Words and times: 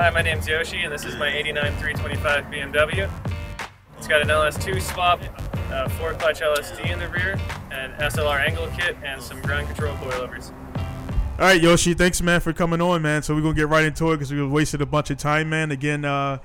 Hi, 0.00 0.08
my 0.08 0.22
name's 0.22 0.48
Yoshi, 0.48 0.78
and 0.78 0.90
this 0.90 1.04
is 1.04 1.14
my 1.16 1.28
89 1.28 1.76
325 1.76 2.44
BMW. 2.46 3.10
It's 3.98 4.08
got 4.08 4.22
an 4.22 4.28
LS2 4.28 4.80
swap, 4.80 5.20
uh, 5.70 5.90
4 5.90 6.14
clutch 6.14 6.40
LSD 6.40 6.90
in 6.90 6.98
the 6.98 7.08
rear, 7.08 7.38
an 7.70 7.92
SLR 7.98 8.40
angle 8.40 8.66
kit, 8.68 8.96
and 9.04 9.20
some 9.20 9.42
ground 9.42 9.66
control 9.66 9.94
coilovers. 9.96 10.52
All 11.38 11.40
right, 11.40 11.60
Yoshi, 11.60 11.92
thanks, 11.92 12.22
man, 12.22 12.40
for 12.40 12.54
coming 12.54 12.80
on, 12.80 13.02
man. 13.02 13.22
So 13.22 13.34
we're 13.34 13.42
going 13.42 13.54
to 13.54 13.60
get 13.60 13.68
right 13.68 13.84
into 13.84 14.10
it 14.12 14.14
because 14.14 14.32
we 14.32 14.42
wasted 14.42 14.80
a 14.80 14.86
bunch 14.86 15.10
of 15.10 15.18
time, 15.18 15.50
man. 15.50 15.70
Again, 15.70 16.06
uh, 16.06 16.38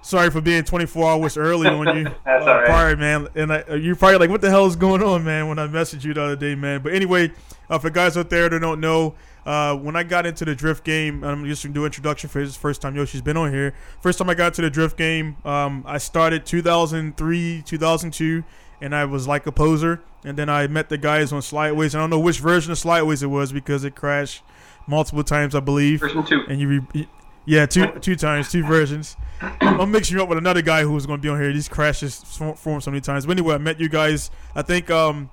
sorry 0.00 0.30
for 0.30 0.40
being 0.40 0.62
24 0.62 1.10
hours 1.10 1.36
early 1.36 1.66
on 1.66 1.98
you. 1.98 2.04
That's 2.24 2.46
uh, 2.46 2.48
all 2.48 2.56
right. 2.58 2.66
Prior, 2.66 2.96
man. 2.96 3.26
And 3.34 3.52
I, 3.52 3.74
you're 3.74 3.96
probably 3.96 4.18
like, 4.18 4.30
what 4.30 4.40
the 4.40 4.50
hell 4.50 4.66
is 4.66 4.76
going 4.76 5.02
on, 5.02 5.24
man, 5.24 5.48
when 5.48 5.58
I 5.58 5.66
messaged 5.66 6.04
you 6.04 6.14
the 6.14 6.22
other 6.22 6.36
day, 6.36 6.54
man. 6.54 6.80
But 6.80 6.94
anyway, 6.94 7.32
uh, 7.68 7.80
for 7.80 7.90
guys 7.90 8.16
out 8.16 8.30
there 8.30 8.48
that 8.48 8.60
don't 8.60 8.78
know, 8.78 9.16
uh, 9.46 9.76
when 9.76 9.96
I 9.96 10.02
got 10.02 10.26
into 10.26 10.44
the 10.44 10.54
drift 10.54 10.84
game, 10.84 11.22
I'm 11.22 11.44
just 11.46 11.62
gonna 11.62 11.74
do 11.74 11.84
introduction 11.84 12.30
for 12.30 12.40
his 12.40 12.56
first 12.56 12.80
time 12.80 12.96
Yoshi's 12.96 13.20
been 13.20 13.36
on 13.36 13.52
here. 13.52 13.74
First 14.00 14.18
time 14.18 14.30
I 14.30 14.34
got 14.34 14.54
to 14.54 14.62
the 14.62 14.70
drift 14.70 14.96
game, 14.96 15.36
um, 15.44 15.84
I 15.86 15.98
started 15.98 16.46
2003, 16.46 17.62
2002, 17.66 18.44
and 18.80 18.94
I 18.94 19.04
was 19.04 19.28
like 19.28 19.46
a 19.46 19.52
poser. 19.52 20.00
And 20.24 20.38
then 20.38 20.48
I 20.48 20.66
met 20.68 20.88
the 20.88 20.96
guys 20.96 21.32
on 21.32 21.42
Slideways. 21.42 21.94
I 21.94 21.98
don't 21.98 22.08
know 22.08 22.18
which 22.18 22.38
version 22.38 22.72
of 22.72 22.78
Slideways 22.78 23.22
it 23.22 23.26
was 23.26 23.52
because 23.52 23.84
it 23.84 23.94
crashed 23.94 24.42
multiple 24.86 25.22
times, 25.22 25.54
I 25.54 25.60
believe. 25.60 26.00
Version 26.00 26.24
two. 26.24 26.42
And 26.48 26.58
you, 26.58 26.80
re- 26.94 27.08
yeah, 27.44 27.66
two 27.66 27.86
two 28.00 28.16
times, 28.16 28.50
two 28.50 28.64
versions. 28.64 29.16
I'm 29.60 29.90
mixing 29.90 30.16
you 30.16 30.22
up 30.22 30.30
with 30.30 30.38
another 30.38 30.62
guy 30.62 30.82
who 30.82 30.92
was 30.92 31.04
going 31.04 31.18
to 31.18 31.22
be 31.22 31.28
on 31.28 31.38
here. 31.38 31.52
These 31.52 31.68
crashes 31.68 32.22
form 32.56 32.80
so 32.80 32.90
many 32.90 33.02
times. 33.02 33.26
But 33.26 33.32
anyway, 33.32 33.56
I 33.56 33.58
met 33.58 33.78
you 33.78 33.90
guys. 33.90 34.30
I 34.54 34.62
think 34.62 34.90
um, 34.90 35.30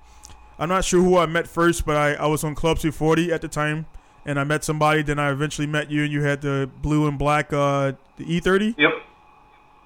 I'm 0.59 0.67
not 0.67 0.83
sure 0.83 1.01
who 1.01 1.17
I 1.17 1.25
met 1.25 1.47
first, 1.47 1.85
but 1.85 1.95
I, 1.95 2.13
I 2.15 2.25
was 2.25 2.43
on 2.43 2.53
Club 2.53 2.79
240 2.79 3.31
at 3.31 3.41
the 3.41 3.47
time 3.47 3.85
and 4.25 4.39
I 4.39 4.43
met 4.43 4.63
somebody. 4.63 5.01
Then 5.01 5.19
I 5.19 5.31
eventually 5.31 5.67
met 5.67 5.89
you, 5.89 6.03
and 6.03 6.11
you 6.11 6.21
had 6.23 6.41
the 6.41 6.69
blue 6.81 7.07
and 7.07 7.17
black 7.17 7.51
uh, 7.53 7.93
the 8.17 8.25
E30. 8.25 8.75
Yep. 8.77 8.91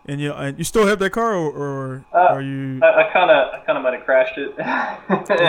And 0.08 0.22
you 0.22 0.34
and 0.34 0.58
you 0.58 0.64
still 0.64 0.86
have 0.86 1.00
that 1.00 1.10
car, 1.12 1.34
or, 1.34 1.52
or 1.52 2.06
uh, 2.14 2.18
are 2.18 2.42
you? 2.42 2.80
I 2.84 3.10
kind 3.12 3.32
of 3.32 3.54
I 3.56 3.66
kind 3.66 3.76
of 3.76 3.84
might 3.84 3.96
have 3.96 4.06
crashed 4.06 4.38
it. 4.38 4.54
yeah, 4.60 4.98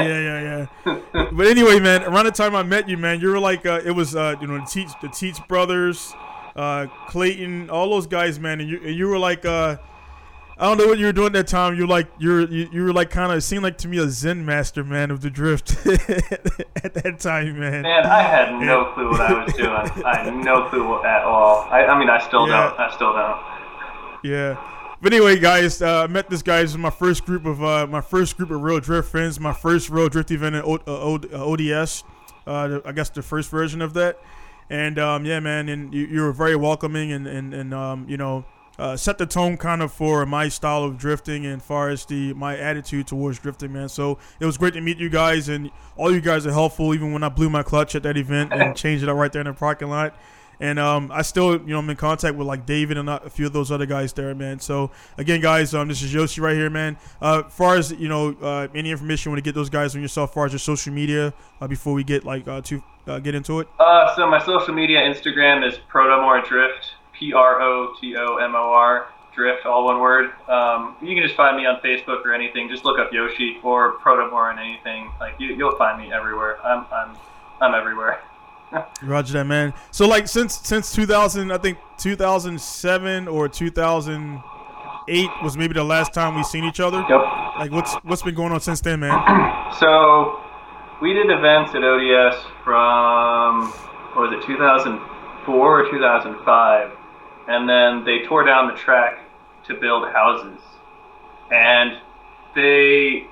yeah, 0.00 0.66
yeah. 0.86 1.00
but 1.32 1.46
anyway, 1.46 1.78
man, 1.78 2.04
around 2.04 2.24
the 2.24 2.30
time 2.30 2.54
I 2.54 2.62
met 2.62 2.88
you, 2.88 2.96
man, 2.96 3.20
you 3.20 3.28
were 3.28 3.38
like 3.38 3.66
uh, 3.66 3.82
it 3.84 3.90
was 3.90 4.16
uh, 4.16 4.34
you 4.40 4.46
know 4.46 4.58
the 4.58 4.64
Teats 4.64 4.94
the 5.02 5.08
Teats 5.08 5.40
brothers, 5.40 6.14
uh, 6.54 6.86
Clayton, 7.08 7.68
all 7.68 7.90
those 7.90 8.06
guys, 8.06 8.40
man, 8.40 8.60
and 8.62 8.70
you 8.70 8.80
and 8.82 8.94
you 8.94 9.08
were 9.08 9.18
like 9.18 9.44
uh, 9.44 9.76
I 10.58 10.64
don't 10.64 10.78
know 10.78 10.86
what 10.86 10.98
you 10.98 11.04
were 11.04 11.12
doing 11.12 11.32
that 11.32 11.48
time. 11.48 11.76
You're 11.76 11.86
like 11.86 12.08
you're 12.18 12.48
you, 12.48 12.68
you 12.72 12.84
were 12.84 12.92
like 12.92 13.10
kind 13.10 13.30
of 13.30 13.42
seemed 13.42 13.62
like 13.62 13.76
to 13.78 13.88
me 13.88 13.98
a 13.98 14.08
Zen 14.08 14.46
master 14.46 14.82
man 14.82 15.10
of 15.10 15.20
the 15.20 15.28
drift 15.28 15.70
at 15.86 16.94
that 16.94 17.16
time, 17.20 17.60
man. 17.60 17.82
Man, 17.82 18.06
I 18.06 18.22
had 18.22 18.58
no 18.58 18.86
clue 18.94 19.10
what 19.10 19.20
I 19.20 19.44
was 19.44 19.52
doing. 19.52 19.70
I 20.04 20.24
had 20.24 20.34
no 20.34 20.66
clue 20.70 21.04
at 21.04 21.24
all. 21.24 21.68
I, 21.70 21.84
I 21.84 21.98
mean, 21.98 22.08
I 22.08 22.18
still 22.26 22.48
yeah. 22.48 22.70
don't. 22.70 22.80
I 22.80 22.94
still 22.94 23.12
don't. 23.12 24.24
Yeah. 24.24 24.56
But 25.02 25.12
anyway, 25.12 25.38
guys, 25.38 25.82
uh, 25.82 26.04
I 26.04 26.06
met 26.06 26.30
this 26.30 26.42
guy. 26.42 26.62
This 26.62 26.70
is 26.70 26.78
my 26.78 26.90
first 26.90 27.26
group 27.26 27.44
of 27.44 27.62
uh, 27.62 27.86
my 27.86 28.00
first 28.00 28.38
group 28.38 28.50
of 28.50 28.62
real 28.62 28.80
drift 28.80 29.10
friends. 29.10 29.38
My 29.38 29.52
first 29.52 29.90
real 29.90 30.08
drift 30.08 30.30
event 30.30 30.56
at 30.56 30.64
o- 30.64 30.80
uh, 30.86 31.44
ODS. 31.44 32.02
Uh, 32.46 32.80
I 32.82 32.92
guess 32.92 33.10
the 33.10 33.20
first 33.22 33.50
version 33.50 33.82
of 33.82 33.92
that. 33.92 34.18
And 34.70 34.98
um, 34.98 35.26
yeah, 35.26 35.38
man, 35.40 35.68
and 35.68 35.92
you, 35.92 36.06
you 36.06 36.22
were 36.22 36.32
very 36.32 36.56
welcoming, 36.56 37.12
and 37.12 37.26
and 37.26 37.52
and 37.52 37.74
um, 37.74 38.06
you 38.08 38.16
know 38.16 38.46
uh, 38.78 38.96
set 38.96 39.18
the 39.18 39.26
tone 39.26 39.56
kind 39.56 39.82
of 39.82 39.92
for 39.92 40.24
my 40.26 40.48
style 40.48 40.84
of 40.84 40.98
drifting 40.98 41.46
and 41.46 41.62
far 41.62 41.88
as 41.88 42.04
the 42.04 42.34
my 42.34 42.56
attitude 42.56 43.06
towards 43.06 43.38
drifting, 43.38 43.72
man. 43.72 43.88
So 43.88 44.18
it 44.40 44.46
was 44.46 44.56
great 44.58 44.74
to 44.74 44.80
meet 44.80 44.98
you 44.98 45.08
guys, 45.08 45.48
and 45.48 45.70
all 45.96 46.12
you 46.12 46.20
guys 46.20 46.46
are 46.46 46.52
helpful. 46.52 46.94
Even 46.94 47.12
when 47.12 47.22
I 47.22 47.28
blew 47.28 47.50
my 47.50 47.62
clutch 47.62 47.94
at 47.94 48.02
that 48.02 48.16
event 48.16 48.52
and 48.52 48.76
changed 48.84 49.02
it 49.02 49.08
up 49.08 49.16
right 49.16 49.32
there 49.32 49.40
in 49.40 49.46
the 49.46 49.54
parking 49.54 49.88
lot. 49.88 50.14
And 50.58 50.78
um, 50.78 51.10
I 51.12 51.22
still, 51.22 51.52
you 51.52 51.66
know, 51.66 51.78
I'm 51.78 51.90
in 51.90 51.96
contact 51.96 52.34
with 52.36 52.46
like 52.46 52.64
David 52.64 52.96
and 52.96 53.10
a 53.10 53.28
few 53.28 53.46
of 53.46 53.52
those 53.52 53.70
other 53.70 53.86
guys 53.86 54.12
there, 54.12 54.34
man. 54.34 54.58
So 54.58 54.90
again, 55.18 55.40
guys, 55.40 55.74
um, 55.74 55.88
this 55.88 56.02
is 56.02 56.12
Yoshi 56.12 56.40
right 56.40 56.56
here, 56.56 56.70
man. 56.70 56.96
Uh, 57.20 57.42
as 57.46 57.52
far 57.52 57.76
as 57.76 57.92
you 57.92 58.08
know, 58.08 58.34
uh, 58.40 58.68
any 58.74 58.90
information 58.90 59.28
you 59.30 59.34
want 59.34 59.44
to 59.44 59.48
get 59.48 59.54
those 59.54 59.68
guys 59.68 59.94
on 59.94 60.00
yourself, 60.02 60.30
as 60.30 60.34
far 60.34 60.46
as 60.46 60.52
your 60.52 60.58
social 60.58 60.92
media, 60.92 61.34
uh, 61.60 61.66
before 61.66 61.92
we 61.92 62.04
get 62.04 62.24
like 62.24 62.48
uh, 62.48 62.62
to 62.62 62.82
uh, 63.06 63.18
get 63.18 63.34
into 63.34 63.60
it. 63.60 63.68
Uh, 63.78 64.14
so 64.16 64.26
my 64.26 64.42
social 64.44 64.74
media, 64.74 65.00
Instagram 65.00 65.66
is 65.66 65.78
Protomor 65.90 66.44
Drift. 66.46 66.92
P 67.18 67.32
R 67.32 67.60
O 67.60 67.94
T 68.00 68.16
O 68.16 68.36
M 68.36 68.54
O 68.54 68.72
R, 68.72 69.08
Drift, 69.36 69.66
all 69.66 69.84
one 69.84 70.00
word. 70.00 70.32
Um, 70.48 70.96
you 71.02 71.14
can 71.14 71.22
just 71.22 71.36
find 71.36 71.56
me 71.56 71.66
on 71.66 71.80
Facebook 71.80 72.24
or 72.24 72.34
anything. 72.34 72.68
Just 72.68 72.84
look 72.84 72.98
up 72.98 73.12
Yoshi 73.12 73.58
or 73.62 73.98
Protomor 73.98 74.50
and 74.50 74.58
anything. 74.58 75.10
Like 75.20 75.34
you, 75.38 75.54
you'll 75.54 75.76
find 75.76 76.00
me 76.00 76.12
everywhere. 76.12 76.58
I'm, 76.64 76.86
I'm, 76.90 77.16
I'm 77.60 77.74
everywhere. 77.74 78.20
Roger 79.02 79.34
that, 79.34 79.44
man. 79.44 79.74
So 79.90 80.08
like 80.08 80.26
since 80.26 80.58
since 80.58 80.92
2000, 80.92 81.52
I 81.52 81.58
think 81.58 81.78
2007 81.98 83.28
or 83.28 83.48
2008 83.48 85.30
was 85.42 85.56
maybe 85.56 85.74
the 85.74 85.84
last 85.84 86.14
time 86.14 86.34
we 86.34 86.42
seen 86.42 86.64
each 86.64 86.80
other. 86.80 87.04
Yep. 87.08 87.20
Like 87.58 87.70
what's 87.72 87.94
what's 87.96 88.22
been 88.22 88.34
going 88.34 88.52
on 88.52 88.60
since 88.60 88.80
then, 88.80 89.00
man? 89.00 89.72
so 89.78 90.40
we 91.02 91.12
did 91.12 91.30
events 91.30 91.74
at 91.74 91.84
ODS 91.84 92.42
from 92.64 93.66
what 94.14 94.30
was 94.30 94.32
it 94.32 94.46
2004 94.46 95.54
or 95.54 95.90
2005 95.90 96.92
and 97.48 97.68
then 97.68 98.04
they 98.04 98.26
tore 98.26 98.44
down 98.44 98.68
the 98.68 98.74
track 98.74 99.18
to 99.66 99.74
build 99.74 100.08
houses, 100.08 100.60
and 101.50 101.98
they 102.54 103.26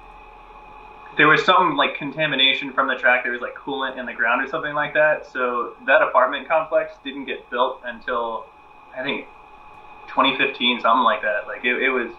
there 1.16 1.28
was 1.28 1.44
some 1.44 1.76
like 1.76 1.96
contamination 1.96 2.72
from 2.72 2.88
the 2.88 2.94
track. 2.94 3.22
There 3.22 3.32
was 3.32 3.40
like 3.40 3.54
coolant 3.54 3.98
in 3.98 4.06
the 4.06 4.12
ground 4.12 4.44
or 4.44 4.48
something 4.48 4.74
like 4.74 4.94
that. 4.94 5.30
So 5.30 5.74
that 5.86 6.02
apartment 6.02 6.48
complex 6.48 6.94
didn't 7.04 7.26
get 7.26 7.48
built 7.50 7.80
until 7.84 8.46
I 8.96 9.02
think 9.02 9.26
2015, 10.08 10.80
something 10.80 11.02
like 11.02 11.22
that. 11.22 11.46
Like 11.46 11.64
it, 11.64 11.82
it 11.82 11.90
was, 11.90 12.12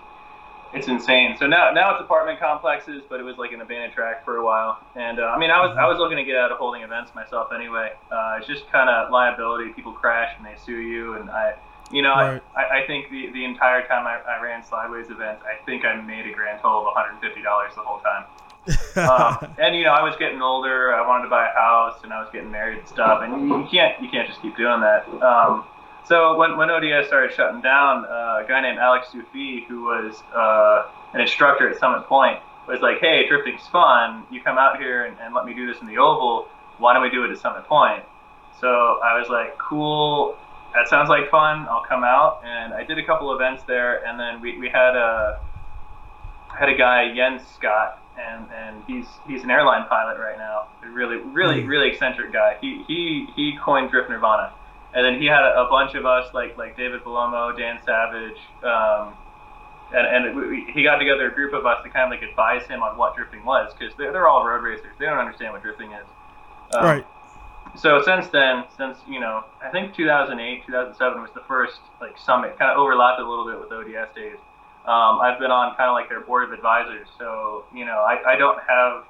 it's 0.74 0.88
insane. 0.88 1.36
So 1.38 1.48
now 1.48 1.72
now 1.72 1.94
it's 1.94 2.02
apartment 2.02 2.40
complexes, 2.40 3.02
but 3.10 3.20
it 3.20 3.24
was 3.24 3.38
like 3.38 3.52
an 3.52 3.62
abandoned 3.62 3.94
track 3.94 4.26
for 4.26 4.38
a 4.38 4.46
while. 4.46 4.80
And 4.96 5.20
uh, 5.20 5.24
I 5.24 5.40
mean, 5.40 5.52
I 5.52 5.66
was 5.66 5.76
I 5.78 5.88
was 5.88 5.98
looking 5.98 6.18
to 6.18 6.24
get 6.24 6.36
out 6.36 6.52
of 6.52 6.58
holding 6.58 6.82
events 6.82 7.14
myself 7.16 7.50
anyway. 7.54 7.92
Uh, 8.12 8.38
it's 8.38 8.48
just 8.48 8.70
kind 8.72 8.90
of 8.90 9.12
liability. 9.12 9.72
People 9.74 9.94
crash 9.94 10.36
and 10.38 10.46
they 10.46 10.56
sue 10.66 10.80
you, 10.80 11.14
and 11.14 11.30
I 11.30 11.56
you 11.96 12.02
know, 12.02 12.14
right. 12.14 12.44
I, 12.56 12.82
I 12.82 12.88
think 12.88 13.10
the, 13.10 13.32
the 13.32 13.46
entire 13.46 13.88
time 13.88 14.06
I, 14.06 14.20
I 14.30 14.42
ran 14.44 14.64
Slideways 14.64 15.10
events, 15.10 15.44
I 15.46 15.64
think 15.66 15.86
I 15.86 15.96
made 16.02 16.28
a 16.28 16.34
grand 16.34 16.60
total 16.62 16.90
of 16.90 16.94
$150 16.94 17.22
the 17.76 17.82
whole 17.82 18.02
time. 18.02 18.26
um, 18.98 19.56
and 19.60 19.76
you 19.76 19.84
know, 19.84 19.92
I 19.92 20.04
was 20.04 20.16
getting 20.18 20.42
older. 20.42 20.94
I 20.94 21.08
wanted 21.08 21.24
to 21.26 21.30
buy 21.30 21.48
a 21.48 21.54
house, 21.54 22.00
and 22.04 22.12
I 22.12 22.20
was 22.20 22.30
getting 22.34 22.52
married 22.52 22.80
and 22.80 22.88
stuff. 22.88 23.22
And 23.22 23.48
you, 23.48 23.60
you 23.60 23.68
can't 23.70 24.02
you 24.02 24.10
can't 24.10 24.28
just 24.28 24.42
keep 24.42 24.58
doing 24.58 24.82
that. 24.82 25.08
Um, 25.22 25.66
so 26.08 26.36
when 26.36 26.58
when 26.58 26.72
ODS 26.72 27.08
started 27.08 27.32
shutting 27.32 27.62
down, 27.62 28.06
uh, 28.06 28.42
a 28.44 28.46
guy 28.48 28.62
named 28.62 28.80
Alex 28.80 29.10
Sufi, 29.12 29.66
who 29.70 29.84
was 29.84 30.24
uh, 30.36 30.90
an 31.14 31.22
instructor 31.22 31.70
at 31.70 31.78
Summit 31.78 32.08
Point, 32.08 32.40
was 32.68 32.82
like, 32.82 33.00
"Hey, 33.00 33.28
drifting's 33.28 33.68
fun. 33.68 34.26
You 34.32 34.42
come 34.42 34.58
out 34.58 34.80
here 34.80 35.06
and, 35.06 35.16
and 35.22 35.36
let 35.36 35.46
me 35.46 35.54
do 35.54 35.72
this 35.72 35.80
in 35.82 35.88
the 35.88 36.00
oval. 36.00 36.48
Why 36.80 36.94
don't 36.94 37.04
we 37.04 37.12
do 37.12 37.24
it 37.24 37.30
at 37.30 37.38
Summit 37.38 37.66
Point?" 37.66 38.04
So 38.60 38.68
I 38.68 39.20
was 39.20 39.30
like, 39.30 39.60
"Cool." 39.60 40.38
That 40.76 40.90
sounds 40.90 41.10
like 41.10 41.30
fun. 41.32 41.68
I'll 41.70 41.86
come 41.88 42.04
out. 42.04 42.42
And 42.46 42.74
I 42.74 42.84
did 42.84 42.98
a 42.98 43.06
couple 43.06 43.34
events 43.34 43.64
there, 43.64 44.06
and 44.06 44.20
then 44.20 44.42
we, 44.42 44.58
we 44.60 44.70
had 44.70 44.96
a 44.96 45.40
had 46.48 46.70
a 46.70 46.78
guy 46.78 47.14
Jens 47.16 47.42
Scott, 47.56 48.02
and, 48.20 48.46
and 48.54 48.84
he's 48.86 49.06
he's 49.28 49.44
an 49.44 49.52
airline 49.52 49.88
pilot 49.88 50.20
right 50.20 50.38
now. 50.38 50.68
A 50.84 50.90
really 50.90 51.18
really 51.18 51.62
mm. 51.62 51.68
really 51.68 51.90
eccentric 51.90 52.32
guy. 52.32 52.58
He 52.62 52.84
he 52.88 53.28
he 53.36 53.58
coined 53.64 53.90
Drift 53.92 54.10
Nirvana, 54.10 54.54
and 54.94 55.06
then 55.06 55.20
he 55.20 55.28
had 55.28 55.44
a, 55.44 55.62
a 55.62 55.70
bunch 55.70 55.96
of 55.96 56.06
us 56.06 56.34
like 56.34 56.58
like 56.58 56.76
David 56.78 57.04
Palomo, 57.04 57.58
Dan 57.58 57.80
Savage. 57.86 58.38
Um, 58.64 59.16
and, 59.94 60.26
and 60.26 60.36
we, 60.36 60.66
he 60.74 60.82
got 60.82 60.98
together 60.98 61.30
a 61.30 61.34
group 61.34 61.54
of 61.54 61.66
us 61.68 61.84
to 61.84 61.90
kind 61.92 62.12
of 62.12 62.20
like 62.20 62.28
advise 62.28 62.66
him 62.66 62.82
on 62.82 62.98
what 62.98 63.16
drifting 63.16 63.46
was 63.46 63.72
because 63.78 63.96
they're, 63.98 64.12
they're 64.12 64.28
all 64.28 64.44
road 64.44 64.64
racers. 64.64 64.92
They 64.98 65.06
don't 65.06 65.20
understand 65.20 65.54
what 65.54 65.62
drifting 65.62 65.92
is. 65.92 66.06
Um, 66.74 66.84
right 66.84 67.06
so 67.78 68.02
since 68.04 68.28
then, 68.28 68.64
since 68.78 68.98
you 69.08 69.20
know, 69.20 69.44
I 69.62 69.70
think 69.70 69.96
2008, 69.96 70.66
2007 70.66 71.22
was 71.22 71.32
the 71.34 71.42
first 71.48 71.80
like 72.02 72.18
summit, 72.18 72.58
kind 72.58 72.72
of 72.72 72.78
overlapped 72.78 73.20
a 73.20 73.28
little 73.28 73.46
bit 73.46 73.60
with 73.60 73.72
ODS 73.72 74.14
days. 74.16 74.38
Um, 74.86 75.20
I've 75.20 75.40
been 75.40 75.52
on 75.52 75.76
kind 75.76 75.90
of 75.90 75.94
like 75.94 76.10
their 76.10 76.22
board 76.22 76.44
of 76.44 76.52
advisors, 76.52 77.08
so 77.18 77.66
you 77.74 77.86
know, 77.86 78.06
I, 78.06 78.34
I 78.34 78.36
don't 78.38 78.60
have 78.68 79.04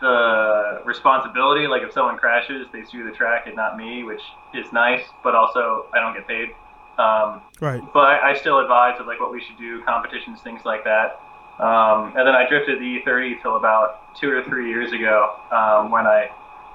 the 0.00 0.82
responsibility. 0.84 1.66
Like 1.66 1.82
if 1.82 1.92
someone 1.92 2.18
crashes, 2.18 2.66
they 2.72 2.84
sue 2.84 3.08
the 3.08 3.16
track 3.16 3.46
and 3.46 3.56
not 3.56 3.78
me, 3.78 4.04
which 4.04 4.20
is 4.52 4.70
nice, 4.72 5.04
but 5.24 5.34
also 5.34 5.86
I 5.94 6.00
don't 6.00 6.14
get 6.14 6.28
paid. 6.28 6.50
Um, 6.98 7.40
right. 7.60 7.80
But 7.94 8.20
I, 8.20 8.36
still 8.36 8.58
advise 8.58 9.00
of 9.00 9.06
like 9.06 9.18
what 9.18 9.32
we 9.32 9.40
should 9.40 9.56
do, 9.56 9.82
competitions, 9.84 10.40
things 10.42 10.60
like 10.66 10.84
that. 10.84 11.18
Um, 11.58 12.12
and 12.16 12.26
then 12.26 12.34
I 12.34 12.46
drifted 12.48 12.78
the 12.80 13.00
E30 13.00 13.40
till 13.40 13.56
about 13.56 14.14
two 14.16 14.30
or 14.30 14.42
three 14.44 14.68
years 14.68 14.92
ago 14.92 15.36
um, 15.50 15.90
when 15.90 16.06
I 16.06 16.30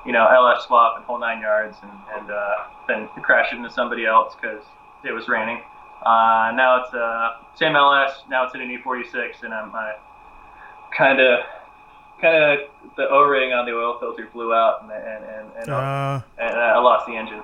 you 0.07 0.13
know, 0.13 0.25
LS 0.25 0.63
swap 0.65 0.95
and 0.95 1.05
whole 1.05 1.19
nine 1.19 1.41
yards, 1.41 1.77
and, 1.83 1.91
and 2.15 2.31
uh, 2.31 2.53
then 2.87 3.09
crash 3.21 3.51
into 3.51 3.69
somebody 3.69 4.05
else 4.05 4.33
because 4.39 4.63
it 5.03 5.11
was 5.11 5.27
raining. 5.27 5.61
Uh, 6.01 6.51
now 6.55 6.81
it's 6.81 6.93
uh, 6.93 7.37
same 7.55 7.75
LS. 7.75 8.11
Now 8.29 8.45
it's 8.45 8.55
in 8.55 8.61
an 8.61 8.69
E46, 8.69 9.43
and 9.43 9.53
I'm 9.53 9.71
kind 10.97 11.19
of 11.19 11.39
kind 12.21 12.35
of 12.35 12.59
the 12.95 13.07
O-ring 13.09 13.51
on 13.51 13.65
the 13.65 13.73
oil 13.73 13.99
filter 13.99 14.27
blew 14.31 14.53
out, 14.53 14.83
and 14.83 14.91
and 14.91 15.23
and, 15.25 15.51
and, 15.59 15.69
uh, 15.69 16.21
and 16.39 16.55
I 16.55 16.79
lost 16.79 17.05
the 17.05 17.15
engine. 17.15 17.43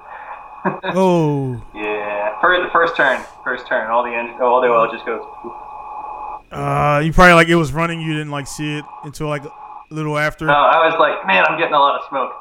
oh. 0.96 1.62
Yeah, 1.76 2.40
first 2.40 2.64
the 2.64 2.72
first 2.72 2.96
turn, 2.96 3.22
first 3.44 3.68
turn, 3.68 3.92
all 3.92 4.04
the 4.04 4.16
engine, 4.16 4.42
all 4.42 4.62
the 4.62 4.68
oil 4.68 4.90
just 4.92 5.06
goes. 5.06 5.22
Uh, 6.52 7.02
you 7.04 7.12
probably 7.12 7.34
like 7.34 7.50
it 7.50 7.56
was 7.56 7.74
running. 7.74 8.00
You 8.00 8.14
didn't 8.14 8.32
like 8.32 8.48
see 8.48 8.78
it 8.78 8.86
until 9.04 9.28
like 9.28 9.44
a 9.44 9.52
little 9.90 10.18
after. 10.18 10.46
No, 10.46 10.54
I 10.54 10.86
was 10.86 10.96
like, 11.00 11.26
man, 11.28 11.44
I'm 11.50 11.58
getting 11.58 11.74
a 11.74 11.80
lot 11.80 12.00
of 12.00 12.08
smoke. 12.08 12.32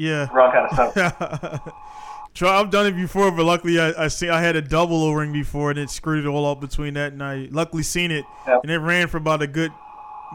Yeah. 0.00 0.28
Wrong 0.32 0.50
kind 0.50 0.66
of 0.66 0.92
smoke. 0.92 1.74
Try, 2.32 2.60
I've 2.60 2.70
done 2.70 2.86
it 2.86 2.92
before, 2.96 3.30
but 3.32 3.44
luckily 3.44 3.78
I, 3.80 4.04
I 4.04 4.08
see 4.08 4.28
I 4.28 4.40
had 4.40 4.54
a 4.56 4.62
double 4.62 5.02
O 5.02 5.12
ring 5.12 5.32
before 5.32 5.70
and 5.70 5.78
it 5.78 5.90
screwed 5.90 6.24
it 6.24 6.28
all 6.28 6.46
up 6.46 6.60
between 6.60 6.94
that 6.94 7.12
and 7.12 7.22
I 7.22 7.48
luckily 7.50 7.82
seen 7.82 8.10
it 8.12 8.24
Yep. 8.46 8.60
and 8.62 8.70
it 8.72 8.78
ran 8.78 9.08
for 9.08 9.16
about 9.18 9.42
a 9.42 9.46
good 9.48 9.72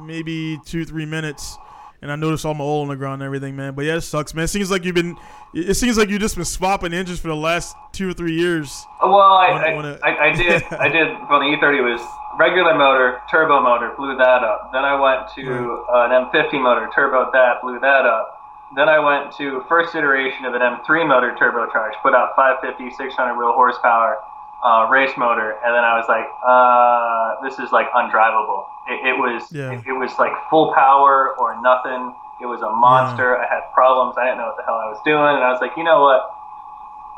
maybe 0.01 0.59
two 0.65 0.83
three 0.85 1.05
minutes 1.05 1.57
and 2.01 2.11
I 2.11 2.15
noticed 2.17 2.45
all 2.45 2.53
my 2.53 2.63
oil 2.65 2.81
on 2.81 2.89
the 2.89 2.95
ground 2.97 3.21
and 3.21 3.23
everything, 3.25 3.55
man. 3.55 3.73
But 3.73 3.85
yeah, 3.85 3.95
it 3.95 4.01
sucks, 4.01 4.33
man. 4.35 4.43
It 4.43 4.49
seems 4.49 4.69
like 4.69 4.83
you've 4.83 4.93
been 4.93 5.17
it 5.53 5.75
seems 5.75 5.97
like 5.97 6.09
you've 6.09 6.19
just 6.21 6.35
been 6.35 6.43
swapping 6.45 6.93
engines 6.93 7.19
for 7.19 7.29
the 7.29 7.35
last 7.35 7.75
two 7.93 8.09
or 8.09 8.13
three 8.13 8.33
years. 8.35 8.85
Well, 9.01 9.15
I, 9.15 9.47
On- 9.47 9.63
I, 9.63 9.73
on 9.75 9.85
a- 9.85 9.99
I, 10.03 10.29
I 10.29 10.31
did. 10.35 10.63
I 10.71 10.89
did. 10.89 11.07
Well, 11.29 11.39
the 11.39 11.55
E30 11.57 11.81
was 11.81 12.01
regular 12.37 12.75
motor, 12.77 13.21
turbo 13.31 13.61
motor, 13.61 13.93
blew 13.97 14.17
that 14.17 14.43
up. 14.43 14.71
Then 14.73 14.83
I 14.83 14.99
went 14.99 15.29
to 15.35 15.85
uh, 15.89 16.07
an 16.11 16.25
M50 16.29 16.61
motor, 16.61 16.89
turbo 16.93 17.31
that, 17.31 17.61
blew 17.63 17.79
that 17.79 18.05
up. 18.05 18.34
Then 18.75 18.89
I 18.89 18.99
went 18.99 19.31
to 19.37 19.63
first 19.69 19.95
iteration 19.95 20.43
of 20.45 20.53
an 20.53 20.61
M3 20.61 21.07
motor 21.07 21.31
turbocharged, 21.39 21.95
put 22.03 22.13
out 22.13 22.35
550, 22.35 22.91
600 22.91 23.37
wheel 23.37 23.53
horsepower, 23.55 24.17
uh, 24.63 24.87
race 24.91 25.15
motor, 25.17 25.55
and 25.63 25.71
then 25.71 25.83
I 25.83 25.95
was 25.95 26.07
like, 26.11 26.27
uh, 26.43 27.39
this 27.47 27.55
is 27.59 27.71
like 27.71 27.87
undrivable. 27.95 28.65
It, 28.87 29.13
it 29.13 29.15
was 29.17 29.47
Yeah. 29.51 29.71
it, 29.71 29.87
it 29.87 29.93
was 29.95 30.11
like 30.19 30.33
full 30.49 30.73
power 30.73 31.35
or 31.39 31.55
nothing. 31.61 32.13
It 32.41 32.47
was 32.51 32.59
a 32.61 32.69
monster. 32.69 33.37
I 33.39 33.47
had 33.47 33.63
problems. 33.73 34.17
I 34.19 34.25
didn't 34.27 34.39
know 34.43 34.51
what 34.51 34.57
the 34.57 34.63
hell 34.67 34.75
I 34.75 34.91
was 34.91 34.99
doing, 35.07 35.23
and 35.39 35.43
I 35.43 35.51
was 35.55 35.61
like, 35.61 35.71
you 35.77 35.83
know 35.87 36.01
what? 36.03 36.27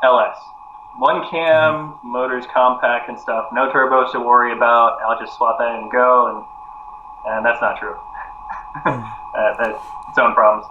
LS. 0.06 0.38
One 0.98 1.26
cam, 1.30 1.98
motors 2.04 2.44
compact 2.54 3.08
and 3.08 3.18
stuff. 3.18 3.50
No 3.52 3.70
turbos 3.70 4.12
to 4.12 4.20
worry 4.20 4.52
about. 4.54 4.98
I'll 5.02 5.18
just 5.18 5.34
swap 5.36 5.58
that 5.58 5.74
in 5.74 5.82
and 5.86 5.90
go, 5.90 6.30
and 6.30 6.38
and 7.34 7.44
that's 7.46 7.60
not 7.60 7.78
true. 7.82 7.94
uh, 8.86 9.54
that's 9.58 9.78
its 10.10 10.18
own 10.18 10.34
problems. 10.34 10.66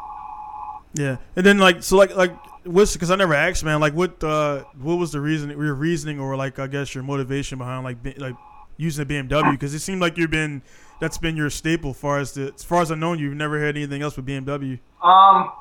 Yeah, 0.98 1.18
and 1.36 1.46
then 1.46 1.58
like 1.58 1.84
so 1.84 1.98
like 1.98 2.16
like 2.16 2.34
what's 2.66 2.94
because 2.94 3.12
I 3.12 3.16
never 3.16 3.34
asked, 3.34 3.64
man. 3.64 3.80
Like 3.80 3.94
what 3.94 4.24
uh 4.24 4.64
what 4.80 4.96
was 4.96 5.12
the 5.12 5.22
reason 5.22 5.50
your 5.50 5.76
reasoning 5.76 6.20
or 6.20 6.36
like 6.36 6.60
I 6.60 6.68
guess 6.68 6.94
your 6.94 7.04
motivation 7.04 7.58
behind 7.58 7.84
like 7.84 8.02
be, 8.04 8.14
like 8.14 8.36
using 8.78 9.08
the 9.08 9.14
BMW? 9.14 9.52
Because 9.52 9.74
it 9.74 9.80
seemed 9.80 10.02
like 10.02 10.18
you've 10.18 10.32
been 10.32 10.62
that's 11.00 11.18
been 11.18 11.38
your 11.38 11.50
staple. 11.50 11.94
Far 11.94 12.20
as 12.20 12.34
the 12.34 12.54
as 12.54 12.64
far 12.64 12.82
as 12.82 12.92
I 12.92 12.96
know, 12.96 13.14
you've 13.14 13.36
never 13.36 13.64
had 13.64 13.76
anything 13.76 14.02
else 14.02 14.16
with 14.18 14.26
BMW. 14.26 14.80
Um, 15.02 15.52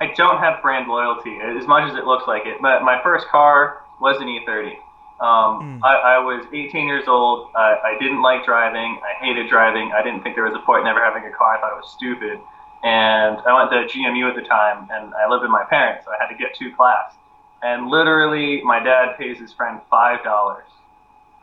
I 0.00 0.12
don't 0.16 0.38
have 0.38 0.60
brand 0.62 0.88
loyalty 0.88 1.38
as 1.40 1.66
much 1.66 1.90
as 1.90 1.96
it 1.96 2.04
looks 2.04 2.26
like 2.26 2.46
it. 2.46 2.58
But 2.60 2.82
my 2.82 3.00
first 3.02 3.26
car 3.28 3.82
was 4.00 4.16
an 4.20 4.26
E30. 4.26 4.74
Um, 5.20 5.80
I, 5.84 6.18
I 6.18 6.18
was 6.18 6.44
18 6.52 6.88
years 6.88 7.04
old. 7.06 7.50
I, 7.54 7.94
I 7.94 7.98
didn't 8.00 8.20
like 8.20 8.44
driving. 8.44 8.98
I 9.00 9.24
hated 9.24 9.48
driving. 9.48 9.92
I 9.94 10.02
didn't 10.02 10.22
think 10.22 10.34
there 10.34 10.44
was 10.44 10.54
a 10.54 10.66
point 10.66 10.82
in 10.82 10.86
ever 10.88 11.02
having 11.02 11.24
a 11.24 11.30
car. 11.30 11.56
I 11.56 11.60
thought 11.60 11.72
it 11.72 11.80
was 11.80 11.92
stupid. 11.94 12.40
And 12.84 13.38
I 13.38 13.54
went 13.54 13.70
to 13.70 13.98
GMU 13.98 14.28
at 14.28 14.36
the 14.36 14.46
time, 14.46 14.88
and 14.92 15.14
I 15.14 15.28
lived 15.28 15.42
with 15.42 15.50
my 15.50 15.64
parents, 15.64 16.04
so 16.04 16.12
I 16.12 16.22
had 16.22 16.28
to 16.28 16.36
get 16.36 16.54
two 16.54 16.74
class. 16.76 17.14
And 17.62 17.88
literally, 17.88 18.62
my 18.62 18.78
dad 18.78 19.16
pays 19.16 19.38
his 19.38 19.52
friend 19.52 19.80
five 19.90 20.22
dollars, 20.22 20.66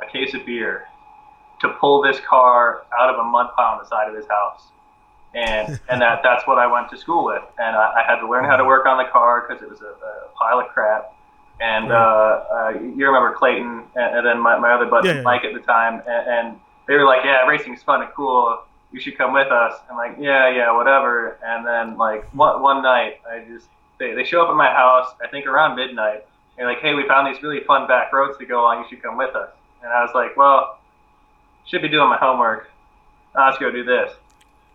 a 0.01 0.11
case 0.11 0.35
of 0.35 0.45
beer, 0.45 0.85
to 1.61 1.69
pull 1.79 2.03
this 2.03 2.19
car 2.19 2.83
out 2.99 3.09
of 3.09 3.19
a 3.19 3.23
mud 3.23 3.47
pile 3.55 3.73
on 3.73 3.79
the 3.79 3.85
side 3.85 4.07
of 4.07 4.15
his 4.15 4.27
house 4.27 4.71
and 5.33 5.79
and 5.89 6.01
that 6.01 6.21
that's 6.23 6.45
what 6.47 6.57
I 6.57 6.67
went 6.67 6.89
to 6.91 6.97
school 6.97 7.25
with. 7.25 7.43
And 7.57 7.75
I, 7.75 8.01
I 8.01 8.03
had 8.05 8.19
to 8.19 8.29
learn 8.29 8.45
how 8.45 8.57
to 8.57 8.65
work 8.65 8.85
on 8.85 8.97
the 8.97 9.09
car 9.11 9.45
because 9.47 9.63
it 9.63 9.69
was 9.69 9.81
a, 9.81 9.85
a 9.85 10.29
pile 10.37 10.59
of 10.59 10.67
crap. 10.67 11.13
And 11.59 11.91
uh, 11.91 11.95
uh, 11.95 12.69
you 12.79 13.05
remember 13.05 13.35
Clayton, 13.37 13.83
and, 13.95 14.17
and 14.17 14.25
then 14.25 14.39
my, 14.39 14.57
my 14.57 14.73
other 14.73 14.87
buddy 14.87 15.09
Yeah, 15.09 15.15
yeah. 15.17 15.21
Mike 15.21 15.43
at 15.43 15.53
the 15.53 15.59
time, 15.59 16.01
and, 16.07 16.27
and 16.27 16.59
they 16.87 16.95
were 16.95 17.05
like, 17.05 17.23
"Yeah, 17.23 17.45
racing's 17.45 17.83
fun 17.83 18.01
and 18.01 18.11
cool. 18.15 18.63
You 18.91 18.99
should 18.99 19.17
come 19.17 19.33
with 19.33 19.51
us." 19.51 19.79
I'm 19.89 19.97
like, 19.97 20.17
"Yeah, 20.19 20.49
yeah, 20.49 20.75
whatever." 20.75 21.37
And 21.43 21.65
then 21.65 21.97
like 21.97 22.23
one 22.33 22.61
one 22.61 22.81
night, 22.81 23.21
I 23.29 23.43
just 23.47 23.67
they, 23.99 24.13
they 24.13 24.23
show 24.23 24.43
up 24.43 24.49
at 24.49 24.55
my 24.55 24.71
house. 24.71 25.07
I 25.23 25.27
think 25.27 25.45
around 25.45 25.75
midnight. 25.75 26.25
They're 26.57 26.67
like, 26.67 26.79
"Hey, 26.79 26.93
we 26.93 27.07
found 27.07 27.33
these 27.33 27.41
really 27.41 27.63
fun 27.63 27.87
back 27.87 28.11
roads 28.13 28.37
to 28.39 28.45
go 28.45 28.65
on. 28.65 28.83
You 28.83 28.85
should 28.89 29.01
come 29.01 29.17
with 29.17 29.35
us." 29.35 29.49
And 29.83 29.91
I 29.91 30.01
was 30.03 30.11
like, 30.13 30.35
"Well, 30.37 30.79
should 31.65 31.81
be 31.81 31.89
doing 31.89 32.09
my 32.09 32.17
homework. 32.17 32.69
Uh, 33.35 33.45
let's 33.45 33.57
go 33.57 33.71
do 33.71 33.83
this." 33.83 34.11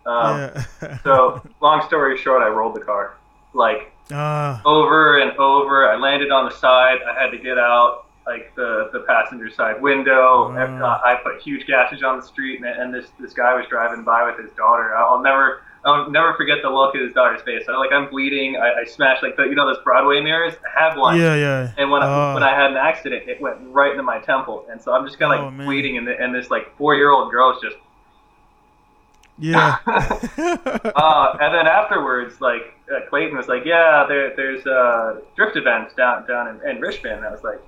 Um, 0.05 0.51
yeah. 0.81 0.97
so, 1.03 1.41
long 1.61 1.85
story 1.85 2.17
short, 2.17 2.41
I 2.41 2.47
rolled 2.47 2.75
the 2.75 2.81
car 2.81 3.17
like 3.53 3.91
Ah, 4.11 4.61
over 4.63 5.17
and 5.19 5.37
over. 5.37 5.89
I 5.89 5.97
landed 5.97 6.31
on 6.31 6.45
the 6.45 6.55
side. 6.55 6.99
I 7.03 7.19
had 7.19 7.31
to 7.31 7.37
get 7.37 7.57
out 7.57 8.05
like 8.27 8.53
the, 8.55 8.89
the 8.93 8.99
passenger 9.07 9.49
side 9.49 9.81
window. 9.81 10.53
Wow. 10.53 10.83
Uh, 10.83 11.01
I 11.03 11.15
put 11.23 11.41
huge 11.41 11.65
gashes 11.65 12.03
on 12.03 12.17
the 12.19 12.23
street, 12.25 12.61
and, 12.61 12.67
and 12.67 12.93
this 12.93 13.07
this 13.19 13.33
guy 13.33 13.55
was 13.55 13.65
driving 13.69 14.03
by 14.03 14.25
with 14.29 14.37
his 14.43 14.51
daughter. 14.55 14.93
I'll 14.95 15.21
never 15.23 15.61
I'll 15.85 16.09
never 16.11 16.33
forget 16.35 16.57
the 16.61 16.69
look 16.69 16.93
at 16.95 17.01
his 17.01 17.13
daughter's 17.13 17.41
face. 17.43 17.63
I, 17.69 17.77
like 17.77 17.91
I'm 17.93 18.09
bleeding. 18.09 18.57
I, 18.57 18.81
I 18.81 18.83
smashed 18.85 19.23
like 19.23 19.37
the 19.37 19.43
you 19.43 19.55
know 19.55 19.65
those 19.73 19.81
Broadway 19.83 20.19
mirrors. 20.21 20.53
I 20.77 20.83
have 20.89 20.97
one. 20.97 21.17
yeah, 21.17 21.35
yeah. 21.35 21.71
And 21.77 21.89
when, 21.89 22.03
I, 22.03 22.07
Ah. 22.07 22.33
when 22.33 22.43
I 22.43 22.53
had 22.53 22.71
an 22.71 22.77
accident, 22.77 23.29
it 23.29 23.39
went 23.41 23.57
right 23.69 23.91
into 23.91 24.03
my 24.03 24.19
temple, 24.19 24.65
and 24.69 24.81
so 24.81 24.91
I'm 24.93 25.05
just 25.05 25.17
kind 25.19 25.33
of 25.33 25.39
Oh, 25.39 25.45
like 25.45 25.53
man. 25.53 25.65
bleeding, 25.67 25.97
and, 25.97 26.05
the, 26.07 26.19
and 26.19 26.35
this 26.35 26.49
like 26.51 26.75
four 26.77 26.95
year 26.95 27.11
old 27.11 27.31
girl's 27.31 27.61
just 27.61 27.77
yeah. 29.39 29.77
uh, 29.87 31.37
and 31.39 31.53
then 31.53 31.67
afterwards, 31.67 32.41
like 32.41 32.73
uh, 32.91 33.07
Clayton 33.09 33.37
was 33.37 33.47
like, 33.47 33.63
"Yeah, 33.65 34.05
there, 34.07 34.35
there's 34.35 34.65
uh, 34.65 35.21
drift 35.35 35.55
events 35.55 35.93
down 35.93 36.27
down 36.27 36.47
in, 36.47 36.69
in 36.69 36.81
Richmond." 36.81 37.17
And 37.17 37.25
I 37.25 37.31
was 37.31 37.43
like, 37.43 37.61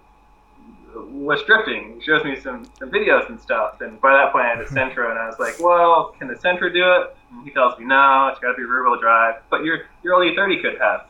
"What's 0.94 1.44
drifting?" 1.44 1.95
He 2.00 2.01
shows 2.01 2.24
me 2.24 2.39
some, 2.39 2.65
some 2.77 2.91
videos 2.91 3.30
and 3.30 3.39
stuff. 3.39 3.81
And 3.81 4.00
by 4.01 4.13
that 4.13 4.31
point, 4.31 4.45
I 4.45 4.50
had 4.50 4.59
a 4.59 4.65
Sentra, 4.77 5.09
and 5.09 5.19
I 5.19 5.27
was 5.27 5.39
like, 5.39 5.59
"Well, 5.59 6.15
can 6.18 6.27
the 6.27 6.36
Sentra 6.36 6.74
do 6.74 6.83
it?" 6.83 7.15
And 7.31 7.44
he 7.44 7.51
tells 7.51 7.77
me, 7.80 7.86
"No, 7.86 8.30
it's 8.31 8.39
got 8.39 8.51
to 8.51 8.57
be 8.57 8.63
rear 8.63 8.83
wheel 8.83 9.00
drive." 9.00 9.36
But 9.50 9.63
your 9.63 9.81
your 10.03 10.15
old 10.15 10.24
E30 10.24 10.62
could 10.62 10.80
have. 10.80 11.06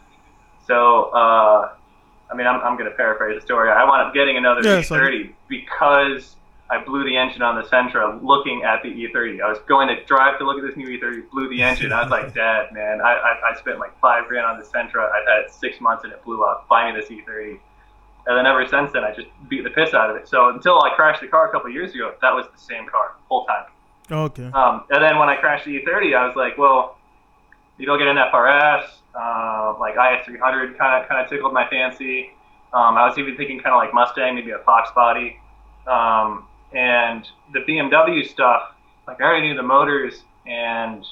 So, 0.68 1.06
uh, 1.06 1.72
I 2.31 2.36
mean, 2.36 2.46
I'm, 2.46 2.62
I'm 2.62 2.78
going 2.78 2.90
to 2.90 2.96
paraphrase 2.96 3.40
the 3.40 3.46
story. 3.46 3.72
I 3.72 3.84
wound 3.84 4.08
up 4.08 4.14
getting 4.14 4.38
another 4.38 4.62
Yeah, 4.62 4.81
E30 4.81 5.34
because 5.48 6.36
I 6.70 6.84
blew 6.84 7.04
the 7.04 7.18
engine 7.18 7.42
on 7.42 7.56
the 7.56 7.64
Sentra 7.68 8.22
looking 8.24 8.62
at 8.64 8.84
the 8.84 8.90
E30. 8.90 9.42
I 9.42 9.50
was 9.50 9.58
going 9.68 9.88
to 9.88 10.04
drive 10.06 10.38
to 10.38 10.46
look 10.46 10.58
at 10.60 10.68
this 10.68 10.78
new 10.78 10.88
E30, 10.88 11.31
blew 11.31 11.50
the 11.50 11.64
engine. 11.64 11.92
I 11.92 12.04
was 12.04 12.12
like, 12.12 12.34
Dad, 12.36 12.72
man, 12.72 13.02
I, 13.02 13.14
I, 13.14 13.52
I 13.52 13.60
spent 13.60 13.80
like 13.80 14.00
five 14.00 14.28
grand 14.28 14.46
on 14.46 14.60
the 14.60 14.66
Sentra. 14.66 15.09
I've 15.12 15.28
had 15.28 15.45
it 15.45 15.52
six 15.52 15.81
months 15.81 16.04
and 16.04 16.14
it 16.14 16.24
blew 16.24 16.44
up. 16.44 16.68
Buy 16.69 16.92
me 16.92 17.00
this 17.00 17.09
E30. 17.09 17.57
And 18.30 18.38
then 18.38 18.45
ever 18.45 18.64
since 18.68 18.92
then, 18.92 19.04
I 19.04 19.12
just 19.12 19.28
beat 19.50 19.64
the 19.64 19.71
piss 19.71 19.95
out 19.95 20.12
of 20.12 20.16
it. 20.16 20.28
So 20.28 20.50
until 20.50 20.80
I 20.83 20.92
crashed 20.95 21.19
the 21.19 21.28
car 21.28 21.50
a 21.50 21.52
couple 21.52 21.71
years 21.71 21.95
ago, 21.95 22.14
that 22.21 22.31
was 22.31 22.45
the 22.45 22.62
same 22.62 22.88
car 22.88 23.16
whole 23.28 23.45
time. 23.45 23.66
okay. 24.12 24.52
Um, 24.54 24.83
and 24.92 25.04
then 25.04 25.18
when 25.18 25.28
I 25.30 25.36
crashed 25.36 25.66
the 25.66 25.81
E30, 25.81 26.16
I 26.16 26.28
was 26.28 26.36
like, 26.36 26.56
well, 26.56 27.00
maybe 27.80 27.90
I'll 27.90 27.98
get 27.98 28.07
an 28.07 28.18
FRS, 28.18 28.86
uh, 29.19 29.80
like 29.80 29.95
IS300 29.95 30.78
kind 30.78 31.02
of 31.02 31.09
kind 31.09 31.24
of 31.24 31.28
tickled 31.28 31.54
my 31.54 31.68
fancy. 31.69 32.30
Um, 32.71 32.98
I 32.98 33.07
was 33.07 33.18
even 33.18 33.36
thinking 33.36 33.59
kind 33.59 33.74
of 33.74 33.80
like 33.80 33.95
Mustang, 33.95 34.36
maybe 34.36 34.52
a 34.52 34.59
Fox 34.59 34.92
body. 34.94 35.40
Um, 35.88 36.48
and 36.71 37.28
the 37.52 37.62
BMW 37.62 38.28
stuff, 38.28 38.76
like 39.07 39.19
I 39.19 39.24
already 39.24 39.48
knew 39.48 39.56
the 39.56 39.64
motors, 39.64 40.21
and 40.45 41.04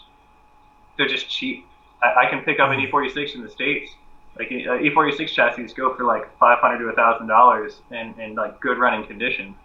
they're 1.00 1.08
just 1.08 1.28
cheap. 1.28 1.66
I, 2.04 2.28
I 2.28 2.30
can 2.30 2.42
pick 2.44 2.60
up 2.60 2.70
an 2.70 2.78
E46 2.78 3.34
in 3.34 3.42
the 3.42 3.50
states. 3.50 3.92
Like 4.40 4.48
uh, 4.48 4.78
E46 4.78 5.30
chassis 5.30 5.74
go 5.74 5.94
for 5.96 6.04
like 6.04 6.24
500 6.40 6.78
to 6.90 6.96
thousand 6.96 7.28
dollars 7.28 7.82
in 7.92 8.14
in 8.20 8.36
like 8.36 8.60
good 8.60 8.78
running 8.78 9.06
condition 9.08 9.56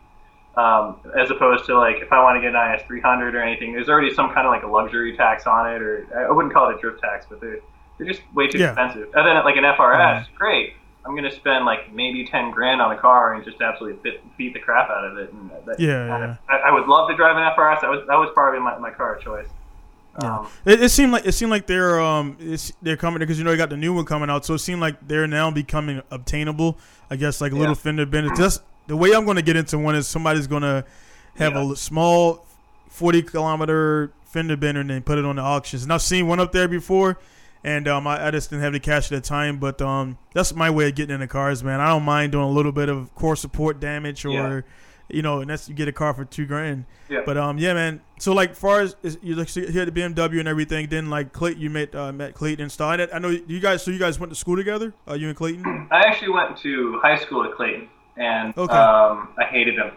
um, 0.57 0.97
as 1.19 1.31
opposed 1.31 1.65
to 1.67 1.79
like 1.79 1.97
if 2.03 2.13
I 2.13 2.23
want 2.23 2.37
to 2.37 2.41
get 2.43 2.55
an 2.55 2.75
IS 2.75 2.83
300 2.87 3.35
or 3.35 3.43
anything, 3.43 3.73
there's 3.73 3.89
already 3.89 4.13
some 4.13 4.33
kind 4.35 4.47
of 4.47 4.53
like 4.53 4.63
a 4.63 4.67
luxury 4.67 5.17
tax 5.17 5.47
on 5.47 5.67
it, 5.73 5.81
or 5.81 6.07
I 6.29 6.31
wouldn't 6.31 6.53
call 6.53 6.69
it 6.71 6.77
a 6.77 6.79
drift 6.79 7.01
tax, 7.01 7.25
but 7.29 7.41
they're 7.41 7.61
they're 7.99 8.07
just 8.07 8.21
way 8.35 8.49
too 8.49 8.59
Yeah. 8.59 8.69
expensive. 8.73 9.09
And 9.15 9.27
then 9.27 9.43
like 9.45 9.57
an 9.57 9.65
FRS, 9.65 10.27
great. 10.35 10.75
I'm 11.07 11.15
gonna 11.17 11.31
spend 11.33 11.65
like 11.65 11.93
maybe 11.93 12.27
10 12.27 12.51
grand 12.53 12.81
on 12.83 12.93
a 12.93 12.99
car 12.99 13.35
and 13.35 13.45
just 13.45 13.61
absolutely 13.63 13.99
bit, 14.03 14.23
beat 14.37 14.53
the 14.53 14.61
crap 14.61 14.89
out 14.91 15.05
of 15.05 15.17
it. 15.19 15.33
And 15.33 15.51
that, 15.67 15.81
Yeah, 15.81 16.07
yeah. 16.07 16.31
of- 16.33 16.39
I, 16.49 16.57
I 16.69 16.73
would 16.73 16.87
love 16.87 17.09
to 17.09 17.17
drive 17.17 17.37
an 17.37 17.43
FRS. 17.57 17.81
That 17.81 17.91
was 17.91 18.05
that 18.07 18.17
was 18.17 18.31
probably 18.35 18.61
my, 18.61 18.77
my 18.79 18.91
car 18.91 19.17
of 19.17 19.23
choice. 20.21 20.25
Um, 20.31 20.47
It, 20.65 20.83
it 20.83 20.89
seemed 20.91 21.13
like 21.13 21.27
it 21.27 21.33
seemed 21.33 21.51
like 21.51 21.67
they're 21.67 22.01
um 22.01 22.37
it's, 22.41 22.73
they're 22.83 22.97
coming 22.97 23.21
because 23.21 23.39
you 23.39 23.45
know 23.45 23.51
you 23.51 23.57
got 23.57 23.71
the 23.71 23.77
new 23.77 23.93
one 23.95 24.05
coming 24.05 24.29
out, 24.31 24.45
so 24.45 24.55
it 24.55 24.59
seemed 24.59 24.81
like 24.81 25.07
they're 25.07 25.27
now 25.27 25.51
becoming 25.51 26.03
obtainable. 26.11 26.79
I 27.11 27.17
guess 27.17 27.41
like 27.41 27.53
a 27.53 27.55
little 27.57 27.75
Yeah. 27.75 27.81
fender 27.81 28.07
bender. 28.07 28.35
Just 28.35 28.63
the 28.87 28.97
way 28.97 29.13
I'm 29.15 29.25
going 29.25 29.37
to 29.37 29.43
get 29.43 29.57
into 29.57 29.79
one 29.79 29.95
is 29.95 30.07
somebody's 30.09 30.47
going 30.47 30.63
to 30.63 30.85
have 31.37 31.53
Yeah. 31.55 31.73
a 31.73 31.77
small 31.77 32.45
40 32.89 33.23
kilometer 33.23 34.13
fender 34.25 34.57
bender 34.57 34.81
and 34.81 34.91
then 34.91 35.03
put 35.03 35.19
it 35.19 35.25
on 35.25 35.37
the 35.37 35.43
auctions. 35.43 35.83
And 35.83 35.93
I've 35.93 36.03
seen 36.03 36.27
one 36.27 36.41
up 36.41 36.53
there 36.53 36.69
before, 36.69 37.19
and 37.65 37.87
um 37.89 38.07
I, 38.07 38.27
I 38.29 38.31
just 38.31 38.51
didn't 38.51 38.63
have 38.63 38.73
the 38.73 38.81
cash 38.81 39.11
at 39.13 39.23
the 39.23 39.27
time. 39.27 39.59
But 39.59 39.81
um 39.83 40.19
that's 40.35 40.55
my 40.55 40.69
way 40.71 40.89
of 40.89 40.95
getting 40.95 41.15
into 41.15 41.27
cars, 41.27 41.63
man. 41.65 41.81
I 41.81 41.89
don't 41.89 42.03
mind 42.05 42.33
doing 42.33 42.45
a 42.45 42.51
little 42.51 42.73
bit 42.73 42.89
of 42.89 43.15
core 43.15 43.37
support 43.37 43.81
damage 43.81 44.25
or. 44.25 44.31
Yeah. 44.31 44.61
You 45.13 45.23
know, 45.23 45.41
and 45.41 45.51
that's 45.51 45.69
you 45.69 45.75
get 45.75 45.89
a 45.89 45.93
car 45.93 46.15
for 46.15 46.25
two 46.25 46.47
grand. 46.47 46.85
Yeah. 47.09 47.21
But 47.27 47.37
um, 47.37 47.59
yeah, 47.59 47.75
man. 47.75 48.01
So 48.19 48.33
like, 48.33 48.55
far 48.55 48.81
as 48.81 48.97
is, 49.03 49.19
you 49.23 49.35
like 49.35 49.49
see- 49.49 49.71
here 49.71 49.83
at 49.83 49.95
the 49.95 50.01
BMW 50.01 50.39
and 50.41 50.49
everything, 50.49 50.89
then 50.89 51.11
like 51.11 51.33
Clayton, 51.33 51.61
you 51.61 51.71
met 51.71 51.95
uh, 51.95 52.13
met 52.13 52.35
Clayton 52.35 52.63
and. 52.63 52.73
I, 53.01 53.09
I 53.13 53.19
know 53.19 53.29
you 53.29 53.61
guys. 53.61 53.83
So 53.83 53.91
you 53.91 53.99
guys 53.99 54.19
went 54.19 54.31
to 54.31 54.37
school 54.37 54.57
together. 54.57 54.93
Uh, 55.09 55.15
you 55.15 55.29
and 55.29 55.37
Clayton. 55.37 55.89
I 55.91 56.01
actually 56.07 56.31
went 56.31 56.57
to 56.59 56.99
high 57.03 57.17
school 57.17 57.45
at 57.45 57.55
Clayton, 57.55 57.89
and 58.17 58.57
Okay. 58.57 58.75
um, 58.75 59.29
I 59.39 59.45
hated 59.51 59.75
him. 59.77 59.93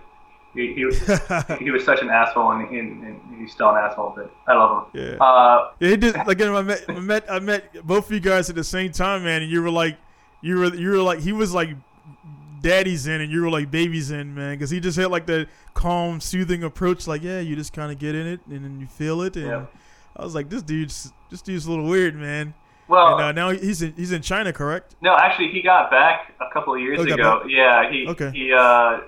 He, 0.53 0.73
he, 0.73 0.85
was, 0.85 0.97
he 1.59 1.69
was 1.69 1.83
such 1.83 2.01
an 2.01 2.09
asshole, 2.09 2.51
and, 2.51 2.69
he, 2.69 2.79
and 2.79 3.19
he's 3.37 3.51
still 3.51 3.71
an 3.71 3.75
asshole, 3.75 4.13
but 4.15 4.31
I 4.47 4.53
love 4.55 4.87
him. 4.93 5.01
Yeah. 5.03 5.17
Uh, 5.23 5.71
Yeah, 5.81 5.89
he 5.89 5.97
did. 5.97 6.15
Like 6.25 6.41
I 6.41 6.61
met, 6.61 6.85
I 6.87 6.99
met, 7.01 7.25
I 7.29 7.39
met 7.39 7.85
both 7.85 8.05
of 8.05 8.13
you 8.13 8.21
guys 8.21 8.49
at 8.49 8.55
the 8.55 8.63
same 8.63 8.93
time, 8.93 9.25
man. 9.25 9.41
And 9.41 9.51
you 9.51 9.61
were 9.61 9.69
like, 9.69 9.97
you 10.41 10.55
were, 10.57 10.73
you 10.73 10.91
were 10.91 10.99
like, 11.01 11.19
he 11.19 11.33
was 11.33 11.53
like, 11.53 11.71
daddy's 12.61 13.07
in, 13.07 13.21
and 13.21 13.31
you 13.31 13.41
were 13.41 13.49
like, 13.49 13.69
baby's 13.71 14.11
in, 14.11 14.33
man. 14.35 14.55
Because 14.55 14.69
he 14.69 14.79
just 14.79 14.97
had 14.97 15.11
like 15.11 15.25
that 15.27 15.47
calm, 15.73 16.19
soothing 16.21 16.63
approach. 16.63 17.07
Like, 17.07 17.23
yeah, 17.23 17.39
you 17.39 17.55
just 17.55 17.73
kind 17.73 17.91
of 17.91 17.99
get 17.99 18.15
in 18.15 18.25
it, 18.27 18.39
and 18.49 18.63
then 18.63 18.79
you 18.79 18.87
feel 18.87 19.21
it. 19.21 19.35
And 19.35 19.45
Yeah. 19.47 19.65
I 20.17 20.23
was 20.23 20.33
like, 20.35 20.49
this 20.49 20.61
dude's, 20.61 21.11
this 21.29 21.41
dude's 21.41 21.65
a 21.65 21.69
little 21.69 21.85
weird, 21.85 22.15
man. 22.15 22.53
well, 22.87 23.13
and 23.17 23.21
uh, 23.21 23.31
now 23.33 23.49
he's 23.49 23.81
in, 23.81 23.93
he's 23.93 24.11
in 24.11 24.21
China, 24.21 24.53
correct? 24.53 24.95
no, 25.01 25.15
actually, 25.15 25.49
he 25.51 25.61
got 25.61 25.89
back 25.91 26.33
a 26.39 26.51
couple 26.53 26.73
of 26.73 26.79
years 26.79 26.99
Oh, 26.99 27.03
ago. 27.03 27.43
Yeah, 27.47 27.89
he 27.91 28.07
Okay. 28.07 28.31
he 28.33 28.53
uh, 28.53 28.99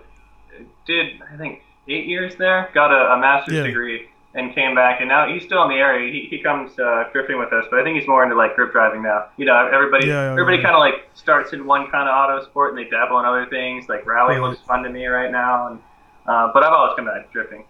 did 0.85 1.21
I 1.33 1.37
think 1.37 1.61
eight 1.87 2.05
years 2.07 2.35
there, 2.37 2.69
got 2.73 2.91
a, 2.91 3.13
a 3.13 3.17
master's 3.19 3.55
Yeah. 3.55 3.63
degree, 3.63 4.09
and 4.33 4.53
came 4.53 4.75
back. 4.75 4.99
And 4.99 5.09
now 5.09 5.31
he's 5.31 5.43
still 5.43 5.63
in 5.63 5.69
the 5.69 5.75
area. 5.75 6.11
He, 6.11 6.27
he 6.29 6.41
comes 6.41 6.77
uh, 6.79 7.05
drifting 7.11 7.39
with 7.39 7.51
us, 7.53 7.65
but 7.69 7.79
I 7.79 7.83
think 7.83 7.97
he's 7.97 8.07
more 8.07 8.23
into 8.23 8.35
like 8.35 8.55
grip 8.55 8.71
driving 8.71 9.01
now. 9.01 9.27
You 9.37 9.45
know, 9.45 9.69
everybody 9.73 10.07
Yeah, 10.07 10.25
yeah, 10.25 10.31
everybody 10.31 10.57
yeah. 10.57 10.63
kind 10.63 10.75
of 10.75 10.79
like 10.79 11.09
starts 11.13 11.53
in 11.53 11.65
one 11.65 11.89
kind 11.89 12.07
of 12.07 12.13
auto 12.13 12.45
sport 12.45 12.75
and 12.75 12.85
they 12.85 12.89
dabble 12.89 13.19
in 13.19 13.25
other 13.25 13.45
things. 13.47 13.89
Like 13.89 14.05
rally 14.05 14.39
looks 14.39 14.59
fun 14.61 14.83
to 14.83 14.89
me 14.89 15.05
right 15.07 15.31
now, 15.31 15.67
and 15.67 15.79
uh, 16.27 16.51
but 16.53 16.63
I've 16.63 16.73
always 16.73 16.95
come 16.95 17.05
back 17.05 17.31
drifting. 17.31 17.63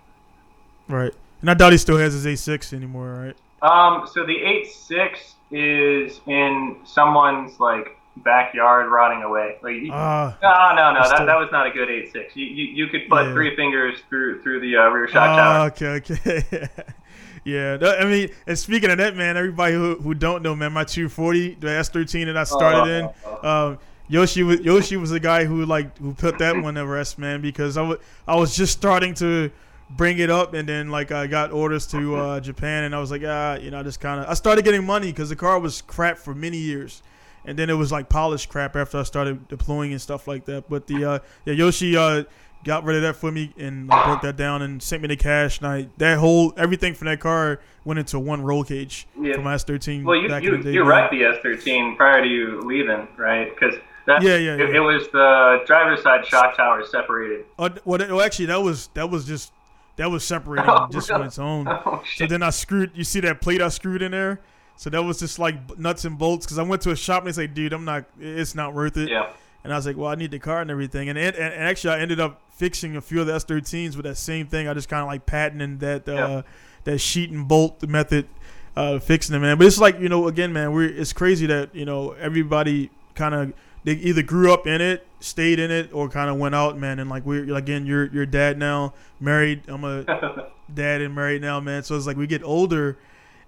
Right. 0.88 1.14
And 1.42 1.50
I 1.50 1.54
doubt 1.54 1.72
he 1.72 1.78
still 1.78 1.98
has 1.98 2.14
his 2.14 2.26
A6 2.26 2.74
anymore, 2.74 3.14
right? 3.14 3.36
Um, 3.62 4.08
so 4.12 4.26
the 4.26 4.38
eight 4.38 4.68
six 4.72 5.36
is 5.52 6.20
in 6.28 6.78
someone's 6.84 7.60
like 7.60 7.98
backyard 8.24 8.90
rotting 8.92 9.24
away. 9.24 9.58
Like 9.62 9.76
you, 9.76 9.90
Ah. 9.92 10.38
no, 10.42 10.76
no, 10.76 10.94
no, 11.00 11.06
Still- 11.06 11.18
that, 11.20 11.26
that 11.26 11.38
was 11.40 11.50
not 11.52 11.68
a 11.68 11.72
good 11.72 11.90
eight 11.90 12.12
six. 12.12 12.36
You, 12.36 12.46
you 12.46 12.66
you 12.86 12.88
could 12.88 13.08
put 13.10 13.26
Yeah. 13.26 13.34
three 13.34 13.56
fingers 13.56 14.00
through 14.10 14.42
through 14.42 14.60
the 14.62 14.78
uh, 14.78 14.90
rear 14.90 15.08
shock 15.08 15.30
Ah, 15.30 15.36
tower. 15.38 15.68
okay, 15.68 16.14
okay. 16.14 16.70
yeah, 17.44 17.78
I 18.00 18.06
mean, 18.06 18.30
and 18.46 18.58
speaking 18.58 18.90
of 18.92 18.98
that, 18.98 19.16
man, 19.16 19.38
everybody 19.38 19.74
who, 19.74 19.96
who 19.96 20.14
don't 20.14 20.44
know, 20.44 20.56
man, 20.56 20.74
my 20.74 20.84
240, 20.84 21.56
the 21.56 21.68
S13 21.68 22.26
that 22.26 22.38
I 22.38 22.44
started 22.44 22.92
in, 22.92 23.10
um, 23.48 23.80
Yoshi 24.10 24.44
was 24.44 24.60
Yoshi 24.62 24.96
was 24.98 25.10
the 25.10 25.20
guy 25.20 25.46
who 25.46 25.66
like 25.66 25.98
who 25.98 26.14
put 26.14 26.38
that 26.40 26.62
one 26.62 26.76
to 26.76 26.86
rest, 26.86 27.18
man, 27.20 27.42
because 27.42 27.78
I 27.78 27.82
wa- 27.82 27.98
I 28.28 28.36
was 28.36 28.56
just 28.56 28.72
starting 28.74 29.14
to 29.16 29.52
bring 29.90 30.18
it 30.20 30.30
up, 30.30 30.54
and 30.54 30.68
then 30.68 30.90
like 30.90 31.12
I 31.12 31.28
got 31.28 31.52
orders 31.52 31.88
to 31.88 32.16
uh, 32.16 32.40
Japan, 32.40 32.86
and 32.86 32.96
I 32.96 33.00
was 33.00 33.12
like, 33.12 33.24
ah, 33.26 33.56
you 33.56 33.70
know, 33.72 33.80
I 33.80 33.84
just 33.84 34.00
kind 34.00 34.22
of 34.22 34.28
I 34.30 34.34
started 34.34 34.64
getting 34.64 34.86
money 34.86 35.08
because 35.12 35.28
the 35.30 35.36
car 35.36 35.60
was 35.60 35.82
crap 35.82 36.18
for 36.18 36.34
many 36.34 36.58
years. 36.58 37.02
And 37.48 37.58
then 37.58 37.70
it 37.70 37.74
was 37.76 37.92
like 37.92 38.10
polished 38.10 38.50
crap 38.50 38.76
after 38.76 38.98
I 39.00 39.04
started 39.04 39.48
deploying 39.48 39.92
and 39.94 40.02
stuff 40.02 40.28
like 40.28 40.46
that. 40.46 40.70
But 40.70 40.86
the 40.88 41.04
uh, 41.06 41.20
yeah 41.46 41.54
Yoshi 41.54 41.96
uh, 41.98 42.26
got 42.64 42.84
rid 42.84 42.98
of 42.98 43.02
that 43.04 43.16
for 43.16 43.32
me 43.32 43.54
and 43.58 43.88
like, 43.88 44.06
broke 44.06 44.22
that 44.22 44.36
down 44.36 44.62
and 44.62 44.84
sent 44.84 45.02
me 45.02 45.08
the 45.08 45.16
cash. 45.16 45.60
And 45.60 45.68
I 45.68 45.88
that 45.98 46.18
whole 46.20 46.54
everything 46.58 46.94
from 46.94 47.06
that 47.08 47.20
car 47.22 47.60
went 47.86 48.00
into 48.00 48.20
one 48.20 48.42
roll 48.44 48.64
cage 48.66 49.08
Yeah. 49.20 49.34
from 49.36 49.46
my 49.46 49.56
S13. 49.56 50.04
Well, 50.04 50.18
you 50.18 50.24
you, 50.28 50.56
in 50.56 50.60
the 50.62 50.64
day. 50.66 50.74
you 50.74 50.84
wrecked 50.84 51.12
the 51.12 51.24
S 51.24 51.38
thirteen 51.42 51.96
prior 51.96 52.22
to 52.22 52.28
you 52.28 52.60
leaving, 52.62 53.08
right? 53.18 53.50
Because 53.54 53.76
that 54.08 54.22
Yeah, 54.22 54.36
yeah, 54.36 54.54
it, 54.56 54.60
yeah. 54.70 54.76
it 54.76 54.80
was 54.80 55.08
the 55.10 55.62
driver's 55.66 56.02
side 56.04 56.26
shock 56.26 56.58
tower 56.58 56.86
separated. 56.86 57.46
Oh, 57.58 57.70
well, 57.86 57.98
that- 58.00 58.10
well, 58.10 58.22
actually, 58.22 58.48
that 58.48 58.62
was 58.62 58.90
that 58.94 59.10
was 59.10 59.26
just 59.26 59.54
that 59.96 60.12
was 60.12 60.26
separating 60.26 60.70
Oh, 60.70 60.88
just 60.92 61.10
really? 61.10 61.22
on 61.22 61.28
its 61.28 61.40
own. 61.40 61.68
Oh 61.68 62.04
So 62.18 62.28
then 62.28 62.44
I 62.44 62.50
screwed. 62.50 62.92
You 62.94 63.06
see 63.06 63.22
that 63.22 63.40
plate 63.42 63.62
I 63.62 63.70
screwed 63.70 64.02
in 64.02 64.12
there? 64.12 64.42
So 64.78 64.90
that 64.92 65.02
was 65.04 65.20
just 65.20 65.40
like 65.40 65.78
nuts 65.78 66.06
and 66.06 66.18
bolts. 66.18 66.46
Because 66.46 66.60
I 66.60 66.64
went 66.64 66.82
to 66.84 66.92
a 66.92 66.96
shop 66.96 67.24
and 67.24 67.28
they 67.28 67.34
say, 67.34 67.48
"Dude, 67.48 67.74
I'm 67.74 67.84
not. 67.86 68.06
It's 68.20 68.56
not 68.56 68.74
worth 68.74 68.96
it." 68.98 69.10
yeah. 69.10 69.30
And 69.64 69.74
I 69.74 69.76
was 69.76 69.86
like, 69.86 69.98
"Well, 69.98 70.10
I 70.10 70.16
need 70.16 70.32
the 70.32 70.40
car 70.40 70.62
and 70.62 70.72
everything." 70.72 71.10
And, 71.10 71.18
it, 71.18 71.36
and 71.36 71.54
and 71.54 71.64
actually, 71.64 71.96
I 71.96 72.00
ended 72.00 72.20
up 72.20 72.42
fixing 72.52 72.96
a 72.96 73.02
few 73.02 73.20
of 73.22 73.28
the 73.28 73.34
S13s 73.34 73.96
with 73.96 74.06
that 74.06 74.18
same 74.18 74.48
thing. 74.48 74.68
I 74.68 74.74
just 74.74 74.88
kind 74.90 75.02
of 75.02 75.08
like 75.08 75.26
patenting 75.26 75.80
that 75.80 76.08
uh, 76.08 76.14
Yeah. 76.14 76.42
that 76.86 77.00
sheet 77.00 77.32
and 77.32 77.48
bolt 77.48 77.84
method, 77.84 78.28
uh, 78.76 79.00
fixing 79.00 79.36
it, 79.36 79.40
man. 79.40 79.58
But 79.58 79.68
it's 79.68 79.80
like 79.80 80.00
you 80.00 80.10
know, 80.10 80.28
again, 80.28 80.54
man, 80.54 80.72
we're 80.72 80.88
it's 80.90 81.12
crazy 81.12 81.48
that 81.48 81.74
you 81.76 81.86
know 81.86 82.12
everybody 82.12 82.92
kind 83.16 83.34
of 83.36 83.54
they 83.84 83.94
either 83.94 84.22
grew 84.22 84.54
up 84.54 84.68
in 84.68 84.80
it, 84.82 85.08
stayed 85.22 85.60
in 85.60 85.72
it, 85.72 85.92
or 85.92 86.08
kind 86.10 86.30
of 86.30 86.38
went 86.38 86.54
out, 86.56 86.78
man. 86.78 87.00
And 87.00 87.10
like 87.10 87.26
we're 87.26 87.56
again, 87.56 87.86
you're 87.88 88.06
you're 88.14 88.26
dad 88.28 88.58
now, 88.60 88.94
married. 89.20 89.64
I'm 89.68 89.84
a 89.84 90.04
dad 90.74 91.02
and 91.02 91.16
married 91.16 91.42
now, 91.42 91.60
man. 91.60 91.84
So 91.84 91.96
it's 91.96 92.06
like 92.06 92.16
we 92.18 92.28
get 92.28 92.44
older, 92.44 92.98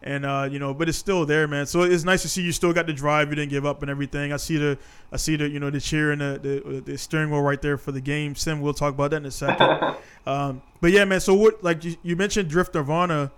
and 0.01 0.25
uh, 0.25 0.47
you 0.49 0.59
know, 0.59 0.73
but 0.73 0.87
it's 0.87 0.97
still 0.97 1.25
there, 1.25 1.47
man. 1.47 1.65
So 1.65 1.81
it's 1.83 2.03
nice 2.03 2.21
to 2.21 2.29
see 2.29 2.41
you 2.41 2.51
still 2.51 2.73
got 2.73 2.87
the 2.87 2.93
drive. 2.93 3.29
You 3.29 3.35
didn't 3.35 3.49
give 3.49 3.65
up 3.65 3.81
and 3.81 3.91
everything. 3.91 4.31
I 4.31 4.37
see 4.37 4.57
the, 4.57 4.77
I 5.11 5.17
see 5.17 5.35
the, 5.35 5.49
you 5.49 5.59
know, 5.59 5.69
the 5.69 5.81
chair 5.81 6.11
and 6.11 6.21
the 6.21 6.39
the, 6.41 6.81
the 6.81 6.97
steering 6.97 7.29
wheel 7.31 7.41
right 7.41 7.61
there 7.61 7.77
for 7.77 7.91
the 7.91 8.01
game. 8.01 8.35
Sim, 8.35 8.61
we'll 8.61 8.73
talk 8.73 8.93
about 8.93 9.11
that 9.11 9.17
in 9.17 9.25
a 9.25 9.31
second. 9.31 9.95
um, 10.25 10.61
but 10.79 10.91
yeah, 10.91 11.03
man. 11.05 11.19
So 11.19 11.33
what, 11.33 11.63
like 11.63 11.83
you, 11.83 11.97
you 12.01 12.15
mentioned 12.15 12.49
Drift 12.49 12.75
Nirvana, 12.75 13.31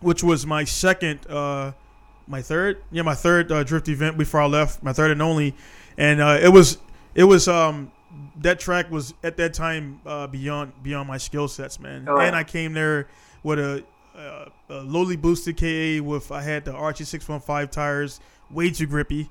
which 0.00 0.22
was 0.22 0.46
my 0.46 0.64
second, 0.64 1.26
uh, 1.28 1.72
my 2.26 2.42
third, 2.42 2.82
yeah, 2.90 3.02
my 3.02 3.14
third 3.14 3.50
uh, 3.50 3.62
drift 3.64 3.88
event 3.88 4.18
before 4.18 4.40
I 4.40 4.46
left, 4.46 4.82
my 4.82 4.92
third 4.92 5.10
and 5.10 5.22
only, 5.22 5.54
and 5.96 6.20
uh, 6.20 6.38
it 6.40 6.48
was, 6.48 6.78
it 7.14 7.24
was, 7.24 7.48
um, 7.48 7.90
that 8.36 8.58
track 8.58 8.90
was 8.90 9.14
at 9.22 9.36
that 9.36 9.54
time 9.54 10.00
uh, 10.04 10.26
beyond 10.26 10.72
beyond 10.82 11.06
my 11.06 11.16
skill 11.16 11.48
sets, 11.48 11.78
man. 11.78 12.06
Oh, 12.08 12.18
yeah. 12.18 12.26
And 12.26 12.36
I 12.36 12.42
came 12.44 12.72
there 12.72 13.06
with 13.42 13.58
a, 13.58 13.84
uh, 14.16 14.46
a 14.68 14.74
lowly 14.82 15.16
boosted 15.16 15.56
KA 15.56 16.02
with 16.04 16.30
I 16.32 16.42
had 16.42 16.64
the 16.64 16.72
RT615 16.72 17.70
tires, 17.70 18.20
way 18.50 18.70
too 18.70 18.86
grippy. 18.86 19.28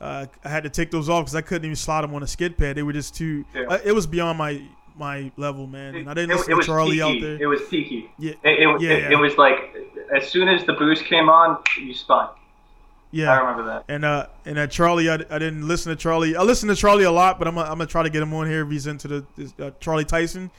Uh, 0.00 0.26
I 0.44 0.48
had 0.48 0.62
to 0.62 0.70
take 0.70 0.90
those 0.90 1.08
off 1.08 1.24
because 1.24 1.34
I 1.34 1.40
couldn't 1.40 1.64
even 1.64 1.76
slide 1.76 2.02
them 2.02 2.14
on 2.14 2.22
a 2.22 2.26
skid 2.26 2.56
pad. 2.56 2.76
They 2.76 2.82
were 2.84 2.92
just 2.92 3.14
too. 3.16 3.44
Yeah. 3.54 3.62
Uh, 3.68 3.78
it 3.84 3.92
was 3.92 4.06
beyond 4.06 4.38
my 4.38 4.62
my 4.96 5.30
level, 5.36 5.66
man. 5.66 5.94
And 5.96 6.10
I 6.10 6.14
didn't 6.14 6.30
It- 6.32 6.36
listen 6.36 6.52
it 6.52 6.56
to 6.56 6.62
Charlie 6.62 6.90
peaky. 6.98 7.02
out 7.02 7.20
there. 7.20 7.38
It 7.42 7.46
was 7.46 7.60
peaky. 7.68 8.10
Yeah, 8.18 8.32
It, 8.42 8.60
it, 8.60 8.80
Yeah, 8.80 8.90
it, 8.90 9.02
yeah. 9.04 9.10
it 9.12 9.16
was 9.20 9.36
like 9.36 9.74
as 10.14 10.28
soon 10.28 10.48
as 10.48 10.64
the 10.66 10.72
boost 10.72 11.04
came 11.04 11.28
on, 11.28 11.58
you 11.80 11.94
spun. 11.94 12.28
yeah. 13.12 13.32
I 13.32 13.38
remember 13.40 13.64
that. 13.64 13.84
And 13.88 14.04
uh, 14.04 14.26
and 14.44 14.58
uh, 14.58 14.66
Charlie, 14.66 15.08
I, 15.10 15.14
I 15.14 15.38
didn't 15.38 15.66
listen 15.66 15.90
to 15.90 15.96
Charlie. 15.96 16.36
I 16.36 16.42
listened 16.42 16.70
to 16.70 16.76
Charlie 16.76 17.04
a 17.04 17.10
lot, 17.12 17.38
but 17.38 17.46
I'm 17.48 17.54
gonna, 17.54 17.66
I'm 17.70 17.78
gonna 17.78 17.86
try 17.86 18.02
to 18.02 18.10
get 18.10 18.22
him 18.22 18.32
on 18.34 18.46
here 18.48 18.62
if 18.64 18.70
he's 18.70 18.86
into 18.86 19.08
the 19.08 19.24
this, 19.36 19.52
uh, 19.60 19.70
Charlie 19.80 20.04
Tyson. 20.04 20.50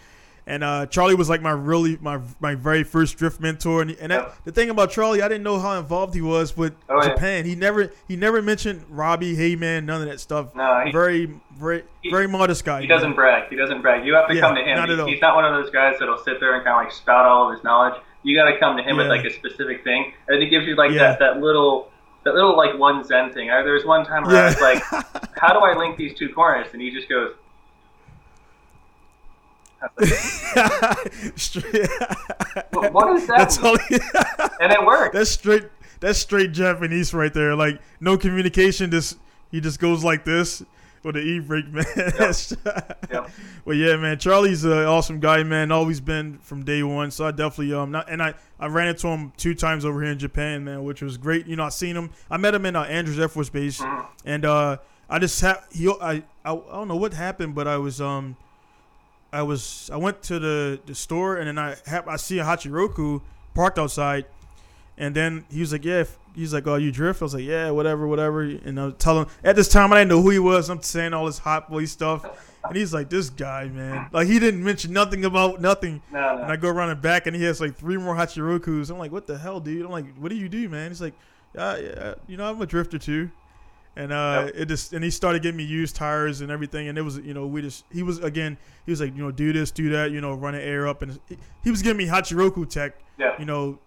And 0.49 0.63
uh, 0.63 0.87
Charlie 0.87 1.13
was 1.13 1.29
like 1.29 1.43
my 1.43 1.51
really 1.51 1.99
my 2.01 2.19
my 2.39 2.55
very 2.55 2.83
first 2.83 3.17
drift 3.17 3.39
mentor. 3.39 3.83
And, 3.83 3.91
and 3.91 4.11
that, 4.11 4.19
Yeah. 4.27 4.31
the 4.45 4.51
thing 4.51 4.71
about 4.71 4.89
Charlie, 4.89 5.21
I 5.21 5.27
didn't 5.27 5.43
know 5.43 5.59
how 5.59 5.77
involved 5.77 6.15
he 6.15 6.21
was 6.21 6.57
with 6.57 6.73
Oh, 6.89 6.99
yeah. 7.03 7.09
Japan. 7.09 7.45
He 7.45 7.53
never 7.55 7.91
he 8.07 8.15
never 8.15 8.41
mentioned 8.41 8.83
Robbie, 8.89 9.35
Heyman, 9.35 9.83
none 9.85 10.01
of 10.01 10.07
that 10.07 10.19
stuff. 10.19 10.55
No, 10.55 10.81
he- 10.85 10.91
very 10.91 11.39
very 11.55 11.83
he- 12.01 12.09
very 12.09 12.27
modest 12.27 12.65
guy. 12.65 12.81
He 12.81 12.87
doesn't 12.87 13.13
brag. 13.13 13.47
He 13.49 13.55
doesn't 13.55 13.83
brag. 13.83 14.03
You 14.07 14.15
have 14.15 14.27
to 14.27 14.33
Yeah, 14.33 14.41
come 14.41 14.55
to 14.55 14.61
him. 14.63 14.75
not 14.75 14.89
at 14.89 14.95
He- 14.95 15.01
all. 15.01 15.07
He's 15.07 15.21
not 15.21 15.35
one 15.35 15.45
of 15.45 15.53
those 15.53 15.71
guys 15.71 15.97
that'll 15.99 16.17
sit 16.17 16.39
there 16.39 16.55
and 16.55 16.63
kind 16.65 16.79
of 16.79 16.83
like 16.85 16.93
spout 16.93 17.27
all 17.27 17.47
of 17.49 17.53
his 17.55 17.63
knowledge. 17.63 18.01
You 18.23 18.35
got 18.35 18.49
to 18.51 18.57
come 18.57 18.75
to 18.75 18.81
him 18.83 18.97
with 18.97 19.05
like 19.07 19.23
a 19.25 19.29
specific 19.31 19.83
thing, 19.83 20.13
and 20.27 20.41
he 20.41 20.49
gives 20.49 20.65
you 20.65 20.75
like 20.75 20.91
Yeah. 20.91 21.09
that 21.11 21.19
that 21.19 21.39
little 21.41 21.91
that 22.25 22.33
little 22.33 22.57
like 22.57 22.75
one 22.77 23.03
zen 23.03 23.31
thing. 23.33 23.51
I, 23.51 23.61
there 23.61 23.73
was 23.73 23.85
one 23.85 24.03
time 24.03 24.23
where 24.23 24.35
I 24.35 24.45
was 24.47 24.59
like, 24.59 24.81
"How 25.37 25.53
do 25.53 25.59
I 25.59 25.77
link 25.77 25.95
these 25.95 26.17
two 26.17 26.29
corners?" 26.33 26.67
And 26.73 26.81
he 26.81 26.89
just 26.89 27.07
goes. 27.07 27.33
Straight- 31.36 31.89
"What- 32.71 32.93
what 32.93 33.07
does 33.13 33.27
that 33.27 33.38
That's 33.38 33.57
all. 33.59 33.77
And 34.62 34.71
it 34.74 34.86
worked. 34.86 35.13
that's 35.13 35.29
straight. 35.31 35.63
That's 36.01 36.19
straight 36.19 36.51
Japanese 36.51 37.13
right 37.13 37.33
there. 37.33 37.55
Like 37.55 37.81
no 38.00 38.17
communication. 38.17 38.91
Just 38.91 39.17
he 39.51 39.62
just 39.62 39.79
goes 39.79 40.03
like 40.03 40.25
this 40.25 40.63
with 41.03 41.15
the 41.15 41.21
e 41.21 41.39
brake, 41.39 41.67
man. 41.71 41.86
That's- 41.95 42.55
Yep. 43.12 43.29
Well, 43.65 43.75
yeah, 43.75 43.95
man. 43.95 44.17
Charlie's 44.19 44.63
an 44.65 44.71
awesome 44.71 45.19
guy, 45.19 45.43
man. 45.43 45.71
Always 45.71 46.00
been 46.01 46.38
from 46.39 46.63
day 46.63 46.83
one. 46.83 47.09
So 47.12 47.25
I 47.25 47.31
definitely 47.31 47.74
um 47.74 47.91
not 47.91 48.09
and 48.09 48.21
I 48.21 48.33
I 48.59 48.67
ran 48.67 48.89
into 48.89 49.07
him 49.07 49.31
two 49.38 49.55
times 49.55 49.86
over 49.86 50.01
here 50.01 50.12
in 50.12 50.19
Japan, 50.19 50.63
man, 50.65 50.83
which 50.83 51.01
was 51.01 51.17
great. 51.17 51.48
You 51.48 51.55
know, 51.55 51.63
I 51.65 51.69
seen 51.69 51.95
him. 51.95 52.12
I 52.29 52.38
met 52.38 52.53
him 52.53 52.65
in 52.65 52.75
uh, 52.75 52.83
Andrews 52.83 53.19
Air 53.19 53.29
Force 53.29 53.50
Base, 53.50 53.79
Mhm. 53.81 54.05
and 54.25 54.45
uh 54.45 54.77
I 55.09 55.17
just 55.19 55.39
ha- 55.41 55.63
he 55.71 55.88
I, 55.89 56.12
I 56.12 56.24
I 56.45 56.55
don't 56.55 56.88
know 56.88 56.95
what 56.98 57.13
happened, 57.13 57.55
but 57.55 57.67
I 57.67 57.77
was 57.77 58.00
um. 58.01 58.36
I 59.31 59.43
was 59.43 59.89
I 59.93 59.98
went 59.98 60.21
to 60.24 60.39
the, 60.39 60.79
the 60.86 60.95
store 60.95 61.38
and 61.38 61.48
then 61.48 61.57
I 61.57 61.75
hap- 61.86 62.07
I 62.07 62.15
see 62.15 62.39
a 62.39 62.43
Hachiroku 62.43 63.21
parked 63.53 63.77
outside, 63.77 64.25
and 64.98 65.13
then 65.15 65.45
he 65.51 65.59
was 65.62 65.71
like, 65.71 65.86
"Yeah." 65.86 66.01
if- 66.01 66.17
He's 66.36 66.53
like, 66.53 66.67
"Oh, 66.67 66.75
you 66.75 66.91
drift?" 66.91 67.21
I 67.21 67.25
was 67.25 67.33
like, 67.33 67.43
"Yeah, 67.43 67.71
whatever, 67.71 68.07
whatever." 68.07 68.41
And 68.43 68.79
I 68.79 68.91
tell 68.91 69.19
him 69.19 69.27
at 69.43 69.55
this 69.55 69.67
time 69.67 69.91
I 69.91 69.98
didn't 69.98 70.09
know 70.09 70.21
who 70.21 70.29
he 70.29 70.39
was. 70.39 70.69
I'm 70.69 70.81
saying 70.81 71.13
all 71.13 71.25
this 71.25 71.39
hot 71.39 71.69
boy 71.69 71.86
stuff, 71.86 72.24
and 72.63 72.77
he's 72.77 72.93
like, 72.93 73.09
"This 73.09 73.29
guy, 73.29 73.65
man." 73.67 74.07
Like 74.13 74.27
he 74.27 74.39
didn't 74.39 74.63
mention 74.63 74.93
nothing 74.93 75.25
about 75.25 75.59
nothing. 75.59 76.01
No, 76.13 76.38
And. 76.38 76.45
I 76.51 76.55
go 76.55 76.69
around 76.69 76.89
the 76.89 76.95
back 76.95 77.25
and 77.27 77.36
he 77.36 77.43
has 77.43 77.59
like 77.59 77.75
three 77.75 77.98
more 77.98 78.15
Hachirokus. 78.15 78.89
I'm 78.89 79.00
like, 79.00 79.12
"What 79.12 79.25
the 79.27 79.38
hell, 79.38 79.59
dude?" 79.59 79.83
I'm 79.86 79.91
like, 79.91 80.05
"What 80.17 80.29
do 80.29 80.36
you 80.38 80.48
do, 80.48 80.69
man?" 80.69 80.91
He's 80.91 81.01
like, 81.01 81.15
"Yeah, 81.55 81.77
yeah, 81.77 82.13
you 82.27 82.38
know, 82.38 82.50
I'm 82.50 82.62
a 82.62 82.65
drifter 82.65 83.00
too." 83.00 83.31
And 83.99 84.13
uh, 84.13 84.43
Yep. 84.45 84.55
it 84.55 84.65
just 84.67 84.93
and 84.93 85.03
he 85.03 85.09
started 85.11 85.41
getting 85.41 85.57
me 85.57 85.63
used 85.65 85.95
tires 85.95 86.39
and 86.41 86.49
everything, 86.49 86.87
and 86.87 86.97
it 86.97 87.01
was 87.01 87.17
you 87.17 87.33
know 87.33 87.45
we 87.45 87.61
just 87.61 87.83
he 87.91 88.01
was 88.01 88.19
again 88.19 88.57
he 88.85 88.91
was 88.91 89.01
like 89.01 89.13
you 89.15 89.21
know 89.21 89.29
do 89.31 89.51
this 89.51 89.71
do 89.71 89.89
that 89.89 90.11
you 90.11 90.21
know 90.21 90.33
run 90.33 90.53
the 90.53 90.61
air 90.63 90.87
up 90.87 91.01
and 91.01 91.19
he, 91.63 91.69
was 91.69 91.81
giving 91.81 91.97
me 91.97 92.05
Hachiroku 92.05 92.67
tech 92.69 92.93
Yeah. 93.17 93.35
you 93.37 93.45
know, 93.45 93.77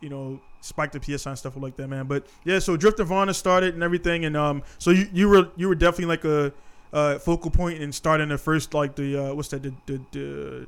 you 0.00 0.08
know, 0.08 0.40
spike 0.62 0.92
the 0.92 1.02
PSI 1.02 1.30
and 1.30 1.38
stuff 1.38 1.54
like 1.56 1.76
that, 1.76 1.88
man. 1.88 2.06
But 2.06 2.26
yeah, 2.44 2.60
so 2.60 2.76
Drift 2.78 2.98
Nirvana 2.98 3.34
started 3.34 3.74
and 3.74 3.82
everything, 3.82 4.24
and 4.24 4.36
um, 4.38 4.62
so 4.78 4.90
you, 4.90 5.06
you 5.12 5.28
were 5.28 5.48
you 5.56 5.68
were 5.68 5.74
definitely 5.74 6.06
like 6.16 6.24
a, 6.24 6.52
uh 6.90 7.18
focal 7.18 7.50
point 7.50 7.78
in 7.82 7.92
starting 7.92 8.28
the 8.30 8.38
first 8.38 8.72
like 8.72 8.96
the 8.96 9.08
uh, 9.30 9.34
what's 9.34 9.48
that 9.48 9.62
the 9.62 9.74
the 9.84 10.00
the, 10.12 10.66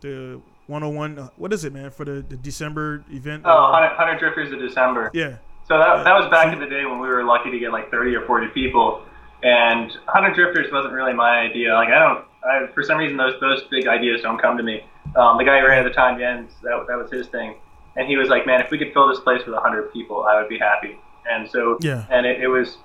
the 0.00 0.40
101 0.68 1.18
uh, 1.18 1.28
what 1.36 1.52
is 1.52 1.64
it 1.64 1.72
man 1.74 1.90
for 1.90 2.06
the, 2.06 2.24
the 2.26 2.36
December 2.36 3.04
event? 3.10 3.42
Oh, 3.44 3.70
100, 3.72 3.88
100 3.88 4.18
Drifters 4.18 4.52
of 4.52 4.58
December. 4.60 5.10
yeah, 5.12 5.36
So 5.68 5.76
that, 5.78 6.04
that 6.04 6.14
was 6.14 6.30
back 6.30 6.52
in 6.52 6.58
the 6.60 6.66
day 6.66 6.86
when 6.86 6.98
we 6.98 7.08
were 7.08 7.22
lucky 7.24 7.50
to 7.50 7.58
get 7.58 7.72
like 7.72 7.90
30 7.90 8.14
or 8.16 8.26
40 8.26 8.48
people, 8.48 9.04
and 9.42 9.90
100 9.90 10.34
Drifters 10.34 10.72
wasn't 10.72 10.94
really 10.94 11.12
my 11.12 11.40
idea. 11.40 11.74
Like 11.74 11.88
I 11.88 11.98
don't, 11.98 12.24
I, 12.42 12.72
for 12.72 12.82
some 12.82 12.96
reason 12.98 13.16
those 13.16 13.34
those 13.40 13.62
big 13.70 13.86
ideas 13.86 14.22
don't 14.22 14.40
come 14.40 14.56
to 14.56 14.62
me. 14.62 14.82
Um, 15.14 15.36
the 15.36 15.44
guy 15.44 15.60
who 15.60 15.66
ran 15.66 15.78
at 15.84 15.88
the 15.88 15.94
time, 15.94 16.18
Jens, 16.18 16.52
that, 16.62 16.86
that 16.88 16.96
was 16.96 17.10
his 17.10 17.26
thing, 17.28 17.54
and 17.96 18.08
he 18.08 18.16
was 18.16 18.28
like, 18.28 18.46
man, 18.46 18.60
if 18.60 18.70
we 18.70 18.78
could 18.78 18.92
fill 18.92 19.08
this 19.08 19.20
place 19.20 19.44
with 19.44 19.54
100 19.54 19.92
people, 19.92 20.24
I 20.24 20.40
would 20.40 20.48
be 20.48 20.58
happy. 20.58 20.98
And 21.30 21.50
so, 21.50 21.78
Yeah. 21.80 22.06
and 22.10 22.24
it, 22.24 22.40
it 22.40 22.48
was, 22.48 22.78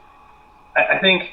I, 0.75 0.98
I 0.98 1.00
think, 1.00 1.32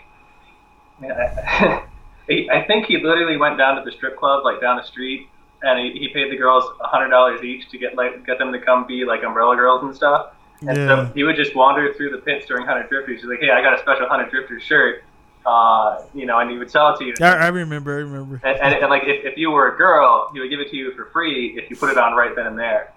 I, 1.02 1.82
I 2.28 2.64
think 2.66 2.86
he 2.86 2.98
literally 3.02 3.36
went 3.36 3.58
down 3.58 3.76
to 3.76 3.82
the 3.84 3.90
strip 3.90 4.16
club, 4.16 4.44
like 4.44 4.60
down 4.60 4.76
the 4.76 4.84
street, 4.84 5.28
and 5.62 5.78
he, 5.78 5.98
he 5.98 6.08
paid 6.14 6.30
the 6.30 6.36
girls 6.36 6.64
$100 6.80 7.42
each 7.42 7.68
to 7.70 7.78
get 7.78 7.96
like 7.96 8.24
get 8.26 8.38
them 8.38 8.52
to 8.52 8.60
come 8.60 8.86
be 8.86 9.04
like 9.04 9.22
umbrella 9.24 9.56
girls 9.56 9.82
and 9.82 9.94
stuff. 9.94 10.30
And 10.66 10.76
Yeah. 10.76 10.86
so 10.86 11.12
he 11.14 11.24
would 11.24 11.36
just 11.36 11.54
wander 11.54 11.92
through 11.94 12.10
the 12.10 12.18
pits 12.18 12.46
during 12.46 12.66
Hundred 12.66 12.88
Drifters. 12.90 13.20
He's 13.20 13.28
like, 13.30 13.40
"Hey, 13.40 13.50
I 13.50 13.62
got 13.62 13.74
a 13.74 13.78
special 13.78 14.06
Hundred 14.08 14.30
drifter 14.30 14.60
shirt," 14.60 15.04
uh, 15.46 16.02
you 16.14 16.26
know, 16.26 16.38
and 16.38 16.50
he 16.50 16.58
would 16.58 16.70
sell 16.70 16.92
it 16.94 16.98
to 16.98 17.04
you. 17.06 17.14
I, 17.20 17.32
I 17.34 17.48
remember, 17.48 17.92
I 17.92 18.00
remember. 18.02 18.40
And, 18.44 18.58
and, 18.60 18.74
and 18.74 18.90
like, 18.90 19.04
if, 19.04 19.24
if 19.24 19.38
you 19.38 19.50
were 19.50 19.74
a 19.74 19.76
girl, 19.78 20.30
he 20.34 20.40
would 20.40 20.50
give 20.50 20.60
it 20.60 20.68
to 20.70 20.76
you 20.76 20.92
for 20.94 21.06
free 21.12 21.58
if 21.58 21.70
you 21.70 21.76
put 21.76 21.90
it 21.90 21.96
on 21.98 22.14
right 22.14 22.34
then 22.36 22.46
and 22.46 22.58
there. 22.58 22.92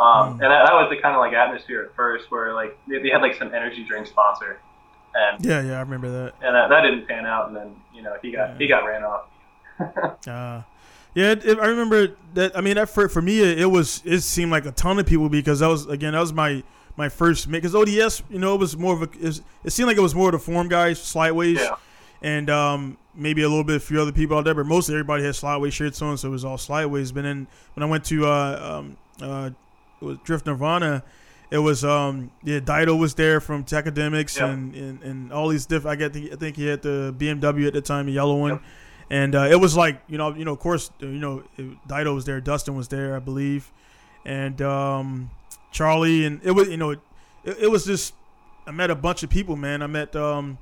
Um, 0.00 0.34
Hmm. 0.36 0.42
And 0.42 0.50
that, 0.50 0.64
that 0.66 0.72
was 0.72 0.88
the 0.90 0.96
kind 1.00 1.14
of 1.14 1.20
like 1.20 1.34
atmosphere 1.34 1.82
at 1.84 1.94
first, 1.94 2.30
where 2.30 2.52
like 2.54 2.76
they, 2.88 2.98
they 3.00 3.10
had 3.10 3.20
like 3.22 3.34
some 3.34 3.54
energy 3.54 3.84
drink 3.84 4.06
sponsor, 4.06 4.58
and 5.14 5.44
Yeah, 5.44 5.60
yeah, 5.62 5.76
I 5.76 5.80
remember 5.80 6.10
that. 6.10 6.32
and 6.42 6.54
that, 6.56 6.68
that 6.70 6.80
didn't 6.80 7.06
pan 7.06 7.26
out. 7.26 7.48
And 7.48 7.56
then 7.56 7.76
you 7.94 8.02
know 8.02 8.16
he 8.22 8.32
got 8.32 8.58
he 8.60 8.66
got 8.66 8.84
ran 8.86 9.04
off. 9.04 9.26
Uh, 10.26 10.62
yeah, 11.14 11.32
it, 11.32 11.44
it- 11.44 11.58
I 11.60 11.66
remember 11.66 12.16
that. 12.34 12.56
I 12.56 12.60
mean, 12.60 12.74
that 12.76 12.88
for 12.88 13.08
for 13.08 13.22
me, 13.22 13.40
it, 13.40 13.60
it 13.60 13.66
was 13.66 14.02
it 14.04 14.22
seemed 14.22 14.50
like 14.50 14.64
a 14.66 14.72
ton 14.72 14.98
of 14.98 15.06
people 15.06 15.28
because 15.28 15.60
that 15.60 15.68
was 15.68 15.86
again 15.86 16.12
that 16.14 16.20
was 16.20 16.32
my 16.32 16.62
my 16.96 17.08
first 17.08 17.48
mix 17.48 17.62
because 17.62 17.74
ODS, 17.74 18.22
you 18.30 18.38
know, 18.38 18.54
it 18.54 18.58
was 18.60 18.76
more 18.76 18.94
of 18.94 19.02
a 19.02 19.08
it, 19.20 19.40
seemed 19.72 19.88
like 19.88 19.96
it 19.96 20.00
was 20.02 20.14
more 20.14 20.28
of 20.28 20.32
the 20.32 20.38
form 20.38 20.68
guys, 20.68 20.98
slideways, 21.00 21.58
Yeah. 21.58 21.76
and 22.22 22.48
um, 22.50 22.98
maybe 23.14 23.42
a 23.42 23.48
little 23.48 23.64
bit 23.64 23.76
a 23.76 23.80
few 23.80 24.00
other 24.00 24.12
people 24.12 24.36
out 24.38 24.44
there, 24.44 24.54
but 24.54 24.66
mostly 24.66 24.94
everybody 24.94 25.24
had 25.24 25.34
slideway 25.34 25.70
shirts 25.70 26.00
on, 26.02 26.16
so 26.18 26.28
it 26.28 26.30
was 26.32 26.44
all 26.44 26.56
slideways. 26.58 27.12
But 27.12 27.22
then 27.24 27.46
when 27.74 27.82
I 27.82 27.86
went 27.86 28.04
to 28.06 28.26
uh, 28.26 28.78
um, 28.78 28.96
uh, 29.20 29.50
it 30.00 30.04
was 30.04 30.18
Drift 30.24 30.46
Nirvana. 30.46 31.02
It 31.50 31.58
was 31.58 31.84
um 31.84 32.32
yeah 32.42 32.58
Dido 32.58 32.96
was 32.96 33.14
there 33.14 33.40
from 33.40 33.62
Tech 33.62 33.86
Academics 33.86 34.38
and, 34.40 34.74
and 34.74 35.02
and 35.02 35.32
all 35.32 35.46
these 35.48 35.66
different 35.66 35.92
I 35.92 35.96
get 35.96 36.12
the, 36.12 36.32
I 36.32 36.36
think 36.36 36.56
he 36.56 36.66
had 36.66 36.82
the 36.82 37.14
BMW 37.16 37.68
at 37.68 37.74
the 37.74 37.80
time 37.80 38.06
the 38.06 38.12
yellow 38.12 38.34
one 38.34 38.50
Yep. 38.52 38.62
and 39.10 39.34
uh, 39.36 39.42
it 39.50 39.60
was 39.60 39.76
like 39.76 40.00
you 40.08 40.18
know 40.18 40.34
you 40.34 40.44
know 40.44 40.52
of 40.52 40.58
course 40.58 40.90
you 40.98 41.06
know 41.06 41.44
Dido 41.86 42.12
was 42.12 42.24
there 42.24 42.40
Dustin 42.40 42.74
was 42.74 42.88
there 42.88 43.14
I 43.14 43.20
believe 43.20 43.70
and 44.24 44.60
um, 44.62 45.30
Charlie 45.74 46.24
and 46.24 46.40
it 46.42 46.52
was 46.52 46.68
you 46.68 46.76
know 46.78 46.90
it, 46.90 47.00
it 47.44 47.70
was 47.70 47.84
just 47.84 48.14
I 48.66 48.70
met 48.70 48.90
a 48.90 48.94
bunch 48.94 49.22
of 49.22 49.28
people 49.28 49.56
man. 49.56 49.82
I 49.82 49.86
met 49.88 50.16
um 50.16 50.56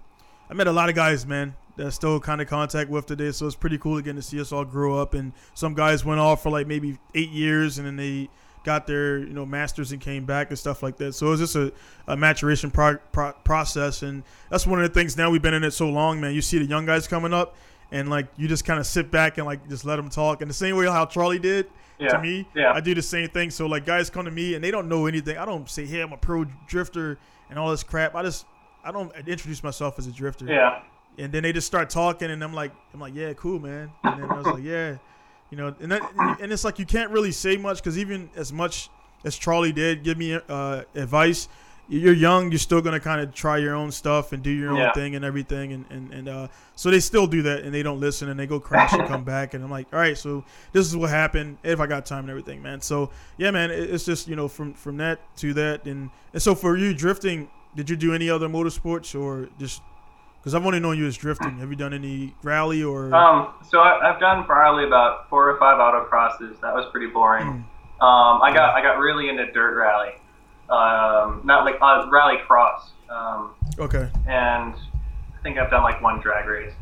I 0.50 0.54
met 0.54 0.66
a 0.66 0.72
lot 0.72 0.88
of 0.88 0.96
guys 0.96 1.24
man 1.24 1.54
that 1.76 1.86
I 1.86 1.90
still 1.90 2.18
kind 2.18 2.40
of 2.40 2.48
contact 2.48 2.90
with 2.90 3.06
today. 3.06 3.30
So 3.30 3.46
it's 3.46 3.54
pretty 3.54 3.78
cool 3.78 3.98
again 3.98 4.16
to 4.16 4.22
see 4.22 4.40
us 4.40 4.52
all 4.52 4.64
grow 4.64 4.98
up. 4.98 5.14
And 5.14 5.32
some 5.54 5.74
guys 5.74 6.04
went 6.04 6.20
off 6.20 6.42
for 6.42 6.50
like 6.50 6.66
maybe 6.66 6.98
eight 7.14 7.30
years 7.30 7.78
and 7.78 7.86
then 7.86 7.96
they 7.96 8.28
got 8.64 8.86
their 8.86 9.18
you 9.18 9.34
know 9.34 9.44
masters 9.44 9.92
and 9.92 10.00
came 10.00 10.24
back 10.24 10.48
and 10.48 10.58
stuff 10.58 10.82
like 10.82 10.96
that. 10.96 11.12
So 11.12 11.28
it 11.28 11.30
was 11.30 11.40
just 11.40 11.56
a, 11.56 11.72
a 12.06 12.16
maturation 12.16 12.70
pro- 12.70 12.98
pro- 13.12 13.32
process. 13.44 14.02
And 14.02 14.22
that's 14.50 14.66
one 14.66 14.82
of 14.82 14.88
the 14.88 14.94
things 14.94 15.16
now 15.16 15.30
we've 15.30 15.42
been 15.42 15.54
in 15.54 15.62
it 15.62 15.72
so 15.72 15.90
long 15.90 16.20
man. 16.22 16.34
You 16.34 16.42
see 16.42 16.58
the 16.58 16.64
young 16.64 16.86
guys 16.86 17.06
coming 17.06 17.34
up 17.34 17.54
and 17.90 18.08
like 18.08 18.28
you 18.38 18.48
just 18.48 18.64
kind 18.64 18.80
of 18.80 18.86
sit 18.86 19.10
back 19.10 19.36
and 19.36 19.46
like 19.46 19.68
just 19.68 19.84
let 19.84 19.96
them 19.96 20.08
talk. 20.08 20.40
And 20.40 20.48
the 20.48 20.54
same 20.54 20.74
way 20.76 20.86
how 20.86 21.04
charlie 21.04 21.38
did 21.38 21.66
Yeah. 21.98 22.08
to 22.08 22.18
me 22.20 22.48
Yeah. 22.54 22.72
i 22.72 22.80
do 22.80 22.94
the 22.94 23.02
same 23.02 23.28
thing 23.28 23.50
so 23.50 23.66
like 23.66 23.84
guys 23.86 24.10
come 24.10 24.24
to 24.24 24.30
me 24.30 24.54
and 24.54 24.62
they 24.64 24.70
don't 24.70 24.88
know 24.88 25.06
anything 25.06 25.36
i 25.38 25.44
don't 25.44 25.68
say 25.68 25.86
hey 25.86 26.00
i'm 26.00 26.12
a 26.12 26.16
pro 26.16 26.44
drifter 26.66 27.18
and 27.50 27.58
all 27.58 27.70
this 27.70 27.82
crap 27.84 28.14
i 28.14 28.22
just 28.22 28.46
i 28.84 28.90
don't 28.90 29.12
introduce 29.26 29.62
myself 29.62 29.98
as 29.98 30.06
a 30.06 30.12
drifter 30.12 30.46
Yeah. 30.46 30.82
and 31.18 31.32
then 31.32 31.42
they 31.44 31.52
just 31.52 31.66
start 31.66 31.90
talking 31.90 32.30
and 32.30 32.42
i'm 32.42 32.52
like 32.54 32.72
i'm 32.94 33.00
like 33.00 33.14
yeah 33.14 33.32
cool 33.34 33.58
man 33.60 33.90
and 34.04 34.22
then 34.22 34.30
i 34.30 34.34
was 34.36 34.46
like 34.46 34.62
yeah 34.64 34.96
you 35.50 35.58
know 35.58 35.74
and 35.80 35.92
that, 35.92 36.38
and 36.40 36.50
it's 36.52 36.64
like 36.64 36.78
you 36.78 36.86
can't 36.86 37.10
really 37.10 37.30
say 37.32 37.56
much 37.56 37.76
because 37.78 37.98
even 37.98 38.30
as 38.36 38.52
much 38.52 38.88
as 39.24 39.36
charlie 39.36 39.72
did 39.72 40.02
give 40.02 40.16
me 40.18 40.38
uh, 40.48 40.82
advice 40.94 41.48
you're 41.88 42.14
young 42.14 42.50
you're 42.50 42.58
still 42.58 42.80
going 42.80 42.94
to 42.94 43.00
kind 43.00 43.20
of 43.20 43.34
try 43.34 43.58
your 43.58 43.74
own 43.74 43.90
stuff 43.90 44.32
and 44.32 44.42
do 44.42 44.50
your 44.50 44.70
own 44.70 44.78
Yeah. 44.78 44.92
thing 44.92 45.14
and 45.16 45.24
everything 45.24 45.72
and, 45.72 45.84
and, 45.90 46.12
and 46.12 46.28
uh, 46.28 46.48
so 46.76 46.90
they 46.90 47.00
still 47.00 47.26
do 47.26 47.42
that 47.42 47.64
and 47.64 47.74
they 47.74 47.82
don't 47.82 47.98
listen 48.00 48.28
and 48.28 48.38
they 48.38 48.46
go 48.46 48.60
crash 48.60 48.92
and 48.92 49.06
come 49.08 49.24
back 49.34 49.52
and 49.54 49.62
i'm 49.64 49.70
like 49.70 49.86
all 49.92 49.98
right 49.98 50.16
so 50.16 50.44
this 50.72 50.86
is 50.86 50.96
what 50.96 51.10
happened 51.10 51.58
if 51.64 51.80
i 51.80 51.86
got 51.86 52.06
time 52.06 52.20
and 52.20 52.30
everything 52.30 52.62
man 52.62 52.80
so 52.80 53.10
yeah 53.36 53.50
man 53.50 53.70
it's 53.70 54.04
just 54.04 54.28
you 54.28 54.36
know 54.36 54.48
from 54.48 54.72
from 54.74 54.96
that 54.96 55.18
to 55.36 55.52
that 55.54 55.84
and, 55.84 56.08
and 56.32 56.40
so 56.42 56.54
for 56.54 56.76
you 56.76 56.94
drifting 56.94 57.50
did 57.74 57.90
you 57.90 57.96
do 57.96 58.14
any 58.14 58.30
other 58.30 58.48
motorsports 58.48 59.18
or 59.20 59.48
just 59.58 59.82
because 60.38 60.56
I've 60.56 60.66
only 60.66 60.80
known 60.80 60.98
you 60.98 61.06
as 61.06 61.16
drifting. 61.16 61.58
Have 61.58 61.70
you 61.70 61.76
done 61.76 61.94
any 61.94 62.34
rally 62.42 62.82
or? 62.82 63.14
Um, 63.14 63.50
so 63.70 63.78
I, 63.78 64.10
I've 64.12 64.18
done 64.18 64.42
probably 64.42 64.84
about 64.84 65.28
four 65.30 65.48
or 65.48 65.56
five 65.60 65.78
autocrosses. 65.78 66.60
That 66.62 66.74
was 66.74 66.84
pretty 66.90 67.06
boring. 67.06 67.46
Hmm. 67.46 68.04
Um, 68.04 68.42
I 68.42 68.50
got 68.52 68.74
I 68.74 68.82
got 68.82 68.98
really 68.98 69.28
into 69.28 69.46
dirt 69.52 69.78
rally, 69.78 70.14
um, 70.68 71.42
not 71.44 71.64
like 71.64 71.76
uh, 71.80 72.08
rally 72.10 72.38
cross, 72.46 72.90
um, 73.10 73.50
okay. 73.78 74.08
and 74.26 74.74
I 74.74 75.42
think 75.42 75.58
I've 75.58 75.70
done 75.70 75.82
like 75.82 76.00
one 76.02 76.20
drag 76.20 76.46
race. 76.46 76.72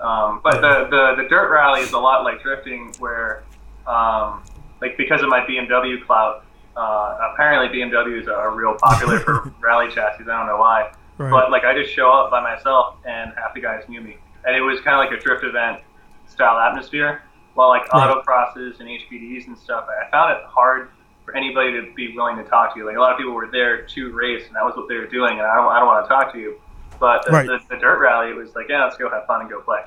Um, 0.00 0.40
but 0.44 0.60
the, 0.60 0.86
the 0.90 1.22
the 1.22 1.28
dirt 1.28 1.50
rally 1.50 1.80
is 1.80 1.92
a 1.92 1.98
lot 1.98 2.24
like 2.24 2.42
drifting, 2.42 2.92
where 2.98 3.42
um, 3.86 4.42
like 4.80 4.96
because 4.96 5.22
of 5.22 5.28
my 5.28 5.40
BMW 5.40 6.04
clout, 6.06 6.44
uh, 6.76 7.30
apparently 7.32 7.76
BMWs 7.78 8.28
are 8.28 8.54
real 8.54 8.74
popular 8.80 9.18
for 9.20 9.52
rally 9.60 9.90
chassis. 9.92 10.22
I 10.24 10.38
don't 10.38 10.46
know 10.46 10.56
why. 10.58 10.92
Right. 11.18 11.30
But 11.30 11.50
like 11.50 11.64
I 11.64 11.74
just 11.74 11.92
show 11.94 12.10
up 12.12 12.30
by 12.30 12.40
myself 12.40 12.96
and 13.04 13.32
half 13.36 13.54
the 13.54 13.60
guys 13.60 13.82
knew 13.88 14.00
me. 14.00 14.16
And 14.44 14.56
it 14.56 14.60
was 14.60 14.80
kind 14.80 14.94
of 14.94 15.10
like 15.10 15.18
a 15.18 15.22
drift 15.22 15.42
event 15.44 15.80
style 16.26 16.58
atmosphere. 16.60 17.22
While 17.54 17.70
like 17.70 17.92
Right. 17.92 18.08
autocrosses 18.24 18.78
and 18.78 18.88
HPDs 18.88 19.48
and 19.48 19.58
stuff, 19.58 19.86
I 19.88 20.08
found 20.12 20.36
it 20.36 20.44
hard 20.44 20.90
for 21.28 21.36
anybody 21.36 21.72
to 21.72 21.92
be 21.94 22.14
willing 22.16 22.36
to 22.36 22.44
talk 22.44 22.72
to 22.74 22.80
you. 22.80 22.86
Like 22.86 22.96
a 22.96 23.00
lot 23.00 23.12
of 23.12 23.18
people 23.18 23.34
were 23.34 23.48
there 23.50 23.82
to 23.82 24.12
race 24.12 24.46
and 24.46 24.56
that 24.56 24.64
was 24.64 24.74
what 24.76 24.88
they 24.88 24.94
were 24.96 25.06
doing 25.06 25.32
and 25.38 25.42
I 25.42 25.56
don't, 25.56 25.70
I 25.72 25.78
don't 25.78 25.86
want 25.88 26.04
to 26.04 26.08
talk 26.08 26.32
to 26.32 26.38
you. 26.38 26.58
But 26.98 27.24
the, 27.26 27.32
Right. 27.32 27.46
the, 27.46 27.58
the 27.68 27.76
dirt 27.76 28.00
rally, 28.00 28.30
it 28.30 28.36
was 28.36 28.54
like, 28.54 28.66
yeah, 28.68 28.84
let's 28.84 28.96
go 28.96 29.08
have 29.10 29.26
fun 29.26 29.42
and 29.42 29.50
go 29.50 29.60
play. 29.60 29.80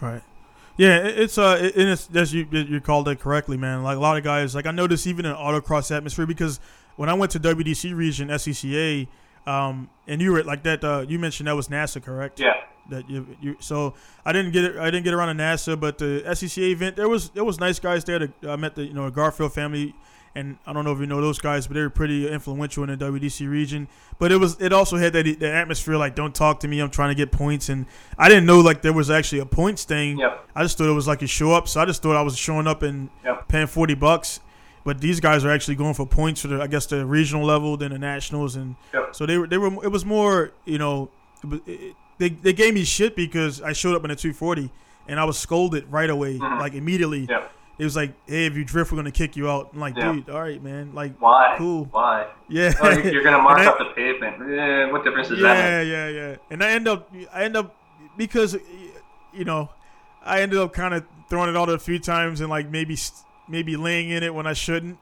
Right. 0.00 0.22
Yeah, 0.76 0.96
it's 0.98 1.36
uh, 1.36 1.58
it- 1.60 1.76
and 1.76 1.88
it's 1.90 2.08
as 2.14 2.32
you 2.32 2.46
you 2.50 2.80
called 2.80 3.06
it 3.08 3.20
correctly, 3.20 3.58
man. 3.58 3.82
Like 3.82 3.96
a 3.98 4.00
lot 4.00 4.16
of 4.16 4.24
guys, 4.24 4.54
like 4.54 4.64
I 4.66 4.70
noticed 4.70 5.06
even 5.06 5.26
in 5.26 5.34
autocross 5.34 5.94
atmosphere 5.94 6.24
because 6.26 6.58
when 6.96 7.10
I 7.10 7.14
went 7.14 7.32
to 7.32 7.40
WDC 7.40 7.94
region 7.94 8.28
SCCA, 8.28 9.06
um, 9.46 9.90
and 10.06 10.22
you 10.22 10.32
were 10.32 10.42
like 10.42 10.62
that, 10.62 10.82
uh, 10.82 11.04
you 11.06 11.18
mentioned 11.18 11.48
that 11.48 11.56
was 11.56 11.68
NASA, 11.68 12.02
correct? 12.02 12.40
Yeah. 12.40 12.54
That 12.88 13.10
you, 13.10 13.26
you 13.42 13.56
so 13.60 13.92
I 14.24 14.32
didn't 14.32 14.52
get 14.52 14.64
it. 14.64 14.76
I 14.78 14.86
didn't 14.86 15.04
get 15.04 15.12
around 15.12 15.36
to 15.36 15.42
NASA, 15.42 15.78
but 15.78 15.98
the 15.98 16.22
SCCA 16.26 16.70
event 16.70 16.96
there 16.96 17.08
was 17.10 17.28
there 17.30 17.44
was 17.44 17.60
nice 17.60 17.78
guys 17.78 18.02
there. 18.04 18.18
To, 18.20 18.32
I 18.48 18.56
met 18.56 18.74
the 18.74 18.84
you 18.84 18.94
know 18.94 19.10
Garfield 19.10 19.52
family, 19.52 19.94
and 20.34 20.58
I 20.66 20.72
don't 20.72 20.84
know 20.84 20.92
if 20.92 21.00
you 21.00 21.06
know 21.06 21.20
those 21.20 21.38
guys, 21.38 21.66
but 21.66 21.74
they 21.74 21.80
were 21.80 21.90
pretty 21.90 22.28
influential 22.28 22.84
in 22.84 22.96
the 22.96 23.04
WDC 23.04 23.48
region. 23.50 23.88
But 24.18 24.30
it 24.32 24.36
was 24.36 24.60
it 24.60 24.72
also 24.72 24.96
had 24.96 25.12
that 25.14 25.24
the 25.40 25.50
atmosphere 25.50 25.96
like 25.96 26.14
don't 26.14 26.34
talk 26.34 26.60
to 26.60 26.68
me, 26.68 26.80
I'm 26.80 26.90
trying 26.90 27.08
to 27.10 27.14
get 27.14 27.32
points, 27.32 27.68
and 27.68 27.86
I 28.18 28.28
didn't 28.28 28.46
know 28.46 28.60
like 28.60 28.82
there 28.82 28.92
was 28.92 29.10
actually 29.10 29.40
a 29.40 29.46
points 29.46 29.84
thing. 29.84 30.18
Yep. 30.18 30.48
I 30.54 30.62
just 30.62 30.78
thought 30.78 30.88
it 30.88 30.92
was 30.94 31.08
like 31.08 31.22
a 31.22 31.26
show 31.26 31.52
up, 31.52 31.66
so 31.68 31.80
I 31.80 31.84
just 31.84 32.02
thought 32.02 32.16
I 32.16 32.22
was 32.22 32.36
showing 32.36 32.66
up 32.66 32.82
and 32.82 33.08
Yep. 33.24 33.48
paying 33.48 33.66
forty 33.66 33.94
bucks. 33.94 34.40
But 34.82 35.00
these 35.00 35.20
guys 35.20 35.44
are 35.44 35.50
actually 35.50 35.74
going 35.74 35.92
for 35.92 36.06
points 36.06 36.40
for 36.40 36.48
the, 36.48 36.62
I 36.62 36.66
guess, 36.66 36.86
the 36.86 37.04
regional 37.04 37.44
level, 37.44 37.76
than 37.76 37.92
the 37.92 37.98
nationals, 37.98 38.56
and 38.56 38.76
Yep. 38.94 39.14
so 39.14 39.26
they 39.26 39.36
were, 39.36 39.46
they 39.46 39.58
were. 39.58 39.84
It 39.84 39.90
was 39.92 40.06
more, 40.06 40.52
you 40.64 40.78
know, 40.78 41.10
it, 41.44 41.62
it, 41.66 41.96
they 42.18 42.28
they 42.30 42.52
gave 42.54 42.72
me 42.74 42.84
shit 42.84 43.14
because 43.16 43.60
I 43.60 43.72
showed 43.74 43.94
up 43.94 44.04
in 44.04 44.10
a 44.10 44.16
240 44.16 44.70
and 45.08 45.18
I 45.20 45.24
was 45.24 45.38
scolded 45.38 45.90
right 45.90 46.08
away, 46.08 46.38
Mhm. 46.38 46.60
like 46.60 46.74
immediately. 46.74 47.26
Yep. 47.28 47.52
It 47.80 47.84
was 47.84 47.96
like, 47.96 48.12
hey, 48.26 48.44
if 48.44 48.56
you 48.56 48.64
drift, 48.64 48.92
we're 48.92 48.96
gonna 48.96 49.10
kick 49.10 49.36
you 49.36 49.48
out. 49.48 49.70
I'm 49.72 49.80
like, 49.80 49.96
Yeah. 49.96 50.12
dude, 50.12 50.28
all 50.28 50.42
right, 50.42 50.62
man, 50.62 50.92
like, 50.94 51.18
Why? 51.18 51.54
Cool. 51.56 51.84
Why? 51.90 52.26
yeah. 52.48 52.72
You're 53.10 53.22
gonna 53.24 53.38
mark 53.42 53.58
I- 53.58 53.66
up 53.66 53.78
the 53.78 53.86
pavement. 53.96 54.36
Eh, 54.42 54.90
what 54.92 55.02
difference 55.02 55.28
does 55.28 55.40
that 55.40 55.80
make? 55.80 55.88
yeah, 55.88 56.08
yeah, 56.08 56.08
yeah. 56.30 56.36
And 56.50 56.62
I 56.62 56.70
end 56.72 56.86
up, 56.86 57.10
I 57.32 57.44
end 57.44 57.56
up 57.56 57.74
because, 58.18 58.54
you 59.32 59.44
know, 59.44 59.70
I 60.22 60.42
ended 60.42 60.58
up 60.58 60.74
kind 60.74 60.92
of 60.92 61.04
throwing 61.30 61.48
it 61.48 61.56
out 61.56 61.70
a 61.70 61.78
few 61.78 61.98
times 61.98 62.42
and 62.42 62.50
like 62.50 62.68
maybe, 62.68 62.98
maybe 63.48 63.76
laying 63.76 64.10
in 64.10 64.22
it 64.22 64.34
when 64.34 64.46
I 64.46 64.52
shouldn't. 64.52 64.98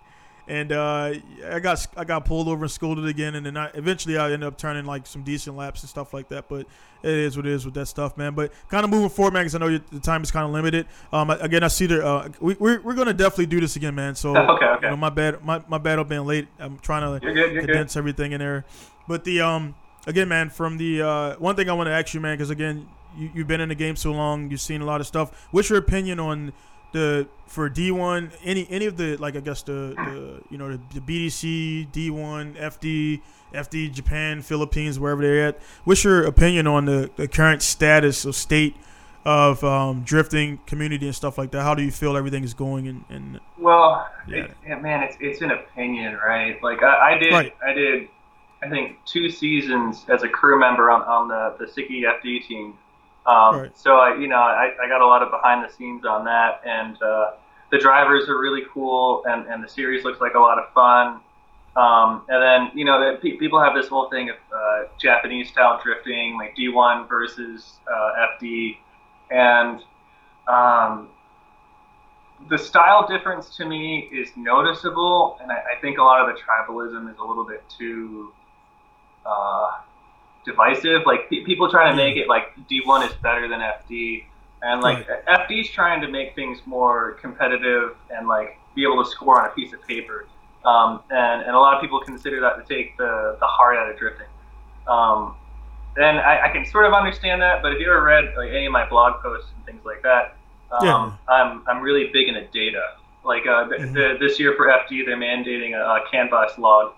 And 0.48 0.72
uh, 0.72 1.12
I 1.50 1.60
got 1.60 1.86
I 1.96 2.04
got 2.04 2.24
pulled 2.24 2.48
over 2.48 2.64
and 2.64 2.70
scolded 2.70 3.06
again, 3.06 3.34
and 3.34 3.44
then 3.44 3.56
I, 3.56 3.70
eventually 3.74 4.16
I 4.16 4.32
ended 4.32 4.44
up 4.44 4.56
turning 4.56 4.86
like 4.86 5.06
some 5.06 5.22
decent 5.22 5.56
laps 5.56 5.82
and 5.82 5.90
stuff 5.90 6.14
like 6.14 6.28
that. 6.30 6.48
But 6.48 6.66
it 7.02 7.10
is 7.10 7.36
what 7.36 7.46
it 7.46 7.52
is 7.52 7.66
with 7.66 7.74
that 7.74 7.86
stuff, 7.86 8.16
man. 8.16 8.34
But 8.34 8.52
kind 8.68 8.82
of 8.82 8.90
moving 8.90 9.10
forward, 9.10 9.34
man, 9.34 9.42
because 9.42 9.54
I 9.54 9.58
know 9.58 9.78
the 9.78 10.00
time 10.00 10.22
is 10.22 10.30
kind 10.30 10.46
of 10.46 10.52
limited. 10.52 10.86
Um, 11.12 11.28
again, 11.28 11.62
I 11.62 11.68
see 11.68 11.86
that 11.86 12.04
uh, 12.04 12.28
we, 12.40 12.54
we're 12.58 12.80
we're 12.80 12.94
gonna 12.94 13.12
definitely 13.12 13.46
do 13.46 13.60
this 13.60 13.76
again, 13.76 13.94
man. 13.94 14.14
So 14.14 14.34
okay, 14.36 14.64
okay. 14.64 14.86
You 14.86 14.90
know, 14.90 14.96
my 14.96 15.10
bad, 15.10 15.44
my 15.44 15.62
my 15.68 15.78
bad 15.78 15.98
on 15.98 16.08
being 16.08 16.24
late. 16.24 16.48
I'm 16.58 16.78
trying 16.78 17.02
to 17.02 17.24
you're 17.24 17.34
good, 17.34 17.52
you're 17.52 17.62
condense 17.64 17.92
good. 17.92 17.98
everything 17.98 18.32
in 18.32 18.40
there. 18.40 18.64
But 19.06 19.24
the 19.24 19.42
um 19.42 19.74
again, 20.06 20.28
man, 20.28 20.48
from 20.48 20.78
the 20.78 21.02
uh, 21.02 21.34
one 21.36 21.56
thing 21.56 21.68
I 21.68 21.74
want 21.74 21.88
to 21.88 21.92
ask 21.92 22.14
you, 22.14 22.20
man, 22.20 22.38
because 22.38 22.50
again, 22.50 22.88
you, 23.16 23.30
you've 23.34 23.48
been 23.48 23.60
in 23.60 23.68
the 23.68 23.74
game 23.74 23.96
so 23.96 24.12
long, 24.12 24.50
you've 24.50 24.62
seen 24.62 24.80
a 24.80 24.86
lot 24.86 25.02
of 25.02 25.06
stuff. 25.06 25.48
What's 25.50 25.68
your 25.68 25.78
opinion 25.78 26.18
on 26.18 26.54
the 26.92 27.28
for 27.46 27.68
D 27.68 27.90
one 27.90 28.30
any 28.44 28.66
any 28.70 28.86
of 28.86 28.96
the 28.96 29.16
like 29.16 29.36
I 29.36 29.40
guess 29.40 29.62
the, 29.62 29.72
the 29.98 30.42
you 30.50 30.58
know 30.58 30.76
the, 30.76 30.80
the 30.94 31.00
BDC 31.00 31.90
D 31.92 32.10
one 32.10 32.54
FD 32.54 33.20
FD 33.54 33.92
Japan 33.92 34.42
Philippines 34.42 34.98
wherever 34.98 35.22
they're 35.22 35.46
at. 35.48 35.58
What's 35.84 36.04
your 36.04 36.24
opinion 36.26 36.66
on 36.66 36.84
the, 36.84 37.10
the 37.16 37.26
current 37.28 37.62
status 37.62 38.26
or 38.26 38.32
state 38.32 38.76
of 39.24 39.62
um, 39.64 40.02
drifting 40.04 40.58
community 40.66 41.06
and 41.06 41.14
stuff 41.14 41.38
like 41.38 41.50
that? 41.52 41.62
How 41.62 41.74
do 41.74 41.82
you 41.82 41.90
feel 41.90 42.16
everything 42.16 42.44
is 42.44 42.54
going? 42.54 42.88
And, 42.88 43.04
and 43.08 43.40
well, 43.58 44.06
Yeah. 44.26 44.46
it, 44.64 44.82
man, 44.82 45.02
it's 45.02 45.16
it's 45.20 45.40
an 45.42 45.50
opinion, 45.50 46.16
right? 46.16 46.62
Like 46.62 46.82
I, 46.82 47.14
I 47.14 47.18
did, 47.18 47.32
Right. 47.32 47.54
I 47.66 47.72
did, 47.72 48.08
I 48.62 48.68
think 48.68 48.96
two 49.06 49.30
seasons 49.30 50.04
as 50.08 50.22
a 50.22 50.28
crew 50.28 50.58
member 50.58 50.90
on, 50.90 51.02
on 51.02 51.28
the 51.28 51.56
the 51.58 51.70
Siki 51.70 52.02
FD 52.02 52.46
team. 52.46 52.74
Um, 53.26 53.60
Right. 53.60 53.76
So 53.76 53.96
I, 53.96 54.16
you 54.18 54.28
know, 54.28 54.36
I, 54.36 54.70
I 54.82 54.88
got 54.88 55.00
a 55.00 55.06
lot 55.06 55.22
of 55.22 55.30
behind 55.30 55.68
the 55.68 55.72
scenes 55.72 56.04
on 56.04 56.24
that, 56.24 56.60
and 56.64 57.00
uh, 57.02 57.32
the 57.70 57.78
drivers 57.78 58.28
are 58.28 58.38
really 58.38 58.62
cool, 58.72 59.22
and, 59.26 59.46
and 59.46 59.62
the 59.62 59.68
series 59.68 60.04
looks 60.04 60.20
like 60.20 60.34
a 60.34 60.38
lot 60.38 60.58
of 60.58 60.72
fun. 60.72 61.20
Um, 61.76 62.24
and 62.28 62.42
then 62.42 62.78
you 62.78 62.84
know, 62.84 62.98
the, 62.98 63.18
pe- 63.20 63.36
people 63.36 63.60
have 63.62 63.74
this 63.74 63.88
whole 63.88 64.08
thing 64.08 64.30
of 64.30 64.36
uh, 64.52 64.84
Japanese 65.00 65.48
style 65.50 65.80
drifting, 65.82 66.36
like 66.36 66.56
D1 66.56 67.08
versus 67.08 67.74
uh, 67.86 68.26
FD, 68.42 68.78
and 69.30 69.80
um, 70.48 71.10
the 72.48 72.58
style 72.58 73.06
difference 73.06 73.56
to 73.56 73.66
me 73.66 74.08
is 74.12 74.30
noticeable, 74.36 75.38
and 75.42 75.52
I, 75.52 75.56
I 75.56 75.80
think 75.80 75.98
a 75.98 76.02
lot 76.02 76.26
of 76.26 76.34
the 76.34 76.40
tribalism 76.40 77.10
is 77.10 77.18
a 77.18 77.24
little 77.24 77.46
bit 77.46 77.62
too 77.78 78.32
uh, 79.26 79.70
divisive. 80.48 81.02
Like 81.06 81.30
pe- 81.30 81.44
people 81.44 81.70
trying 81.70 81.90
to 81.92 81.96
make 81.96 82.16
it 82.16 82.26
like 82.28 82.54
D1 82.70 83.06
is 83.08 83.14
better 83.22 83.46
than 83.48 83.60
FD, 83.60 84.24
and 84.62 84.80
like 84.82 85.06
FD's 85.28 85.70
trying 85.70 86.00
to 86.00 86.08
make 86.08 86.34
things 86.34 86.58
more 86.66 87.12
competitive 87.20 87.96
and 88.10 88.26
like 88.26 88.56
be 88.74 88.82
able 88.82 89.02
to 89.04 89.08
score 89.10 89.40
on 89.40 89.46
a 89.48 89.52
piece 89.54 89.72
of 89.72 89.80
paper. 89.86 90.26
Um, 90.64 91.00
and, 91.10 91.42
and 91.42 91.54
a 91.54 91.58
lot 91.58 91.74
of 91.76 91.80
people 91.80 92.00
consider 92.00 92.40
that 92.40 92.54
to 92.58 92.74
take 92.74 92.96
the, 92.96 93.36
the 93.40 93.46
heart 93.46 93.76
out 93.76 93.88
of 93.90 93.96
drifting. 93.96 94.26
Um, 94.88 95.36
and 95.96 96.18
I, 96.18 96.46
I 96.46 96.52
can 96.52 96.64
sort 96.66 96.84
of 96.86 96.92
understand 96.92 97.40
that, 97.42 97.62
but 97.62 97.72
if 97.72 97.80
you 97.80 97.86
ever 97.90 98.02
read 98.02 98.24
like 98.36 98.50
any 98.50 98.66
of 98.66 98.72
my 98.72 98.88
blog 98.88 99.22
posts 99.22 99.50
and 99.56 99.64
things 99.66 99.84
like 99.84 100.02
that, 100.02 100.36
um, 100.72 100.84
Yeah. 100.86 101.12
I'm 101.28 101.62
I'm 101.66 101.80
really 101.80 102.10
big 102.12 102.28
into 102.28 102.44
data. 102.48 102.82
Like 103.24 103.46
uh, 103.46 103.68
Mhm. 103.68 103.94
the, 103.94 104.16
this 104.20 104.38
year 104.38 104.54
for 104.56 104.66
FD, 104.66 105.06
they're 105.06 105.16
mandating 105.16 105.74
a, 105.74 105.82
a 105.82 106.00
CAN 106.10 106.28
bus 106.30 106.56
log, 106.58 106.92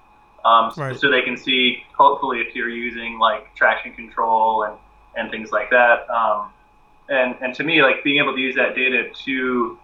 um, 0.44 0.72
Right. 0.76 0.96
so 0.98 1.10
they 1.10 1.22
can 1.22 1.36
see 1.36 1.82
hopefully 1.96 2.38
if 2.40 2.54
you're 2.54 2.68
using 2.68 3.18
like 3.18 3.54
traction 3.54 3.92
control 3.94 4.64
and, 4.64 4.76
and 5.16 5.30
things 5.30 5.50
like 5.52 5.70
that. 5.70 6.08
Um, 6.10 6.52
and 7.08 7.34
and 7.40 7.54
to 7.56 7.64
me, 7.64 7.82
like 7.82 8.04
being 8.04 8.22
able 8.22 8.34
to 8.34 8.40
use 8.40 8.54
that 8.56 8.74
data 8.74 9.10
to 9.24 9.78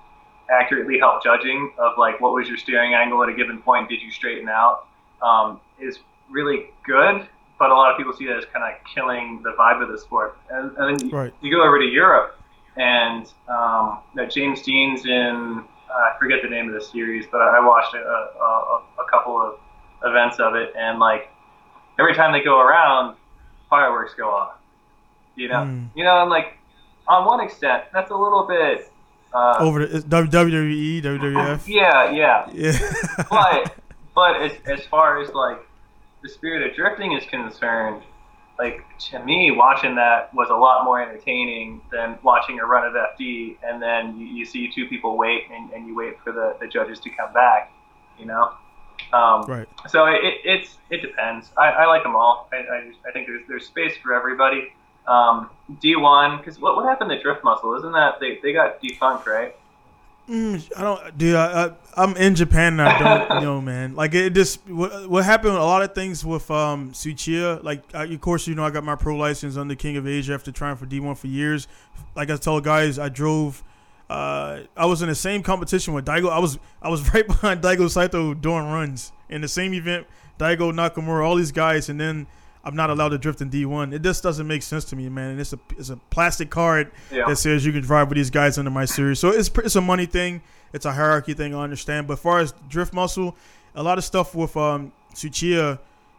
accurately 0.49 0.99
help 0.99 1.23
judging 1.25 1.73
of 1.79 1.99
like 1.99 2.21
what 2.21 2.33
was 2.33 2.49
your 2.49 2.57
steering 2.57 2.95
angle 2.95 3.23
at 3.23 3.29
a 3.29 3.35
given 3.35 3.61
point, 3.61 3.89
did 3.89 4.01
you 4.01 4.11
straighten 4.11 4.49
out, 4.49 4.87
um, 5.23 5.61
is 5.81 5.99
really 6.31 6.67
good. 6.85 7.27
But 7.59 7.71
a 7.71 7.75
lot 7.75 7.91
of 7.91 7.97
people 7.97 8.13
see 8.13 8.27
that 8.27 8.37
as 8.37 8.45
kind 8.53 8.65
of 8.65 8.79
killing 8.95 9.41
the 9.43 9.53
vibe 9.59 9.83
of 9.83 9.89
the 9.89 9.99
sport. 9.99 10.37
And, 10.51 10.77
and 10.77 11.01
then 11.01 11.09
you, 11.09 11.17
Right. 11.17 11.33
you 11.41 11.51
go 11.51 11.63
over 11.67 11.79
to 11.79 11.87
Europe, 11.87 12.39
and 12.77 13.27
um, 13.49 14.01
James 14.31 14.61
Deane's 14.63 15.07
in 15.07 15.65
uh, 15.89 15.93
I 15.93 16.19
forget 16.19 16.41
the 16.43 16.49
name 16.49 16.69
of 16.69 16.75
the 16.75 16.81
series, 16.81 17.27
but 17.31 17.41
I 17.41 17.65
watched 17.65 17.95
a, 17.95 17.99
a, 17.99 18.83
a 19.01 19.11
couple 19.11 19.41
of 19.41 19.55
events 20.05 20.39
of 20.39 20.55
it, 20.55 20.73
and 20.77 20.99
like 20.99 21.29
every 21.99 22.15
time 22.15 22.33
they 22.33 22.43
go 22.43 22.61
around, 22.61 23.17
fireworks 23.71 24.15
go 24.15 24.31
off. 24.31 24.53
You 25.35 25.49
know, 25.49 25.57
Mm. 25.65 25.89
you 25.95 26.03
know, 26.05 26.13
I'm 26.17 26.31
like, 26.31 26.57
on 27.09 27.25
one 27.27 27.41
extent, 27.41 27.85
that's 27.93 28.11
a 28.11 28.17
little 28.17 28.45
bit. 28.47 28.91
Uh, 29.35 29.57
over 29.59 29.85
the 29.87 29.99
WWE, 30.01 31.03
WWF. 31.03 31.63
yeah, 31.69 32.11
yeah, 32.11 32.49
Yeah. 32.53 33.25
but 33.31 33.75
but 34.15 34.41
as, 34.41 34.53
as 34.67 34.87
far 34.87 35.21
as 35.21 35.31
like 35.35 35.59
the 36.23 36.29
spirit 36.29 36.69
of 36.69 36.75
drifting 36.75 37.13
is 37.13 37.25
concerned, 37.27 38.03
like 38.59 38.83
to 39.11 39.23
me, 39.25 39.51
watching 39.51 39.95
that 39.97 40.33
was 40.33 40.49
a 40.49 40.55
lot 40.55 40.85
more 40.85 41.03
entertaining 41.03 41.83
than 41.93 42.19
watching 42.23 42.59
a 42.61 42.65
run 42.65 42.87
of 42.87 42.95
FD, 42.95 43.57
and 43.63 43.83
then 43.83 44.17
you, 44.19 44.27
you 44.27 44.47
see 44.47 44.71
two 44.75 44.87
people 44.89 45.19
wait, 45.19 45.43
and, 45.53 45.71
and 45.73 45.87
you 45.87 45.95
wait 45.95 46.19
for 46.25 46.33
the, 46.33 46.57
the 46.61 46.67
judges 46.67 46.99
to 47.01 47.11
come 47.11 47.33
back. 47.35 47.71
You 48.19 48.25
know. 48.27 48.53
Um, 49.13 49.45
right. 49.45 49.69
So 49.89 50.07
it, 50.07 50.25
it, 50.25 50.35
it's 50.45 50.77
it 50.91 51.03
depends. 51.03 51.51
I, 51.57 51.71
I 51.71 51.87
like 51.87 52.03
them 52.03 52.17
all. 52.17 52.49
I, 52.53 52.57
I, 52.57 52.93
I 53.09 53.13
think 53.13 53.27
there's 53.27 53.43
there's 53.49 53.67
space 53.67 53.95
for 54.03 54.15
everybody. 54.15 54.73
Um, 55.07 55.51
D1, 55.81 56.39
because 56.39 56.61
what, 56.61 56.75
what 56.75 56.85
happened 56.85 57.11
to 57.11 57.23
Drift 57.23 57.45
Muscle? 57.45 57.75
Isn't 57.77 57.93
that 57.93 58.19
they, 58.19 58.41
they 58.43 58.53
got 58.53 58.81
defunct, 58.81 59.27
right? 59.29 59.55
Mm, 60.29 60.69
I 60.77 60.83
don't, 60.83 61.19
dude. 61.19 61.37
I, 61.37 61.67
I 61.67 61.73
I'm 61.97 62.17
in 62.17 62.35
Japan 62.35 62.81
and 62.81 62.83
I 62.83 63.29
don't 63.29 63.43
know, 63.43 63.61
man. 63.61 63.95
Like 63.95 64.13
it 64.15 64.31
just 64.31 64.69
what, 64.69 65.09
what 65.09 65.25
happened. 65.25 65.55
A 65.55 65.63
lot 65.63 65.83
of 65.83 65.95
things 65.95 66.25
with 66.25 66.51
um 66.51 66.91
Tsuchiya. 66.91 67.63
Like 67.63 67.83
I, 67.95 68.05
of 68.07 68.21
course, 68.21 68.49
you 68.49 68.57
know, 68.57 68.65
I 68.65 68.71
got 68.71 68.83
my 68.83 68.97
pro 68.97 69.17
license 69.17 69.57
under 69.57 69.77
King 69.77 69.97
of 69.97 70.07
Asia 70.07 70.35
after 70.35 70.51
trying 70.51 70.77
for 70.77 70.87
D1 70.87 71.17
for 71.17 71.29
years. 71.29 71.69
Like 72.17 72.31
I 72.31 72.37
told 72.37 72.65
guys, 72.65 72.99
I 72.99 73.09
drove. 73.09 73.63
Uh, 74.09 74.61
I 74.77 74.87
was 74.87 75.03
in 75.03 75.09
the 75.09 75.15
same 75.15 75.43
competition 75.43 75.93
with 75.95 76.05
Daigo. 76.05 76.31
I 76.31 76.39
was 76.39 76.59
I 76.81 76.89
was 76.89 77.03
right 77.15 77.27
behind 77.27 77.63
Daigo 77.63 77.91
Saito 77.91 78.35
doing 78.35 78.65
runs 78.67 79.13
in 79.29 79.41
the 79.41 79.49
same 79.49 79.75
event. 79.75 80.07
Daigo 80.39 80.73
Nakamura, 80.73 81.25
all 81.25 81.35
these 81.37 81.53
guys, 81.53 81.89
and 81.89 81.99
then 82.01 82.27
I'm 82.63 82.77
not 82.77 82.91
allowed 82.91 83.11
to 83.11 83.19
drift 83.19 83.41
in 83.41 83.51
D1. 83.51 83.93
It 83.95 84.03
just 84.03 84.23
doesn't 84.23 84.47
make 84.47 84.63
sense 84.63 84.85
to 84.87 84.97
me, 84.97 85.09
man. 85.09 85.31
And 85.33 85.41
it's 85.41 85.53
a 85.53 85.59
it's 85.77 85.91
a 85.91 85.97
plastic 86.11 86.51
card 86.51 86.93
Yeah. 87.11 87.25
that 87.27 87.37
says 87.37 87.65
you 87.67 87.73
can 87.73 87.83
drive 87.83 88.09
with 88.09 88.17
these 88.17 88.31
guys 88.31 88.59
under 88.59 88.71
my 88.71 88.85
series. 88.85 89.19
So 89.19 89.31
it's 89.31 89.51
it's 89.65 89.77
a 89.77 89.81
money 89.81 90.07
thing. 90.07 90.43
It's 90.73 90.85
a 90.85 90.93
hierarchy 90.93 91.35
thing. 91.35 91.55
I 91.55 91.63
understand. 91.63 92.07
But 92.07 92.15
as 92.15 92.21
far 92.21 92.39
as 92.41 92.55
drift 92.69 92.93
muscle, 92.93 93.37
a 93.75 93.83
lot 93.83 93.99
of 93.99 94.05
stuff 94.05 94.35
with 94.35 94.57
um 94.57 94.93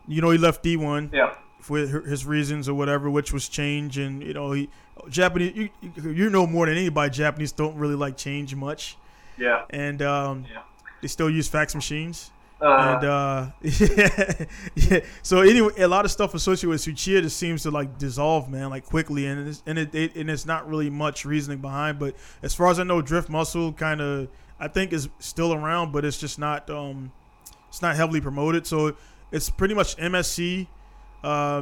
you 0.10 0.22
know, 0.22 0.30
he 0.32 0.38
left 0.38 0.64
D1 0.64 1.14
Yeah. 1.14 1.36
for 1.60 1.78
his 1.78 2.26
reasons 2.26 2.68
or 2.70 2.74
whatever, 2.74 3.10
which 3.10 3.32
was 3.34 3.48
change. 3.50 3.98
And 3.98 4.24
you 4.24 4.34
know, 4.34 4.52
he 4.54 4.70
Japanese. 5.10 5.56
You 5.56 5.70
you 6.04 6.30
know 6.30 6.46
more 6.48 6.66
than 6.66 6.76
anybody. 6.78 7.12
Japanese 7.12 7.52
don't 7.52 7.76
really 7.78 7.96
like 7.96 8.18
change 8.18 8.56
much, 8.56 8.98
Yeah. 9.38 9.64
and 9.70 10.02
um, 10.02 10.46
Yeah. 10.52 10.62
they 11.02 11.08
still 11.08 11.30
use 11.30 11.48
fax 11.48 11.74
machines. 11.76 12.32
Uh, 12.60 12.66
And 12.66 13.04
uh, 13.06 13.46
yeah, 13.62 14.46
yeah. 14.76 15.00
So 15.22 15.42
anyway, 15.42 15.74
a 15.78 15.88
lot 15.88 16.06
of 16.06 16.12
stuff 16.12 16.34
associated 16.34 16.70
with 16.70 16.82
Tsuchiya 16.82 17.22
just 17.22 17.38
seems 17.38 17.62
to 17.64 17.72
like 17.72 18.00
dissolve, 18.00 18.50
man, 18.50 18.72
like 18.72 18.84
quickly, 18.86 19.28
and 19.28 19.48
it's, 19.48 19.62
and 19.68 19.78
it, 19.78 19.94
it 19.94 20.16
and 20.16 20.28
it's 20.30 20.46
not 20.48 20.68
really 20.68 20.90
much 20.90 21.24
reasoning 21.24 21.60
behind. 21.60 22.00
But 22.00 22.16
as 22.42 22.56
far 22.56 22.72
as 22.72 22.80
I 22.80 22.84
know, 22.84 23.00
Drift 23.02 23.30
Muscle 23.30 23.74
kind 23.74 24.02
of 24.02 24.28
I 24.60 24.68
think 24.70 24.92
is 24.92 25.08
still 25.20 25.54
around, 25.54 25.92
but 25.92 26.04
it's 26.04 26.18
just 26.20 26.40
not 26.40 26.68
um, 26.72 27.12
it's 27.70 27.84
not 27.84 27.96
heavily 27.96 28.22
promoted. 28.22 28.66
So 28.66 28.96
it's 29.32 29.52
pretty 29.52 29.76
much 29.76 29.96
MSC, 29.98 30.66
uh, 31.24 31.62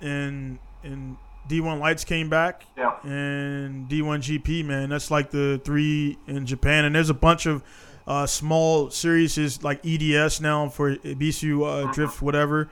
and 0.00 0.60
and 0.84 1.16
D1 1.48 1.78
Lights 1.80 2.04
came 2.04 2.28
back, 2.28 2.64
yeah. 2.76 2.92
and 3.04 3.88
D1 3.88 4.18
GP, 4.42 4.64
man. 4.64 4.88
That's 4.88 5.10
like 5.10 5.30
the 5.30 5.60
three 5.64 6.18
in 6.26 6.46
Japan, 6.46 6.84
and 6.84 6.94
there's 6.94 7.10
a 7.10 7.14
bunch 7.14 7.46
of 7.46 7.62
uh, 8.06 8.26
small 8.26 8.90
series 8.90 9.36
is 9.38 9.62
like 9.62 9.84
EDS 9.84 10.40
now 10.40 10.68
for 10.68 10.96
Ebisu 10.96 11.64
uh, 11.88 11.92
Drift, 11.92 12.22
whatever. 12.22 12.68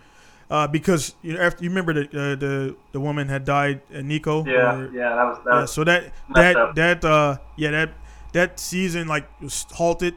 Uh, 0.50 0.66
because 0.68 1.14
you 1.22 1.32
know, 1.34 1.40
after 1.40 1.64
you 1.64 1.70
remember 1.70 1.92
the 1.94 2.02
uh, 2.04 2.37
the 2.37 2.76
the 2.92 3.00
woman 3.00 3.28
had 3.28 3.44
died, 3.44 3.80
uh, 3.94 4.00
Nico. 4.02 4.44
Yeah. 4.44 4.74
or- 4.76 4.92
Yeah. 4.92 5.14
That 5.14 5.24
was 5.24 5.38
that. 5.44 5.54
yeah, 5.54 5.64
so 5.64 5.84
that 5.84 6.12
that 6.34 6.56
up. 6.56 6.74
that 6.74 7.04
uh 7.04 7.38
yeah 7.56 7.70
that 7.70 7.90
that 8.32 8.60
season 8.60 9.08
like 9.08 9.26
was 9.40 9.64
halted, 9.72 10.14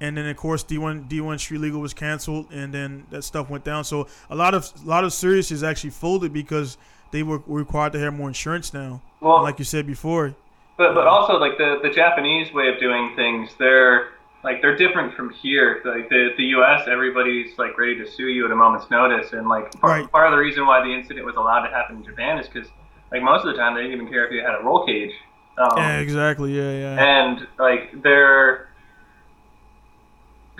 and 0.00 0.16
then 0.16 0.26
of 0.26 0.36
course 0.36 0.62
D1 0.64 1.08
D1 1.08 1.40
Street 1.40 1.58
Legal 1.62 1.80
was 1.80 1.94
canceled, 1.94 2.46
and 2.52 2.72
then 2.74 3.06
that 3.10 3.22
stuff 3.24 3.48
went 3.48 3.64
down. 3.64 3.82
So 3.84 4.06
a 4.28 4.36
lot 4.36 4.52
of 4.54 4.70
a 4.84 4.88
lot 4.88 5.02
of 5.04 5.12
series 5.12 5.50
is 5.50 5.62
actually 5.62 5.90
folded 5.90 6.32
because 6.32 6.76
they 7.10 7.22
were 7.22 7.42
required 7.46 7.92
to 7.94 7.98
have 8.00 8.14
more 8.14 8.28
insurance 8.28 8.72
now. 8.72 9.00
well, 9.20 9.42
like 9.42 9.58
you 9.58 9.64
said 9.64 9.86
before. 9.86 10.34
but 10.76 10.94
but 10.94 11.06
also 11.06 11.34
like 11.38 11.58
the 11.58 11.78
the 11.82 11.90
Japanese 11.90 12.52
way 12.52 12.68
of 12.68 12.78
doing 12.80 13.12
things, 13.16 13.50
they're 13.58 14.08
like 14.42 14.62
they're 14.62 14.76
different 14.76 15.14
from 15.14 15.30
here. 15.30 15.82
Like 15.84 16.08
the 16.08 16.30
the 16.36 16.44
U.S., 16.56 16.88
everybody's 16.88 17.58
like 17.58 17.76
ready 17.78 17.96
to 17.98 18.10
sue 18.10 18.28
you 18.28 18.46
at 18.46 18.50
a 18.50 18.56
moment's 18.56 18.90
notice, 18.90 19.32
and 19.32 19.48
like 19.48 19.70
part, 19.80 20.00
Right. 20.02 20.10
part 20.10 20.26
of 20.28 20.32
the 20.32 20.38
reason 20.38 20.66
why 20.66 20.82
the 20.82 20.92
incident 20.94 21.26
was 21.26 21.36
allowed 21.36 21.66
to 21.66 21.70
happen 21.74 21.96
in 21.96 22.04
Japan 22.04 22.38
is 22.38 22.46
because 22.48 22.68
like 23.12 23.22
most 23.22 23.44
of 23.44 23.52
the 23.52 23.58
time 23.58 23.74
they 23.74 23.82
didn't 23.82 23.96
even 24.00 24.08
care 24.08 24.24
if 24.24 24.32
you 24.32 24.40
had 24.40 24.54
a 24.58 24.62
roll 24.64 24.86
cage. 24.86 25.12
Um, 25.58 25.68
yeah, 25.76 25.98
exactly. 25.98 26.56
Yeah, 26.56 26.72
yeah. 26.72 27.04
and 27.26 27.46
like 27.58 28.02
they're 28.02 28.68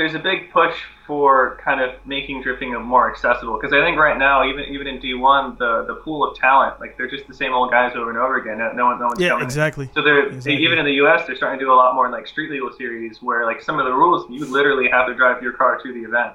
there's 0.00 0.14
a 0.14 0.18
big 0.18 0.50
push 0.50 0.74
for 1.06 1.60
kind 1.62 1.78
of 1.82 1.90
making 2.06 2.42
drifting 2.42 2.72
more 2.82 3.10
accessible 3.10 3.58
because 3.60 3.74
I 3.74 3.84
think 3.84 3.98
right 3.98 4.16
now 4.16 4.48
even 4.48 4.64
even 4.74 4.86
in 4.86 4.98
D1 4.98 5.58
the 5.58 5.84
the 5.86 5.96
pool 5.96 6.24
of 6.26 6.34
talent 6.38 6.80
like 6.80 6.96
they're 6.96 7.10
just 7.10 7.26
the 7.28 7.34
same 7.34 7.52
old 7.52 7.70
guys 7.70 7.92
over 7.94 8.08
and 8.08 8.18
over 8.18 8.36
again. 8.38 8.56
No, 8.74 8.86
one 8.86 8.98
no 8.98 9.06
one's 9.08 9.20
Yeah, 9.20 9.30
coming. 9.30 9.44
exactly. 9.44 9.90
So 9.94 10.00
they're 10.02 10.28
Exactly. 10.28 10.64
even 10.64 10.78
in 10.78 10.86
the 10.86 10.94
U.S. 11.04 11.26
they're 11.26 11.36
starting 11.36 11.58
to 11.60 11.64
do 11.66 11.70
a 11.70 11.74
lot 11.76 11.94
more 11.94 12.06
in 12.06 12.12
like 12.12 12.26
street 12.26 12.50
legal 12.50 12.72
series 12.72 13.20
where 13.20 13.44
like 13.44 13.60
some 13.60 13.78
of 13.78 13.84
the 13.84 13.92
rules 13.92 14.24
you 14.30 14.46
literally 14.46 14.88
have 14.88 15.06
to 15.08 15.14
drive 15.14 15.42
your 15.42 15.52
car 15.52 15.78
to 15.82 15.92
the 15.92 16.00
event. 16.00 16.32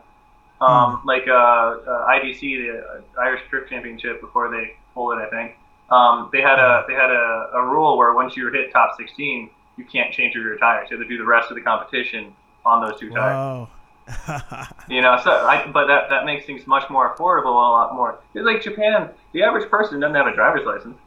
Um, 0.61 0.97
Hmm. 1.01 1.07
Like 1.07 1.27
uh, 1.27 1.33
uh, 1.33 2.07
IDC, 2.15 2.39
the 2.41 2.67
uh, 3.17 3.21
Irish 3.21 3.41
Drift 3.49 3.69
Championship, 3.71 4.21
before 4.21 4.49
they 4.51 4.75
pulled 4.93 5.17
it, 5.17 5.21
I 5.21 5.29
think 5.35 5.57
um, 5.89 6.29
they 6.31 6.41
had 6.41 6.59
a 6.59 6.83
they 6.87 6.93
had 6.93 7.09
a, 7.09 7.49
a 7.55 7.61
rule 7.65 7.97
where 7.97 8.13
once 8.13 8.37
you 8.37 8.49
hit 8.51 8.71
top 8.71 8.91
16, 8.97 9.49
you 9.77 9.85
can't 9.85 10.13
change 10.13 10.35
your 10.35 10.55
tires. 10.57 10.87
You 10.91 10.97
have 10.97 11.05
to 11.05 11.09
do 11.09 11.17
the 11.17 11.25
rest 11.25 11.49
of 11.49 11.55
the 11.55 11.61
competition 11.61 12.33
on 12.65 12.81
those 12.87 12.99
two 12.99 13.11
tires. 13.11 13.41
You 14.87 15.01
know, 15.01 15.17
so 15.23 15.31
I, 15.31 15.65
but 15.71 15.87
that 15.87 16.09
that 16.09 16.25
makes 16.25 16.45
things 16.45 16.67
much 16.67 16.89
more 16.89 17.15
affordable, 17.15 17.45
a 17.47 17.49
lot 17.49 17.95
more. 17.95 18.19
It's 18.35 18.45
like 18.45 18.61
Japan. 18.61 19.09
The 19.33 19.43
average 19.43 19.69
person 19.69 19.99
doesn't 19.99 20.15
have 20.15 20.27
a 20.27 20.33
driver's 20.33 20.65
license. 20.65 20.97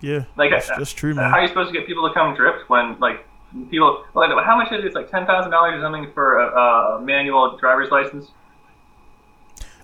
yeah, 0.00 0.24
Like 0.36 0.50
that's, 0.50 0.68
that's 0.68 0.92
true, 0.92 1.14
man. 1.14 1.30
How 1.30 1.38
are 1.38 1.42
you 1.42 1.48
supposed 1.48 1.72
to 1.72 1.78
get 1.78 1.86
people 1.86 2.06
to 2.08 2.14
come 2.14 2.34
drift 2.34 2.68
when 2.68 2.98
like 3.00 3.26
people? 3.70 4.04
Like, 4.14 4.30
how 4.44 4.56
much 4.56 4.70
is 4.72 4.80
it? 4.80 4.86
It's 4.86 4.94
like 4.94 5.10
ten 5.10 5.26
thousand 5.26 5.50
dollars 5.50 5.78
or 5.78 5.82
something 5.82 6.12
for 6.12 6.40
a, 6.40 6.98
a 6.98 7.00
manual 7.02 7.56
driver's 7.58 7.90
license. 7.90 8.30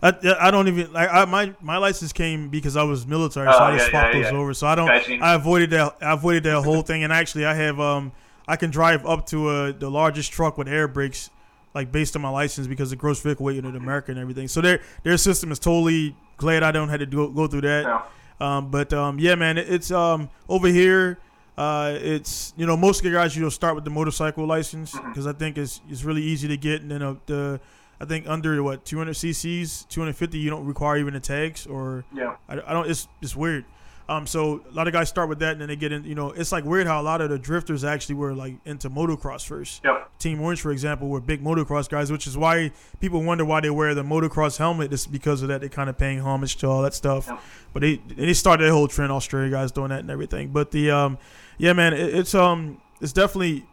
I, 0.02 0.12
I 0.40 0.50
don't 0.50 0.66
even 0.66 0.92
like 0.92 1.08
I, 1.10 1.24
my 1.26 1.54
my 1.60 1.76
license 1.76 2.12
came 2.12 2.48
because 2.48 2.76
I 2.76 2.82
was 2.82 3.06
military, 3.06 3.52
so 3.52 3.58
Oh, 3.58 3.64
I 3.64 3.70
just 3.70 3.84
yeah, 3.84 3.90
swapped 3.90 4.14
yeah, 4.14 4.22
those 4.22 4.32
yeah. 4.32 4.36
over. 4.36 4.52
So 4.54 4.66
I 4.66 4.74
don't. 4.74 4.98
I 5.20 5.34
avoided 5.34 5.70
that. 5.70 5.96
I 6.00 6.12
avoided 6.12 6.42
that 6.44 6.62
whole 6.62 6.82
thing. 6.82 7.04
And 7.04 7.12
actually, 7.12 7.44
I 7.46 7.54
have 7.54 7.78
um 7.78 8.12
I 8.48 8.56
can 8.56 8.70
drive 8.70 9.04
up 9.06 9.26
to 9.26 9.48
uh 9.48 9.72
the 9.72 9.90
largest 9.90 10.32
truck 10.32 10.58
with 10.58 10.68
air 10.68 10.88
brakes, 10.88 11.30
like 11.74 11.92
based 11.92 12.16
on 12.16 12.22
my 12.22 12.28
license 12.30 12.66
because 12.66 12.90
the 12.90 12.96
gross 12.96 13.20
vehicle 13.20 13.46
weight 13.46 13.56
in 13.58 13.76
America 13.76 14.10
and 14.10 14.20
everything. 14.20 14.48
So 14.48 14.60
their 14.60 14.80
their 15.02 15.16
system 15.16 15.52
is 15.52 15.58
totally 15.58 16.16
glad 16.36 16.62
I 16.62 16.72
don't 16.72 16.88
have 16.88 17.00
to 17.00 17.06
do, 17.06 17.30
go 17.32 17.46
through 17.46 17.60
that. 17.62 18.04
Um, 18.40 18.70
but 18.70 18.92
um, 18.92 19.18
yeah, 19.20 19.36
man, 19.36 19.58
it, 19.58 19.68
it's 19.72 19.90
um 19.90 20.28
over 20.48 20.66
here. 20.68 21.18
Uh, 21.56 21.96
it's 22.00 22.54
you 22.56 22.66
know 22.66 22.76
most 22.76 22.98
of 23.00 23.04
the 23.04 23.10
guys 23.10 23.36
you 23.36 23.42
know 23.42 23.48
start 23.50 23.74
with 23.74 23.84
the 23.84 23.90
motorcycle 23.90 24.46
license 24.46 24.92
Mm-hmm. 24.94 25.08
because 25.08 25.26
I 25.26 25.32
think 25.32 25.58
it's 25.58 25.80
it's 25.88 26.02
really 26.02 26.22
easy 26.22 26.48
to 26.48 26.56
get, 26.56 26.80
and 26.82 26.90
then 26.90 27.02
uh, 27.02 27.14
the 27.26 27.60
I 28.00 28.04
think 28.06 28.26
under 28.26 28.60
what 28.64 28.84
200 28.84 29.14
cc's, 29.14 29.84
250 29.88 30.38
you 30.38 30.50
don't 30.50 30.66
require 30.66 30.96
even 30.96 31.14
the 31.14 31.20
tags 31.20 31.66
or 31.66 32.04
Yeah. 32.12 32.34
I, 32.48 32.54
I 32.54 32.72
don't. 32.72 32.90
It's 32.90 33.06
it's 33.20 33.36
weird. 33.36 33.64
Um, 34.08 34.26
so 34.26 34.62
a 34.68 34.74
lot 34.74 34.86
of 34.86 34.92
guys 34.92 35.08
start 35.08 35.28
with 35.28 35.38
that, 35.38 35.52
and 35.52 35.60
then 35.60 35.68
they 35.68 35.76
get 35.76 35.92
in. 35.92 36.04
You 36.04 36.14
know, 36.14 36.30
it's 36.30 36.52
like 36.52 36.64
weird 36.64 36.86
how 36.86 37.00
a 37.00 37.02
lot 37.02 37.20
of 37.20 37.30
the 37.30 37.38
drifters 37.38 37.84
actually 37.84 38.16
were 38.16 38.34
like 38.34 38.56
into 38.64 38.90
motocross 38.90 39.46
first. 39.46 39.82
Yep. 39.84 40.10
Team 40.18 40.40
Orange, 40.40 40.60
for 40.60 40.72
example, 40.72 41.08
were 41.08 41.20
big 41.20 41.42
motocross 41.42 41.88
guys, 41.88 42.10
which 42.10 42.26
is 42.26 42.36
why 42.36 42.72
people 43.00 43.22
wonder 43.22 43.44
why 43.44 43.60
they 43.60 43.70
wear 43.70 43.94
the 43.94 44.02
motocross 44.02 44.58
helmet. 44.58 44.92
It's 44.92 45.06
because 45.06 45.42
of 45.42 45.48
that. 45.48 45.60
They're 45.60 45.68
kind 45.68 45.88
of 45.88 45.96
paying 45.98 46.20
homage 46.20 46.56
to 46.56 46.68
all 46.68 46.82
that 46.82 46.94
stuff. 46.94 47.26
Yep. 47.28 47.40
But 47.72 47.80
they 47.82 47.96
they 47.96 48.32
started 48.34 48.64
that 48.64 48.72
whole 48.72 48.88
trend. 48.88 49.12
Australia 49.12 49.50
guys 49.50 49.72
doing 49.72 49.90
that 49.90 50.00
and 50.00 50.10
everything. 50.10 50.48
But 50.48 50.70
the 50.70 50.90
um, 50.90 51.18
yeah, 51.58 51.72
man, 51.72 51.92
it, 51.92 52.14
it's 52.14 52.34
um, 52.34 52.80
it's 53.00 53.12
definitely 53.12 53.66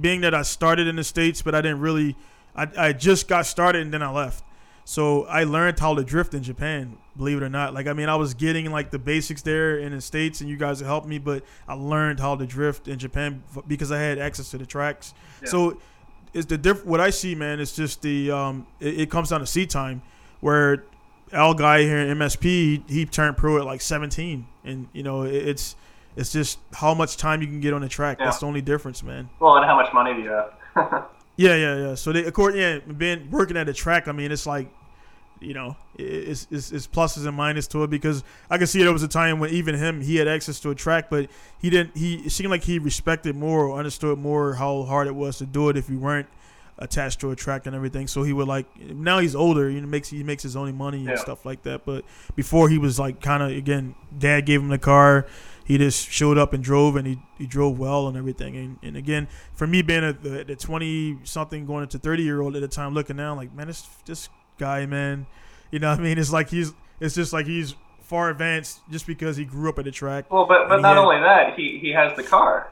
being 0.00 0.20
that 0.22 0.34
I 0.34 0.42
started 0.42 0.86
in 0.86 0.96
the 0.96 1.04
states, 1.04 1.42
but 1.42 1.54
I 1.54 1.60
didn't 1.60 1.80
really. 1.80 2.16
I 2.56 2.68
I 2.76 2.92
just 2.92 3.28
got 3.28 3.46
started 3.46 3.82
and 3.82 3.94
then 3.94 4.02
I 4.02 4.10
left. 4.10 4.44
So 4.88 5.26
I 5.26 5.44
learned 5.44 5.78
how 5.78 5.94
to 5.94 6.02
drift 6.02 6.32
in 6.32 6.42
Japan, 6.42 6.96
believe 7.14 7.36
it 7.36 7.42
or 7.42 7.50
not. 7.50 7.74
Like 7.74 7.86
I 7.86 7.92
mean, 7.92 8.08
I 8.08 8.16
was 8.16 8.32
getting 8.32 8.70
like 8.70 8.90
the 8.90 8.98
basics 8.98 9.42
there 9.42 9.76
in 9.76 9.92
the 9.92 10.00
states, 10.00 10.40
and 10.40 10.48
you 10.48 10.56
guys 10.56 10.80
helped 10.80 11.06
me. 11.06 11.18
But 11.18 11.44
I 11.68 11.74
learned 11.74 12.20
how 12.20 12.36
to 12.36 12.46
drift 12.46 12.88
in 12.88 12.98
Japan 12.98 13.42
because 13.66 13.92
I 13.92 13.98
had 13.98 14.18
access 14.18 14.50
to 14.52 14.56
the 14.56 14.64
tracks. 14.64 15.12
Yeah. 15.42 15.50
So 15.50 15.80
it's 16.32 16.46
the 16.46 16.56
diff. 16.56 16.86
What 16.86 17.02
I 17.02 17.10
see, 17.10 17.34
man, 17.34 17.60
is 17.60 17.76
just 17.76 18.00
the 18.00 18.30
um. 18.30 18.66
It, 18.80 19.00
it 19.00 19.10
comes 19.10 19.28
down 19.28 19.40
to 19.40 19.46
seat 19.46 19.68
time, 19.68 20.00
where 20.40 20.84
Al 21.32 21.52
guy 21.52 21.82
here 21.82 21.98
in 21.98 22.16
MSP 22.16 22.42
he, 22.42 22.82
he 22.88 23.04
turned 23.04 23.36
pro 23.36 23.58
at 23.58 23.66
like 23.66 23.82
17, 23.82 24.46
and 24.64 24.88
you 24.94 25.02
know 25.02 25.24
it, 25.24 25.34
it's 25.34 25.76
it's 26.16 26.32
just 26.32 26.60
how 26.72 26.94
much 26.94 27.18
time 27.18 27.42
you 27.42 27.46
can 27.46 27.60
get 27.60 27.74
on 27.74 27.82
the 27.82 27.90
track. 27.90 28.18
That's 28.18 28.38
the 28.38 28.46
only 28.46 28.62
difference, 28.62 29.02
man. 29.02 29.28
Well, 29.38 29.54
and 29.58 29.66
how 29.66 29.76
much 29.76 29.92
money 29.92 30.14
do 30.14 30.22
you 30.22 30.30
have? 30.30 31.08
Yeah, 31.38 31.54
yeah, 31.54 31.76
yeah. 31.76 31.94
So 31.94 32.12
they, 32.12 32.24
of 32.24 32.34
course, 32.34 32.56
yeah, 32.56 32.80
being 32.80 33.30
working 33.30 33.56
at 33.56 33.68
a 33.68 33.72
track, 33.72 34.08
I 34.08 34.12
mean, 34.12 34.32
it's 34.32 34.44
like, 34.44 34.68
you 35.40 35.54
know, 35.54 35.76
it's, 35.96 36.46
it's 36.50 36.72
it's 36.72 36.86
pluses 36.86 37.26
and 37.26 37.38
minuses 37.38 37.68
to 37.70 37.84
it 37.84 37.90
because 37.90 38.24
I 38.50 38.58
can 38.58 38.66
see 38.66 38.82
there 38.82 38.92
was 38.92 39.02
a 39.02 39.08
time 39.08 39.38
when 39.38 39.50
even 39.50 39.74
him, 39.74 40.00
he 40.00 40.16
had 40.16 40.28
access 40.28 40.60
to 40.60 40.70
a 40.70 40.74
track, 40.74 41.10
but 41.10 41.28
he 41.60 41.70
didn't. 41.70 41.96
He 41.96 42.16
it 42.26 42.30
seemed 42.30 42.50
like 42.50 42.64
he 42.64 42.78
respected 42.78 43.36
more 43.36 43.66
or 43.66 43.78
understood 43.78 44.18
more 44.18 44.54
how 44.54 44.82
hard 44.84 45.06
it 45.06 45.14
was 45.14 45.38
to 45.38 45.46
do 45.46 45.68
it 45.68 45.76
if 45.76 45.88
you 45.88 45.98
weren't 45.98 46.28
attached 46.80 47.18
to 47.20 47.30
a 47.32 47.36
track 47.36 47.66
and 47.66 47.74
everything. 47.74 48.06
So 48.06 48.22
he 48.22 48.32
would 48.32 48.46
like 48.48 48.66
now 48.78 49.18
he's 49.18 49.34
older, 49.34 49.68
you 49.68 49.80
know, 49.80 49.86
makes 49.88 50.08
he 50.08 50.22
makes 50.22 50.42
his 50.42 50.54
own 50.56 50.74
money 50.76 50.98
and 50.98 51.08
Yeah. 51.08 51.16
stuff 51.16 51.44
like 51.44 51.62
that. 51.64 51.84
But 51.84 52.04
before 52.36 52.68
he 52.68 52.78
was 52.78 52.98
like 52.98 53.20
kind 53.20 53.42
of 53.42 53.50
again, 53.50 53.94
dad 54.16 54.46
gave 54.46 54.60
him 54.60 54.68
the 54.68 54.78
car. 54.78 55.26
He 55.64 55.76
just 55.76 56.08
showed 56.10 56.38
up 56.38 56.54
and 56.54 56.64
drove, 56.64 56.96
and 56.96 57.06
he, 57.06 57.18
he 57.36 57.46
drove 57.46 57.78
well 57.78 58.08
and 58.08 58.16
everything. 58.16 58.56
And, 58.56 58.78
and 58.82 58.96
again, 58.96 59.28
for 59.52 59.66
me 59.66 59.82
being 59.82 60.02
a, 60.02 60.14
the, 60.14 60.42
the 60.42 60.56
20 60.56 61.18
something 61.24 61.66
going 61.66 61.82
into 61.82 61.98
30 61.98 62.22
year 62.22 62.40
old 62.40 62.56
at 62.56 62.62
the 62.62 62.68
time, 62.68 62.94
looking 62.94 63.16
now, 63.16 63.34
like, 63.34 63.52
man, 63.52 63.66
this, 63.66 63.86
this 64.06 64.30
guy, 64.58 64.86
man, 64.86 65.26
you 65.70 65.78
know 65.78 65.90
what 65.90 66.00
I 66.00 66.02
mean? 66.02 66.18
It's 66.18 66.32
like 66.32 66.50
he's, 66.50 66.72
it's 67.00 67.14
just 67.14 67.32
like 67.32 67.46
he's 67.46 67.74
far 68.02 68.30
advanced 68.30 68.80
just 68.90 69.06
because 69.06 69.36
he 69.36 69.44
grew 69.44 69.68
up 69.68 69.78
at 69.78 69.84
the 69.84 69.90
track. 69.90 70.30
Well, 70.30 70.46
but 70.46 70.68
but 70.68 70.80
not 70.80 70.96
had- 70.96 70.98
only 70.98 71.20
that, 71.20 71.54
he 71.56 71.78
he 71.80 71.92
has 71.92 72.16
the 72.16 72.22
car. 72.22 72.70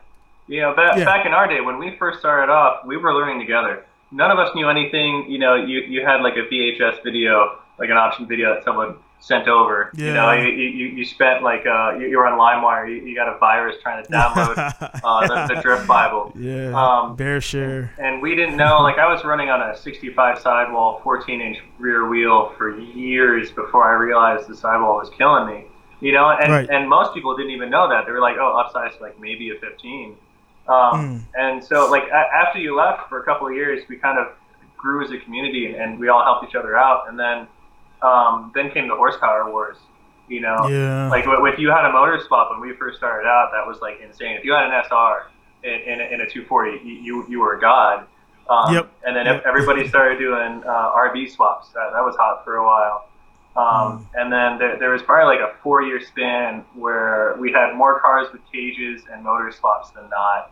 You 0.48 0.60
know, 0.62 0.74
back 0.74 0.96
Yeah. 0.96 1.04
back 1.04 1.26
in 1.26 1.32
our 1.32 1.46
day 1.48 1.60
when 1.60 1.78
we 1.78 1.96
first 1.98 2.18
started 2.20 2.52
off, 2.52 2.84
we 2.86 2.96
were 2.96 3.12
learning 3.14 3.40
together. 3.40 3.84
None 4.12 4.30
of 4.30 4.38
us 4.38 4.54
knew 4.54 4.68
anything. 4.68 5.26
You 5.28 5.38
know, 5.38 5.54
you 5.56 5.80
you 5.80 6.06
had 6.06 6.20
like 6.22 6.34
a 6.36 6.46
VHS 6.52 7.02
video, 7.02 7.58
like 7.78 7.90
an 7.90 7.96
option 7.96 8.26
video 8.26 8.54
that 8.54 8.64
someone 8.64 8.96
sent 9.20 9.48
over. 9.48 9.90
You 9.94 10.12
know, 10.14 10.32
you, 10.32 10.48
you, 10.48 10.86
you 10.88 11.04
spent 11.04 11.42
like 11.42 11.66
uh 11.66 11.96
you, 11.98 12.06
you 12.08 12.18
were 12.18 12.26
on 12.26 12.38
LimeWire. 12.38 12.88
You, 12.88 13.04
you 13.06 13.14
got 13.16 13.28
a 13.34 13.38
virus 13.38 13.76
trying 13.82 14.04
to 14.04 14.10
download 14.10 14.56
uh, 15.04 15.26
the, 15.46 15.54
the 15.54 15.60
Drift 15.62 15.86
Bible. 15.88 16.32
yeah. 16.36 16.68
Um, 16.68 17.16
BearShare. 17.16 17.90
and 17.98 18.22
we 18.22 18.34
didn't 18.36 18.56
know. 18.56 18.80
Like 18.82 18.98
I 18.98 19.12
was 19.12 19.24
running 19.24 19.48
on 19.50 19.62
a 19.62 19.76
65 19.76 20.38
sidewall, 20.38 21.00
14 21.02 21.40
inch 21.40 21.58
rear 21.78 22.08
wheel 22.08 22.52
for 22.56 22.78
years 22.78 23.50
before 23.50 23.84
I 23.84 23.94
realized 23.94 24.48
the 24.48 24.56
sidewall 24.56 24.96
was 24.98 25.10
killing 25.10 25.46
me. 25.46 25.64
You 26.00 26.12
know, 26.12 26.28
and 26.30 26.52
Right. 26.52 26.68
and 26.70 26.88
most 26.88 27.14
people 27.14 27.36
didn't 27.36 27.52
even 27.52 27.70
know 27.70 27.88
that. 27.88 28.04
They 28.06 28.12
were 28.12 28.20
like, 28.20 28.36
"Oh, 28.38 28.62
upsize 28.62 28.96
to 28.98 29.02
like 29.02 29.18
maybe 29.18 29.50
a 29.50 29.54
15." 29.58 30.14
Um, 30.68 30.74
Mm. 30.76 31.20
And 31.38 31.64
so, 31.64 31.90
like 31.90 32.04
a- 32.08 32.34
after 32.46 32.58
you 32.58 32.76
left 32.76 33.08
for 33.08 33.20
a 33.20 33.24
couple 33.24 33.46
of 33.46 33.54
years, 33.54 33.82
we 33.88 33.96
kind 33.96 34.18
of 34.18 34.26
grew 34.76 35.02
as 35.02 35.10
a 35.10 35.18
community, 35.18 35.66
and, 35.66 35.76
and 35.76 35.98
we 35.98 36.08
all 36.08 36.22
helped 36.22 36.44
each 36.48 36.54
other 36.54 36.76
out. 36.76 37.08
And 37.08 37.18
then 37.18 37.46
um, 38.02 38.52
then 38.54 38.70
came 38.70 38.88
the 38.88 38.94
horsepower 38.96 39.50
wars. 39.50 39.76
You 40.28 40.40
know, 40.40 40.68
Yeah. 40.68 41.08
like 41.08 41.24
with 41.26 41.58
you 41.58 41.70
had 41.70 41.84
a 41.84 41.92
motor 41.92 42.18
swap 42.26 42.50
when 42.50 42.60
we 42.60 42.74
first 42.76 42.98
started 42.98 43.28
out, 43.28 43.50
that 43.52 43.64
was 43.66 43.78
like 43.80 44.00
insane. 44.00 44.36
If 44.36 44.44
you 44.44 44.52
had 44.52 44.64
an 44.64 44.72
SR 44.88 45.26
in, 45.62 45.72
in, 45.92 46.00
a, 46.00 46.04
in 46.14 46.20
a 46.20 46.26
240, 46.28 46.80
you, 46.84 47.24
you 47.28 47.38
were 47.40 47.54
a 47.56 47.60
god. 47.60 48.06
Um, 48.50 48.74
Yep. 48.74 48.90
And 49.04 49.16
then 49.16 49.26
Yep. 49.26 49.44
everybody 49.46 49.86
started 49.88 50.18
doing 50.18 50.62
uh, 50.66 50.92
RB 50.96 51.30
swaps. 51.30 51.68
That, 51.74 51.90
that 51.94 52.02
was 52.04 52.16
hot 52.16 52.44
for 52.44 52.56
a 52.56 52.64
while. 52.66 53.04
Um, 53.56 54.06
And 54.14 54.32
then 54.32 54.58
there, 54.58 54.78
there 54.78 54.90
was 54.90 55.02
probably 55.02 55.36
like 55.36 55.48
a 55.48 55.54
four 55.62 55.82
year 55.82 56.00
span 56.00 56.64
where 56.74 57.36
we 57.38 57.52
had 57.52 57.74
more 57.74 58.00
cars 58.00 58.26
with 58.32 58.42
cages 58.52 59.02
and 59.12 59.22
motor 59.22 59.50
swaps 59.52 59.90
than 59.92 60.10
not. 60.10 60.50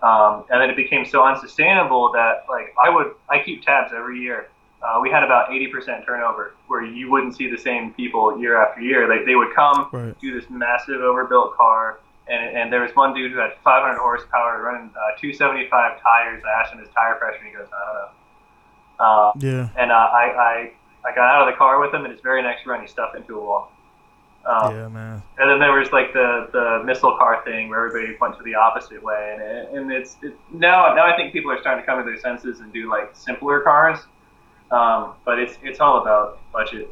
Um, 0.00 0.44
and 0.48 0.60
then 0.62 0.70
it 0.70 0.76
became 0.76 1.04
so 1.04 1.24
unsustainable 1.24 2.12
that 2.12 2.44
like 2.48 2.72
I 2.82 2.88
would 2.88 3.14
I 3.28 3.42
keep 3.42 3.62
tabs 3.64 3.92
every 3.92 4.20
year. 4.20 4.46
Uh, 4.82 5.00
we 5.02 5.10
had 5.10 5.24
about 5.24 5.50
80% 5.50 6.06
turnover 6.06 6.54
where 6.68 6.84
you 6.84 7.10
wouldn't 7.10 7.36
see 7.36 7.50
the 7.50 7.58
same 7.58 7.92
people 7.94 8.38
year 8.40 8.62
after 8.62 8.80
year. 8.80 9.08
Like 9.08 9.26
they 9.26 9.34
would 9.34 9.52
come, 9.54 9.88
Right. 9.92 10.18
do 10.20 10.38
this 10.38 10.48
massive 10.50 11.00
overbuilt 11.00 11.56
car, 11.56 11.98
and, 12.28 12.56
and 12.56 12.72
there 12.72 12.82
was 12.82 12.92
one 12.94 13.12
dude 13.14 13.32
who 13.32 13.38
had 13.38 13.52
500 13.64 13.98
horsepower 13.98 14.62
running 14.62 14.90
uh, 14.90 15.18
275 15.20 16.00
tires. 16.00 16.42
I 16.44 16.60
asked 16.60 16.72
him 16.72 16.78
his 16.78 16.88
tire 16.90 17.16
pressure, 17.16 17.38
and 17.38 17.48
he 17.48 17.52
goes, 17.56 17.66
I 17.72 17.84
don't 17.86 17.94
know. 17.96 18.08
Uh, 19.00 19.32
Yeah. 19.40 19.68
and 19.82 19.90
uh, 19.90 19.94
I, 19.94 20.24
I 20.30 20.72
I 21.10 21.14
got 21.14 21.30
out 21.30 21.48
of 21.48 21.52
the 21.54 21.56
car 21.56 21.80
with 21.80 21.92
him, 21.94 22.04
and 22.04 22.12
his 22.12 22.20
very 22.20 22.42
next 22.42 22.66
run, 22.66 22.80
he 22.80 22.86
stuffed 22.88 23.16
into 23.16 23.38
a 23.38 23.44
wall. 23.44 23.72
Um, 24.44 24.74
Yeah, 24.74 24.88
man. 24.88 25.22
and 25.38 25.50
then 25.50 25.58
there 25.58 25.72
was 25.72 25.90
like 25.92 26.12
the, 26.12 26.48
the 26.52 26.82
missile 26.84 27.16
car 27.16 27.42
thing 27.44 27.68
where 27.68 27.86
everybody 27.86 28.16
went 28.20 28.36
to 28.36 28.42
the 28.44 28.54
opposite 28.54 29.02
way, 29.02 29.32
and, 29.34 29.42
it, 29.42 29.68
and 29.74 29.92
it's 29.92 30.16
it, 30.22 30.34
now 30.52 30.94
now 30.94 31.04
I 31.06 31.16
think 31.16 31.32
people 31.32 31.50
are 31.50 31.58
starting 31.60 31.82
to 31.82 31.86
come 31.86 31.98
to 31.98 32.04
their 32.04 32.18
senses 32.18 32.60
and 32.60 32.72
do 32.72 32.88
like 32.90 33.10
simpler 33.14 33.60
cars, 33.60 34.00
um, 34.70 35.14
but 35.24 35.38
it's 35.38 35.58
it's 35.62 35.80
all 35.80 36.02
about 36.02 36.40
budget. 36.52 36.90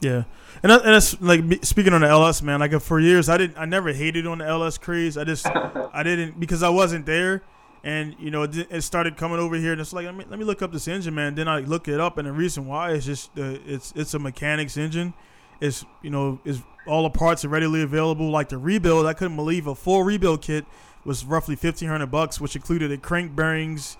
Yeah, 0.00 0.24
and 0.62 0.70
that, 0.70 0.84
and 0.84 0.94
that's 0.94 1.20
like 1.20 1.64
speaking 1.64 1.92
on 1.92 2.02
the 2.02 2.08
LS, 2.08 2.42
man. 2.42 2.60
Like 2.60 2.78
for 2.80 3.00
years, 3.00 3.28
I 3.28 3.38
didn't, 3.38 3.58
I 3.58 3.64
never 3.64 3.92
hated 3.92 4.26
on 4.26 4.38
the 4.38 4.46
LS 4.46 4.78
craze. 4.78 5.16
I 5.16 5.24
just, 5.24 5.46
I 5.92 6.02
didn't 6.02 6.38
because 6.38 6.62
I 6.62 6.68
wasn't 6.68 7.06
there, 7.06 7.42
and 7.82 8.14
you 8.18 8.30
know, 8.30 8.42
it, 8.42 8.56
it 8.70 8.82
started 8.82 9.16
coming 9.16 9.38
over 9.38 9.56
here, 9.56 9.72
and 9.72 9.80
it's 9.80 9.92
like, 9.92 10.04
let 10.04 10.14
me 10.14 10.24
let 10.28 10.38
me 10.38 10.44
look 10.44 10.60
up 10.60 10.72
this 10.72 10.88
engine, 10.88 11.14
man. 11.14 11.34
Then 11.34 11.48
I 11.48 11.60
look 11.60 11.88
it 11.88 12.00
up, 12.00 12.18
and 12.18 12.26
the 12.26 12.32
reason 12.32 12.66
why 12.66 12.92
is 12.92 13.06
just 13.06 13.30
uh, 13.38 13.58
it's 13.66 13.92
it's 13.96 14.12
a 14.12 14.18
mechanics 14.18 14.76
engine. 14.76 15.14
It's 15.60 15.84
you 16.02 16.10
know, 16.10 16.40
is 16.44 16.62
all 16.86 17.04
the 17.04 17.10
parts 17.10 17.44
are 17.44 17.48
readily 17.48 17.82
available. 17.82 18.30
Like 18.30 18.48
the 18.48 18.58
rebuild, 18.58 19.06
I 19.06 19.14
couldn't 19.14 19.36
believe 19.36 19.66
a 19.66 19.74
full 19.74 20.02
rebuild 20.02 20.42
kit 20.42 20.66
was 21.04 21.24
roughly 21.24 21.56
fifteen 21.56 21.88
hundred 21.88 22.10
bucks, 22.10 22.40
which 22.40 22.54
included 22.54 22.90
the 22.90 22.98
crank 22.98 23.34
bearings, 23.34 23.96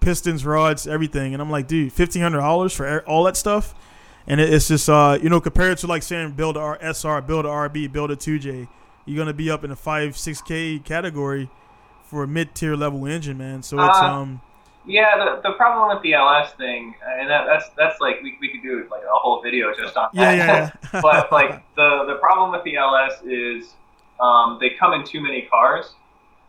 pistons, 0.00 0.44
rods, 0.44 0.86
everything. 0.86 1.32
And 1.34 1.42
I'm 1.42 1.50
like, 1.50 1.66
dude, 1.68 1.92
fifteen 1.92 2.22
hundred 2.22 2.40
dollars 2.40 2.72
for 2.72 3.00
all 3.06 3.24
that 3.24 3.36
stuff. 3.36 3.74
And 4.26 4.40
it's 4.40 4.68
just, 4.68 4.88
uh, 4.88 5.18
you 5.20 5.28
know, 5.28 5.40
compared 5.40 5.78
to 5.78 5.86
like 5.86 6.02
saying 6.02 6.32
build 6.32 6.56
a 6.56 6.78
SR, 6.80 7.20
build 7.22 7.46
a 7.46 7.48
RB, 7.48 7.90
build 7.90 8.10
a 8.10 8.16
2J, 8.16 8.68
you're 9.06 9.18
gonna 9.18 9.32
be 9.34 9.50
up 9.50 9.64
in 9.64 9.70
the 9.70 9.76
five, 9.76 10.16
six 10.16 10.40
K 10.42 10.78
category 10.78 11.48
for 12.04 12.22
a 12.24 12.28
mid 12.28 12.54
tier 12.54 12.76
level 12.76 13.06
engine, 13.06 13.38
man. 13.38 13.62
So 13.62 13.80
it's 13.80 13.98
Uh, 13.98 14.04
um, 14.04 14.40
Yeah, 14.86 15.16
the, 15.16 15.40
the 15.48 15.54
problem 15.56 15.88
with 15.94 16.02
the 16.02 16.12
LS 16.14 16.52
thing, 16.52 16.94
and 17.18 17.28
that, 17.30 17.46
that's 17.46 17.70
that's 17.76 18.00
like 18.00 18.20
we, 18.22 18.36
we 18.40 18.50
could 18.50 18.62
do 18.62 18.86
like 18.90 19.02
a 19.02 19.06
whole 19.10 19.40
video 19.42 19.72
just 19.74 19.96
on 19.96 20.08
yeah, 20.12 20.36
that. 20.36 20.36
yeah, 20.36 20.70
yeah. 20.94 21.00
but 21.02 21.32
like 21.32 21.62
the 21.76 22.04
the 22.06 22.16
problem 22.20 22.52
with 22.52 22.62
the 22.64 22.76
LS 22.76 23.20
is 23.24 23.74
um, 24.20 24.58
they 24.60 24.70
come 24.78 24.92
in 24.92 25.02
too 25.04 25.20
many 25.20 25.42
cars, 25.42 25.94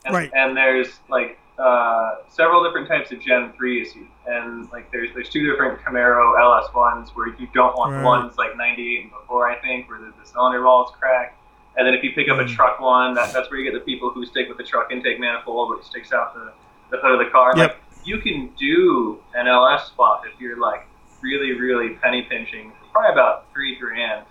and, 0.05 0.13
Right. 0.13 0.29
and 0.35 0.55
there's 0.57 0.99
like 1.09 1.39
uh, 1.61 2.15
several 2.27 2.63
different 2.63 2.87
types 2.87 3.11
of 3.11 3.19
Gen 3.21 3.53
threes, 3.55 3.93
and 4.25 4.69
like 4.71 4.91
there's 4.91 5.09
there's 5.13 5.29
two 5.29 5.49
different 5.49 5.79
Camaro 5.83 6.39
LS 6.41 6.73
ones 6.73 7.11
where 7.13 7.27
you 7.27 7.47
don't 7.53 7.75
want 7.77 7.91
the 7.93 7.97
Right. 8.01 8.05
ones 8.23 8.37
like 8.37 8.57
98 8.57 9.01
and 9.03 9.11
before 9.11 9.49
I 9.49 9.55
think 9.61 9.87
where 9.89 9.99
the, 9.99 10.11
the 10.19 10.25
cylinder 10.25 10.63
wall 10.63 10.85
is 10.85 10.91
cracked. 10.99 11.37
And 11.77 11.87
then 11.87 11.93
if 11.93 12.03
you 12.03 12.11
pick 12.13 12.29
up 12.29 12.37
a 12.39 12.43
Mm. 12.43 12.49
truck 12.55 12.79
one, 12.81 13.13
that, 13.13 13.31
that's 13.31 13.49
where 13.49 13.59
you 13.59 13.71
get 13.71 13.77
the 13.77 13.85
people 13.85 14.09
who 14.09 14.25
stick 14.25 14.49
with 14.49 14.57
the 14.57 14.63
truck 14.63 14.91
intake 14.91 15.19
manifold, 15.19 15.69
which 15.77 15.85
sticks 15.85 16.11
out 16.11 16.33
the, 16.33 16.51
the 16.89 16.97
hood 16.97 17.13
of 17.13 17.19
the 17.25 17.31
car. 17.31 17.53
Yep. 17.55 17.69
Like 17.69 17.77
you 18.03 18.17
can 18.19 18.49
do 18.57 19.21
an 19.35 19.47
LS 19.47 19.91
swap 19.93 20.23
if 20.25 20.37
you're 20.41 20.59
like 20.59 20.85
really, 21.21 21.51
really 21.53 21.95
penny 22.01 22.23
pinching, 22.23 22.73
probably 22.91 23.11
about 23.13 23.45
three 23.53 23.77
grand. 23.79 24.25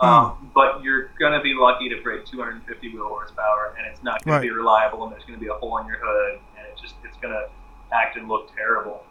Um, 0.00 0.50
But 0.54 0.82
you're 0.82 1.10
gonna 1.18 1.40
be 1.40 1.54
lucky 1.54 1.88
to 1.88 1.96
break 2.02 2.26
250 2.26 2.92
wheel 2.92 3.08
horsepower, 3.08 3.74
and 3.78 3.86
it's 3.86 4.02
not 4.02 4.22
gonna 4.24 4.36
Right. 4.36 4.42
be 4.42 4.50
reliable, 4.50 5.04
and 5.04 5.12
there's 5.12 5.24
gonna 5.24 5.38
be 5.38 5.46
a 5.48 5.54
hole 5.54 5.78
in 5.78 5.86
your 5.86 5.96
hood, 6.02 6.40
and 6.56 6.66
it 6.66 6.78
just 6.80 6.94
it's 7.04 7.16
gonna 7.18 7.46
act 7.92 8.16
and 8.16 8.28
look 8.28 8.54
terrible. 8.54 9.02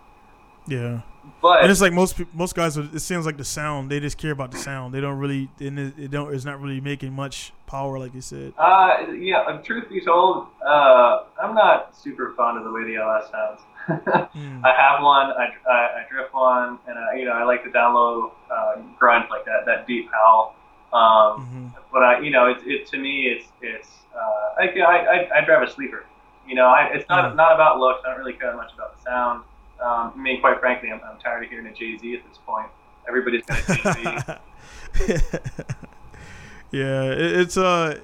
yeah. 0.67 1.01
But 1.41 1.63
And 1.63 1.71
it's 1.71 1.81
like 1.81 1.91
most 1.91 2.21
most 2.33 2.53
guys. 2.53 2.77
It 2.77 2.99
seems 2.99 3.25
like 3.25 3.37
the 3.37 3.43
sound. 3.45 3.89
They 3.89 3.99
just 3.99 4.17
care 4.19 4.29
about 4.31 4.51
the 4.51 4.57
sound. 4.59 4.93
They 4.93 5.01
don't 5.01 5.17
really. 5.17 5.49
And 5.59 5.79
it, 5.79 6.11
don't. 6.11 6.31
It's 6.31 6.45
not 6.45 6.61
really 6.61 6.79
making 6.79 7.13
much 7.13 7.51
power, 7.65 7.97
like 7.97 8.13
you 8.13 8.21
said. 8.21 8.53
Uh, 8.59 9.07
yeah. 9.17 9.59
Truth 9.63 9.89
be 9.89 10.01
told, 10.01 10.47
uh, 10.63 11.23
I'm 11.41 11.55
not 11.55 11.97
super 11.97 12.33
fond 12.37 12.59
of 12.59 12.63
the 12.63 12.71
way 12.71 12.83
the 12.83 12.97
LS 12.97 13.31
sounds. 13.31 13.61
Mm. 14.35 14.61
I 14.63 14.73
have 14.79 15.01
one. 15.03 15.31
I, 15.31 15.47
I, 15.67 15.73
I 15.73 16.05
drift 16.11 16.31
one, 16.31 16.77
and 16.87 16.95
I, 16.99 17.15
you 17.17 17.25
know 17.25 17.31
I 17.31 17.43
like 17.43 17.63
the 17.63 17.71
down 17.71 17.95
low 17.95 18.33
uh, 18.55 18.75
grunt 18.99 19.31
like 19.31 19.45
that, 19.45 19.65
that 19.65 19.87
deep 19.87 20.09
howl. 20.11 20.53
Um, 20.93 21.41
Mhm. 21.75 21.81
But 21.91 22.03
I, 22.03 22.19
you 22.19 22.29
know, 22.29 22.47
it, 22.51 22.57
it 22.65 22.85
to 22.91 22.97
me, 22.99 23.27
it's 23.27 23.47
it's 23.61 23.89
uh, 24.15 24.61
I, 24.61 24.67
I, 24.79 24.95
I, 24.95 25.37
I 25.39 25.45
drive 25.45 25.67
a 25.67 25.71
sleeper. 25.71 26.05
You 26.47 26.55
know, 26.55 26.67
I, 26.67 26.89
it's 26.93 27.07
not 27.09 27.35
not 27.35 27.53
about 27.53 27.79
looks. 27.79 28.01
I 28.05 28.09
don't 28.09 28.19
really 28.19 28.33
care 28.33 28.55
much 28.55 28.71
about 28.73 28.95
the 28.97 29.01
sound. 29.09 29.43
Um, 29.79 30.13
I 30.15 30.17
mean, 30.21 30.39
quite 30.41 30.59
frankly, 30.59 30.91
I'm, 30.91 31.01
I'm 31.03 31.19
tired 31.19 31.43
of 31.43 31.49
hearing 31.49 31.67
a 31.67 31.71
JZ 31.71 32.17
at 32.17 32.27
this 32.27 32.37
point. 32.45 32.67
Everybody's 33.07 33.43
got 33.45 33.59
a 33.59 33.63
Jay 33.63 33.85
Z. 33.91 34.07
yeah, 36.71 37.03
it, 37.11 37.19
it's 37.39 37.57
uh, 37.57 37.99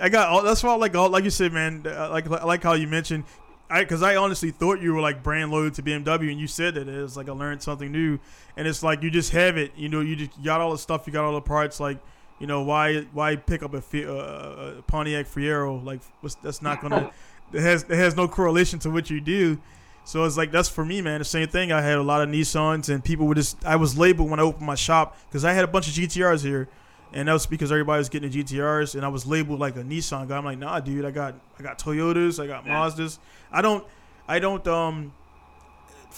I 0.00 0.08
got 0.08 0.28
all. 0.28 0.42
That's 0.42 0.62
why, 0.62 0.70
I 0.72 0.76
like 0.76 0.94
all, 0.94 1.08
like 1.10 1.24
you 1.24 1.30
said, 1.30 1.52
man. 1.52 1.84
uh, 1.86 2.08
Like 2.10 2.28
like 2.28 2.62
how 2.62 2.74
you 2.74 2.86
mentioned, 2.86 3.24
I 3.70 3.82
because 3.82 4.02
I 4.02 4.16
honestly 4.16 4.50
thought 4.50 4.80
you 4.80 4.94
were 4.94 5.00
like 5.00 5.22
brand 5.22 5.50
loyal 5.50 5.70
to 5.72 5.82
BMW, 5.82 6.30
and 6.30 6.38
you 6.40 6.46
said 6.46 6.74
that 6.74 6.88
it's 6.88 7.16
like 7.16 7.28
I 7.28 7.32
learned 7.32 7.62
something 7.62 7.90
new, 7.90 8.18
and 8.56 8.66
it's 8.68 8.82
like 8.82 9.02
you 9.02 9.10
just 9.10 9.32
have 9.32 9.56
it. 9.56 9.72
You 9.76 9.88
know, 9.88 10.00
you 10.00 10.16
just 10.16 10.36
you 10.38 10.44
got 10.44 10.60
all 10.60 10.72
the 10.72 10.78
stuff, 10.78 11.06
you 11.06 11.12
got 11.12 11.24
all 11.24 11.34
the 11.34 11.40
parts. 11.40 11.80
Like, 11.80 11.98
you 12.38 12.46
know, 12.46 12.62
why 12.62 13.00
why 13.12 13.36
pick 13.36 13.62
up 13.62 13.74
a, 13.74 13.78
uh, 13.78 14.74
a 14.78 14.82
Pontiac 14.82 15.26
Fiero? 15.26 15.82
Like, 15.84 16.00
what's, 16.20 16.36
that's 16.36 16.62
not 16.62 16.80
gonna. 16.80 17.10
it 17.52 17.60
has 17.60 17.82
it 17.84 17.96
has 17.96 18.16
no 18.16 18.28
correlation 18.28 18.78
to 18.80 18.90
what 18.90 19.10
you 19.10 19.20
do. 19.20 19.58
So 20.04 20.24
it's 20.24 20.36
like 20.38 20.50
that's 20.50 20.68
for 20.68 20.84
me, 20.84 21.02
man. 21.02 21.18
The 21.18 21.24
same 21.24 21.48
thing. 21.48 21.70
I 21.70 21.82
had 21.82 21.98
a 21.98 22.02
lot 22.02 22.22
of 22.22 22.28
Nissans, 22.30 22.88
and 22.88 23.04
people 23.04 23.26
would 23.26 23.36
just. 23.36 23.62
I 23.66 23.76
was 23.76 23.98
labeled 23.98 24.30
when 24.30 24.40
I 24.40 24.42
opened 24.42 24.66
my 24.66 24.74
shop 24.74 25.16
because 25.28 25.44
I 25.44 25.52
had 25.52 25.64
a 25.64 25.68
bunch 25.68 25.86
of 25.86 25.92
GTRs 25.94 26.42
here, 26.42 26.66
and 27.12 27.28
that 27.28 27.32
was 27.34 27.44
because 27.46 27.70
everybody 27.70 27.98
was 27.98 28.08
getting 28.08 28.30
the 28.30 28.42
GTRs, 28.42 28.94
and 28.94 29.04
I 29.04 29.08
was 29.08 29.26
labeled 29.26 29.60
like 29.60 29.76
a 29.76 29.82
Nissan 29.82 30.26
guy. 30.28 30.38
I'm 30.38 30.44
like, 30.46 30.58
nah, 30.58 30.80
dude. 30.80 31.04
I 31.04 31.10
got 31.10 31.34
I 31.58 31.62
got 31.62 31.78
Toyotas, 31.78 32.42
I 32.42 32.46
got 32.46 32.64
Yeah. 32.64 32.72
Mazdas. 32.80 33.18
I 33.52 33.60
don't 33.60 33.84
I 34.26 34.38
don't 34.38 34.66
um. 34.66 35.12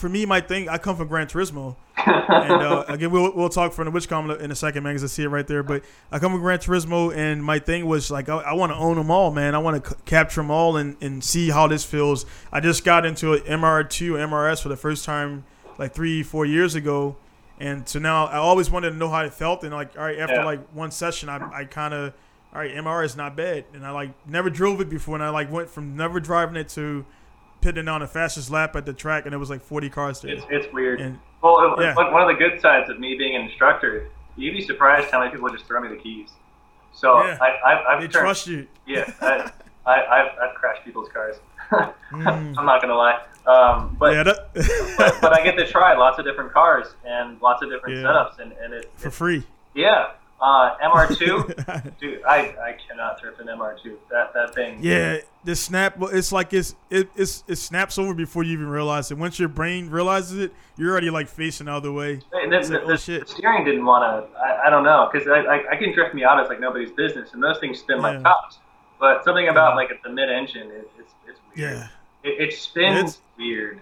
For 0.00 0.08
me, 0.08 0.24
my 0.26 0.40
thing. 0.40 0.68
I 0.68 0.78
come 0.78 0.96
from 0.96 1.08
Gran 1.08 1.26
Turismo, 1.26 1.76
and 2.06 2.52
uh, 2.52 2.84
again, 2.88 3.10
we'll, 3.10 3.32
we'll 3.34 3.48
talk 3.50 3.72
from 3.72 3.84
the 3.84 3.90
Witch 3.90 4.08
comment 4.08 4.40
in 4.40 4.50
a 4.50 4.54
second, 4.54 4.82
man, 4.82 4.94
because 4.94 5.04
I 5.04 5.08
see 5.08 5.22
it 5.24 5.28
right 5.28 5.46
there. 5.46 5.62
But 5.62 5.84
I 6.10 6.18
come 6.18 6.32
from 6.32 6.40
Gran 6.40 6.58
Turismo, 6.58 7.14
and 7.14 7.44
my 7.44 7.58
thing 7.58 7.86
was 7.86 8.10
like, 8.10 8.28
I, 8.28 8.36
I 8.38 8.52
want 8.54 8.72
to 8.72 8.76
own 8.76 8.96
them 8.96 9.10
all, 9.10 9.30
man. 9.30 9.54
I 9.54 9.58
want 9.58 9.84
to 9.84 9.90
c- 9.90 9.96
capture 10.06 10.40
them 10.40 10.50
all 10.50 10.76
and, 10.78 10.96
and 11.02 11.22
see 11.22 11.50
how 11.50 11.66
this 11.66 11.84
feels. 11.84 12.24
I 12.50 12.60
just 12.60 12.84
got 12.84 13.04
into 13.04 13.34
an 13.34 13.40
MR2, 13.40 14.12
MRS 14.12 14.62
for 14.62 14.68
the 14.70 14.76
first 14.76 15.04
time 15.04 15.44
like 15.78 15.92
three, 15.92 16.22
four 16.22 16.46
years 16.46 16.74
ago. 16.74 17.16
And 17.58 17.86
so 17.86 17.98
now 17.98 18.24
I 18.26 18.36
always 18.38 18.70
wanted 18.70 18.90
to 18.90 18.96
know 18.96 19.10
how 19.10 19.20
it 19.22 19.34
felt. 19.34 19.62
And 19.64 19.74
like, 19.74 19.98
all 19.98 20.04
right, 20.04 20.18
after 20.18 20.36
Yeah. 20.36 20.44
like 20.46 20.66
one 20.74 20.90
session, 20.90 21.28
I, 21.28 21.46
I 21.52 21.64
kind 21.66 21.92
of, 21.92 22.14
all 22.54 22.60
right, 22.60 22.74
MR 22.74 23.04
is 23.04 23.16
not 23.16 23.36
bad. 23.36 23.66
And 23.74 23.84
I 23.86 23.90
like 23.90 24.12
never 24.26 24.48
drove 24.48 24.80
it 24.80 24.88
before. 24.88 25.14
And 25.14 25.22
I 25.22 25.28
like 25.28 25.52
went 25.52 25.68
from 25.68 25.94
never 25.94 26.20
driving 26.20 26.56
it 26.56 26.70
to 26.70 27.04
pitting 27.61 27.88
on 27.88 28.01
the 28.01 28.07
fastest 28.07 28.51
lap 28.51 28.75
at 28.77 28.87
the 28.87 28.92
track. 28.92 29.27
And 29.27 29.35
it 29.35 29.38
was 29.38 29.51
like 29.51 29.62
40 29.62 29.90
cars 29.90 30.20
there. 30.20 30.33
It's 30.35 30.44
it's 30.51 30.73
weird. 30.73 31.01
And 31.01 31.18
Well, 31.42 31.75
it, 31.79 31.83
Yeah. 31.83 31.94
one 31.94 32.23
of 32.23 32.29
the 32.29 32.35
good 32.35 32.61
sides 32.61 32.90
of 32.90 32.99
me 32.99 33.16
being 33.16 33.35
an 33.37 33.42
instructor, 33.42 34.09
you'd 34.37 34.53
be 34.53 34.62
surprised 34.62 35.11
how 35.11 35.20
many 35.20 35.31
people 35.31 35.49
just 35.51 35.66
throw 35.66 35.81
me 35.81 35.88
the 35.88 35.96
keys. 35.96 36.29
So 36.92 37.23
Yeah. 37.25 37.38
I, 37.40 37.73
I've, 37.73 37.87
I've 37.88 38.01
they 38.01 38.09
turned, 38.09 38.25
trust 38.25 38.46
you. 38.46 38.66
Yeah, 38.87 39.11
I, 39.20 39.51
I, 39.87 39.92
I've, 40.07 40.31
I've 40.42 40.55
crashed 40.57 40.85
people's 40.85 41.09
cars. 41.11 41.37
Mm. 42.11 42.59
I'm 42.59 42.66
not 42.66 42.83
gonna 42.83 42.96
lie. 42.96 43.20
Um, 43.46 43.96
but, 44.01 44.12
yeah, 44.12 44.25
but 44.25 44.53
that, 44.55 45.18
but 45.23 45.33
I 45.33 45.44
get 45.44 45.57
to 45.57 45.64
try 45.68 45.94
lots 45.96 46.18
of 46.18 46.25
different 46.25 46.53
cars 46.53 46.88
and 47.07 47.40
lots 47.40 47.62
of 47.62 47.70
different 47.70 47.99
setups, 47.99 48.40
and, 48.40 48.51
and 48.61 48.75
it, 48.75 48.90
for 48.96 49.07
it 49.09 49.12
free. 49.12 49.44
yeah. 49.77 50.11
Uh, 50.42 50.74
MR2, 50.79 51.98
dude, 52.00 52.22
I, 52.24 52.38
I 52.62 52.76
cannot 52.88 53.20
drift 53.20 53.40
an 53.40 53.48
MR2. 53.48 53.94
That 54.11 54.33
that 54.33 54.55
thing. 54.55 54.79
Yeah, 54.83 55.18
the 55.44 55.55
snap. 55.55 55.98
well, 55.98 56.09
It's 56.11 56.33
like 56.33 56.55
it's 56.55 56.74
it 56.88 57.11
it's, 57.14 57.44
it 57.46 57.57
snaps 57.57 57.98
over 57.98 58.14
before 58.14 58.42
you 58.42 58.55
even 58.55 58.68
realize 58.68 59.11
it. 59.11 59.18
Once 59.18 59.38
your 59.38 59.50
brain 59.50 59.90
realizes 59.90 60.38
it, 60.38 60.53
you're 60.79 60.90
already 60.92 61.11
like 61.11 61.29
facing 61.29 61.66
the 61.66 61.72
other 61.72 61.92
way. 61.92 62.16
The, 62.33 62.46
the, 62.48 62.57
It's 62.59 62.70
like, 62.70 62.87
the- 62.87 62.92
oh, 62.92 62.96
shit. 62.96 63.26
the 63.26 63.33
steering 63.35 63.64
didn't 63.66 63.85
want 63.85 64.03
to. 64.33 64.38
I, 64.38 64.68
I 64.68 64.70
don't 64.70 64.85
know 64.85 65.11
because 65.12 65.29
I, 65.29 65.40
I, 65.40 65.72
I 65.72 65.76
can 65.76 65.92
drift 65.92 66.14
Miatas 66.14 66.48
like 66.48 66.59
nobody's 66.61 66.90
business, 66.92 67.35
and 67.35 67.42
those 67.42 67.59
things 67.59 67.79
spin 67.81 67.96
Yeah. 67.98 68.03
like 68.03 68.22
tops. 68.22 68.59
But 68.98 69.24
something 69.24 69.48
about 69.48 69.76
like 69.76 69.90
the 70.03 70.11
mid-engine, 70.11 70.68
it, 70.70 70.90
it's 70.98 71.12
it's 71.29 71.38
weird. 71.55 71.70
Yeah, 71.76 71.88
It, 72.24 72.48
it 72.48 72.53
spins 72.55 72.98
It's- 72.98 73.18
weird, 73.37 73.81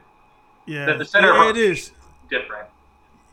yeah. 0.67 0.87
The- 0.87 0.99
the 0.99 1.05
center 1.05 1.33
yeah, 1.35 1.51
it 1.51 1.57
is. 1.57 1.93
different. 2.29 2.67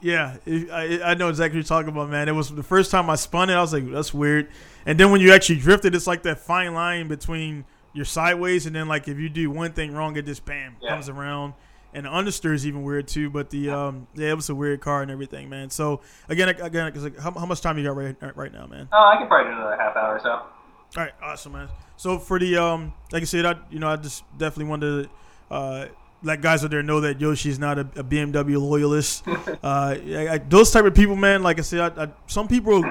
Yeah, 0.01 0.37
I 0.45 0.99
I 1.03 1.13
know 1.15 1.29
exactly 1.29 1.57
what 1.59 1.63
you're 1.69 1.77
talking 1.77 1.89
about, 1.89 2.09
man. 2.09 2.27
It 2.29 2.33
was 2.33 2.53
the 2.53 2.63
first 2.63 2.91
time 2.91 3.09
I 3.09 3.15
spun 3.15 3.49
it. 3.49 3.53
I 3.53 3.61
was 3.61 3.73
like, 3.73 3.89
that's 3.91 4.13
weird. 4.13 4.49
And 4.85 4.99
then 4.99 5.09
when 5.11 5.21
you 5.21 5.33
actually 5.33 5.59
drift 5.59 5.85
it, 5.85 5.95
it's 5.95 6.05
like 6.05 6.23
that 6.23 6.39
fine 6.39 6.73
line 6.73 7.07
between 7.07 7.65
your 7.93 8.05
sideways 8.05 8.65
and 8.65 8.75
then 8.75 8.87
like 8.87 9.07
if 9.07 9.17
you 9.17 9.29
do 9.29 9.49
one 9.49 9.71
thing 9.71 9.93
wrong, 9.93 10.15
it 10.17 10.25
just 10.25 10.45
bam 10.45 10.75
Yeah. 10.81 10.89
comes 10.89 11.09
around. 11.09 11.53
And 11.93 12.05
the 12.05 12.09
understeer 12.09 12.53
is 12.53 12.67
even 12.67 12.83
weird 12.83 13.07
too. 13.07 13.29
But 13.29 13.49
the 13.49 13.69
um 13.69 14.07
yeah, 14.15 14.29
it 14.31 14.35
was 14.35 14.49
a 14.49 14.55
weird 14.55 14.81
car 14.81 15.01
and 15.01 15.09
everything, 15.09 15.49
man. 15.49 15.69
So 15.69 16.01
again, 16.29 16.49
again, 16.49 16.93
like, 16.93 17.17
how, 17.17 17.31
how 17.31 17.45
much 17.45 17.61
time 17.61 17.77
you 17.77 17.85
got 17.85 17.95
right 17.95 18.15
right 18.35 18.51
now, 18.51 18.67
man? 18.67 18.89
Oh, 18.91 19.11
I 19.13 19.17
can 19.17 19.27
probably 19.27 19.51
do 19.53 19.57
another 19.57 19.77
half 19.77 19.95
hour 19.95 20.17
or 20.17 20.19
so. 20.19 20.29
All 20.29 21.03
right, 21.03 21.13
awesome, 21.23 21.53
man. 21.53 21.69
So 21.97 22.19
for 22.19 22.37
the 22.37 22.57
um, 22.57 22.93
like 23.11 23.21
I 23.21 23.25
said, 23.25 23.45
I 23.45 23.55
you 23.71 23.79
know 23.79 23.87
I 23.87 23.95
just 23.95 24.23
definitely 24.37 24.69
wanted 24.69 25.03
to 25.49 25.53
uh, 25.55 25.85
let 26.25 26.41
guys 26.41 26.63
out 26.63 26.71
there 26.71 26.83
know 26.83 26.99
that 27.01 27.21
Yoshi's 27.21 27.59
not 27.59 27.77
a, 27.77 27.81
a 27.95 28.03
BMW 28.03 28.59
loyalist. 28.59 29.25
uh, 29.27 29.47
I, 29.63 30.27
I, 30.33 30.37
those 30.39 30.71
type 30.71 30.85
of 30.85 30.93
people, 30.95 31.15
man. 31.15 31.43
Like 31.43 31.59
I 31.59 31.61
said, 31.61 31.97
I, 31.97 32.03
I, 32.03 32.07
some 32.27 32.47
people 32.47 32.83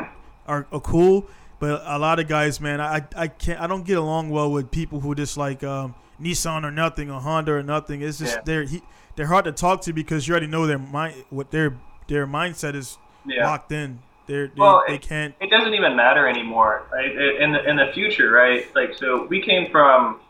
are, 0.47 0.67
are 0.73 0.81
cool, 0.81 1.27
but 1.59 1.83
a 1.85 1.99
lot 1.99 2.19
of 2.21 2.29
guys, 2.29 2.61
man, 2.61 2.81
I 2.81 3.05
I 3.17 3.29
can't 3.29 3.61
I 3.61 3.67
don't 3.67 3.85
get 3.85 3.99
along 3.99 4.31
well 4.31 4.51
with 4.51 4.71
people 4.71 5.01
who 5.01 5.15
just 5.15 5.37
like 5.37 5.63
um, 5.65 5.95
Nissan 6.21 6.65
or 6.65 6.71
nothing 6.71 7.11
or 7.11 7.21
Honda 7.21 7.53
or 7.53 7.63
nothing. 7.63 8.01
It's 8.03 8.19
just 8.19 8.37
Yeah. 8.37 8.43
they're 8.45 8.65
he, 8.65 8.83
they're 9.17 9.27
hard 9.27 9.45
to 9.47 9.53
talk 9.53 9.83
to 9.83 9.93
because 9.93 10.27
you 10.27 10.33
already 10.33 10.47
know 10.47 10.67
their 10.67 10.79
mind 10.79 11.25
what 11.31 11.51
their 11.51 11.77
their 12.09 12.27
mindset 12.27 12.75
is 12.75 12.99
Yeah. 13.27 13.47
locked 13.47 13.73
in. 13.73 13.99
They're, 14.27 14.47
they 14.47 14.55
Well, 14.57 14.83
they 14.89 14.95
it- 14.95 15.03
can't. 15.03 15.35
It 15.41 15.51
doesn't 15.51 15.75
even 15.75 15.97
matter 15.97 16.27
anymore, 16.27 16.85
right? 16.93 17.11
In 17.15 17.53
the 17.53 17.69
in 17.69 17.77
the 17.77 17.91
future, 17.93 18.31
right? 18.31 18.65
Like, 18.75 18.95
so 18.95 19.27
we 19.27 19.43
came 19.43 19.71
from 19.71 20.21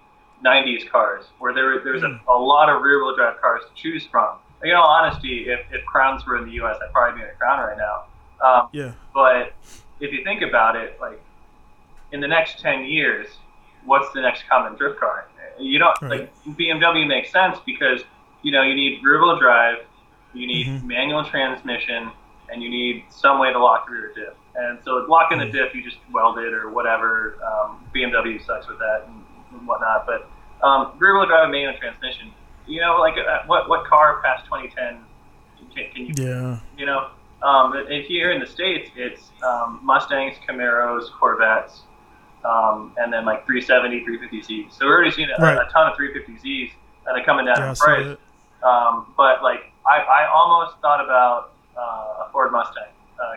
'90s 0.45 0.89
cars 0.91 1.25
where 1.39 1.53
there 1.55 1.81
there 1.83 1.93
was 1.95 2.03
a, 2.03 2.21
a 2.29 2.39
lot 2.39 2.69
of 2.69 2.83
rear-wheel 2.83 3.17
drive 3.17 3.41
cars 3.41 3.63
to 3.69 3.75
choose 3.83 4.05
from. 4.07 4.37
In 4.63 4.73
all 4.73 4.88
honesty, 4.88 5.47
if, 5.49 5.61
if 5.73 5.85
Crowns 5.85 6.25
were 6.27 6.38
in 6.38 6.47
the 6.47 6.53
U.S., 6.53 6.77
I'd 6.83 6.92
probably 6.92 7.21
be 7.21 7.25
in 7.25 7.31
a 7.31 7.35
Crown 7.35 7.59
right 7.69 7.77
now. 7.77 8.05
Um, 8.47 8.69
Yeah, 8.73 8.92
But 9.13 9.53
if 10.01 10.13
you 10.13 10.25
think 10.25 10.42
about 10.42 10.75
it, 10.77 10.99
like 11.01 11.21
in 12.13 12.21
the 12.21 12.29
next 12.29 12.61
ten 12.61 12.85
years, 12.85 13.27
what's 13.85 14.11
the 14.13 14.21
next 14.23 14.45
common 14.49 14.75
drift 14.77 14.99
car? 15.01 15.27
You 15.59 15.79
don't 15.79 16.01
Right. 16.03 16.11
like 16.21 16.35
BMW 16.57 17.07
makes 17.07 17.31
sense 17.31 17.59
because 17.65 18.03
you 18.42 18.51
know 18.53 18.63
you 18.63 18.75
need 18.75 19.03
rear 19.05 19.21
wheel 19.23 19.38
drive, 19.38 19.79
you 20.33 20.47
need 20.47 20.67
Mhm. 20.67 20.85
manual 20.85 21.25
transmission, 21.25 22.11
and 22.51 22.63
you 22.63 22.69
need 22.69 23.05
some 23.11 23.38
way 23.38 23.53
to 23.53 23.59
lock 23.59 23.87
the 23.87 23.92
rear 23.92 24.13
diff. 24.15 24.35
And 24.57 24.79
so 24.85 25.05
locking 25.09 25.38
the 25.38 25.47
diff, 25.47 25.75
you 25.75 25.83
just 25.83 25.99
weld 26.13 26.38
it 26.38 26.53
or 26.55 26.71
whatever. 26.71 27.37
Um, 27.45 27.85
BMW 27.95 28.38
sucks 28.45 28.67
with 28.69 28.79
that 28.79 29.03
and, 29.07 29.25
and 29.53 29.67
whatnot. 29.67 30.07
But 30.07 30.29
um, 30.65 30.94
rear 30.98 31.15
wheel 31.19 31.27
drive 31.27 31.44
and 31.44 31.52
manual 31.52 31.75
transmission, 31.79 32.33
you 32.67 32.81
know, 32.81 32.96
like 33.00 33.15
uh, 33.19 33.40
what 33.46 33.69
what 33.69 33.87
car 33.87 34.21
past 34.25 34.46
2010 34.46 35.06
can, 35.75 35.92
can 35.94 36.06
you? 36.06 36.15
Yeah. 36.17 36.60
You 36.77 36.87
know, 36.87 37.08
um, 37.42 37.75
if 37.88 38.10
you're 38.10 38.33
in 38.33 38.40
the 38.40 38.46
states, 38.46 38.90
it's 38.96 39.33
um, 39.46 39.81
Mustangs, 39.85 40.37
Camaros, 40.48 41.04
Corvettes, 41.19 41.85
um, 42.44 42.94
and 42.98 43.12
then 43.12 43.25
like 43.27 43.46
370, 43.46 44.04
350Zs. 44.04 44.73
So 44.73 44.87
we're 44.87 44.96
already 44.96 45.10
seeing 45.12 45.31
a, 45.31 45.40
Right. 45.42 45.58
a 45.58 45.71
ton 45.73 45.88
of 45.90 45.98
350Zs 45.98 46.71
that 47.06 47.17
are 47.17 47.25
coming 47.25 47.46
down 47.46 47.60
Yeah, 47.60 47.71
in 47.71 47.77
price. 47.77 48.06
Um, 48.62 49.15
but 49.17 49.42
like 49.42 49.60
I, 49.87 50.00
I 50.00 50.29
almost 50.33 50.77
thought 50.81 51.04
about 51.04 51.54
uh, 51.77 52.25
a 52.27 52.31
Ford 52.33 52.52
Mustang 52.52 52.90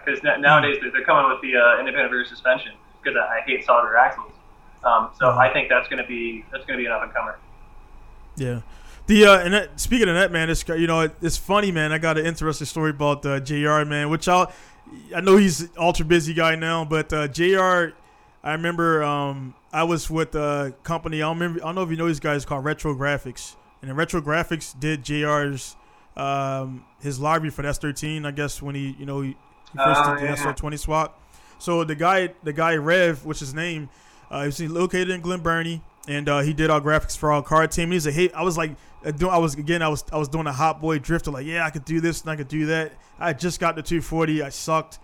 because 0.06 0.22
Hmm. 0.24 0.42
nowadays 0.42 0.78
they're, 0.82 0.92
they're 0.92 1.06
coming 1.06 1.30
with 1.32 1.42
the 1.42 1.58
uh, 1.58 1.80
independent 1.80 2.12
rear 2.12 2.26
suspension 2.26 2.74
because 3.04 3.18
I, 3.18 3.40
I 3.40 3.42
hate 3.46 3.66
solid 3.66 3.94
axles. 4.00 4.37
Um, 4.84 5.10
so 5.20 5.26
Mhm. 5.26 5.38
I 5.38 5.52
think 5.54 5.70
that's 5.70 5.88
going 5.88 6.02
to 6.02 6.08
be 6.08 6.46
that's 6.52 6.66
going 6.66 6.78
to 6.78 6.82
be 6.82 6.86
an 6.86 6.92
up 6.92 7.04
and 7.04 7.14
comer. 7.14 7.38
Yeah. 8.36 8.62
The 9.08 9.26
uh, 9.26 9.40
and 9.40 9.54
that, 9.54 9.80
speaking 9.80 10.10
of 10.10 10.16
that, 10.16 10.32
man, 10.32 10.50
it's 10.50 10.68
you 10.68 10.86
know 10.88 11.02
it, 11.02 11.16
it's 11.22 11.38
funny, 11.38 11.72
man. 11.72 11.92
I 11.92 11.98
got 11.98 12.18
an 12.18 12.26
interesting 12.26 12.66
story 12.68 12.92
about 12.92 13.26
uh, 13.26 13.40
Jr. 13.40 13.84
Man, 13.86 14.10
which 14.10 14.28
I'll 14.28 14.52
I 15.16 15.22
know 15.22 15.38
he's 15.38 15.70
ultra 15.78 16.06
busy 16.06 16.34
guy 16.34 16.56
now, 16.56 16.84
but 16.86 17.12
uh, 17.14 17.28
Jr. 17.28 17.94
I 18.44 18.52
remember 18.52 19.04
um, 19.04 19.56
I 19.74 19.84
was 19.84 20.10
with 20.10 20.36
a 20.36 20.74
company. 20.84 21.18
I 21.22 21.28
don't 21.28 21.40
remember. 21.40 21.62
I 21.62 21.68
don't 21.68 21.76
know 21.76 21.84
if 21.84 21.90
you 21.90 21.96
know 21.98 22.08
these 22.08 22.20
guys 22.20 22.44
called 22.46 22.66
Retro 22.66 22.94
Graphics, 22.96 23.56
and 23.82 23.90
then 23.90 23.96
Retro 23.96 24.22
Graphics 24.22 24.78
did 24.78 25.04
Jr.'s 25.04 25.76
um, 26.18 26.84
his 27.00 27.20
livery 27.20 27.50
for 27.50 27.62
the 27.62 27.70
S13. 27.70 28.26
I 28.26 28.32
guess 28.32 28.62
when 28.62 28.76
he 28.76 28.96
you 29.00 29.06
know 29.06 29.22
he, 29.22 29.30
he 29.72 29.78
first 29.78 30.02
Oh, 30.04 30.16
did 30.16 30.24
the 30.24 30.28
yeah. 30.28 30.36
SR20 30.54 30.80
swap. 30.80 31.22
So 31.60 31.84
the 31.86 31.96
guy 31.96 32.34
the 32.44 32.54
guy 32.54 32.76
Rev, 32.76 33.26
which 33.26 33.38
is 33.42 33.50
his 33.50 33.54
name, 33.56 33.90
uh, 34.30 34.42
he 34.42 34.46
was 34.48 34.60
located 34.62 35.10
in 35.10 35.22
Glen 35.22 35.42
Burnie, 35.42 35.82
and 36.08 36.28
uh, 36.28 36.40
he 36.40 36.54
did 36.54 36.70
our 36.70 36.82
graphics 36.82 37.18
for 37.18 37.32
our 37.32 37.42
car 37.42 37.68
team. 37.68 37.92
He's 37.92 38.06
like, 38.06 38.16
hey, 38.16 38.32
I 38.32 38.44
was 38.44 38.58
like, 38.58 38.72
uh, 39.06 39.12
doing, 39.12 39.32
I 39.32 39.38
was 39.38 39.56
again, 39.56 39.82
I 39.82 39.90
was 39.90 40.04
I 40.12 40.18
was 40.18 40.28
doing 40.28 40.48
a 40.48 40.54
hot 40.54 40.82
boy 40.82 41.00
drifter, 41.00 41.32
like, 41.32 41.46
yeah, 41.46 41.66
I 41.66 41.70
could 41.70 41.86
do 41.86 42.02
this 42.02 42.22
and 42.22 42.32
I 42.32 42.36
could 42.36 42.48
do 42.48 42.68
that. 42.68 42.94
I 43.20 43.34
just 43.34 43.60
got 43.60 43.76
the 43.76 43.82
240, 43.82 44.42
I 44.42 44.50
sucked, 44.50 45.00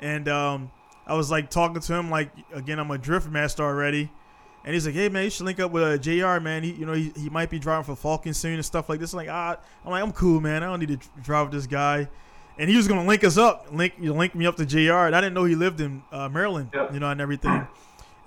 and 0.00 0.28
um, 0.28 0.70
I 1.06 1.14
was 1.14 1.30
like 1.30 1.50
talking 1.50 1.80
to 1.80 1.94
him, 1.94 2.10
like, 2.10 2.30
again, 2.52 2.78
I'm 2.78 2.90
a 2.90 2.98
drift 2.98 3.28
master 3.28 3.62
already. 3.62 4.10
And 4.64 4.74
he's 4.74 4.84
like, 4.84 4.96
"Hey 4.96 5.08
man, 5.08 5.24
you 5.24 5.30
should 5.30 5.46
link 5.46 5.60
up 5.60 5.70
with 5.70 5.82
uh, 5.82 5.96
Jr. 5.96 6.40
Man. 6.40 6.62
He, 6.62 6.72
you 6.72 6.84
know, 6.84 6.92
he, 6.92 7.10
he 7.16 7.30
might 7.30 7.48
be 7.48 7.58
driving 7.58 7.84
for 7.84 7.96
Falcon 7.96 8.34
soon 8.34 8.54
and 8.54 8.64
stuff 8.64 8.88
like 8.88 9.00
this." 9.00 9.14
I'm 9.14 9.18
like, 9.18 9.28
ah, 9.30 9.56
I'm 9.84 9.90
like, 9.92 10.02
I'm 10.02 10.12
cool, 10.12 10.40
man. 10.40 10.62
I 10.62 10.66
don't 10.66 10.80
need 10.80 11.00
to 11.00 11.08
drive 11.22 11.46
with 11.46 11.54
this 11.54 11.66
guy. 11.66 12.06
And 12.58 12.68
he 12.68 12.76
was 12.76 12.86
gonna 12.88 13.06
link 13.06 13.22
us 13.24 13.38
up, 13.38 13.68
link 13.72 13.94
you 14.00 14.12
link 14.12 14.34
me 14.34 14.44
up 14.44 14.56
to 14.56 14.66
Jr. 14.66 15.06
And 15.06 15.16
I 15.16 15.20
didn't 15.22 15.34
know 15.34 15.44
he 15.44 15.54
lived 15.54 15.80
in 15.80 16.02
uh, 16.12 16.28
Maryland, 16.28 16.70
you 16.92 17.00
know, 17.00 17.08
and 17.08 17.20
everything. 17.20 17.66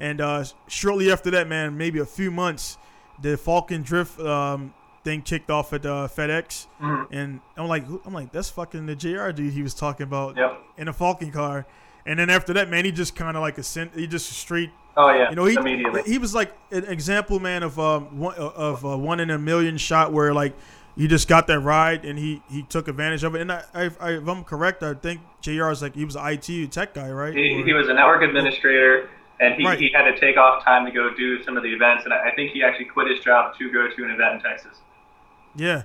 And 0.01 0.19
uh, 0.19 0.43
shortly 0.67 1.11
after 1.11 1.29
that, 1.31 1.47
man, 1.47 1.77
maybe 1.77 1.99
a 1.99 2.05
few 2.05 2.31
months, 2.31 2.79
the 3.21 3.37
Falcon 3.37 3.83
Drift 3.83 4.19
um, 4.19 4.73
thing 5.03 5.21
kicked 5.21 5.51
off 5.51 5.73
at 5.73 5.85
uh, 5.85 6.07
FedEx, 6.07 6.65
Mhm. 6.81 7.07
and 7.11 7.39
I'm 7.55 7.67
like, 7.67 7.85
I'm 8.03 8.11
like, 8.13 8.31
that's 8.31 8.49
fucking 8.49 8.87
the 8.87 8.95
Jr. 8.95 9.29
dude 9.29 9.53
he 9.53 9.61
was 9.61 9.75
talking 9.75 10.05
about 10.05 10.37
Yep. 10.37 10.59
in 10.77 10.87
a 10.87 10.93
Falcon 10.93 11.31
car. 11.31 11.67
And 12.03 12.17
then 12.17 12.31
after 12.31 12.51
that, 12.53 12.67
man, 12.67 12.83
he 12.85 12.91
just 12.91 13.15
kind 13.15 13.37
of 13.37 13.41
like 13.41 13.59
a 13.59 13.63
sent, 13.63 13.93
he 13.95 14.07
just 14.07 14.27
straight 14.33 14.71
Oh 14.97 15.09
yeah. 15.13 15.29
you 15.29 15.35
know, 15.35 15.45
he 15.45 15.53
immediately. 15.55 16.01
he 16.03 16.17
was 16.17 16.33
like 16.33 16.51
an 16.71 16.85
example, 16.85 17.39
man, 17.39 17.61
of 17.61 17.79
um 17.79 18.17
one 18.19 18.33
of 18.35 18.83
uh, 18.83 18.97
one 18.97 19.19
in 19.19 19.29
a 19.29 19.37
million 19.37 19.77
shot 19.77 20.11
where 20.11 20.33
like 20.33 20.53
you 20.95 21.07
just 21.07 21.27
got 21.27 21.45
that 21.47 21.59
ride 21.59 22.03
and 22.05 22.17
he 22.17 22.41
he 22.49 22.63
took 22.63 22.87
advantage 22.87 23.23
of 23.23 23.35
it. 23.35 23.41
And 23.41 23.51
I, 23.51 23.63
I, 23.75 23.83
I 24.01 24.09
if 24.13 24.27
I'm 24.27 24.43
correct, 24.43 24.81
I 24.83 24.95
think 24.95 25.21
Jr. 25.41 25.69
is 25.69 25.81
like 25.83 25.93
he 25.95 26.05
was 26.05 26.15
an 26.15 26.25
IT 26.25 26.71
tech 26.71 26.95
guy, 26.95 27.09
right? 27.11 27.33
He, 27.35 27.61
Or- 27.61 27.65
he 27.65 27.71
was 27.73 27.87
a 27.87 27.93
network 27.93 28.23
administrator, 28.23 29.09
and 29.41 29.55
he, 29.55 29.65
Right. 29.65 29.77
he 29.79 29.91
had 29.93 30.03
to 30.09 30.17
take 30.17 30.37
off 30.37 30.63
time 30.63 30.85
to 30.85 30.91
go 30.91 31.13
do 31.13 31.43
some 31.43 31.57
of 31.57 31.63
the 31.63 31.69
events. 31.73 32.05
And 32.05 32.13
I 32.13 32.29
I 32.29 32.31
think 32.35 32.51
he 32.51 32.63
actually 32.63 32.85
quit 32.85 33.09
his 33.09 33.19
job 33.19 33.57
to 33.57 33.69
go 33.71 33.89
to 33.89 34.03
an 34.05 34.11
event 34.11 34.35
in 34.35 34.41
Texas. 34.41 34.77
Yeah. 35.55 35.83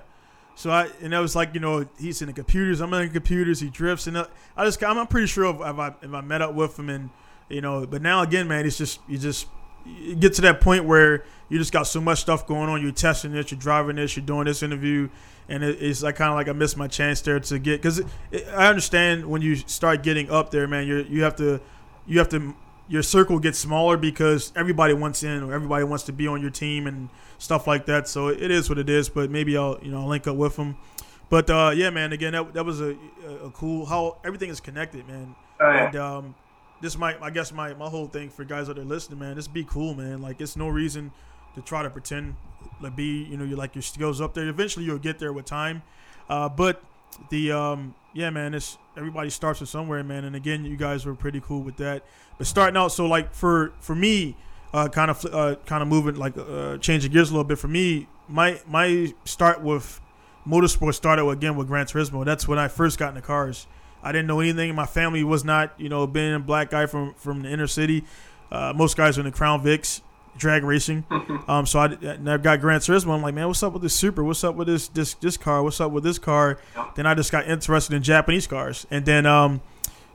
So 0.55 0.71
I 0.71 0.89
and 1.01 1.13
that 1.13 1.19
was 1.19 1.35
like 1.35 1.53
you 1.53 1.59
know 1.59 1.85
he's 1.99 2.21
in 2.21 2.27
the 2.27 2.33
computers. 2.33 2.79
I'm 2.81 2.93
in 2.93 3.07
the 3.07 3.13
computers. 3.13 3.59
He 3.59 3.69
drifts 3.69 4.07
and 4.07 4.17
uh, 4.17 4.27
I 4.55 4.65
just 4.65 4.81
I'm, 4.83 4.97
I'm 4.97 5.07
pretty 5.07 5.27
sure 5.27 5.45
if, 5.53 5.55
if 5.57 5.79
I 5.79 5.93
if 6.01 6.13
I 6.13 6.21
met 6.21 6.41
up 6.41 6.53
with 6.55 6.79
him 6.79 6.89
and 6.89 7.09
you 7.49 7.61
know 7.61 7.85
but 7.85 8.01
now 8.01 8.21
again 8.23 8.47
man 8.47 8.65
it's 8.65 8.77
just 8.77 8.99
you 9.07 9.17
just 9.17 9.47
you 9.85 10.15
get 10.15 10.33
to 10.33 10.41
that 10.41 10.59
point 10.61 10.85
where 10.85 11.23
you 11.49 11.57
just 11.57 11.71
got 11.71 11.83
so 11.83 12.01
much 12.01 12.19
stuff 12.19 12.45
going 12.45 12.69
on. 12.69 12.81
You're 12.81 12.91
testing 12.91 13.31
this. 13.31 13.51
You're 13.51 13.59
driving 13.59 13.95
this. 13.95 14.17
You're 14.17 14.25
doing 14.25 14.45
this 14.45 14.61
interview. 14.61 15.07
And 15.47 15.63
it, 15.63 15.81
it's 15.81 16.03
like 16.03 16.17
kind 16.17 16.29
of 16.29 16.35
like 16.35 16.49
I 16.49 16.51
missed 16.51 16.75
my 16.75 16.89
chance 16.89 17.21
there 17.21 17.39
to 17.39 17.57
get 17.59 17.81
because 17.81 18.01
I 18.53 18.67
understand 18.67 19.25
when 19.25 19.41
you 19.41 19.55
start 19.55 20.03
getting 20.03 20.29
up 20.29 20.51
there, 20.51 20.67
man. 20.67 20.85
You 20.87 21.05
you 21.07 21.23
have 21.23 21.37
to 21.37 21.61
you 22.05 22.17
have 22.19 22.27
to 22.29 22.53
your 22.87 23.03
circle 23.03 23.39
gets 23.39 23.59
smaller 23.59 23.97
because 23.97 24.51
everybody 24.55 24.93
wants 24.93 25.23
in 25.23 25.43
or 25.43 25.53
everybody 25.53 25.83
wants 25.83 26.03
to 26.05 26.13
be 26.13 26.27
on 26.27 26.41
your 26.41 26.49
team 26.49 26.87
and 26.87 27.09
stuff 27.37 27.67
like 27.67 27.85
that. 27.87 28.07
So 28.07 28.29
it 28.29 28.51
is 28.51 28.69
what 28.69 28.77
it 28.77 28.89
is. 28.89 29.09
But 29.09 29.29
maybe 29.29 29.57
I'll 29.57 29.79
you 29.81 29.91
know 29.91 30.01
I'll 30.01 30.07
link 30.07 30.27
up 30.27 30.35
with 30.35 30.55
them. 30.55 30.77
But 31.29 31.49
uh, 31.49 31.71
yeah, 31.75 31.89
man. 31.89 32.13
Again, 32.13 32.33
that, 32.33 32.53
that 32.53 32.65
was 32.65 32.79
a, 32.79 32.95
a 33.43 33.51
cool 33.51 33.85
how 33.85 34.17
everything 34.23 34.49
is 34.49 34.59
connected, 34.59 35.07
man. 35.07 35.35
Oh, 35.59 35.69
yeah. 35.69 35.87
And 35.87 35.95
um, 35.95 36.35
this 36.81 36.97
might 36.97 37.21
I 37.21 37.29
guess 37.29 37.51
my 37.51 37.73
my 37.73 37.89
whole 37.89 38.07
thing 38.07 38.29
for 38.29 38.43
guys 38.43 38.67
that 38.67 38.77
are 38.77 38.85
listening, 38.85 39.19
man. 39.19 39.35
Just 39.35 39.53
be 39.53 39.63
cool, 39.63 39.93
man. 39.93 40.21
Like 40.21 40.39
it's 40.39 40.55
no 40.55 40.69
reason 40.69 41.11
to 41.55 41.61
try 41.61 41.83
to 41.83 41.89
pretend 41.89 42.35
like 42.79 42.95
be 42.95 43.23
you 43.23 43.37
know 43.37 43.43
you 43.43 43.55
like 43.55 43.75
your 43.75 43.81
skills 43.81 44.21
up 44.21 44.33
there. 44.33 44.47
Eventually 44.47 44.85
you'll 44.85 44.97
get 44.97 45.19
there 45.19 45.33
with 45.33 45.45
time. 45.45 45.81
Uh, 46.29 46.47
but 46.49 46.81
the 47.29 47.51
um 47.51 47.95
yeah 48.13 48.29
man 48.29 48.53
it's 48.53 48.77
everybody 48.95 49.29
starts 49.29 49.59
with 49.59 49.69
somewhere 49.69 50.03
man 50.03 50.23
and 50.23 50.35
again 50.35 50.65
you 50.65 50.77
guys 50.77 51.05
were 51.05 51.15
pretty 51.15 51.41
cool 51.41 51.61
with 51.61 51.77
that. 51.77 52.03
But 52.37 52.47
starting 52.47 52.77
out 52.77 52.91
so 52.91 53.05
like 53.05 53.33
for 53.33 53.73
for 53.79 53.95
me 53.95 54.35
uh 54.73 54.89
kind 54.89 55.09
of 55.09 55.25
uh 55.25 55.55
kind 55.65 55.81
of 55.81 55.87
moving 55.87 56.15
like 56.15 56.37
uh 56.37 56.77
changing 56.77 57.11
gears 57.11 57.29
a 57.29 57.33
little 57.33 57.43
bit 57.43 57.57
for 57.57 57.67
me 57.67 58.07
my 58.27 58.59
my 58.67 59.13
start 59.25 59.61
with 59.61 60.01
motorsport 60.47 60.93
started 60.95 61.27
again 61.27 61.55
with 61.55 61.67
Gran 61.67 61.85
Turismo. 61.85 62.23
That's 62.23 62.47
when 62.47 62.57
I 62.57 62.67
first 62.67 62.97
got 62.97 63.09
into 63.09 63.21
cars. 63.21 63.67
I 64.01 64.11
didn't 64.11 64.27
know 64.27 64.39
anything. 64.39 64.73
My 64.75 64.85
family 64.85 65.23
was 65.23 65.43
not 65.43 65.73
you 65.77 65.89
know 65.89 66.07
being 66.07 66.33
a 66.33 66.39
black 66.39 66.69
guy 66.69 66.85
from 66.85 67.13
from 67.15 67.43
the 67.43 67.49
inner 67.49 67.67
city. 67.67 68.03
Uh 68.51 68.73
most 68.75 68.95
guys 68.95 69.17
were 69.17 69.21
in 69.21 69.31
the 69.31 69.37
Crown 69.37 69.61
Vics 69.63 70.01
drag 70.37 70.63
racing 70.63 71.03
um, 71.47 71.65
so 71.65 71.79
I, 71.79 71.85
and 71.85 72.29
I 72.29 72.37
got 72.37 72.61
Gran 72.61 72.79
Turismo. 72.79 73.15
I'm 73.15 73.21
like, 73.21 73.35
man, 73.35 73.47
what's 73.47 73.63
up 73.63 73.73
with 73.73 73.81
this 73.81 73.95
Super? 73.95 74.23
What's 74.23 74.43
up 74.43 74.55
with 74.55 74.67
this 74.67 74.87
this 74.89 75.13
this 75.15 75.37
car? 75.37 75.63
What's 75.63 75.81
up 75.81 75.91
with 75.91 76.03
this 76.03 76.19
car? 76.19 76.59
Then 76.95 77.05
I 77.05 77.13
just 77.13 77.31
got 77.31 77.47
interested 77.47 77.95
in 77.95 78.03
Japanese 78.03 78.47
cars, 78.47 78.85
and 78.91 79.05
then 79.05 79.25
um, 79.25 79.61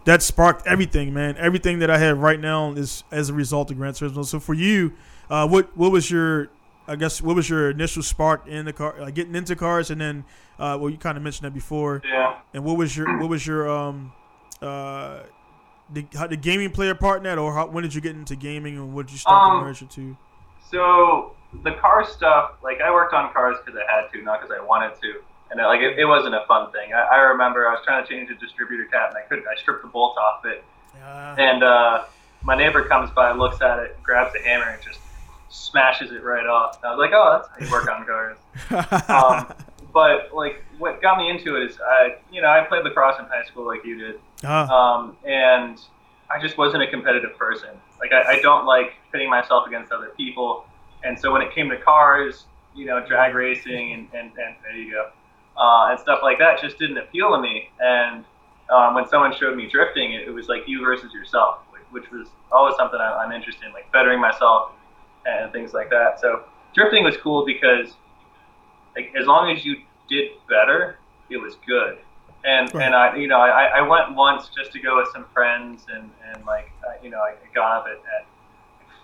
that 0.05 0.23
sparked 0.23 0.67
everything, 0.67 1.15
man. 1.15 1.37
Everything 1.37 1.79
that 1.81 1.91
I 1.91 1.99
have 1.99 2.19
right 2.19 2.41
now 2.41 2.73
is 2.73 3.05
as 3.11 3.31
a 3.31 3.35
result 3.35 3.71
of 3.71 3.79
Gran 3.79 3.93
Turismo. 3.93 4.25
So 4.25 4.41
for 4.41 4.55
you, 4.55 4.93
uh, 5.31 5.47
what 5.49 5.77
what 5.77 5.93
was 5.93 6.11
your 6.11 6.49
I 6.87 6.97
guess 6.97 7.23
what 7.23 7.37
was 7.37 7.49
your 7.49 7.71
initial 7.71 8.03
spark 8.03 8.47
in 8.47 8.65
the 8.65 8.73
car, 8.73 8.95
like 8.99 9.15
getting 9.15 9.35
into 9.35 9.57
cars, 9.57 9.91
and 9.91 10.01
then 10.01 10.25
uh, 10.59 10.77
well, 10.81 10.91
you 10.91 10.99
kind 10.99 11.17
of 11.17 11.23
mentioned 11.23 11.47
that 11.47 11.55
before. 11.55 12.03
Yeah. 12.05 12.39
And 12.55 12.65
what 12.65 12.77
was 12.77 12.97
your 12.97 13.19
what 13.19 13.29
was 13.29 13.47
your 13.47 13.69
um 13.69 14.13
uh 14.61 15.21
the, 15.91 16.07
how, 16.15 16.27
the 16.27 16.37
gaming 16.37 16.71
player 16.71 16.95
part 16.95 17.19
in 17.19 17.25
that, 17.25 17.39
or 17.39 17.53
how, 17.55 17.67
when 17.67 17.83
did 17.83 17.95
you 17.95 18.01
get 18.01 18.15
into 18.17 18.37
gaming, 18.37 18.77
and 18.77 18.95
what 18.95 19.07
did 19.07 19.13
you 19.13 19.19
start 19.19 19.51
Um, 19.53 19.61
to 19.61 19.65
merge 19.67 19.83
it 19.83 19.91
to? 19.91 20.17
So 20.71 21.35
the 21.63 21.73
car 21.73 22.05
stuff, 22.05 22.53
like 22.63 22.81
I 22.81 22.91
worked 22.91 23.13
on 23.15 23.33
cars 23.33 23.57
because 23.65 23.79
I 23.79 23.93
had 23.93 24.11
to, 24.13 24.23
not 24.23 24.41
because 24.41 24.57
I 24.59 24.63
wanted 24.65 24.95
to. 25.03 25.21
And 25.51 25.61
it, 25.61 25.65
like 25.65 25.81
it, 25.81 25.99
it 25.99 26.07
wasn't 26.07 26.35
a 26.35 26.45
fun 26.49 26.73
thing. 26.73 26.95
I, 26.95 27.01
I 27.17 27.17
remember 27.21 27.69
I 27.69 27.73
was 27.73 27.81
trying 27.85 28.03
to 28.03 28.09
change 28.11 28.31
a 28.31 28.35
distributor 28.37 28.87
cap 28.87 29.11
and 29.11 29.19
I 29.19 29.23
couldn't. 29.29 29.45
I 29.47 29.55
stripped 29.61 29.83
the 29.83 29.89
bolt 29.89 30.17
off 30.17 30.47
it, 30.47 30.65
Uh, 31.05 31.35
and 31.39 31.63
uh, 31.63 32.05
my 32.43 32.57
neighbor 32.57 32.85
comes 32.89 33.11
by, 33.11 33.33
looks 33.33 33.61
at 33.61 33.79
it, 33.81 34.03
grabs 34.03 34.35
a 34.35 34.41
hammer, 34.43 34.65
and 34.71 34.83
just 34.83 34.99
smashes 35.51 36.11
it 36.11 36.23
right 36.25 36.47
off. 36.47 36.77
And 36.83 36.87
I 36.87 36.95
was 36.95 36.99
like, 36.99 37.11
oh, 37.13 37.39
that's 37.39 37.49
how 37.51 37.67
you 37.67 37.71
work 37.71 37.91
on 37.91 38.07
cars. 38.07 38.39
Um, 39.11 39.55
but 39.93 40.35
like, 40.35 40.65
what 40.79 41.03
got 41.03 41.19
me 41.19 41.31
into 41.31 41.57
it 41.57 41.71
is, 41.71 41.79
I, 41.81 42.17
you 42.31 42.41
know, 42.41 42.49
I 42.49 42.65
played 42.65 42.85
lacrosse 42.85 43.19
in 43.19 43.27
high 43.27 43.45
school 43.45 43.67
like 43.67 43.85
you 43.85 43.99
did, 43.99 44.21
Ah, 44.45 44.69
um, 44.69 45.17
and 45.27 45.79
I 46.31 46.41
just 46.41 46.57
wasn't 46.59 46.83
a 46.83 46.91
competitive 46.91 47.37
person. 47.37 47.71
Like, 48.01 48.13
I, 48.13 48.37
I 48.37 48.41
don't 48.41 48.65
like 48.67 48.95
pitting 49.13 49.31
myself 49.31 49.67
against 49.67 49.93
other 49.93 50.11
people, 50.17 50.65
and 51.05 51.19
so 51.19 51.33
when 51.33 51.43
it 51.43 51.55
came 51.55 51.69
to 51.71 51.77
cars, 51.77 52.47
you 52.75 52.87
know, 52.87 53.05
drag 53.07 53.35
racing 53.35 53.93
and, 53.93 54.09
and, 54.15 54.33
and 54.39 54.57
there 54.63 54.77
you 54.77 54.93
go, 54.93 55.11
uh, 55.61 55.91
and 55.91 56.01
stuff 56.01 56.21
like 56.23 56.39
that, 56.39 56.61
just 56.61 56.79
didn't 56.79 56.99
appeal 56.99 57.31
to 57.35 57.41
me. 57.41 57.69
And 57.81 58.25
um, 58.71 58.95
when 58.95 59.07
someone 59.09 59.35
showed 59.37 59.57
me 59.57 59.69
drifting, 59.69 60.15
it, 60.15 60.27
it 60.27 60.31
was 60.31 60.49
like 60.49 60.63
you 60.67 60.81
versus 60.83 61.13
yourself, 61.13 61.59
which, 61.71 61.83
which 61.91 62.11
was 62.11 62.29
always 62.51 62.75
something 62.77 62.99
I, 62.99 63.17
I'm 63.17 63.33
interested 63.33 63.67
in, 63.67 63.73
like 63.73 63.91
bettering 63.93 64.21
myself 64.21 64.71
and 65.27 65.53
things 65.53 65.75
like 65.75 65.91
that. 65.91 66.19
So 66.21 66.45
drifting 66.75 67.05
was 67.05 67.17
cool 67.19 67.45
because 67.45 67.95
like 68.97 69.13
as 69.19 69.27
long 69.27 69.51
as 69.51 69.65
you 69.65 69.77
did 70.09 70.31
better, 70.49 70.99
it 71.31 71.37
was 71.39 71.57
good. 71.67 71.99
And 72.45 72.73
Right. 72.75 72.87
and 72.87 72.95
I 72.95 73.17
you 73.17 73.29
know 73.29 73.39
I, 73.41 73.65
I 73.79 73.81
went 73.83 74.15
once 74.17 74.49
just 74.57 74.73
to 74.73 74.81
go 74.81 74.97
with 74.97 75.09
some 75.13 75.27
friends 75.33 75.87
and 75.93 76.11
and 76.35 76.45
like 76.45 76.73
you 77.03 77.11
know 77.11 77.19
I 77.21 77.35
got 77.55 77.79
up 77.79 77.85
at, 77.87 77.93
at 77.99 78.27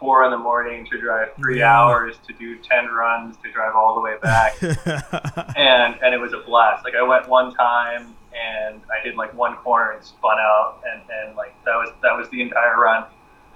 four 0.00 0.24
in 0.24 0.30
the 0.30 0.38
morning 0.38 0.86
to 0.86 1.00
drive 1.00 1.28
three 1.36 1.58
Yeah. 1.60 1.76
hours 1.76 2.18
to 2.26 2.32
do 2.34 2.56
ten 2.58 2.86
runs 2.86 3.36
to 3.44 3.50
drive 3.52 3.74
all 3.76 3.94
the 3.94 4.00
way 4.00 4.16
back 4.22 4.54
and 5.56 5.94
and 6.02 6.14
it 6.14 6.20
was 6.20 6.32
a 6.32 6.38
blast. 6.40 6.84
Like 6.84 6.94
I 6.94 7.02
went 7.02 7.28
one 7.28 7.54
time 7.54 8.14
and 8.34 8.80
I 8.90 9.02
did 9.04 9.16
like 9.16 9.32
one 9.34 9.56
corner 9.56 9.92
and 9.92 10.04
spun 10.04 10.38
out 10.38 10.80
and, 10.92 11.02
and 11.10 11.36
like 11.36 11.54
that 11.64 11.74
was 11.76 11.90
that 12.02 12.16
was 12.16 12.28
the 12.30 12.42
entire 12.42 12.78
run. 12.80 13.04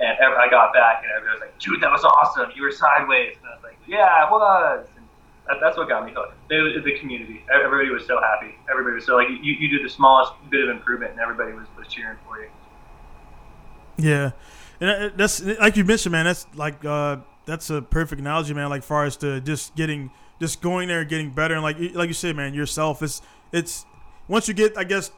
And 0.00 0.16
I 0.20 0.48
got 0.50 0.72
back 0.72 1.02
and 1.04 1.12
everybody 1.16 1.38
was 1.38 1.48
like, 1.48 1.58
"Dude, 1.60 1.80
that 1.80 1.90
was 1.92 2.02
awesome! 2.02 2.50
You 2.56 2.62
were 2.62 2.72
sideways." 2.72 3.36
And 3.36 3.46
I 3.46 3.54
was 3.54 3.62
like, 3.62 3.78
"Yeah, 3.86 4.06
I 4.06 4.28
was." 4.28 4.86
That, 5.46 5.56
that's 5.60 5.76
what 5.76 5.88
got 5.88 6.04
me 6.06 6.12
hooked. 6.14 6.34
The, 6.48 6.80
the 6.84 6.98
community. 6.98 7.44
Everybody 7.52 7.90
was 7.90 8.06
so 8.06 8.20
happy. 8.20 8.54
Everybody 8.70 8.94
was 8.96 9.06
so 9.06 9.16
like 9.16 9.28
you, 9.28 9.54
you 9.54 9.68
do 9.68 9.82
the 9.82 9.88
smallest 9.88 10.32
bit 10.50 10.68
of 10.68 10.70
improvement, 10.70 11.12
and 11.12 11.20
everybody 11.20 11.52
was, 11.52 11.66
was 11.76 11.88
cheering 11.88 12.18
for 12.26 12.40
you. 12.40 12.48
Yeah, 13.98 14.30
and 14.80 14.90
uh, 14.90 15.10
that's 15.16 15.42
like 15.42 15.76
you 15.76 15.84
mentioned, 15.84 16.12
man. 16.12 16.24
That's 16.24 16.46
like 16.54 16.84
uh, 16.84 17.18
that's 17.44 17.70
a 17.70 17.82
perfect 17.82 18.20
analogy, 18.20 18.54
man. 18.54 18.70
Like 18.70 18.82
far 18.82 19.04
as 19.04 19.16
to 19.18 19.40
just 19.40 19.74
getting, 19.74 20.10
just 20.40 20.62
going 20.62 20.88
there, 20.88 21.04
getting 21.04 21.30
better, 21.30 21.54
and 21.54 21.62
like 21.62 21.76
like 21.94 22.08
you 22.08 22.14
said, 22.14 22.36
man, 22.36 22.54
yourself. 22.54 23.02
It's 23.02 23.20
it's 23.52 23.84
once 24.28 24.48
you 24.48 24.54
get, 24.54 24.76
I 24.78 24.84
guess, 24.84 25.10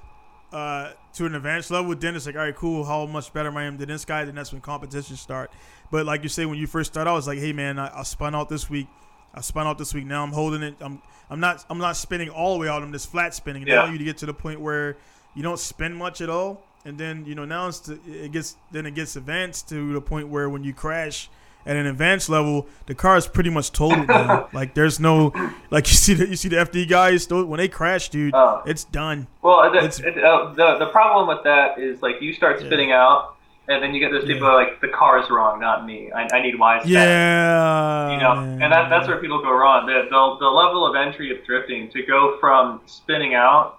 uh, 0.52 0.92
to 1.14 1.26
an 1.26 1.34
advanced 1.34 1.70
level, 1.70 1.94
then 1.94 2.16
it's 2.16 2.26
like, 2.26 2.34
all 2.34 2.42
right, 2.42 2.54
cool. 2.54 2.84
How 2.84 3.06
much 3.06 3.32
better 3.32 3.56
I 3.56 3.64
am 3.64 3.76
than 3.76 3.88
this 3.88 4.04
guy? 4.04 4.24
Then 4.24 4.34
that's 4.34 4.52
when 4.52 4.60
competitions 4.60 5.20
start. 5.20 5.52
But 5.90 6.06
like 6.06 6.22
you 6.22 6.28
say, 6.28 6.46
when 6.46 6.58
you 6.58 6.66
first 6.66 6.92
start 6.92 7.06
out, 7.06 7.16
it's 7.18 7.26
like, 7.26 7.38
hey, 7.38 7.52
man, 7.52 7.78
I, 7.78 8.00
I 8.00 8.02
spun 8.02 8.34
out 8.34 8.48
this 8.48 8.68
week. 8.70 8.88
I 9.34 9.40
spun 9.40 9.66
out 9.66 9.78
this 9.78 9.92
week. 9.94 10.06
Now 10.06 10.22
I'm 10.22 10.32
holding 10.32 10.62
it. 10.62 10.74
I'm 10.80 11.02
I'm 11.28 11.40
not 11.40 11.64
I'm 11.68 11.78
not 11.78 11.96
spinning 11.96 12.28
all 12.30 12.54
the 12.54 12.60
way 12.60 12.68
out. 12.68 12.82
I'm 12.82 12.92
just 12.92 13.10
flat 13.10 13.34
spinning. 13.34 13.66
Yeah. 13.66 13.86
Now 13.86 13.92
you 13.92 13.98
get 13.98 14.18
to 14.18 14.26
the 14.26 14.34
point 14.34 14.60
where 14.60 14.96
you 15.34 15.42
don't 15.42 15.58
spin 15.58 15.94
much 15.94 16.20
at 16.20 16.30
all, 16.30 16.62
and 16.84 16.96
then 16.98 17.24
you 17.26 17.34
know 17.34 17.44
now 17.44 17.66
it's 17.68 17.80
to, 17.80 17.98
it 18.06 18.30
gets 18.32 18.56
then 18.70 18.86
it 18.86 18.94
gets 18.94 19.16
advanced 19.16 19.68
to 19.70 19.92
the 19.92 20.00
point 20.00 20.28
where 20.28 20.48
when 20.48 20.62
you 20.64 20.72
crash 20.72 21.28
at 21.66 21.76
an 21.76 21.86
advanced 21.86 22.28
level, 22.28 22.66
the 22.86 22.94
car 22.94 23.16
is 23.16 23.26
pretty 23.26 23.48
much 23.48 23.72
totaled. 23.72 24.06
now. 24.06 24.48
like 24.52 24.74
there's 24.74 25.00
no 25.00 25.32
like 25.70 25.86
you 25.88 25.94
see 25.94 26.12
the 26.14 26.28
you 26.28 26.36
see 26.36 26.48
the 26.50 26.56
FD 26.56 26.88
guys 26.88 27.28
when 27.28 27.56
they 27.58 27.68
crash, 27.68 28.10
dude, 28.10 28.34
Oh. 28.34 28.62
it's 28.66 28.84
done. 28.84 29.26
Well, 29.42 29.70
the, 29.72 29.78
It's- 29.78 29.98
it, 29.98 30.22
uh, 30.22 30.52
the 30.52 30.78
the 30.78 30.86
problem 30.86 31.26
with 31.26 31.42
that 31.44 31.78
is 31.78 32.02
like 32.02 32.20
you 32.20 32.32
start 32.34 32.60
spinning 32.60 32.92
out, 32.92 33.33
and 33.68 33.82
then 33.82 33.94
you 33.94 34.00
get 34.00 34.10
those 34.10 34.24
people 34.24 34.34
Yeah. 34.46 34.52
who 34.52 34.56
are 34.56 34.64
like 34.64 34.80
the 34.80 34.88
car 34.88 35.18
is 35.22 35.30
wrong, 35.30 35.60
not 35.60 35.86
me. 35.86 36.10
I, 36.12 36.28
I 36.36 36.42
need 36.42 36.58
wise. 36.58 36.86
Yeah, 36.86 38.12
You 38.12 38.18
know, 38.18 38.32
and 38.62 38.72
that, 38.72 38.90
that's 38.90 39.08
where 39.08 39.18
people 39.18 39.40
go 39.42 39.52
wrong. 39.52 39.86
The, 39.86 40.06
the 40.10 40.36
the 40.40 40.50
level 40.50 40.86
of 40.86 40.94
entry 40.96 41.30
of 41.36 41.44
drifting 41.44 41.90
to 41.90 42.02
go 42.02 42.36
from 42.40 42.80
spinning 42.86 43.34
out 43.34 43.78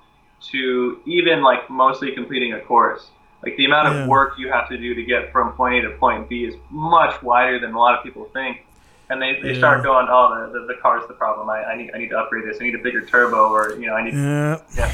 to 0.51 0.99
even 1.05 1.41
like 1.43 1.69
mostly 1.69 2.11
completing 2.13 2.53
a 2.53 2.59
course. 2.61 3.07
Like 3.43 3.55
the 3.57 3.65
amount 3.65 3.87
of 3.89 3.93
Yeah. 3.95 4.07
work 4.07 4.39
you 4.39 4.51
have 4.51 4.67
to 4.69 4.77
do 4.77 4.95
to 4.95 5.03
get 5.03 5.31
from 5.31 5.53
point 5.53 5.75
A 5.85 5.89
to 5.89 5.95
point 5.97 6.27
B 6.29 6.45
is 6.45 6.55
much 6.71 7.21
wider 7.21 7.59
than 7.59 7.73
a 7.73 7.79
lot 7.79 7.97
of 7.97 8.03
people 8.03 8.25
think. 8.33 8.65
And 9.09 9.21
they, 9.21 9.39
they 9.39 9.51
Yeah. 9.51 9.57
start 9.59 9.83
going, 9.83 10.07
oh, 10.09 10.49
the, 10.51 10.59
the, 10.61 10.65
the 10.73 10.73
car's 10.81 11.07
the 11.07 11.13
problem. 11.13 11.47
I, 11.47 11.63
I 11.63 11.75
need 11.77 11.91
I 11.93 11.99
need 11.99 12.09
to 12.09 12.17
upgrade 12.17 12.45
this. 12.47 12.57
I 12.59 12.63
need 12.63 12.73
a 12.75 12.79
bigger 12.79 13.01
turbo, 13.05 13.49
or 13.53 13.75
you 13.79 13.85
know, 13.85 13.93
I 13.93 14.03
need 14.03 14.15
Yeah. 14.15 14.57
Yeah. 14.75 14.91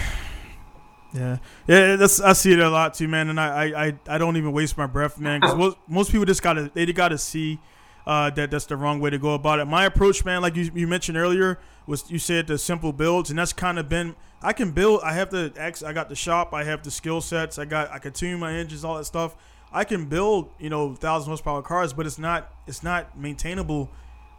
Yeah, 1.13 1.37
yeah, 1.67 1.95
that's 1.97 2.21
I 2.21 2.33
see 2.33 2.53
it 2.53 2.59
a 2.59 2.69
lot 2.69 2.93
too, 2.93 3.07
man. 3.07 3.29
And 3.29 3.39
I, 3.39 3.87
I, 3.87 3.93
I, 4.07 4.17
don't 4.17 4.37
even 4.37 4.53
waste 4.53 4.77
my 4.77 4.87
breath, 4.87 5.19
man, 5.19 5.41
because 5.41 5.57
most, 5.57 5.77
most 5.87 6.11
people 6.11 6.25
just 6.25 6.41
gotta 6.41 6.71
they 6.73 6.85
gotta 6.93 7.17
see 7.17 7.59
uh, 8.07 8.29
that 8.31 8.49
that's 8.51 8.65
the 8.65 8.77
wrong 8.77 8.99
way 8.99 9.09
to 9.09 9.17
go 9.17 9.33
about 9.33 9.59
it. 9.59 9.65
My 9.65 9.85
approach, 9.85 10.23
man, 10.23 10.41
like 10.41 10.55
you, 10.55 10.71
you 10.73 10.87
mentioned 10.87 11.17
earlier, 11.17 11.59
was 11.85 12.09
you 12.09 12.17
said 12.17 12.47
the 12.47 12.57
simple 12.57 12.93
builds, 12.93 13.29
and 13.29 13.37
that's 13.37 13.51
kind 13.53 13.77
of 13.77 13.89
been 13.89 14.15
I 14.41 14.53
can 14.53 14.71
build. 14.71 15.01
I 15.03 15.13
have 15.13 15.29
the 15.29 15.53
X. 15.55 15.83
I 15.83 15.93
got 15.93 16.09
the 16.09 16.15
shop. 16.15 16.53
I 16.53 16.63
have 16.63 16.83
the 16.83 16.91
skill 16.91 17.21
sets. 17.21 17.59
I 17.59 17.65
got 17.65 17.91
I 17.91 17.99
can 17.99 18.13
tune 18.13 18.39
my 18.39 18.53
engines, 18.53 18.83
all 18.83 18.97
that 18.97 19.05
stuff. 19.05 19.35
I 19.71 19.83
can 19.83 20.05
build, 20.05 20.49
you 20.59 20.69
know, 20.69 20.95
thousand 20.95 21.29
horsepower 21.29 21.61
cars, 21.61 21.93
but 21.93 22.05
it's 22.05 22.19
not 22.19 22.53
it's 22.67 22.83
not 22.83 23.17
maintainable 23.17 23.89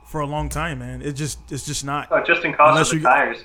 for 0.07 0.21
a 0.21 0.27
long 0.27 0.49
time, 0.49 0.81
man. 0.81 1.03
It 1.03 1.13
just 1.13 1.39
it's 1.51 1.65
just 1.65 1.85
not. 1.85 2.09
oh, 2.11 2.23
just 2.23 2.45
in 2.45 2.53
cost 2.55 2.71
Unless 2.71 2.87
of 2.89 2.91
the 2.91 2.97
you- 2.99 3.03
tires. 3.05 3.45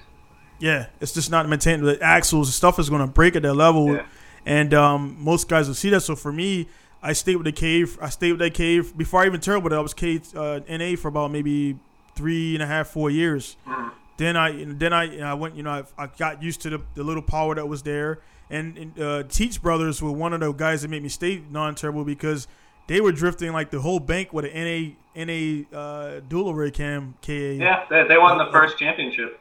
Yeah, 0.59 0.87
it's 0.99 1.13
just 1.13 1.29
not 1.29 1.47
maintained. 1.47 1.85
The 1.85 2.01
axles, 2.01 2.53
stuff 2.53 2.79
is 2.79 2.89
going 2.89 3.01
to 3.01 3.07
break 3.07 3.35
at 3.35 3.43
that 3.43 3.53
level, 3.53 3.93
Yeah. 3.95 4.05
and 4.45 4.73
um, 4.73 5.15
most 5.19 5.47
guys 5.47 5.67
will 5.67 5.75
see 5.75 5.89
that. 5.91 6.01
So 6.01 6.15
for 6.15 6.31
me, 6.31 6.67
I 7.03 7.13
stayed 7.13 7.35
with 7.35 7.45
the 7.45 7.51
KA. 7.51 8.03
I 8.03 8.09
stayed 8.09 8.31
with 8.33 8.39
that 8.39 8.53
KA 8.55 8.91
before 8.97 9.21
I 9.23 9.27
even 9.27 9.39
turned. 9.39 9.71
I 9.73 9.79
was 9.79 9.93
KA 9.93 10.17
uh, 10.35 10.59
NA 10.67 10.95
for 10.95 11.09
about 11.09 11.31
maybe 11.31 11.77
three 12.15 12.55
and 12.55 12.63
a 12.63 12.65
half, 12.67 12.87
four 12.87 13.11
years. 13.11 13.55
Mhm. 13.67 13.91
Then 14.17 14.35
I 14.35 14.63
then 14.67 14.93
I 14.93 15.19
I 15.19 15.33
went. 15.35 15.55
You 15.55 15.61
know, 15.63 15.69
I, 15.97 16.03
I 16.03 16.07
got 16.07 16.41
used 16.41 16.61
to 16.61 16.69
the, 16.71 16.81
the 16.95 17.03
little 17.03 17.21
power 17.21 17.53
that 17.53 17.67
was 17.67 17.83
there. 17.83 18.19
And, 18.49 18.77
and 18.77 18.99
uh, 18.99 19.23
Teach 19.23 19.61
Brothers 19.61 20.01
were 20.01 20.11
one 20.11 20.31
of 20.33 20.39
the 20.39 20.51
guys 20.53 20.81
that 20.81 20.87
made 20.87 21.03
me 21.03 21.09
stay 21.09 21.43
non-turbo 21.51 22.05
because 22.05 22.47
they 22.87 23.01
were 23.01 23.11
drifting 23.11 23.51
like 23.51 23.71
the 23.71 23.81
whole 23.81 23.99
bank 23.99 24.31
with 24.31 24.45
an 24.45 24.95
NA 25.15 25.23
NA 25.25 25.77
uh, 25.77 26.21
dual 26.27 26.49
array 26.51 26.71
cam 26.71 27.13
KA. 27.21 27.33
Yeah, 27.33 27.83
they, 27.89 28.07
they 28.07 28.17
won 28.17 28.37
the 28.37 28.49
first 28.51 28.79
championship. 28.79 29.39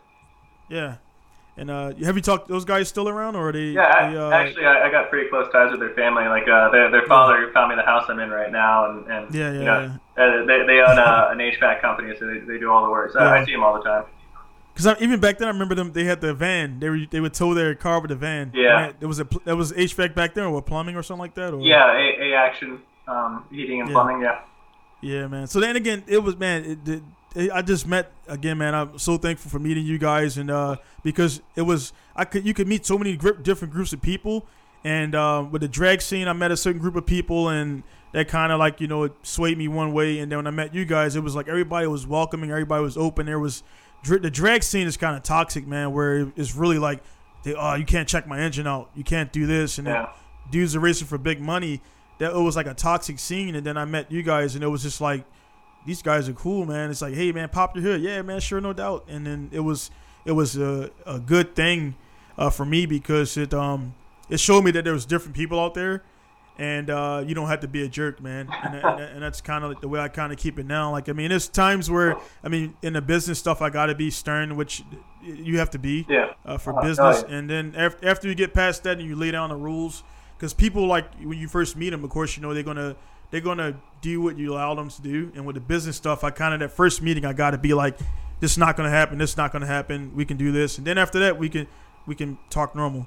Yeah. 0.68 0.96
And 1.58 1.70
uh, 1.70 1.94
have 2.04 2.16
you 2.16 2.22
talked? 2.22 2.48
Those 2.48 2.66
guys 2.66 2.86
still 2.88 3.08
around, 3.08 3.34
or 3.34 3.48
are 3.48 3.52
they? 3.52 3.68
Yeah, 3.70 4.10
they, 4.10 4.16
uh, 4.18 4.30
actually, 4.30 4.66
I, 4.66 4.88
I 4.88 4.90
got 4.90 5.08
pretty 5.08 5.30
close 5.30 5.50
ties 5.50 5.70
with 5.70 5.80
their 5.80 5.94
family. 5.94 6.24
Like, 6.28 6.46
uh, 6.46 6.68
their, 6.70 6.90
their 6.90 7.06
father 7.06 7.50
found 7.54 7.70
me 7.70 7.76
the 7.76 7.82
house 7.82 8.04
I'm 8.10 8.18
in 8.20 8.28
right 8.30 8.52
now, 8.52 8.90
and, 8.90 9.06
and 9.10 9.34
Yeah, 9.34 9.52
yeah, 9.52 9.58
you 9.58 9.64
know, 9.64 9.98
uh, 10.18 10.44
they, 10.44 10.66
they 10.66 10.80
own 10.80 10.98
a, 10.98 11.28
an 11.30 11.38
HVAC 11.38 11.80
company, 11.80 12.14
so 12.18 12.26
they, 12.26 12.40
they 12.40 12.58
do 12.58 12.70
all 12.70 12.84
the 12.84 12.90
work. 12.90 13.12
So 13.12 13.20
I 13.20 13.42
see 13.44 13.52
them 13.52 13.62
all 13.64 13.74
the 13.74 13.82
time. 13.84 14.04
Because 14.74 15.00
even 15.00 15.18
back 15.20 15.38
then, 15.38 15.48
I 15.48 15.52
remember 15.52 15.74
them. 15.74 15.92
They 15.92 16.04
had 16.04 16.20
the 16.20 16.34
van. 16.34 16.78
They 16.78 16.90
were 16.90 16.98
they 17.10 17.20
would 17.20 17.32
tow 17.32 17.54
their 17.54 17.74
car 17.74 17.98
with 18.00 18.10
the 18.10 18.16
van. 18.16 18.52
Yeah. 18.54 18.92
There 18.98 19.08
was 19.08 19.18
a 19.20 19.26
that 19.46 19.56
was 19.56 19.72
HVAC 19.72 20.14
back 20.14 20.34
then, 20.34 20.44
or 20.44 20.50
what 20.50 20.66
plumbing 20.66 20.96
or 20.96 21.02
something 21.02 21.20
like 21.22 21.34
that. 21.36 21.54
Or? 21.54 21.62
Yeah, 21.62 21.90
A, 21.96 22.32
a 22.32 22.34
action 22.34 22.82
um, 23.08 23.46
heating 23.50 23.80
and 23.80 23.88
Yeah. 23.88 23.94
plumbing. 23.94 24.20
Yeah. 24.20 24.40
Yeah, 25.00 25.26
man. 25.28 25.46
So 25.46 25.60
then 25.60 25.76
again, 25.76 26.04
it 26.06 26.18
was 26.22 26.36
man. 26.36 26.78
It, 26.86 27.02
I 27.36 27.62
just 27.62 27.86
met 27.86 28.10
again, 28.28 28.58
man. 28.58 28.74
I'm 28.74 28.98
so 28.98 29.18
thankful 29.18 29.50
for 29.50 29.58
meeting 29.58 29.84
you 29.84 29.98
guys, 29.98 30.38
and 30.38 30.50
uh, 30.50 30.76
because 31.02 31.42
it 31.54 31.62
was 31.62 31.92
I 32.14 32.24
could 32.24 32.46
you 32.46 32.54
could 32.54 32.66
meet 32.66 32.86
so 32.86 32.96
many 32.96 33.16
gr- 33.16 33.32
different 33.32 33.74
groups 33.74 33.92
of 33.92 34.00
people, 34.00 34.46
and 34.84 35.14
uh, 35.14 35.44
with 35.50 35.60
the 35.62 35.68
drag 35.68 36.00
scene, 36.00 36.28
I 36.28 36.32
met 36.32 36.50
a 36.50 36.56
certain 36.56 36.80
group 36.80 36.96
of 36.96 37.04
people, 37.04 37.48
and 37.50 37.82
that 38.12 38.28
kind 38.28 38.52
of 38.52 38.58
like 38.58 38.80
you 38.80 38.86
know 38.86 39.04
it 39.04 39.12
swayed 39.22 39.58
me 39.58 39.68
one 39.68 39.92
way, 39.92 40.18
and 40.18 40.32
then 40.32 40.38
when 40.38 40.46
I 40.46 40.50
met 40.50 40.74
you 40.74 40.84
guys, 40.86 41.14
it 41.16 41.22
was 41.22 41.34
like 41.36 41.46
everybody 41.48 41.86
was 41.86 42.06
welcoming, 42.06 42.50
everybody 42.50 42.82
was 42.82 42.96
open. 42.96 43.26
There 43.26 43.38
was 43.38 43.62
dr- 44.02 44.22
the 44.22 44.30
drag 44.30 44.62
scene 44.62 44.86
is 44.86 44.96
kind 44.96 45.14
of 45.16 45.22
toxic, 45.22 45.66
man, 45.66 45.92
where 45.92 46.32
it's 46.36 46.54
really 46.54 46.78
like, 46.78 47.02
they, 47.42 47.54
oh, 47.54 47.74
you 47.74 47.84
can't 47.84 48.08
check 48.08 48.26
my 48.26 48.38
engine 48.40 48.66
out, 48.66 48.90
you 48.94 49.04
can't 49.04 49.30
do 49.32 49.44
this, 49.46 49.76
and 49.78 49.86
then 49.86 49.94
Yeah. 49.94 50.08
dudes 50.50 50.74
are 50.74 50.80
racing 50.80 51.06
for 51.06 51.18
big 51.18 51.40
money. 51.40 51.82
That 52.18 52.32
it 52.32 52.40
was 52.40 52.56
like 52.56 52.66
a 52.66 52.72
toxic 52.72 53.18
scene, 53.18 53.54
and 53.56 53.66
then 53.66 53.76
I 53.76 53.84
met 53.84 54.10
you 54.10 54.22
guys, 54.22 54.54
and 54.54 54.64
it 54.64 54.68
was 54.68 54.82
just 54.82 55.02
like, 55.02 55.26
these 55.86 56.02
guys 56.02 56.28
are 56.28 56.32
cool, 56.34 56.66
man. 56.66 56.90
It's 56.90 57.00
like, 57.02 57.14
hey, 57.14 57.32
man, 57.32 57.48
pop 57.48 57.74
your 57.76 57.82
hood, 57.84 58.02
yeah, 58.02 58.20
man, 58.22 58.40
sure, 58.40 58.60
no 58.60 58.72
doubt. 58.72 59.04
And 59.08 59.26
then 59.26 59.48
it 59.52 59.60
was, 59.60 59.90
it 60.24 60.32
was 60.32 60.56
a, 60.58 60.90
a 61.06 61.18
good 61.18 61.54
thing 61.54 61.94
uh, 62.36 62.50
for 62.50 62.66
me 62.66 62.84
because 62.86 63.36
it 63.36 63.54
um 63.54 63.94
it 64.28 64.40
showed 64.40 64.62
me 64.64 64.70
that 64.72 64.84
there 64.84 64.92
was 64.92 65.06
different 65.06 65.36
people 65.36 65.58
out 65.60 65.74
there, 65.74 66.02
and 66.58 66.90
uh, 66.90 67.22
you 67.24 67.34
don't 67.34 67.46
have 67.48 67.60
to 67.60 67.68
be 67.68 67.82
a 67.84 67.88
jerk, 67.88 68.20
man. 68.20 68.48
And, 68.62 68.74
and, 68.74 68.98
and 68.98 69.22
that's 69.22 69.40
kind 69.40 69.62
of 69.62 69.70
like 69.70 69.80
the 69.80 69.88
way 69.88 70.00
I 70.00 70.08
kind 70.08 70.32
of 70.32 70.38
keep 70.38 70.58
it 70.58 70.66
now. 70.66 70.90
Like, 70.90 71.08
I 71.08 71.12
mean, 71.12 71.28
there's 71.30 71.46
times 71.48 71.88
where 71.90 72.16
I 72.42 72.48
mean, 72.48 72.74
in 72.82 72.94
the 72.94 73.00
business 73.02 73.38
stuff, 73.38 73.62
I 73.62 73.70
got 73.70 73.86
to 73.86 73.94
be 73.94 74.10
stern, 74.10 74.56
which 74.56 74.82
you 75.22 75.58
have 75.58 75.70
to 75.70 75.78
be 75.78 76.06
Yeah. 76.08 76.32
uh, 76.44 76.58
for 76.58 76.76
Oh, 76.76 76.82
business. 76.82 77.22
And 77.28 77.48
then 77.48 77.74
after, 77.76 78.08
after 78.08 78.28
you 78.28 78.34
get 78.34 78.52
past 78.52 78.82
that 78.82 78.98
and 78.98 79.06
you 79.08 79.14
lay 79.16 79.30
down 79.30 79.50
the 79.50 79.56
rules, 79.56 80.02
because 80.36 80.52
people 80.52 80.86
like 80.86 81.14
when 81.22 81.38
you 81.38 81.46
first 81.48 81.76
meet 81.76 81.90
them, 81.90 82.02
of 82.04 82.10
course, 82.10 82.36
you 82.36 82.42
know 82.42 82.52
they're 82.52 82.62
gonna 82.62 82.96
they're 83.30 83.40
gonna 83.40 83.76
do 84.00 84.20
what 84.20 84.36
you 84.38 84.52
allow 84.54 84.74
them 84.74 84.88
to 84.88 85.02
do. 85.02 85.32
And 85.34 85.46
with 85.46 85.54
the 85.54 85.60
business 85.60 85.96
stuff, 85.96 86.22
I 86.24 86.30
kind 86.30 86.54
of 86.54 86.60
that 86.60 86.70
first 86.76 87.02
meeting, 87.02 87.24
I 87.24 87.32
got 87.32 87.50
to 87.50 87.58
be 87.58 87.74
like, 87.74 87.98
this 88.40 88.52
is 88.52 88.58
not 88.58 88.76
gonna 88.76 88.90
happen. 88.90 89.18
This 89.18 89.30
is 89.30 89.36
not 89.36 89.52
gonna 89.52 89.66
happen. 89.66 90.12
We 90.14 90.24
can 90.24 90.36
do 90.36 90.52
this, 90.52 90.78
and 90.78 90.86
then 90.86 90.98
after 90.98 91.18
that, 91.20 91.38
we 91.38 91.48
can 91.48 91.66
we 92.06 92.14
can 92.14 92.38
talk 92.50 92.74
normal. 92.76 93.06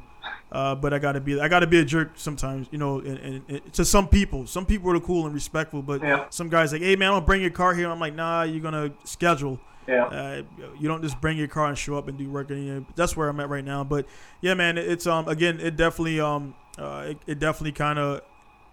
Uh, 0.51 0.75
but 0.75 0.93
I 0.93 0.99
gotta 0.99 1.21
be 1.21 1.39
I 1.39 1.47
gotta 1.47 1.67
be 1.67 1.79
a 1.79 1.85
jerk 1.85 2.11
sometimes, 2.15 2.67
you 2.71 2.77
know. 2.79 2.99
And, 2.99 3.17
and, 3.19 3.41
and 3.47 3.73
to 3.73 3.85
some 3.85 4.07
people, 4.07 4.47
some 4.47 4.65
people 4.65 4.91
are 4.91 4.99
cool 4.99 5.25
and 5.25 5.33
respectful, 5.33 5.81
but 5.83 6.01
Yeah. 6.01 6.25
some 6.31 6.49
guys 6.49 6.71
like, 6.73 6.81
hey 6.81 6.95
man, 6.95 7.11
I'll 7.13 7.21
bring 7.21 7.41
your 7.41 7.51
car 7.51 7.73
here. 7.75 7.89
I'm 7.89 7.99
like, 7.99 8.15
nah, 8.15 8.41
you're 8.43 8.59
gonna 8.61 8.91
schedule. 9.03 9.59
Yeah. 9.87 10.05
Uh, 10.05 10.41
you 10.79 10.87
don't 10.87 11.01
just 11.01 11.19
bring 11.21 11.37
your 11.37 11.47
car 11.47 11.67
and 11.67 11.77
show 11.77 11.97
up 11.97 12.07
and 12.07 12.17
do 12.17 12.29
work. 12.29 12.49
And, 12.51 12.65
you 12.65 12.73
know, 12.73 12.85
that's 12.95 13.15
where 13.17 13.27
I'm 13.29 13.39
at 13.39 13.49
right 13.49 13.63
now. 13.63 13.83
But 13.83 14.05
yeah, 14.41 14.53
man, 14.55 14.77
it's 14.77 15.07
um 15.07 15.27
again, 15.27 15.59
it 15.59 15.77
definitely 15.77 16.19
um 16.19 16.55
uh, 16.77 17.05
it, 17.09 17.17
it 17.27 17.39
definitely 17.39 17.71
kind 17.73 17.97
of 17.99 18.21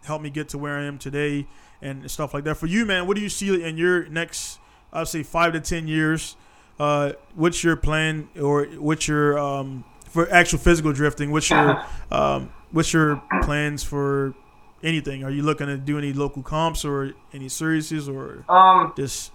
helped 0.04 0.22
me 0.22 0.30
get 0.30 0.48
to 0.50 0.58
where 0.58 0.78
I 0.78 0.84
am 0.84 0.98
today 0.98 1.46
and 1.82 2.10
stuff 2.10 2.34
like 2.34 2.44
that. 2.44 2.56
For 2.56 2.66
you, 2.66 2.86
man, 2.86 3.06
what 3.06 3.16
do 3.16 3.22
you 3.22 3.28
see 3.28 3.62
in 3.62 3.76
your 3.76 4.06
next, 4.08 4.58
I'd 4.92 5.08
say 5.08 5.22
five 5.22 5.52
to 5.52 5.60
ten 5.60 5.88
years? 5.88 6.36
Uh, 6.78 7.12
what's 7.34 7.64
your 7.64 7.76
plan 7.76 8.28
or 8.40 8.64
what's 8.78 9.08
your 9.08 9.38
um 9.38 9.84
for 10.04 10.30
actual 10.30 10.58
physical 10.58 10.92
drifting? 10.92 11.30
What's 11.30 11.50
your 11.50 11.78
um 12.10 12.50
what's 12.72 12.92
your 12.92 13.22
plans 13.40 13.82
for 13.82 14.34
anything? 14.82 15.24
Are 15.24 15.30
you 15.30 15.42
looking 15.42 15.66
to 15.68 15.76
do 15.78 15.98
any 15.98 16.12
local 16.12 16.42
comps 16.42 16.84
or 16.84 17.12
any 17.32 17.48
series 17.48 18.08
or 18.08 18.44
Um. 18.48 18.92
just 18.96 19.32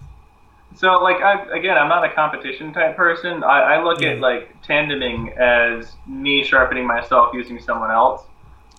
So 0.74 0.92
like 1.02 1.20
I 1.20 1.44
again, 1.56 1.76
I'm 1.76 1.88
not 1.88 2.04
a 2.04 2.12
competition 2.14 2.72
type 2.72 2.96
person. 2.96 3.42
I, 3.44 3.74
I 3.74 3.82
look 3.82 4.00
Yeah. 4.00 4.10
at 4.10 4.20
like 4.20 4.62
tandeming 4.62 5.36
as 5.36 5.92
me 6.06 6.44
sharpening 6.44 6.86
myself 6.86 7.34
using 7.34 7.60
someone 7.60 7.90
else. 7.90 8.22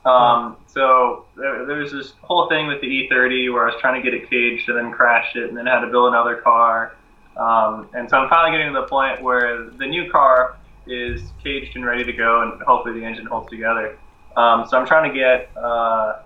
Um, 0.06 0.58
so 0.68 1.26
there, 1.38 1.66
there 1.66 1.78
was 1.78 1.92
this 1.92 2.14
whole 2.22 2.50
thing 2.50 2.68
with 2.68 2.82
the 2.82 2.88
E30 2.88 3.54
where 3.54 3.64
I 3.68 3.72
was 3.72 3.80
trying 3.80 4.02
to 4.02 4.04
get 4.10 4.14
it 4.14 4.30
caged 4.30 4.68
and 4.70 4.78
then 4.78 4.92
crashed 4.92 5.36
it 5.36 5.48
and 5.48 5.58
then 5.58 5.66
had 5.66 5.80
to 5.82 5.88
build 5.88 6.10
another 6.14 6.38
car. 6.38 6.94
Um, 7.38 7.90
and 7.94 8.10
so 8.10 8.18
I'm 8.18 8.30
finally 8.30 8.58
getting 8.58 8.74
to 8.74 8.82
the 8.82 8.88
point 8.88 9.22
where 9.22 9.70
the 9.70 9.86
new 9.88 10.12
car 10.12 10.58
is 10.86 11.22
caged 11.44 11.76
and 11.76 11.86
ready 11.86 12.04
to 12.04 12.14
go, 12.14 12.42
and 12.44 12.62
hopefully 12.64 13.00
the 13.00 13.06
engine 13.06 13.26
holds 13.26 13.50
together. 13.50 13.98
Um, 14.36 14.66
so 14.68 14.78
I'm 14.78 14.86
trying 14.86 15.12
to 15.12 15.18
get. 15.18 15.50
Uh, 15.56 16.20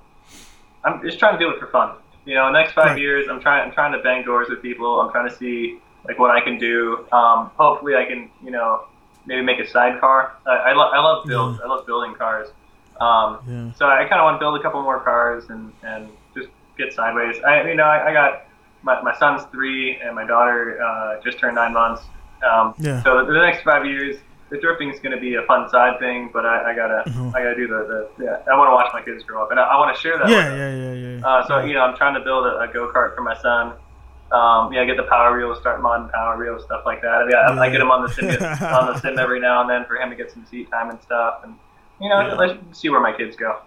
I'm 0.84 1.02
just 1.02 1.20
trying 1.20 1.38
to 1.38 1.40
do 1.40 1.50
it 1.52 1.60
for 1.60 1.68
fun. 1.68 1.96
You 2.26 2.36
know, 2.36 2.50
next 2.52 2.74
five 2.74 2.88
Right. 2.88 3.00
years, 3.00 3.28
I'm 3.30 3.40
trying. 3.40 3.68
I'm 3.68 3.74
trying 3.74 3.94
to 3.94 4.00
bang 4.00 4.24
doors 4.26 4.48
with 4.50 4.62
people. 4.62 5.00
I'm 5.00 5.12
trying 5.12 5.30
to 5.30 5.36
see 5.36 5.78
like 6.08 6.18
what 6.20 6.32
I 6.32 6.42
can 6.42 6.58
do. 6.58 7.06
Um, 7.12 7.52
hopefully, 7.56 7.96
I 7.96 8.06
can 8.06 8.30
you 8.44 8.52
know 8.52 8.86
maybe 9.26 9.42
make 9.44 9.60
a 9.60 9.68
sidecar. 9.68 10.34
I, 10.46 10.52
I, 10.52 10.74
lo- 10.74 10.90
I 10.92 11.00
love 11.00 11.26
build. 11.26 11.60
I 11.64 11.68
love 11.68 11.86
building 11.86 12.16
cars. 12.16 12.50
Um, 13.02 13.40
Yeah. 13.48 13.72
So 13.74 13.86
I 13.88 14.04
kind 14.06 14.20
of 14.22 14.26
want 14.26 14.36
to 14.36 14.40
build 14.40 14.60
a 14.60 14.64
couple 14.64 14.82
more 14.82 15.00
cars 15.02 15.46
and, 15.50 15.72
and 15.84 16.10
just 16.36 16.50
get 16.78 16.94
sideways. 16.94 17.38
I 17.46 17.64
you 17.70 17.76
know 17.76 17.84
I, 17.84 18.10
I 18.10 18.14
got 18.14 18.44
my, 18.84 19.02
my 19.02 19.16
son's 19.18 19.44
three 19.52 20.00
and 20.02 20.16
my 20.16 20.26
daughter 20.26 20.82
uh, 20.82 21.22
just 21.24 21.40
turned 21.40 21.56
nine 21.56 21.74
months. 21.74 22.04
Um, 22.48 22.74
Yeah. 22.80 23.02
So 23.04 23.26
the 23.26 23.34
next 23.34 23.64
five 23.64 23.86
years, 23.86 24.18
the 24.50 24.58
drifting 24.60 24.90
is 24.90 25.00
going 25.00 25.14
to 25.14 25.20
be 25.20 25.36
a 25.36 25.42
fun 25.44 25.68
side 25.70 26.00
thing, 26.00 26.30
but 26.32 26.46
I, 26.46 26.72
I 26.72 26.76
gotta 26.76 27.04
Mhm. 27.10 27.36
I 27.36 27.44
gotta 27.44 27.56
do 27.56 27.68
the, 27.68 28.08
the 28.18 28.24
yeah. 28.24 28.52
I 28.54 28.58
want 28.58 28.70
to 28.70 28.74
watch 28.76 28.90
my 28.94 29.02
kids 29.02 29.24
grow 29.24 29.44
up, 29.44 29.52
and 29.52 29.60
I, 29.60 29.64
I 29.64 29.78
want 29.78 29.94
to 29.96 30.02
share 30.02 30.18
that. 30.20 30.30
Yeah, 30.30 30.38
with 30.38 30.46
them. 30.46 30.60
yeah, 30.60 30.94
yeah, 30.94 31.18
yeah. 31.20 31.28
Uh, 31.28 31.48
so 31.48 31.60
you 31.66 31.74
know, 31.74 31.82
I'm 31.82 31.98
trying 31.98 32.14
to 32.14 32.22
build 32.22 32.46
a, 32.46 32.60
a 32.60 32.68
go 32.72 32.88
kart 32.94 33.16
for 33.16 33.22
my 33.24 33.36
son. 33.42 33.74
Um, 34.32 34.72
yeah, 34.74 34.82
I 34.82 34.86
get 34.86 34.98
the 34.98 35.04
power 35.04 35.36
wheels, 35.38 35.58
start 35.60 35.82
modding 35.82 36.12
power 36.12 36.38
wheels, 36.38 36.64
stuff 36.66 36.84
like 36.86 37.02
that. 37.02 37.08
I, 37.24 37.26
mean, 37.26 37.36
I, 37.60 37.66
I 37.66 37.70
get 37.70 37.80
him 37.82 37.92
on 37.92 38.04
the 38.04 38.10
sim 38.10 38.28
on 38.62 38.88
the 38.94 39.00
sim 39.00 39.18
every 39.18 39.40
now 39.40 39.62
and 39.62 39.70
then 39.70 39.86
for 39.86 39.96
him 39.98 40.10
to 40.10 40.16
get 40.16 40.32
some 40.32 40.46
seat 40.46 40.70
time 40.70 40.90
and 40.92 41.02
stuff, 41.02 41.42
and 41.44 41.56
you 42.02 42.10
know, 42.10 42.20
Yeah. 42.28 42.34
let's 42.36 42.80
see 42.80 42.90
where 42.90 43.00
my 43.02 43.12
kids 43.14 43.36
go. 43.36 43.60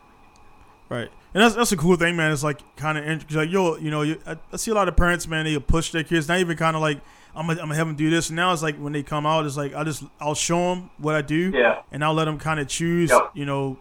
Right. 0.89 1.11
And 1.35 1.43
that's 1.45 1.55
that's 1.55 1.71
a 1.73 1.77
cool 1.77 1.97
thing, 1.97 2.17
man. 2.17 2.33
It's 2.33 2.43
like 2.43 2.61
kind 2.77 2.99
of 2.99 3.05
interesting. 3.05 3.37
Like 3.39 3.51
you'll, 3.51 3.79
you 3.81 3.91
know, 3.91 4.03
you, 4.03 4.21
I, 4.27 4.37
I 4.53 4.57
see 4.57 4.71
a 4.73 4.75
lot 4.75 4.89
of 4.89 4.97
parents, 4.97 5.29
man. 5.29 5.45
They 5.45 5.57
push 5.61 5.93
their 5.93 6.03
kids. 6.03 6.27
Not 6.29 6.39
even 6.39 6.57
kind 6.57 6.75
of 6.75 6.83
like 6.83 7.01
I'm 7.37 7.47
gonna, 7.47 7.61
I'm 7.61 7.67
gonna 7.69 7.77
have 7.77 7.87
them 7.87 7.95
do 7.95 8.11
this. 8.11 8.31
And 8.31 8.37
now 8.37 8.53
it's 8.53 8.63
like 8.63 8.77
when 8.77 8.93
they 8.93 9.05
come 9.05 9.25
out, 9.27 9.47
it's 9.47 9.57
like 9.57 9.73
I 9.75 9.85
just 9.85 10.03
I'll 10.21 10.35
show 10.35 10.71
them 10.75 10.91
what 10.99 11.15
I 11.15 11.23
do, 11.23 11.53
Yeah. 11.55 11.83
and 11.93 12.03
I'll 12.05 12.15
let 12.15 12.25
them 12.25 12.39
kind 12.39 12.59
of 12.59 12.67
choose. 12.67 13.11
Yep. 13.11 13.31
You 13.35 13.47
know, 13.47 13.79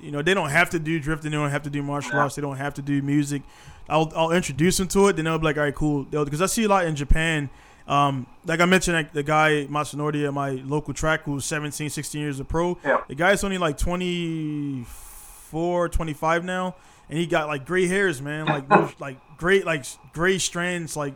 you 0.00 0.12
know 0.12 0.22
they 0.22 0.34
don't 0.34 0.50
have 0.50 0.70
to 0.70 0.78
do 0.78 1.00
drifting. 1.00 1.32
They 1.32 1.36
don't 1.36 1.50
have 1.50 1.64
to 1.64 1.70
do 1.70 1.82
martial 1.82 2.12
No. 2.12 2.20
arts. 2.20 2.36
They 2.36 2.42
don't 2.42 2.56
have 2.58 2.74
to 2.74 2.82
do 2.82 3.02
music. 3.02 3.42
I'll 3.88 4.12
I'll 4.14 4.30
introduce 4.30 4.76
them 4.76 4.86
to 4.88 5.08
it. 5.08 5.16
Then 5.16 5.24
they'll 5.24 5.38
be 5.38 5.44
like, 5.46 5.56
all 5.56 5.64
right, 5.64 5.74
cool. 5.74 6.04
Because 6.04 6.40
I 6.40 6.46
see 6.46 6.62
a 6.64 6.68
lot 6.68 6.84
in 6.86 6.94
Japan. 6.94 7.50
Um, 7.92 8.26
like 8.46 8.60
I 8.60 8.64
mentioned, 8.64 8.96
like 8.96 9.12
the 9.12 9.22
guy 9.22 9.66
Masanori 9.68 10.26
at 10.26 10.32
my 10.32 10.50
local 10.50 10.94
track 10.94 11.24
who's 11.24 11.44
17, 11.44 11.90
16 11.90 12.20
years 12.20 12.40
a 12.40 12.44
pro. 12.44 12.78
Yeah. 12.84 13.02
The 13.08 13.14
guy's 13.14 13.44
only 13.44 13.58
like 13.58 13.76
24, 13.76 15.88
25 15.88 16.44
now, 16.44 16.74
and 17.08 17.18
he 17.18 17.26
got 17.26 17.48
like 17.48 17.66
gray 17.66 17.86
hairs, 17.86 18.22
man. 18.22 18.46
Like 18.46 18.68
like 19.00 19.18
great 19.36 19.66
like 19.66 19.84
gray 20.12 20.38
strands, 20.38 20.96
like 20.96 21.14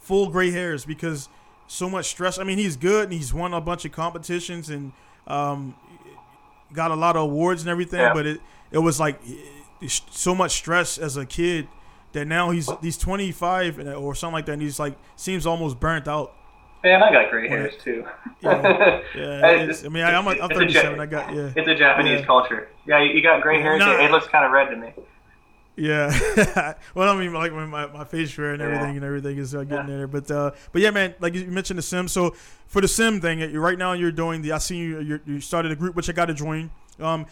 full 0.00 0.28
gray 0.30 0.50
hairs 0.50 0.84
because 0.84 1.28
so 1.66 1.88
much 1.88 2.06
stress. 2.06 2.38
I 2.38 2.44
mean, 2.44 2.58
he's 2.58 2.76
good 2.76 3.04
and 3.04 3.12
he's 3.12 3.32
won 3.32 3.54
a 3.54 3.60
bunch 3.60 3.84
of 3.84 3.92
competitions 3.92 4.70
and 4.70 4.92
um, 5.26 5.74
got 6.72 6.90
a 6.90 6.96
lot 6.96 7.16
of 7.16 7.22
awards 7.22 7.62
and 7.62 7.70
everything, 7.70 8.00
Yeah. 8.00 8.14
but 8.14 8.26
it 8.26 8.40
it 8.70 8.78
was 8.78 8.98
like 8.98 9.20
so 9.86 10.34
much 10.34 10.52
stress 10.52 10.98
as 10.98 11.16
a 11.16 11.24
kid 11.24 11.68
that 12.12 12.26
now 12.26 12.50
he's 12.50 12.68
he's 12.82 12.96
25 12.98 13.78
and- 13.78 13.88
or 13.94 14.14
something 14.14 14.34
like 14.34 14.46
that, 14.46 14.52
and 14.52 14.62
he's 14.62 14.78
like 14.78 14.96
seems 15.16 15.46
almost 15.46 15.78
burnt 15.80 16.08
out. 16.08 16.34
Man, 16.84 17.02
I 17.02 17.10
got 17.12 17.30
gray 17.30 17.48
hairs 17.48 17.74
too. 17.82 18.04
Yeah, 18.40 19.00
yeah. 19.16 19.40
I- 19.84 19.88
mean, 19.88 20.04
I, 20.04 20.14
I'm, 20.14 20.28
I'm 20.28 20.38
a 20.40 20.54
37. 20.54 20.96
Ja- 20.96 21.02
I 21.02 21.06
got 21.06 21.34
yeah. 21.34 21.50
It's 21.56 21.66
a 21.68 21.74
Japanese 21.74 22.20
Yeah. 22.20 22.26
culture. 22.26 22.68
Yeah, 22.86 23.02
you, 23.02 23.14
you 23.14 23.22
got 23.22 23.42
gray 23.42 23.60
hairs. 23.60 23.80
Nah. 23.80 23.98
It, 24.04 24.12
looks 24.12 24.28
kind 24.28 24.44
of 24.44 24.52
red 24.52 24.70
to 24.70 24.76
me. 24.76 24.92
Yeah. 25.74 26.74
well, 26.94 27.08
I 27.08 27.18
mean, 27.18 27.32
like 27.32 27.52
when 27.52 27.68
my, 27.68 27.86
my 27.86 28.04
face 28.04 28.34
hair 28.36 28.52
and 28.52 28.62
everything 28.62 28.90
Yeah. 28.90 28.96
and 28.96 29.04
everything 29.04 29.38
is 29.38 29.54
uh, 29.54 29.64
getting 29.64 29.88
Yeah. 29.88 29.96
there. 29.96 30.06
But 30.06 30.30
uh, 30.30 30.52
but 30.72 30.82
yeah, 30.82 30.90
man, 30.90 31.14
like 31.20 31.34
you 31.34 31.46
mentioned 31.46 31.78
the 31.78 31.82
sim. 31.82 32.06
So 32.08 32.34
for 32.68 32.80
the 32.80 32.88
sim 32.88 33.20
thing, 33.20 33.52
right 33.54 33.78
now 33.78 33.92
you're 33.92 34.12
doing 34.12 34.42
the. 34.42 34.52
I 34.52 34.58
see 34.58 34.76
you 34.76 35.00
you 35.00 35.20
you 35.26 35.40
started 35.40 35.72
a 35.72 35.76
group 35.76 35.96
which 35.96 36.08
I 36.08 36.12
got 36.12 36.26
to 36.26 36.34
join. 36.34 36.70
Um, 37.00 37.26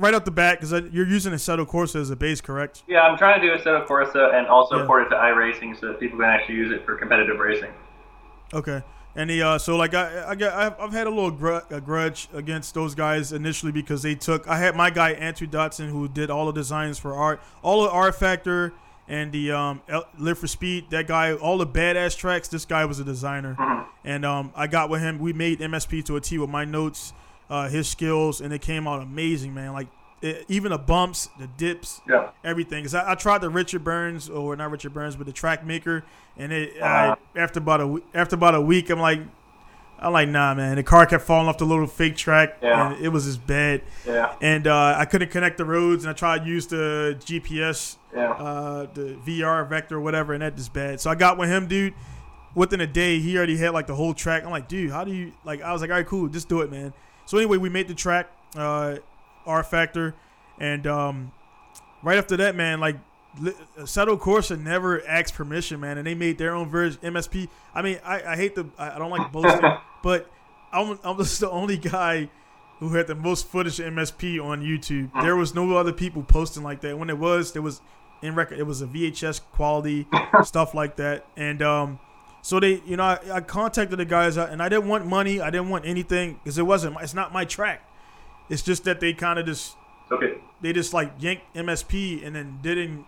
right 0.00 0.14
off 0.14 0.24
the 0.24 0.30
bat 0.30 0.58
because 0.60 0.72
you're 0.92 1.06
using 1.06 1.32
Assetto 1.32 1.66
Corsa 1.66 1.96
as 2.00 2.10
a 2.10 2.16
base, 2.16 2.40
correct? 2.40 2.82
Yeah, 2.88 3.02
I'm 3.02 3.16
trying 3.18 3.40
to 3.40 3.46
do 3.46 3.54
Assetto 3.62 3.86
Corsa 3.86 4.34
and 4.34 4.46
also 4.46 4.78
Yeah. 4.80 4.86
port 4.86 5.02
it 5.06 5.10
to 5.10 5.16
iRacing 5.16 5.78
so 5.78 5.88
that 5.88 6.00
people 6.00 6.18
can 6.18 6.28
actually 6.28 6.56
use 6.56 6.72
it 6.72 6.84
for 6.84 6.96
competitive 6.96 7.38
racing. 7.38 7.70
Okay. 8.52 8.82
And 9.16 9.28
the 9.28 9.42
uh, 9.42 9.58
so 9.58 9.76
like 9.76 9.92
I 9.94 10.24
I 10.30 10.34
got 10.36 10.52
I've, 10.54 10.80
I've 10.80 10.92
had 10.92 11.06
a 11.06 11.10
little 11.10 11.32
gr- 11.32 11.58
a 11.70 11.80
grudge 11.80 12.28
against 12.32 12.74
those 12.74 12.94
guys 12.94 13.32
initially 13.32 13.72
because 13.72 14.02
they 14.02 14.14
took 14.14 14.46
I 14.48 14.56
had 14.58 14.76
my 14.76 14.88
guy 14.90 15.10
Andrew 15.12 15.48
Dotson 15.48 15.90
who 15.90 16.08
did 16.08 16.30
all 16.30 16.46
the 16.46 16.52
designs 16.52 16.98
for 16.98 17.12
art 17.14 17.40
all 17.62 17.82
the 17.82 17.88
rFactor 17.88 18.70
and 19.08 19.32
the 19.32 19.50
um 19.50 19.82
Live 20.16 20.38
for 20.38 20.46
Speed 20.46 20.90
that 20.90 21.08
guy 21.08 21.32
all 21.34 21.58
the 21.58 21.66
badass 21.66 22.16
tracks 22.16 22.46
this 22.46 22.64
guy 22.64 22.84
was 22.84 23.00
a 23.00 23.04
designer 23.04 23.56
and 24.04 24.24
um 24.24 24.52
I 24.54 24.68
got 24.68 24.88
with 24.88 25.00
him 25.00 25.18
we 25.18 25.32
made 25.32 25.58
MSP 25.58 26.04
to 26.04 26.14
a 26.16 26.20
T 26.20 26.38
with 26.38 26.50
my 26.50 26.64
notes 26.64 27.12
uh, 27.50 27.68
his 27.68 27.88
skills 27.88 28.40
and 28.40 28.52
it 28.54 28.62
came 28.62 28.86
out 28.86 29.02
amazing 29.02 29.52
man 29.52 29.72
like 29.72 29.88
it, 30.22 30.44
even 30.48 30.70
the 30.70 30.78
bumps 30.78 31.28
the 31.38 31.46
dips 31.58 32.00
Yeah. 32.08 32.28
everything. 32.44 32.84
Cause 32.84 32.94
I, 32.94 33.12
I 33.12 33.14
tried 33.16 33.40
the 33.40 33.50
Richard 33.50 33.82
Burns 33.84 34.30
or 34.30 34.54
not 34.56 34.70
Richard 34.70 34.94
Burns, 34.94 35.16
but 35.16 35.26
the 35.26 35.32
Track 35.32 35.64
Maker, 35.66 36.04
and 36.38 36.52
it 36.52 36.80
Uh-huh. 36.80 37.16
I, 37.34 37.38
after 37.38 37.58
about 37.58 37.80
a 37.80 37.98
after 38.14 38.36
about 38.36 38.54
a 38.54 38.60
week, 38.60 38.88
I'm 38.90 39.00
like, 39.00 39.20
I'm 39.98 40.12
like, 40.14 40.28
nah, 40.30 40.54
man. 40.54 40.76
The 40.76 40.82
car 40.82 41.04
kept 41.06 41.24
falling 41.24 41.46
off 41.48 41.58
the 41.58 41.66
little 41.66 41.86
fake 41.86 42.16
track, 42.16 42.56
Yeah. 42.62 42.92
and 42.92 43.04
it 43.04 43.08
was 43.10 43.24
just 43.26 43.46
bad. 43.46 43.82
Yeah. 44.06 44.32
And 44.40 44.66
uh, 44.66 44.94
I 44.96 45.04
couldn't 45.04 45.30
connect 45.30 45.58
the 45.58 45.64
roads, 45.66 46.04
and 46.04 46.10
I 46.10 46.14
tried 46.14 46.44
to 46.44 46.48
use 46.48 46.66
the 46.68 47.16
GPS, 47.20 47.96
Yeah. 48.14 48.30
uh, 48.30 48.86
the 48.94 49.16
VR 49.26 49.68
vector, 49.68 49.96
or 49.96 50.00
whatever, 50.00 50.32
and 50.32 50.40
that 50.42 50.56
just 50.56 50.72
bad. 50.72 51.00
So 51.00 51.10
I 51.10 51.14
got 51.16 51.36
with 51.38 51.48
him, 51.50 51.66
dude. 51.66 51.92
Within 52.54 52.80
a 52.80 52.86
day, 52.86 53.18
he 53.20 53.36
already 53.36 53.56
had 53.58 53.72
like 53.72 53.86
the 53.86 53.94
whole 53.94 54.12
track. 54.14 54.42
I'm 54.44 54.50
like, 54.50 54.68
dude, 54.68 54.90
how 54.90 55.04
do 55.04 55.12
you 55.12 55.32
like? 55.44 55.60
I 55.62 55.72
was 55.72 55.80
like, 55.82 55.90
all 55.90 55.96
right, 55.96 56.06
cool, 56.06 56.28
just 56.28 56.48
do 56.48 56.62
it, 56.62 56.70
man. 56.70 56.92
So 57.30 57.38
anyway, 57.38 57.58
we 57.58 57.68
made 57.68 57.86
the 57.86 57.94
track, 57.94 58.28
uh, 58.56 58.96
rFactor, 59.46 60.14
and 60.58 60.84
um, 60.88 61.30
right 62.02 62.18
after 62.18 62.36
that, 62.38 62.56
man, 62.56 62.80
like 62.80 62.96
li- 63.38 63.54
Assetto 63.78 64.18
Corsa 64.18 64.60
never 64.60 65.06
asked 65.06 65.34
permission, 65.34 65.78
man, 65.78 65.96
and 65.96 66.04
they 66.08 66.16
made 66.16 66.38
their 66.38 66.56
own 66.56 66.68
version 66.68 67.00
MSP. 67.02 67.48
I 67.72 67.82
mean, 67.82 68.00
I, 68.04 68.32
I 68.32 68.34
hate 68.34 68.56
the 68.56 68.66
I 68.76 68.96
I 68.96 68.98
don't 68.98 69.12
like 69.12 69.30
boasting, 69.30 69.60
but 70.02 70.28
I'm 70.72 70.98
I'm 71.04 71.16
just 71.18 71.38
the 71.38 71.48
only 71.48 71.76
guy 71.76 72.28
who 72.80 72.94
had 72.94 73.06
the 73.06 73.14
most 73.14 73.46
footage 73.46 73.78
of 73.78 73.86
MSP 73.94 74.44
on 74.44 74.62
YouTube. 74.62 75.12
There 75.22 75.36
was 75.36 75.54
no 75.54 75.76
other 75.76 75.92
people 75.92 76.24
posting 76.24 76.64
like 76.64 76.80
that. 76.80 76.98
When 76.98 77.10
it 77.10 77.18
was, 77.18 77.52
there 77.52 77.62
was 77.62 77.80
in 78.22 78.34
record. 78.34 78.58
It 78.58 78.64
was 78.64 78.82
a 78.82 78.88
VHS 78.88 79.40
quality 79.52 80.08
stuff 80.42 80.74
like 80.74 80.96
that, 80.96 81.26
and 81.36 81.62
um. 81.62 82.00
So 82.42 82.58
they, 82.60 82.80
you 82.86 82.96
know, 82.96 83.04
I, 83.04 83.18
I 83.34 83.40
contacted 83.40 83.98
the 83.98 84.04
guys, 84.04 84.38
uh, 84.38 84.48
and 84.50 84.62
I 84.62 84.68
didn't 84.68 84.88
want 84.88 85.06
money. 85.06 85.40
I 85.40 85.50
didn't 85.50 85.68
want 85.68 85.84
anything 85.84 86.40
because 86.42 86.56
it 86.58 86.62
wasn't. 86.66 86.94
my- 86.94 87.02
It's 87.02 87.14
not 87.14 87.32
my 87.32 87.44
track. 87.44 87.82
It's 88.48 88.62
just 88.62 88.84
that 88.84 89.00
they 89.00 89.12
kind 89.12 89.38
of 89.38 89.46
just 89.46 89.76
Okay. 90.10 90.34
they 90.60 90.72
just 90.72 90.92
like 90.92 91.12
yanked 91.20 91.44
MSP 91.54 92.26
and 92.26 92.34
then 92.34 92.58
didn't 92.62 93.04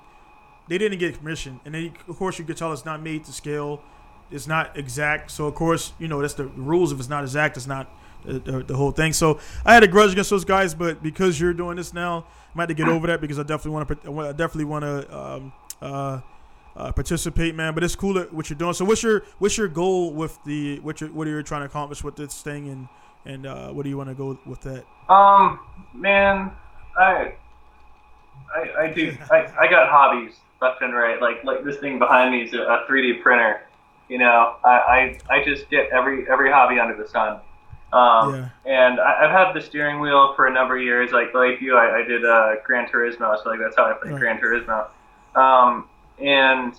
they 0.69 0.79
didn't 0.79 0.99
get 1.01 1.19
permission 1.19 1.59
and 1.65 1.75
then 1.75 1.93
of 2.09 2.17
course 2.17 2.39
you 2.39 2.45
could 2.45 2.57
tell 2.57 2.73
it's 2.73 2.85
not 2.85 3.03
made 3.03 3.25
to 3.25 3.33
scale 3.33 3.83
it's 4.31 4.47
not 4.47 4.79
exact 4.79 5.29
so 5.33 5.47
of 5.49 5.55
course 5.57 5.93
you 5.99 6.07
know 6.07 6.21
that's 6.21 6.35
the 6.35 6.45
rules 6.47 6.93
if 6.93 7.01
it's 7.01 7.09
not 7.09 7.25
exact 7.25 7.57
it's 7.57 7.67
not 7.67 7.91
the, 8.25 8.35
the, 8.39 8.63
the 8.63 8.77
whole 8.77 8.93
thing 8.93 9.13
so 9.13 9.41
I 9.67 9.75
had 9.75 9.83
a 9.83 9.89
grudge 9.89 10.13
against 10.13 10.31
those 10.31 10.45
guys 10.45 10.73
but 10.75 11.03
because 11.03 11.41
you're 11.41 11.53
doing 11.53 11.75
this 11.77 11.93
now 11.93 12.25
I 12.55 12.57
might 12.59 12.63
have 12.63 12.69
to 12.69 12.75
get 12.75 12.89
over 12.89 13.09
that 13.09 13.21
because 13.21 13.41
I 13.41 13.43
definitely 13.43 13.73
want 13.73 13.89
to 14.05 14.21
I 14.21 14.31
definitely 14.31 14.67
want 14.67 14.85
to 14.85 15.19
um, 15.19 15.53
uh, 15.83 16.21
uh, 16.77 16.91
participate 16.93 17.55
man 17.55 17.75
but 17.75 17.85
it's 17.85 17.95
cool 17.97 18.15
that 18.15 18.33
what 18.33 18.49
you're 18.49 18.59
doing 18.59 18.73
so 18.73 18.85
what's 18.85 19.03
your 19.03 19.25
what's 19.39 19.59
your 19.59 19.69
goal 19.69 20.13
with 20.13 20.39
the 20.45 20.79
what 20.81 21.01
you 21.01 21.09
what 21.09 21.27
are 21.27 21.31
you 21.31 21.43
trying 21.43 21.61
to 21.61 21.67
accomplish 21.67 22.03
with 22.03 22.17
this 22.17 22.41
thing 22.43 22.69
and 22.69 22.89
and 23.25 23.47
uh, 23.47 23.71
what 23.71 23.85
do 23.85 23.89
you 23.89 23.97
want 23.97 24.09
to 24.09 24.15
go 24.15 24.39
with 24.47 24.61
that 24.63 24.85
Um, 25.09 25.61
man, 25.95 26.51
I, 26.99 27.35
I, 28.55 28.83
I 28.83 28.93
do. 28.93 29.17
I, 29.31 29.47
I 29.61 29.69
got 29.69 29.89
hobbies 29.89 30.35
left 30.61 30.83
and 30.83 30.95
right. 30.95 31.21
Like, 31.21 31.45
like 31.45 31.65
this 31.65 31.77
thing 31.79 31.99
behind 31.99 32.33
me 32.33 32.43
is 32.43 32.55
a, 32.55 32.63
a 32.63 32.87
3D 32.89 33.23
printer. 33.23 33.63
You 34.09 34.19
know, 34.19 34.57
I, 34.65 34.71
I, 34.71 35.19
I 35.31 35.45
just 35.45 35.71
get 35.71 35.89
every 35.91 36.29
every 36.31 36.51
hobby 36.51 36.79
under 36.79 36.97
the 36.97 37.09
sun. 37.09 37.41
Um, 37.93 38.35
Yeah. 38.35 38.49
And 38.65 39.01
I, 39.01 39.25
I've 39.25 39.31
had 39.31 39.53
the 39.55 39.61
steering 39.61 40.01
wheel 40.01 40.35
for 40.35 40.47
a 40.47 40.53
number 40.53 40.77
of 40.77 40.83
years. 40.83 41.13
Like 41.13 41.35
like 41.35 41.61
you, 41.61 41.77
I, 41.77 42.01
I 42.01 42.03
did 42.03 42.25
uh, 42.25 42.57
Gran 42.65 42.89
Turismo, 42.89 43.41
so 43.43 43.51
like 43.51 43.61
that's 43.61 43.77
how 43.77 43.85
I 43.85 43.93
played 43.95 44.15
Right. 44.15 44.21
Gran 44.21 44.41
Turismo. 44.41 44.89
Um, 45.35 45.89
and 46.23 46.75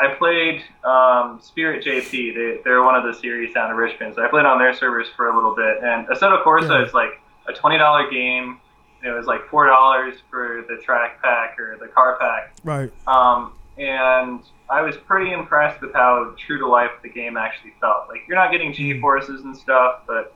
I 0.00 0.14
played 0.14 0.62
um, 0.84 1.40
Spirit 1.42 1.84
JP. 1.84 2.10
They, 2.34 2.60
they're 2.64 2.82
one 2.82 2.94
of 2.96 3.04
the 3.04 3.18
series 3.20 3.54
down 3.54 3.70
in 3.70 3.76
Richmond. 3.76 4.14
So 4.16 4.24
I 4.24 4.28
played 4.28 4.46
on 4.46 4.58
their 4.58 4.74
servers 4.74 5.06
for 5.16 5.28
a 5.30 5.34
little 5.34 5.54
bit. 5.54 5.78
And 5.82 6.06
Assetto 6.08 6.42
Corsa 6.42 6.80
Yeah. 6.80 6.86
is 6.86 6.94
like 6.94 7.10
a 7.48 7.52
twenty 7.52 7.78
dollar 7.78 8.10
game. 8.10 8.58
It 9.04 9.10
was 9.10 9.26
like 9.26 9.46
four 9.48 9.66
dollars 9.66 10.14
for 10.30 10.64
the 10.68 10.76
track 10.82 11.20
pack 11.22 11.58
or 11.58 11.76
the 11.80 11.88
car 11.88 12.16
pack. 12.20 12.54
right 12.64 12.90
Um, 13.06 13.52
and 13.76 14.40
I 14.70 14.82
was 14.82 14.96
pretty 14.96 15.32
impressed 15.32 15.80
with 15.82 15.92
how 15.92 16.34
true 16.38 16.58
to 16.58 16.66
life 16.66 16.90
the 17.02 17.08
game 17.08 17.36
actually 17.36 17.72
felt. 17.80 18.08
Like 18.08 18.20
you're 18.28 18.36
not 18.38 18.50
getting 18.50 18.72
G 18.72 18.98
forces 19.00 19.42
and 19.42 19.56
stuff, 19.56 20.00
but 20.06 20.34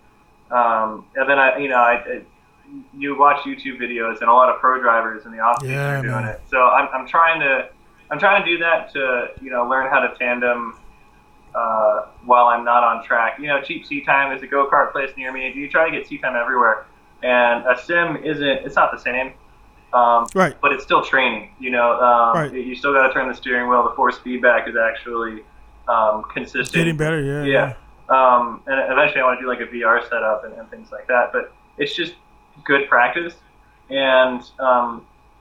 um, 0.55 1.07
and 1.17 1.29
then 1.29 1.39
I, 1.39 1.59
you 1.59 1.69
know, 1.69 1.77
I, 1.77 1.95
I 1.95 2.21
you 2.97 3.17
watch 3.19 3.41
YouTube 3.45 3.81
videos 3.81 4.21
and 4.21 4.29
a 4.29 4.33
lot 4.33 4.49
of 4.49 4.61
pro 4.61 4.81
drivers 4.81 5.25
in 5.27 5.33
the 5.33 5.39
off 5.39 5.61
season 5.61 5.75
Yeah, 5.77 5.99
are 5.99 6.03
doing 6.03 6.15
man. 6.25 6.25
it. 6.35 6.41
So 6.51 6.59
I'm, 6.63 6.89
I'm 6.93 7.07
trying 7.07 7.41
to 7.41 7.69
I'm 8.11 8.19
trying 8.19 8.45
to 8.45 8.49
do 8.51 8.59
that 8.59 8.93
to 8.93 9.29
you 9.43 9.51
know 9.51 9.69
learn 9.69 9.91
how 9.91 10.01
to 10.01 10.15
tandem 10.17 10.79
uh, 11.55 12.07
while 12.25 12.47
I'm 12.47 12.65
not 12.65 12.85
on 12.85 13.05
track. 13.05 13.39
You 13.39 13.49
know, 13.49 13.63
cheap 13.63 13.87
seat 13.87 14.05
time 14.05 14.37
is 14.37 14.43
a 14.43 14.47
go 14.47 14.69
kart 14.71 14.93
place 14.93 15.11
near 15.17 15.33
me. 15.33 15.53
You 15.55 15.69
try 15.69 15.89
to 15.91 15.97
get 15.97 16.07
seat 16.07 16.23
time 16.23 16.37
everywhere, 16.37 16.87
and 17.23 17.65
a 17.67 17.81
sim 17.83 18.17
isn't. 18.25 18.47
It's 18.47 18.77
not 18.77 18.93
the 18.93 18.99
same. 18.99 19.33
Um, 19.93 20.27
right 20.35 20.55
but 20.61 20.73
it's 20.73 20.85
still 20.85 21.03
training. 21.03 21.51
You 21.59 21.71
know, 21.71 21.93
um, 22.01 22.37
Right. 22.37 22.53
you 22.53 22.75
still 22.75 22.93
got 22.93 23.07
to 23.07 23.13
turn 23.15 23.29
the 23.29 23.35
steering 23.35 23.71
wheel. 23.71 23.89
The 23.89 23.95
force 23.95 24.19
feedback 24.19 24.69
is 24.69 24.75
actually 24.77 25.43
um, 25.89 26.25
consistent. 26.33 26.75
Getting 26.75 26.97
better, 26.97 27.23
yeah. 27.23 27.45
Yeah. 27.45 27.75
Um, 28.09 28.63
and 28.67 28.93
eventually, 28.93 29.21
I 29.21 29.25
want 29.25 29.39
to 29.39 29.45
do 29.45 29.49
like 29.49 29.61
a 29.61 29.67
VR 29.73 30.03
setup 30.09 30.45
and, 30.45 30.55
and 30.55 30.69
things 30.71 30.91
like 30.93 31.07
that. 31.09 31.33
But 31.33 31.53
it's 31.79 31.95
just 31.95 32.15
good 32.65 32.89
practice. 32.89 33.35
And 33.89 34.43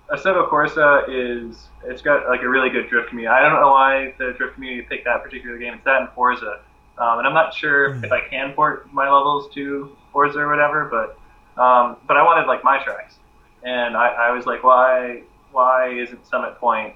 Assetto 0.09 0.49
Corsa 0.49 1.05
is 1.09 1.67
it's 1.83 2.01
got 2.01 2.27
like 2.29 2.41
a 2.43 2.49
really 2.49 2.69
good 2.69 2.89
drift 2.89 3.09
community. 3.09 3.33
I 3.35 3.41
don't 3.41 3.59
know 3.59 3.71
why 3.71 4.13
the 4.17 4.33
drift 4.37 4.53
community 4.55 4.85
picked 4.87 5.05
that 5.05 5.23
particular 5.23 5.57
game. 5.57 5.73
It's 5.73 5.83
that 5.85 6.01
in 6.01 6.07
Forza, 6.13 6.59
um, 6.97 7.19
and 7.19 7.27
I'm 7.27 7.33
not 7.33 7.53
sure 7.53 7.95
if 8.03 8.11
I 8.11 8.21
can 8.29 8.53
port 8.53 8.91
my 8.93 9.05
levels 9.05 9.51
to 9.55 9.95
Forza 10.13 10.39
or 10.39 10.49
whatever. 10.49 10.85
But 10.85 11.61
um, 11.61 11.97
but 12.07 12.17
I 12.17 12.23
wanted 12.23 12.47
like 12.47 12.63
my 12.63 12.83
tracks, 12.83 13.15
and 13.63 13.97
I, 13.97 14.07
I 14.09 14.31
was 14.31 14.45
like, 14.45 14.63
why 14.63 15.23
why 15.51 15.89
isn't 15.89 16.25
Summit 16.27 16.57
Point 16.59 16.93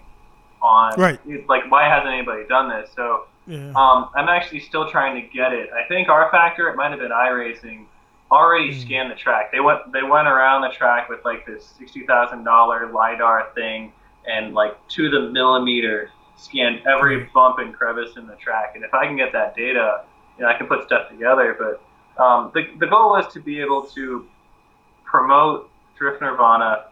on? 0.62 1.00
Right. 1.00 1.20
Like 1.48 1.70
why 1.72 1.88
hasn't 1.90 2.14
anybody 2.14 2.44
done 2.48 2.70
this? 2.70 2.92
So 2.96 3.26
Yeah. 3.48 3.72
um, 3.76 4.10
I'm 4.16 4.30
actually 4.30 4.60
still 4.60 4.90
trying 4.90 5.20
to 5.20 5.28
get 5.28 5.52
it. 5.54 5.70
I 5.74 5.88
think 5.88 6.08
rFactor, 6.10 6.72
it 6.72 6.76
might 6.76 6.92
have 6.92 7.00
been 7.00 7.12
iRacing, 7.12 7.86
already 8.32 8.74
Hmm. 8.74 8.80
scanned 8.80 9.12
the 9.12 9.16
track. 9.16 9.52
They 9.52 9.60
went 9.60 9.92
they 9.92 10.04
went 10.04 10.28
around 10.28 10.62
the 10.62 10.70
track 10.70 11.10
with 11.10 11.24
like 11.26 11.46
this 11.46 11.66
sixty 11.78 12.06
thousand 12.06 12.44
dollar 12.44 12.92
lidar 12.92 13.48
thing 13.56 13.92
and 14.28 14.54
like 14.54 14.76
to 14.90 15.10
the 15.10 15.30
millimeter 15.32 16.12
scanned 16.36 16.82
every 16.88 17.26
Hmm. 17.26 17.34
bump 17.34 17.60
and 17.60 17.74
crevice 17.74 18.16
in 18.18 18.28
the 18.28 18.36
track. 18.36 18.74
And 18.76 18.84
if 18.84 18.94
I 18.94 19.06
can 19.06 19.16
get 19.18 19.32
that 19.34 19.56
data, 19.56 20.04
you 20.38 20.44
know, 20.44 20.50
I 20.50 20.54
can 20.56 20.68
put 20.68 20.84
stuff 20.86 21.10
together. 21.10 21.56
But 21.58 22.22
um, 22.24 22.52
the 22.54 22.68
the 22.80 22.88
goal 22.88 23.10
was 23.12 23.32
to 23.34 23.40
be 23.40 23.60
able 23.62 23.84
to 23.96 24.26
promote 25.06 25.70
Drift 25.98 26.22
Nirvana 26.22 26.86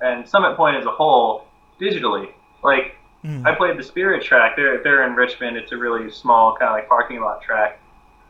and 0.00 0.28
Summit 0.28 0.56
Point 0.56 0.76
as 0.76 0.86
a 0.86 0.90
whole 0.90 1.44
digitally. 1.80 2.28
Like 2.62 2.94
Mm. 3.24 3.44
I 3.44 3.52
played 3.52 3.76
the 3.76 3.82
Spirit 3.82 4.22
track. 4.22 4.54
They're 4.54 4.80
they're 4.84 5.02
in 5.02 5.16
Richmond. 5.16 5.56
It's 5.56 5.72
a 5.72 5.76
really 5.76 6.08
small 6.08 6.54
kind 6.56 6.68
of 6.70 6.74
like 6.76 6.88
parking 6.88 7.20
lot 7.20 7.42
track. 7.42 7.80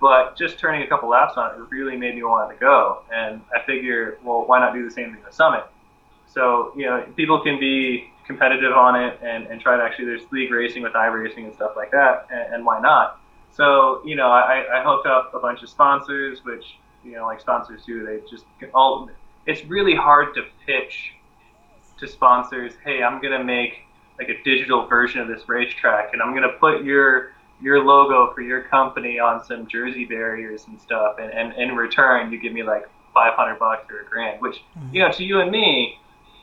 But 0.00 0.36
just 0.36 0.58
turning 0.58 0.82
a 0.82 0.86
couple 0.86 1.08
laps 1.08 1.34
on 1.36 1.54
it 1.54 1.58
really 1.70 1.96
made 1.96 2.14
me 2.14 2.22
want 2.22 2.50
to 2.50 2.56
go. 2.56 3.02
And 3.12 3.40
I 3.54 3.64
figure, 3.66 4.18
well, 4.22 4.44
why 4.46 4.60
not 4.60 4.72
do 4.72 4.84
the 4.84 4.90
same 4.90 5.12
thing 5.12 5.24
with 5.24 5.34
Summit? 5.34 5.64
So 6.26 6.72
you 6.76 6.86
know, 6.86 7.04
people 7.16 7.40
can 7.40 7.58
be 7.58 8.10
competitive 8.26 8.72
on 8.72 8.94
it 9.02 9.18
and, 9.22 9.46
and 9.46 9.60
try 9.60 9.76
to 9.76 9.82
actually 9.82 10.04
there's 10.04 10.22
league 10.30 10.52
racing 10.52 10.82
with 10.82 10.92
iRacing 10.92 11.44
and 11.44 11.54
stuff 11.54 11.72
like 11.76 11.90
that. 11.90 12.26
And, 12.30 12.54
and 12.54 12.66
why 12.66 12.80
not? 12.80 13.20
So 13.50 14.02
you 14.04 14.14
know, 14.14 14.28
I, 14.30 14.64
I 14.72 14.84
hooked 14.84 15.06
up 15.06 15.34
a 15.34 15.40
bunch 15.40 15.62
of 15.62 15.68
sponsors, 15.68 16.44
which 16.44 16.64
you 17.04 17.12
know, 17.12 17.26
like 17.26 17.40
sponsors 17.40 17.82
do. 17.84 18.04
They 18.04 18.20
just 18.30 18.44
all. 18.74 19.08
It's 19.46 19.64
really 19.64 19.94
hard 19.94 20.34
to 20.34 20.42
pitch 20.66 21.12
to 21.98 22.06
sponsors. 22.06 22.74
Hey, 22.84 23.02
I'm 23.02 23.20
gonna 23.20 23.42
make 23.42 23.80
like 24.18 24.28
a 24.28 24.42
digital 24.42 24.86
version 24.86 25.20
of 25.20 25.28
this 25.28 25.48
racetrack, 25.48 26.12
and 26.12 26.22
I'm 26.22 26.34
gonna 26.34 26.52
put 26.60 26.84
your 26.84 27.32
your 27.60 27.84
logo 27.84 28.32
for 28.34 28.40
your 28.40 28.62
company 28.62 29.18
on 29.18 29.44
some 29.44 29.66
jersey 29.66 30.04
barriers 30.04 30.66
and 30.68 30.80
stuff, 30.80 31.16
and, 31.20 31.32
and 31.32 31.52
in 31.54 31.74
return 31.76 32.30
you 32.32 32.38
give 32.40 32.52
me 32.52 32.62
like 32.62 32.88
500 33.14 33.58
bucks 33.58 33.86
or 33.90 34.00
a 34.00 34.04
grand, 34.08 34.40
which 34.40 34.62
you 34.92 35.02
know 35.02 35.10
to 35.12 35.24
you 35.24 35.40
and 35.40 35.50
me, 35.50 35.98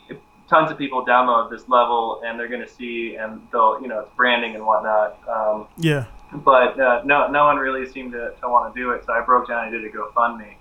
if 0.09 0.17
tons 0.49 0.69
of 0.71 0.77
people 0.77 1.05
download 1.05 1.49
this 1.49 1.69
level 1.69 2.21
and 2.25 2.37
they're 2.39 2.49
gonna 2.49 2.67
see, 2.67 3.15
and 3.15 3.41
they'll 3.51 3.79
you 3.81 3.87
know 3.87 3.99
it's 4.01 4.09
branding 4.17 4.55
and 4.55 4.65
whatnot. 4.65 5.17
Um, 5.27 5.67
yeah. 5.77 6.05
but 6.33 6.77
uh, 6.79 7.01
no, 7.05 7.27
no 7.27 7.45
one 7.45 7.57
really 7.57 7.87
seemed 7.89 8.11
to, 8.11 8.31
to 8.41 8.49
want 8.49 8.73
to 8.73 8.79
do 8.81 8.91
it. 8.91 9.05
So 9.05 9.13
I 9.13 9.21
broke 9.21 9.47
down 9.47 9.67
and 9.67 9.71
did 9.71 9.85
a 9.85 9.95
GoFundMe, 9.95 10.55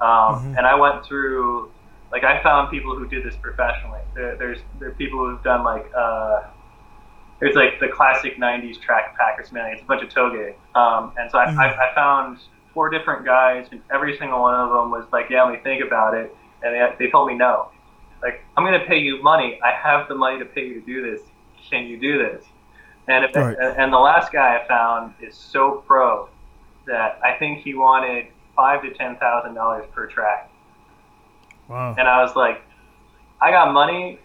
um, 0.00 0.34
Mhm. 0.52 0.58
and 0.58 0.66
I 0.66 0.74
went 0.74 1.04
through. 1.06 1.70
Like 2.12 2.22
I 2.24 2.40
found 2.44 2.70
people 2.70 2.94
who 2.96 3.08
did 3.08 3.24
this 3.24 3.34
professionally. 3.36 3.98
There, 4.14 4.36
there's 4.36 4.58
there 4.78 4.88
are 4.90 4.92
people 4.92 5.18
who've 5.28 5.42
done 5.42 5.64
like 5.64 5.90
uh, 5.96 6.42
there's 7.44 7.56
like 7.56 7.78
the 7.78 7.88
classic 7.88 8.38
'90s 8.38 8.80
track 8.80 9.16
Packers 9.18 9.52
man. 9.52 9.72
It's 9.72 9.82
a 9.82 9.84
bunch 9.84 10.02
of 10.02 10.08
touge, 10.08 10.54
um, 10.74 11.12
and 11.18 11.30
so 11.30 11.38
I, 11.38 11.46
Mhm. 11.46 11.58
I, 11.58 11.90
I 11.90 11.94
found 11.94 12.38
four 12.72 12.88
different 12.88 13.24
guys, 13.24 13.68
and 13.70 13.82
every 13.92 14.16
single 14.16 14.40
one 14.40 14.54
of 14.54 14.70
them 14.70 14.90
was 14.90 15.04
like, 15.12 15.28
"Yeah, 15.30 15.44
let 15.44 15.52
me 15.52 15.58
think 15.62 15.84
about 15.84 16.14
it," 16.14 16.34
and 16.62 16.74
they, 16.74 17.04
they 17.04 17.10
told 17.10 17.28
me 17.28 17.34
no. 17.34 17.68
Like 18.22 18.42
I'm 18.56 18.64
gonna 18.64 18.84
pay 18.86 18.98
you 18.98 19.22
money. 19.22 19.60
I 19.62 19.72
have 19.72 20.08
the 20.08 20.14
money 20.14 20.38
to 20.38 20.46
pay 20.46 20.66
you 20.66 20.80
to 20.80 20.86
do 20.86 21.02
this. 21.10 21.20
Can 21.70 21.84
you 21.86 21.98
do 21.98 22.18
this? 22.18 22.44
And 23.06 23.24
if, 23.26 23.34
Right. 23.34 23.56
and, 23.58 23.76
and 23.78 23.92
the 23.92 23.98
last 23.98 24.32
guy 24.32 24.56
I 24.58 24.66
found 24.66 25.12
is 25.20 25.36
so 25.36 25.82
pro 25.86 26.30
that 26.86 27.20
I 27.22 27.34
think 27.38 27.58
he 27.62 27.74
wanted 27.74 28.28
five 28.56 28.82
to 28.82 28.90
ten 28.94 29.16
thousand 29.16 29.54
dollars 29.54 29.84
per 29.92 30.06
track, 30.06 30.48
Wow. 31.68 31.94
and 31.98 32.08
I 32.08 32.22
was 32.22 32.34
like, 32.36 32.62
I 33.40 33.50
got 33.50 33.72
money. 33.74 34.18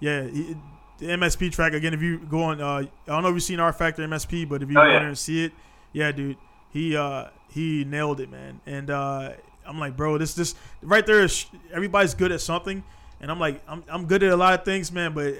yeah, 0.00 0.24
he, 0.24 0.54
the 0.98 1.06
MSP 1.06 1.52
track 1.52 1.72
again. 1.72 1.92
If 1.94 2.02
you 2.02 2.18
go 2.18 2.42
on, 2.44 2.60
uh, 2.60 2.66
I 2.66 2.88
don't 3.06 3.22
know 3.22 3.28
if 3.30 3.34
you've 3.34 3.42
seen 3.42 3.58
rFactor 3.58 3.98
MSP, 4.08 4.48
but 4.48 4.62
if 4.62 4.70
you 4.70 4.78
Oh, 4.78 4.82
go 4.82 4.86
yeah. 4.90 4.98
there 5.00 5.08
and 5.08 5.18
see 5.18 5.44
it, 5.44 5.52
yeah, 5.92 6.12
dude, 6.12 6.36
he 6.70 6.96
uh 6.96 7.26
he 7.50 7.84
nailed 7.84 8.20
it, 8.20 8.30
man, 8.30 8.60
and 8.66 8.90
uh, 8.90 9.30
I'm 9.66 9.78
like, 9.78 9.96
bro, 9.96 10.18
this 10.18 10.34
this 10.34 10.54
right 10.82 11.04
there 11.06 11.22
is 11.22 11.46
everybody's 11.72 12.14
good 12.14 12.32
at 12.32 12.40
something, 12.40 12.82
and 13.20 13.30
I'm 13.30 13.38
like, 13.38 13.62
I'm 13.68 13.84
I'm 13.88 14.06
good 14.06 14.22
at 14.22 14.30
a 14.32 14.36
lot 14.36 14.54
of 14.58 14.64
things, 14.64 14.90
man, 14.92 15.12
but 15.14 15.34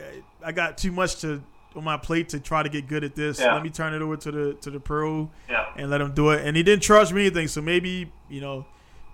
I 0.44 0.52
got 0.52 0.78
too 0.78 0.92
much 0.92 1.20
to 1.22 1.42
on 1.76 1.82
my 1.82 1.96
plate 1.96 2.28
to 2.28 2.38
try 2.38 2.62
to 2.62 2.68
get 2.68 2.86
good 2.86 3.02
at 3.02 3.16
this. 3.16 3.40
Yeah. 3.40 3.52
Let 3.54 3.64
me 3.64 3.68
turn 3.70 3.94
it 3.94 4.00
over 4.02 4.16
to 4.16 4.30
the 4.30 4.54
to 4.60 4.70
the 4.70 4.78
pro 4.78 5.28
Yeah. 5.50 5.64
and 5.76 5.90
let 5.90 6.00
him 6.00 6.12
do 6.14 6.30
it. 6.30 6.46
And 6.46 6.56
he 6.56 6.62
didn't 6.62 6.84
charge 6.84 7.12
me 7.12 7.22
anything, 7.22 7.48
so 7.48 7.60
maybe 7.60 8.12
you 8.30 8.40
know, 8.40 8.64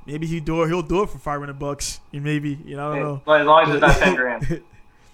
maybe 0.04 0.26
he 0.26 0.40
do 0.40 0.62
it. 0.62 0.68
He'll 0.68 0.82
do 0.82 1.02
it 1.04 1.08
for 1.08 1.16
five 1.16 1.40
hundred 1.40 1.58
bucks. 1.58 2.00
And 2.12 2.22
maybe 2.30 2.58
you 2.66 2.76
know, 2.76 2.92
I 2.92 2.98
don't 2.98 3.26
know. 3.26 3.34
As 3.34 3.46
long 3.46 3.62
as 3.62 3.74
it's 3.76 3.80
not 3.80 3.96
ten 4.04 4.14
grand. 4.14 4.62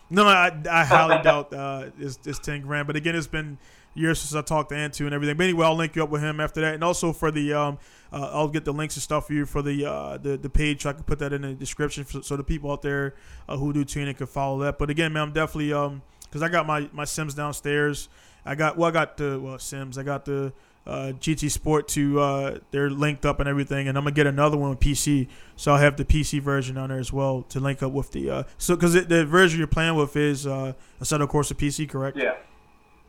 No, 0.08 0.26
I, 0.26 0.56
I 0.70 0.84
highly 0.84 1.22
doubt 1.22 1.52
uh, 1.52 1.86
it's, 1.98 2.18
it's 2.24 2.38
ten 2.38 2.62
grand. 2.62 2.86
But 2.86 2.96
again, 2.96 3.14
it's 3.16 3.26
been 3.26 3.58
years 3.94 4.20
since 4.20 4.34
I 4.34 4.42
talked 4.42 4.68
to 4.68 4.74
Antu 4.74 5.06
and 5.06 5.14
everything. 5.14 5.36
But 5.36 5.44
anyway, 5.44 5.66
I'll 5.66 5.74
link 5.74 5.96
you 5.96 6.02
up 6.02 6.10
with 6.10 6.22
him 6.22 6.40
after 6.40 6.60
that, 6.60 6.74
and 6.74 6.84
also 6.84 7.12
for 7.12 7.30
the 7.30 7.52
um, 7.54 7.78
uh, 8.12 8.30
I'll 8.32 8.48
get 8.48 8.64
the 8.64 8.72
links 8.72 8.96
and 8.96 9.02
stuff 9.02 9.26
for 9.26 9.32
you 9.32 9.46
for 9.46 9.62
the 9.62 9.84
uh, 9.84 10.18
the 10.18 10.36
the 10.36 10.50
page. 10.50 10.86
I 10.86 10.92
can 10.92 11.02
put 11.02 11.18
that 11.18 11.32
in 11.32 11.42
the 11.42 11.54
description 11.54 12.04
for, 12.04 12.22
so 12.22 12.36
the 12.36 12.44
people 12.44 12.70
out 12.70 12.82
there 12.82 13.14
uh, 13.48 13.56
who 13.56 13.72
do 13.72 13.84
tuning 13.84 14.14
can 14.14 14.26
follow 14.26 14.60
that. 14.60 14.78
But 14.78 14.90
again, 14.90 15.12
man, 15.12 15.24
I'm 15.24 15.32
definitely 15.32 15.72
um 15.72 16.02
because 16.22 16.42
I 16.42 16.48
got 16.48 16.66
my 16.66 16.88
my 16.92 17.04
Sims 17.04 17.34
downstairs. 17.34 18.08
I 18.44 18.54
got 18.54 18.76
well, 18.76 18.88
I 18.88 18.92
got 18.92 19.16
the 19.16 19.40
well 19.40 19.58
Sims. 19.58 19.98
I 19.98 20.02
got 20.02 20.24
the 20.24 20.52
uh, 20.86 21.12
GT 21.18 21.50
Sport 21.50 21.88
to 21.88 22.20
uh, 22.20 22.58
they're 22.70 22.90
linked 22.90 23.26
up 23.26 23.40
and 23.40 23.48
everything, 23.48 23.88
and 23.88 23.98
I'm 23.98 24.04
gonna 24.04 24.14
get 24.14 24.26
another 24.26 24.56
one 24.56 24.70
with 24.70 24.80
PC. 24.80 25.28
So 25.56 25.72
I'll 25.72 25.78
have 25.78 25.96
the 25.96 26.04
PC 26.04 26.40
version 26.40 26.76
on 26.78 26.90
there 26.90 26.98
as 26.98 27.12
well 27.12 27.42
to 27.48 27.60
link 27.60 27.82
up 27.82 27.92
with 27.92 28.12
the 28.12 28.30
uh, 28.30 28.42
so 28.58 28.76
because 28.76 28.94
the 28.94 29.24
version 29.24 29.58
you're 29.58 29.66
playing 29.66 29.96
with 29.96 30.16
is 30.16 30.46
uh, 30.46 30.74
course 30.98 31.50
Corsa 31.50 31.54
PC, 31.54 31.88
correct? 31.88 32.16
Yeah. 32.16 32.34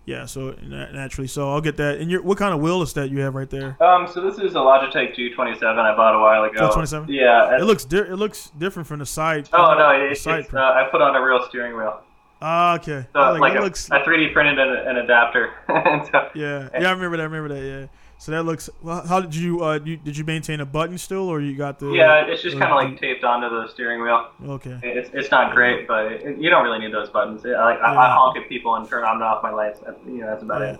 Yeah, 0.07 0.25
so 0.25 0.55
naturally, 0.61 1.27
so 1.27 1.51
I'll 1.51 1.59
get 1.59 1.75
that. 1.77 1.97
And 1.99 2.09
your 2.09 2.21
what 2.21 2.37
kind 2.37 2.53
of 2.53 2.61
wheel 2.61 2.81
is 2.81 2.93
that 2.93 3.11
you 3.11 3.19
have 3.19 3.35
right 3.35 3.49
there? 3.49 3.75
Um, 3.83 4.07
so 4.07 4.21
this 4.21 4.39
is 4.39 4.53
a 4.55 4.57
Logitech 4.57 5.13
G27 5.17 5.61
I 5.63 5.93
bought 5.97 6.15
a 6.15 6.19
while 6.19 6.45
ago. 6.45 6.69
Oh, 6.71 6.73
27? 6.73 7.09
Yeah. 7.09 7.57
It 7.57 7.65
looks 7.65 7.83
di- 7.83 7.97
it 7.97 8.15
looks 8.15 8.49
different 8.57 8.87
from 8.87 8.99
the 8.99 9.05
side. 9.05 9.49
oh 9.51 9.75
no, 9.77 9.89
it, 9.89 10.13
it's, 10.13 10.25
uh, 10.25 10.39
I 10.57 10.87
put 10.89 11.01
on 11.01 11.13
a 11.13 11.21
real 11.21 11.45
steering 11.49 11.75
wheel. 11.75 12.01
Ah, 12.41 12.75
okay. 12.75 13.07
So 13.13 13.33
like 13.33 13.53
it 13.53 13.59
a, 13.59 13.61
looks. 13.63 13.89
I 13.89 14.03
3D 14.03 14.31
printed 14.33 14.59
an, 14.59 14.69
an 14.87 14.97
adapter. 14.97 15.53
So- 16.11 16.29
yeah, 16.35 16.69
yeah, 16.73 16.89
I 16.89 16.91
remember 16.91 17.17
that. 17.17 17.23
I 17.23 17.25
remember 17.25 17.49
that. 17.55 17.63
Yeah. 17.65 17.87
So 18.19 18.31
that 18.31 18.43
looks. 18.43 18.69
Well, 18.81 19.05
how 19.05 19.21
did 19.21 19.35
you? 19.35 19.63
Uh, 19.63 19.79
you 19.83 19.95
did 19.97 20.17
you 20.17 20.23
maintain 20.23 20.59
a 20.59 20.65
button 20.65 20.97
still, 20.97 21.29
or 21.29 21.39
you 21.39 21.55
got 21.55 21.77
the? 21.79 21.91
yeah, 21.91 22.25
it's 22.25 22.41
just 22.41 22.57
kind 22.57 22.71
of 22.71 22.75
like 22.75 22.99
taped 22.99 23.23
onto 23.23 23.47
the 23.49 23.67
steering 23.67 24.01
wheel. 24.01 24.29
Okay. 24.43 24.79
It's, 24.81 25.09
it's 25.13 25.29
not 25.29 25.53
great, 25.53 25.87
but 25.87 26.11
it, 26.13 26.37
you 26.39 26.49
don't 26.49 26.63
really 26.63 26.79
need 26.79 26.91
those 26.93 27.09
buttons. 27.09 27.45
I, 27.45 27.49
like, 27.49 27.79
I, 27.79 27.95
I 27.95 28.09
honk 28.09 28.37
at 28.37 28.49
people 28.49 28.73
and 28.75 28.89
turn 28.89 29.03
on 29.03 29.15
and 29.17 29.23
off 29.23 29.43
my 29.43 29.51
lights. 29.51 29.81
You 30.07 30.19
know, 30.21 30.27
that's 30.27 30.41
about 30.41 30.61
Yeah. 30.61 30.73
it. 30.73 30.79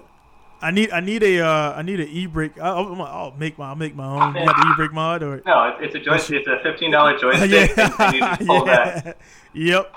I 0.59 0.71
need 0.71 0.89
I 0.89 0.99
need 1.01 1.21
a 1.21 1.41
uh, 1.45 1.73
I 1.77 1.83
need 1.83 1.99
an 1.99 2.07
e 2.07 2.25
brake. 2.25 2.59
I'll, 2.59 2.99
I'll 3.03 3.35
make 3.37 3.59
my 3.59 3.67
I'll 3.69 3.75
make 3.75 3.95
my 3.95 4.05
own. 4.05 4.35
You 4.35 4.43
got 4.43 4.55
the 4.55 4.67
e 4.67 4.73
brake 4.75 4.93
mod 4.93 5.21
or? 5.21 5.43
No, 5.45 5.75
it's 5.79 5.93
a 5.93 5.99
joystick. 5.99 6.37
It's 6.37 6.47
a 6.47 6.57
fifteen 6.63 6.89
dollar 6.89 7.15
joystick, 7.19 7.77
and 7.77 8.13
you 8.15 8.19
just 8.21 8.41
pull 8.47 8.65
that. 8.65 9.17
Yep. 9.53 9.93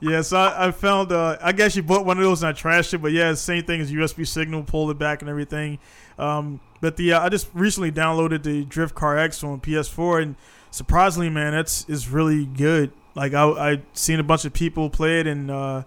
Yeah, 0.00 0.20
so 0.22 0.36
I, 0.36 0.68
I 0.68 0.70
found. 0.72 1.12
Uh, 1.12 1.36
I 1.40 1.52
guess 1.52 1.74
you 1.76 1.82
bought 1.82 2.04
one 2.04 2.18
of 2.18 2.22
those 2.24 2.42
and 2.42 2.50
I 2.50 2.52
trashed 2.58 2.92
it, 2.94 2.98
but 2.98 3.12
yeah, 3.12 3.32
same 3.34 3.64
thing 3.64 3.80
as 3.80 3.90
USB 3.90 4.26
signal, 4.26 4.62
pulled 4.62 4.90
it 4.90 4.98
back 4.98 5.22
and 5.22 5.28
everything. 5.30 5.78
Um, 6.18 6.60
but 6.80 6.96
the 6.96 7.14
uh, 7.14 7.20
I 7.24 7.28
just 7.30 7.48
recently 7.54 7.90
downloaded 7.90 8.42
the 8.42 8.64
Drift 8.64 8.94
CarX 8.94 9.42
on 9.42 9.60
PS4, 9.60 10.22
and 10.22 10.36
surprisingly, 10.70 11.30
man, 11.30 11.54
it's 11.54 11.86
it's 11.88 12.08
really 12.08 12.44
good. 12.46 12.92
Like 13.14 13.32
I 13.32 13.44
I 13.72 13.82
seen 13.94 14.20
a 14.20 14.22
bunch 14.22 14.44
of 14.44 14.52
people 14.52 14.90
play 14.90 15.20
it, 15.20 15.26
and 15.26 15.50
uh, 15.50 15.82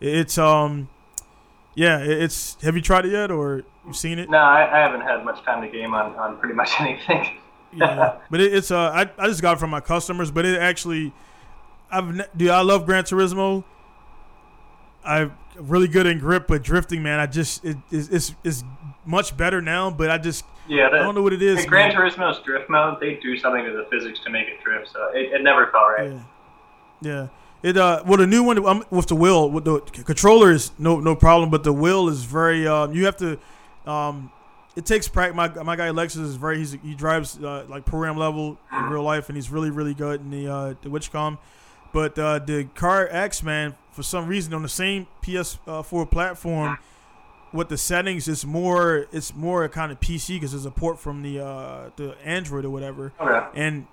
it's 0.00 0.38
um, 0.38 0.88
yeah, 1.74 1.98
it- 2.00 2.22
it's. 2.22 2.56
Have 2.62 2.76
you 2.76 2.82
tried 2.82 3.06
it 3.06 3.12
yet, 3.12 3.30
or 3.32 3.62
you've 3.86 3.96
seen 3.96 4.18
it? 4.20 4.30
No, 4.30 4.38
I, 4.38 4.62
I 4.72 4.78
haven't 4.80 5.00
had 5.02 5.24
much 5.24 5.42
time 5.42 5.62
to 5.62 5.68
game 5.68 5.94
on, 5.94 6.14
on 6.16 6.36
pretty 6.38 6.54
much 6.54 6.70
anything. 6.80 7.38
yeah, 7.72 8.18
but 8.30 8.40
it, 8.40 8.54
it's 8.54 8.70
uh, 8.70 8.90
I, 8.90 9.10
I 9.18 9.26
just 9.26 9.42
got 9.42 9.56
it 9.56 9.60
from 9.60 9.70
my 9.70 9.80
customers, 9.80 10.30
but 10.30 10.44
it 10.46 10.60
actually, 10.60 11.12
I've 11.90 12.36
dude, 12.36 12.50
I 12.50 12.60
love 12.62 12.86
Gran 12.86 13.04
Turismo. 13.04 13.64
I'm 15.04 15.36
really 15.58 15.88
good 15.88 16.06
in 16.06 16.18
grip, 16.18 16.46
but 16.46 16.62
drifting, 16.62 17.02
man, 17.02 17.18
I 17.18 17.26
just 17.26 17.64
it, 17.64 17.76
it's, 17.90 18.08
it's 18.08 18.34
it's 18.44 18.64
much 19.04 19.36
better 19.36 19.60
now. 19.62 19.90
But 19.90 20.10
I 20.10 20.18
just 20.18 20.44
Yeah, 20.68 20.88
I 20.88 20.98
don't 20.98 21.14
know 21.14 21.22
what 21.22 21.32
it 21.32 21.42
is. 21.42 21.64
In 21.64 21.68
Gran. 21.68 21.92
Turismo's 21.92 22.42
drift 22.44 22.68
mode, 22.68 23.00
they 23.00 23.14
do 23.14 23.38
something 23.38 23.64
to 23.64 23.72
the 23.72 23.86
physics 23.90 24.20
to 24.24 24.30
make 24.30 24.48
it 24.48 24.62
drift, 24.62 24.90
so 24.92 25.10
it, 25.14 25.32
it 25.32 25.42
never 25.42 25.66
felt 25.68 25.88
right. 25.96 26.12
Yeah, 26.12 26.22
yeah. 27.00 27.28
It 27.62 27.76
uh, 27.76 28.02
well, 28.06 28.18
the 28.18 28.26
new 28.26 28.42
one 28.44 28.64
um, 28.66 28.84
with 28.90 29.06
the 29.06 29.16
wheel, 29.16 29.50
with 29.50 29.64
the 29.64 29.80
controller 29.80 30.52
is 30.52 30.70
no 30.78 31.00
no 31.00 31.16
problem, 31.16 31.50
but 31.50 31.64
the 31.64 31.72
wheel 31.72 32.08
is 32.08 32.24
very 32.24 32.68
um, 32.68 32.92
you 32.92 33.04
have 33.06 33.16
to 33.16 33.38
um, 33.84 34.30
it 34.76 34.86
takes 34.86 35.08
practice. 35.08 35.36
My 35.36 35.48
my 35.64 35.74
guy 35.74 35.86
Alexis 35.86 36.20
is 36.20 36.36
very 36.36 36.58
he's, 36.58 36.72
he 36.72 36.94
drives 36.94 37.42
uh, 37.42 37.64
like 37.68 37.84
program 37.84 38.16
level 38.16 38.58
in 38.72 38.84
real 38.84 39.02
life, 39.02 39.28
and 39.28 39.36
he's 39.36 39.50
really 39.50 39.70
really 39.70 39.94
good 39.94 40.20
in 40.20 40.30
the 40.30 40.46
uh, 40.46 40.74
the 40.82 40.88
Witchcom. 40.88 41.38
But 41.92 42.18
uh, 42.18 42.38
the 42.40 42.64
CarX 42.74 43.42
man, 43.42 43.74
for 43.92 44.02
some 44.02 44.26
reason, 44.26 44.52
on 44.54 44.62
the 44.62 44.68
same 44.68 45.06
PS4 45.22 46.10
platform, 46.10 46.78
with 47.52 47.68
the 47.70 47.78
settings, 47.78 48.28
it's 48.28 48.44
more 48.44 49.06
it's 49.10 49.34
more 49.34 49.64
a 49.64 49.68
kind 49.68 49.90
of 49.90 49.98
PC 50.00 50.36
because 50.36 50.52
there's 50.52 50.66
a 50.66 50.70
port 50.70 50.98
from 50.98 51.22
the 51.22 51.40
uh, 51.44 51.90
the 51.96 52.14
Android 52.24 52.64
or 52.64 52.70
whatever. 52.70 53.12
Okay. 53.18 53.46
And 53.54 53.86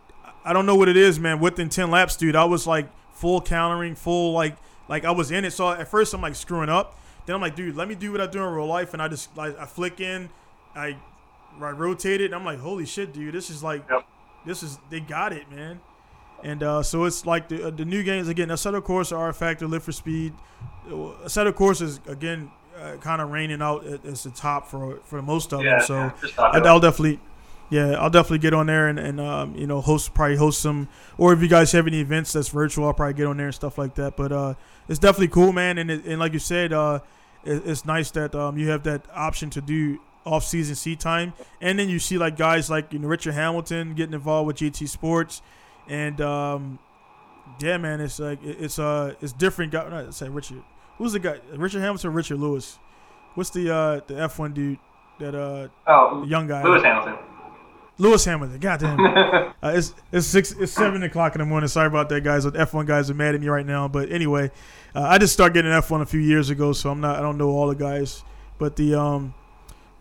I 0.43 0.51
don't 0.53 0.65
know 0.65 0.75
what 0.75 0.89
it 0.89 0.97
is, 0.97 1.19
man. 1.19 1.39
Within 1.39 1.69
ten 1.69 1.89
laps, 1.89 2.15
dude, 2.17 2.35
I 2.35 2.45
was 2.45 2.67
like 2.67 2.89
full 3.13 3.39
countering, 3.41 3.95
full 3.95 4.33
like 4.33 4.57
like 4.89 5.05
I 5.05 5.11
was 5.11 5.31
in 5.31 5.45
it. 5.45 5.51
So 5.51 5.71
at 5.71 5.87
first 5.87 6.13
I'm 6.13 6.21
like 6.21 6.35
screwing 6.35 6.69
up. 6.69 6.99
Then 7.25 7.33
I'm 7.35 7.41
like, 7.41 7.55
dude, 7.55 7.75
let 7.75 7.87
me 7.87 7.95
do 7.95 8.11
what 8.11 8.21
I 8.21 8.27
do 8.27 8.43
in 8.43 8.53
real 8.53 8.67
life, 8.67 8.93
and 8.93 9.01
I 9.01 9.07
just 9.07 9.35
like 9.37 9.57
I 9.57 9.65
flick 9.65 9.99
in, 10.01 10.29
I 10.75 10.97
I 11.61 11.71
rotate 11.71 12.19
it, 12.21 12.25
and 12.25 12.35
I'm 12.35 12.45
like, 12.45 12.59
holy 12.59 12.85
shit, 12.85 13.13
dude, 13.13 13.33
this 13.33 13.49
is 13.49 13.63
like 13.63 13.83
Yep. 13.89 14.05
this 14.45 14.63
is 14.63 14.77
they 14.89 14.99
got 14.99 15.31
it, 15.33 15.49
man. 15.49 15.79
And 16.43 16.61
uh, 16.61 16.83
so 16.83 17.05
it's 17.05 17.25
like 17.25 17.47
the 17.49 17.67
uh, 17.67 17.69
the 17.71 17.85
new 17.85 18.03
games 18.03 18.27
again. 18.27 18.49
Assetto 18.49 18.81
Corsa, 18.81 19.13
rFactor, 19.17 19.69
Live 19.69 19.83
for 19.83 19.91
Speed. 19.91 20.33
Assetto 20.87 21.51
Corsa 21.51 21.83
is 21.83 21.99
again 22.07 22.51
uh, 22.79 22.97
kind 22.97 23.21
of 23.21 23.31
raining 23.31 23.61
out 23.61 23.85
at- 23.85 24.05
as 24.05 24.23
the 24.23 24.29
top 24.31 24.67
for 24.67 24.97
for 25.05 25.21
most 25.21 25.53
of 25.53 25.63
Yeah, 25.63 25.77
them. 25.79 25.81
So 25.87 26.13
I, 26.37 26.59
I'll 26.59 26.79
definitely, 26.79 27.19
yeah, 27.69 27.91
I'll 27.93 28.09
definitely 28.09 28.39
get 28.39 28.53
on 28.53 28.67
there 28.67 28.87
and, 28.87 28.99
and 28.99 29.19
um, 29.19 29.55
you 29.55 29.65
know, 29.65 29.81
host 29.81 30.13
probably 30.13 30.35
host 30.35 30.61
some, 30.61 30.87
or 31.17 31.33
if 31.33 31.41
you 31.41 31.47
guys 31.47 31.71
have 31.71 31.87
any 31.87 31.99
events 32.01 32.33
that's 32.33 32.49
virtual, 32.49 32.85
I'll 32.85 32.93
probably 32.93 33.13
get 33.15 33.25
on 33.25 33.37
there 33.37 33.47
and 33.47 33.55
stuff 33.55 33.77
like 33.77 33.95
that. 33.95 34.15
But 34.15 34.31
uh, 34.31 34.53
it's 34.87 34.99
definitely 34.99 35.29
cool, 35.29 35.51
man. 35.51 35.77
And 35.79 35.89
it, 35.89 36.05
and 36.05 36.19
like 36.19 36.33
you 36.33 36.39
said, 36.39 36.73
uh, 36.73 36.99
it, 37.43 37.63
it's 37.65 37.85
nice 37.85 38.11
that 38.11 38.35
um, 38.35 38.57
you 38.57 38.69
have 38.69 38.83
that 38.83 39.05
option 39.13 39.49
to 39.51 39.61
do 39.61 39.99
off-season 40.25 40.73
seat 40.75 40.99
time, 40.99 41.33
and 41.61 41.77
then 41.77 41.87
you 41.87 41.99
see 41.99 42.17
like 42.17 42.35
guys 42.35 42.69
like 42.69 42.91
you 42.91 42.99
know 42.99 43.07
Richard 43.07 43.33
Hamilton 43.35 43.93
getting 43.95 44.13
involved 44.13 44.47
with 44.47 44.57
GT 44.57 44.87
Sports, 44.89 45.41
and 45.89 46.19
um, 46.21 46.79
yeah, 47.59 47.77
man, 47.77 48.01
it's 48.01 48.19
like 48.19 48.43
it- 48.43 48.57
it's 48.59 48.79
uh 48.79 49.13
it's 49.21 49.33
different. 49.33 49.71
Guy, 49.71 49.87
not 49.89 50.13
say 50.13 50.29
Richard, 50.29 50.63
who's 50.97 51.13
the 51.13 51.19
guy? 51.19 51.39
Richard 51.55 51.81
Hamilton, 51.81 52.13
Richard 52.13 52.37
Lewis. 52.39 52.79
What's 53.35 53.49
the 53.49 53.73
uh 53.73 54.01
the 54.07 54.19
F 54.21 54.39
one 54.39 54.53
dude 54.53 54.79
that 55.19 55.35
uh 55.35 55.67
Oh, 55.87 56.23
young 56.25 56.47
guy? 56.47 56.63
Lewis 56.63 56.83
Hamilton. 56.83 57.15
Lewis 57.97 58.25
Hamilton. 58.25 58.59
Goddamn. 58.59 58.99
uh, 59.05 59.53
it's 59.73 59.93
it's 60.11 60.27
six. 60.27 60.51
It's 60.51 60.71
seven 60.73 61.01
o'clock 61.03 61.33
in 61.35 61.39
the 61.39 61.45
morning. 61.45 61.67
Sorry 61.69 61.87
about 61.87 62.09
that, 62.09 62.23
guys. 62.25 62.43
The 62.43 62.59
F 62.59 62.73
one 62.73 62.85
guys 62.85 63.09
are 63.09 63.13
mad 63.13 63.35
at 63.35 63.41
me 63.41 63.47
right 63.47 63.65
now. 63.65 63.87
But 63.87 64.11
anyway, 64.11 64.51
uh, 64.93 65.01
I 65.03 65.17
just 65.17 65.31
started 65.33 65.53
getting 65.53 65.71
F 65.71 65.89
one 65.91 66.01
a 66.01 66.05
few 66.05 66.19
years 66.19 66.49
ago, 66.49 66.73
so 66.73 66.89
I'm 66.91 66.99
not. 66.99 67.17
I 67.17 67.21
don't 67.21 67.37
know 67.37 67.49
all 67.51 67.67
the 67.69 67.75
guys. 67.75 68.23
But 68.57 68.75
the 68.75 68.95
um, 68.99 69.33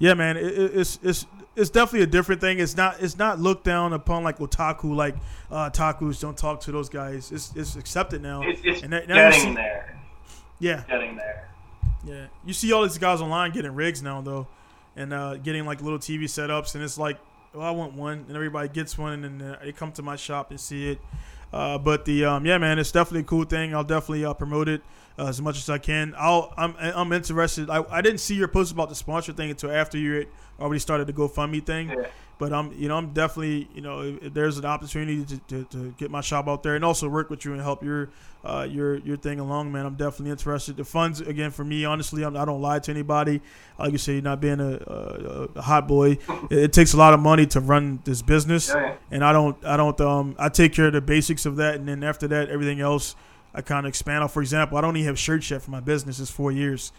yeah, 0.01 0.15
man, 0.15 0.37
it, 0.37 0.45
it- 0.45 0.77
it's 0.77 0.99
it's 1.05 1.27
it's 1.57 1.71
definitely 1.71 2.03
a 2.03 2.07
different 2.07 2.41
thing. 2.41 2.59
It's 2.59 2.77
not 2.77 3.01
it's 3.03 3.17
not 3.19 3.39
looked 3.39 3.65
down 3.65 3.93
upon 3.93 4.25
like 4.25 4.39
otaku, 4.39 4.95
like 4.95 5.15
uh, 5.51 5.71
otakus 5.71 6.21
don't 6.21 6.37
talk 6.37 6.61
to 6.63 6.73
those 6.73 6.89
guys. 6.89 7.31
It's 7.33 7.53
it's 7.55 7.77
accepted 7.77 8.23
now. 8.23 8.43
It's, 8.43 8.61
it's 8.65 8.83
And 8.83 8.93
that- 8.93 9.07
getting 9.09 9.41
see- 9.41 9.55
there. 9.55 9.99
Yeah, 10.61 10.85
Getting 10.89 11.17
there. 11.17 11.49
yeah. 12.07 12.27
You 12.47 12.53
see 12.55 12.73
all 12.73 12.83
these 12.85 12.97
guys 12.99 13.21
online 13.21 13.51
getting 13.53 13.75
rigs 13.75 14.03
now 14.03 14.21
though, 14.21 14.47
and 14.97 15.13
uh, 15.13 15.37
getting 15.37 15.67
like 15.67 15.83
little 15.83 15.99
TV 15.99 16.23
setups, 16.25 16.75
and 16.75 16.83
it's 16.85 16.97
like, 16.97 17.19
oh, 17.55 17.61
I 17.61 17.73
want 17.73 17.95
one, 17.95 18.25
and 18.29 18.37
everybody 18.37 18.69
gets 18.69 18.97
one, 18.97 19.25
and 19.25 19.43
uh, 19.43 19.57
they 19.63 19.73
come 19.73 19.91
to 19.93 20.03
my 20.03 20.17
shop 20.17 20.51
and 20.51 20.61
see 20.61 20.91
it. 20.93 21.01
Uh, 21.53 21.77
but 21.79 22.05
the 22.05 22.25
um, 22.25 22.47
yeah, 22.47 22.57
man, 22.59 22.79
it's 22.79 22.93
definitely 22.93 23.21
a 23.21 23.25
cool 23.25 23.45
thing. 23.45 23.75
I'll 23.75 23.85
definitely 23.85 24.25
uh, 24.25 24.33
promote 24.35 24.69
it 24.69 24.81
uh, 25.19 25.27
as 25.27 25.43
much 25.43 25.57
as 25.59 25.69
I 25.69 25.79
can. 25.79 26.15
I'll 26.17 26.53
I'm 26.57 26.75
I'm 26.79 27.13
interested. 27.13 27.69
I, 27.69 27.85
I 27.91 28.01
didn't 28.01 28.19
see 28.21 28.35
your 28.37 28.49
post 28.49 28.73
about 28.73 28.89
the 28.89 28.95
sponsor 28.95 29.33
thing 29.33 29.51
until 29.51 29.71
after 29.73 29.99
you 29.99 30.27
already 30.61 30.81
started 30.81 31.07
the 31.07 31.13
GoFundMe 31.13 31.65
thing. 31.65 31.91
Yeah. 31.91 32.07
But 32.37 32.53
I'm, 32.53 32.73
you 32.73 32.89
know, 32.89 32.97
I'm 32.97 33.13
definitely, 33.13 33.69
you 33.77 33.81
know, 33.81 34.01
if, 34.03 34.25
if 34.25 34.35
there's 34.35 34.59
an 34.59 34.65
opportunity 34.65 35.25
to, 35.25 35.39
to, 35.39 35.65
to 35.71 35.95
get 35.97 36.11
my 36.11 36.21
shop 36.21 36.49
out 36.49 36.65
there 36.65 36.75
and 36.75 36.85
also 36.85 37.09
work 37.09 37.31
with 37.31 37.45
you 37.45 37.53
and 37.53 37.63
help 37.63 37.85
your, 37.85 38.11
uh, 38.45 38.67
your, 38.69 38.97
your 38.97 39.17
thing 39.17 39.39
along, 39.39 39.71
man. 39.71 39.87
I'm 39.87 39.95
definitely 39.95 40.33
interested. 40.33 40.77
The 40.77 40.85
funds, 40.85 41.21
again, 41.21 41.53
for 41.53 41.65
me, 41.65 41.85
honestly, 41.85 42.25
I'm, 42.25 42.37
I 42.37 42.45
don't 42.45 42.61
lie 42.61 42.81
to 42.81 42.91
anybody. 42.91 43.41
Like 43.79 43.93
you 43.93 43.99
say, 43.99 44.21
not 44.21 44.41
being 44.41 44.59
a, 44.59 44.73
a, 44.75 45.49
a 45.55 45.63
hot 45.63 45.87
boy, 45.87 46.19
it, 46.51 46.59
it 46.59 46.73
takes 46.73 46.93
a 46.93 46.97
lot 46.97 47.15
of 47.15 47.21
money 47.21 47.47
to 47.47 47.61
run 47.61 48.01
this 48.05 48.21
business, 48.21 48.69
Yeah, 48.69 48.81
yeah. 48.81 48.95
and 49.13 49.25
I 49.25 49.33
don't, 49.33 49.65
I 49.65 49.77
don't, 49.77 49.99
um, 50.01 50.35
I 50.37 50.49
take 50.49 50.73
care 50.73 50.89
of 50.89 50.93
the 50.93 51.01
basics 51.01 51.47
of 51.47 51.55
that, 51.57 51.77
and 51.77 51.87
then 51.89 52.03
after 52.03 52.27
that, 52.27 52.49
everything 52.49 52.81
else, 52.81 53.15
I 53.55 53.63
kind 53.63 53.87
of 53.87 53.91
expand 53.91 54.25
on. 54.25 54.29
For 54.29 54.43
example, 54.43 54.77
I 54.77 54.81
don't 54.81 54.97
even 54.97 55.07
have 55.07 55.19
shirts 55.21 55.49
yet 55.53 55.63
for 55.63 55.71
my 55.71 55.81
business. 55.81 56.19
It's 56.19 56.33
four 56.33 56.51
years, 56.51 56.91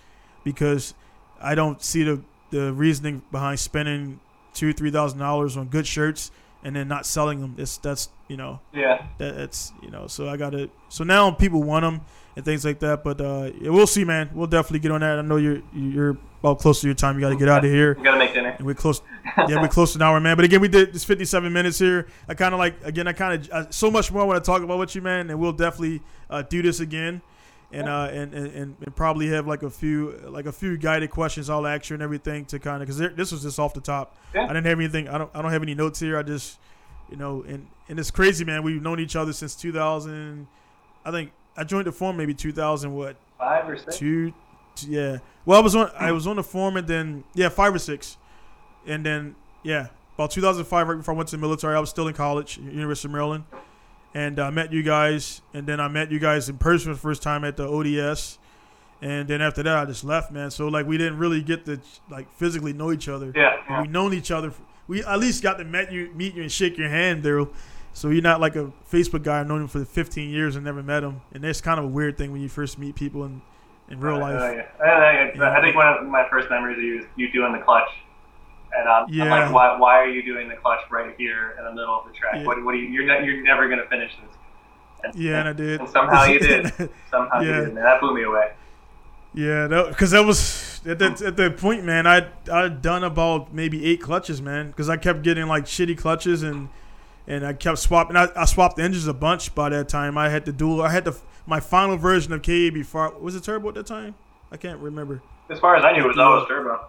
because 0.46 0.94
I 1.42 1.56
don't 1.56 1.84
see 1.84 2.04
the 2.04 2.22
the 2.56 2.74
reasoning 2.74 3.22
behind 3.32 3.60
spending 3.60 4.20
two 4.54 4.72
three 4.74 4.92
thousand 4.92 5.20
dollars 5.20 5.58
on 5.58 5.68
good 5.68 5.86
shirts 5.86 6.32
and 6.64 6.76
then 6.76 6.88
not 6.88 7.06
selling 7.06 7.42
them. 7.42 7.56
It's 7.58 7.78
that's 7.78 8.10
you 8.28 8.38
know 8.38 8.60
Yeah. 8.74 9.06
that, 9.20 9.36
that's 9.38 9.72
you 9.84 9.92
know 9.92 10.08
so 10.08 10.28
I 10.30 10.38
got 10.38 10.52
to 10.52 10.70
so 10.90 11.04
now 11.04 11.30
people 11.32 11.62
want 11.62 11.84
them 11.84 12.02
and 12.36 12.44
things 12.44 12.66
like 12.66 12.80
that. 12.80 13.04
But 13.04 13.22
uh, 13.22 13.52
yeah, 13.62 13.70
we'll 13.70 13.88
see, 13.88 14.04
man. 14.04 14.30
We'll 14.34 14.48
definitely 14.48 14.80
get 14.80 14.92
on 14.92 15.02
that. 15.02 15.20
I 15.20 15.22
know 15.22 15.36
you're 15.38 15.62
you're 15.74 16.18
about 16.42 16.60
close 16.60 16.82
to 16.82 16.88
your 16.88 16.96
time. 16.96 17.16
You 17.16 17.22
got 17.22 17.30
to 17.30 17.36
get 17.38 17.50
out 17.50 17.64
of 17.66 17.72
here. 17.72 17.96
You 17.98 18.04
gotta 18.04 18.18
make 18.20 18.34
dinner. 18.34 18.56
And 18.58 18.66
we're 18.66 18.74
close. 18.76 19.02
Yeah, 19.50 19.62
we're 19.62 19.68
close 19.68 19.94
to 19.94 19.98
an 20.00 20.04
hour, 20.04 20.20
man. 20.20 20.36
But 20.38 20.46
again, 20.46 20.62
we 20.62 20.68
did 20.68 20.94
this 20.94 21.04
57 21.04 21.52
minutes 21.52 21.78
here. 21.80 22.08
I 22.30 22.34
kind 22.36 22.54
of 22.54 22.60
like 22.60 22.76
again. 22.84 23.08
I 23.08 23.14
kind 23.14 23.48
of 23.52 23.74
so 23.74 23.90
much 23.92 24.12
more 24.12 24.22
I 24.22 24.26
want 24.26 24.44
to 24.44 24.48
talk 24.50 24.62
about 24.62 24.80
with 24.80 24.96
you, 24.96 25.02
man. 25.02 25.30
And 25.30 25.40
we'll 25.40 25.52
definitely 25.54 26.02
uh, 26.30 26.42
do 26.44 26.62
this 26.62 26.80
again, 26.80 27.22
and 27.72 27.90
uh, 27.90 28.10
and, 28.12 28.34
and 28.34 28.76
and 28.80 28.96
probably 28.96 29.28
have 29.28 29.48
like 29.48 29.64
a 29.64 29.70
few 29.70 30.12
like 30.28 30.46
a 30.46 30.52
few 30.52 30.78
guided 30.78 31.10
questions 31.10 31.50
I'll 31.50 31.66
ask 31.68 31.90
you 31.90 31.96
and 31.96 32.04
everything 32.04 32.46
to 32.46 32.60
kind 32.60 32.82
of 32.82 32.88
because 32.88 33.16
this 33.16 33.32
was 33.32 33.44
just 33.44 33.60
off 33.60 33.74
the 33.74 33.82
top. 33.82 34.16
Yeah. 34.34 34.44
I 34.44 34.48
didn't 34.48 34.66
have 34.66 34.80
anything. 34.80 35.08
I 35.10 35.18
don't. 35.18 35.30
I 35.34 35.42
don't 35.42 35.52
have 35.52 35.64
any 35.64 35.76
notes 35.76 36.00
here. 36.00 36.18
I 36.18 36.24
just 36.24 36.60
you 37.10 37.18
know 37.18 37.44
and 37.48 37.68
and 37.90 38.00
it's 38.00 38.12
crazy, 38.12 38.46
man. 38.46 38.64
We've 38.64 38.82
known 38.82 39.00
each 39.00 39.16
other 39.16 39.34
since 39.34 39.56
2000. 39.56 40.48
I 41.04 41.12
think 41.12 41.32
I 41.58 41.64
joined 41.64 41.88
the 41.88 41.92
forum 41.92 42.18
maybe 42.18 42.34
2000 42.34 42.94
what 42.94 43.16
Five 43.38 43.70
or 43.70 43.78
six. 43.78 43.98
two 43.98 44.34
yeah. 44.88 45.20
Well, 45.46 45.60
I 45.60 45.64
was 45.64 45.76
on 45.76 45.92
I 45.98 46.12
was 46.12 46.28
on 46.28 46.36
the 46.36 46.44
forum 46.44 46.78
and 46.78 46.88
then 46.88 47.24
yeah 47.34 47.50
five 47.50 47.74
or 47.74 47.80
six, 47.80 48.18
and 48.86 49.06
then 49.06 49.36
yeah 49.64 49.88
about 50.16 50.32
2005 50.32 50.88
right 50.88 50.96
before 50.98 51.14
I 51.14 51.18
went 51.18 51.30
to 51.30 51.36
the 51.38 51.42
military. 51.42 51.76
I 51.76 51.80
was 51.80 51.90
still 51.90 52.08
in 52.08 52.14
college, 52.14 52.58
University 52.58 53.08
of 53.08 53.12
Maryland, 53.14 53.44
and 54.16 54.40
I 54.40 54.48
uh, 54.48 54.52
met 54.52 54.72
you 54.72 54.82
guys, 54.82 55.42
and 55.54 55.68
then 55.68 55.82
I 55.82 55.90
met 55.90 56.10
you 56.10 56.20
guys 56.20 56.48
in 56.48 56.58
person 56.58 56.92
for 56.92 56.96
the 56.96 57.02
first 57.02 57.22
time 57.22 57.44
at 57.44 57.58
the 57.58 57.68
ODS. 57.68 58.40
And 59.02 59.28
then 59.28 59.42
after 59.42 59.62
that, 59.62 59.78
I 59.78 59.84
just 59.84 60.06
left, 60.06 60.32
man. 60.32 60.50
So 60.50 60.70
like, 60.70 60.88
we 60.88 60.98
didn't 60.98 61.18
really 61.18 61.42
get 61.42 61.66
to 61.66 61.82
like 62.10 62.34
physically 62.34 62.72
know 62.72 62.94
each 62.94 63.10
other. 63.10 63.34
Yeah, 63.36 63.58
yeah. 63.70 63.82
we 63.82 63.90
known 63.90 64.14
each 64.14 64.32
other. 64.32 64.54
We 64.88 65.04
at 65.04 65.20
least 65.20 65.44
got 65.44 65.58
to 65.58 65.66
meet 65.66 65.92
you, 65.92 66.12
meet 66.16 66.34
you, 66.34 66.44
and 66.44 66.52
shake 66.52 66.78
your 66.78 66.88
hand 66.88 67.24
there. 67.24 67.46
So 67.92 68.10
you're 68.10 68.22
not 68.22 68.40
like 68.40 68.56
a 68.56 68.72
Facebook 68.90 69.24
guy. 69.24 69.42
I've 69.42 69.48
known 69.48 69.62
him 69.62 69.68
for 69.68 69.84
15 69.84 70.30
years 70.30 70.56
and 70.56 70.64
never 70.64 70.82
met 70.82 71.04
him. 71.04 71.20
And 71.34 71.44
that's 71.44 71.60
kind 71.60 71.78
of 71.78 71.86
a 71.86 71.90
weird 71.90 72.18
thing 72.18 72.32
when 72.32 72.42
you 72.42 72.50
first 72.50 72.80
meet 72.80 72.96
people 72.96 73.26
in, 73.26 73.42
in 73.90 74.00
real 74.00 74.18
life. 74.18 74.40
Uh, 74.40 74.54
yeah. 74.54 74.66
I, 74.82 75.44
I, 75.44 75.58
I 75.58 75.62
think 75.62 75.76
one 75.76 75.88
of 75.88 76.06
my 76.06 76.26
first 76.30 76.50
memories 76.50 76.78
of 76.78 76.84
you 76.84 77.00
is 77.00 77.06
you 77.18 77.30
doing 77.34 77.52
the 77.52 77.60
clutch. 77.60 77.90
And 78.78 78.90
I'm, 78.90 79.06
Yeah. 79.10 79.24
I'm 79.24 79.30
like, 79.30 79.54
why, 79.54 79.78
why 79.80 80.00
are 80.00 80.08
you 80.10 80.24
doing 80.24 80.50
the 80.50 80.56
clutch 80.56 80.80
right 80.90 81.14
here 81.18 81.56
in 81.58 81.64
the 81.66 81.72
middle 81.72 81.98
of 82.00 82.06
the 82.08 82.14
track? 82.14 82.36
Yeah. 82.38 82.46
What, 82.46 82.64
what 82.64 82.74
do 82.74 82.78
you, 82.80 82.88
you're, 82.90 83.06
ne- 83.06 83.26
you're 83.26 83.42
never 83.44 83.68
going 83.68 83.80
to 83.80 83.88
finish 83.88 84.12
this. 84.22 84.36
And, 85.04 85.16
Yeah, 85.16 85.40
and 85.40 85.50
I 85.50 85.54
did. 85.54 85.80
And 85.82 85.90
somehow 85.90 86.26
you 86.26 86.40
did. 86.40 86.66
Somehow 87.12 87.40
Yeah. 87.42 87.60
you 87.60 87.66
did. 87.66 87.74
Man, 87.76 87.84
that 87.84 88.00
blew 88.02 88.14
me 88.16 88.24
away. 88.24 88.52
Yeah, 89.34 89.68
because 89.90 90.12
that, 90.12 90.24
was 90.26 90.80
at 90.86 90.98
that 91.00 91.22
at 91.22 91.36
that 91.36 91.58
point, 91.58 91.84
man. 91.84 92.08
I 92.08 92.30
I'd 92.50 92.82
done 92.82 93.04
about 93.04 93.54
maybe 93.54 93.86
eight 93.86 94.02
clutches, 94.02 94.42
man, 94.42 94.68
because 94.70 94.90
I 94.90 94.96
kept 94.96 95.24
getting 95.24 95.46
like 95.48 95.66
shitty 95.66 95.98
clutches 95.98 96.42
and 96.42 96.70
and 97.28 97.46
I 97.46 97.52
kept 97.52 97.80
swapping. 97.80 98.16
I, 98.16 98.30
I 98.34 98.46
swapped 98.46 98.78
the 98.78 98.84
engines 98.84 99.08
a 99.08 99.14
bunch 99.14 99.54
by 99.54 99.68
that 99.70 99.90
time. 99.90 100.18
I 100.18 100.30
had 100.30 100.46
the 100.46 100.54
dual. 100.54 100.82
I 100.82 100.90
had 100.90 101.04
the 101.04 101.18
my 101.46 101.60
final 101.60 101.98
version 101.98 102.32
of 102.32 102.44
KA 102.44 102.70
before 102.74 103.14
was 103.20 103.36
it 103.36 103.44
turbo 103.44 103.68
at 103.68 103.76
that 103.76 103.88
time? 103.88 104.16
I 104.54 104.58
can't 104.58 104.80
remember. 104.80 105.22
As 105.50 105.60
far 105.60 105.76
as 105.76 105.84
I 105.84 105.92
knew, 105.92 106.06
it 106.06 106.08
was 106.08 106.18
always 106.18 106.48
turbo. 106.48 106.88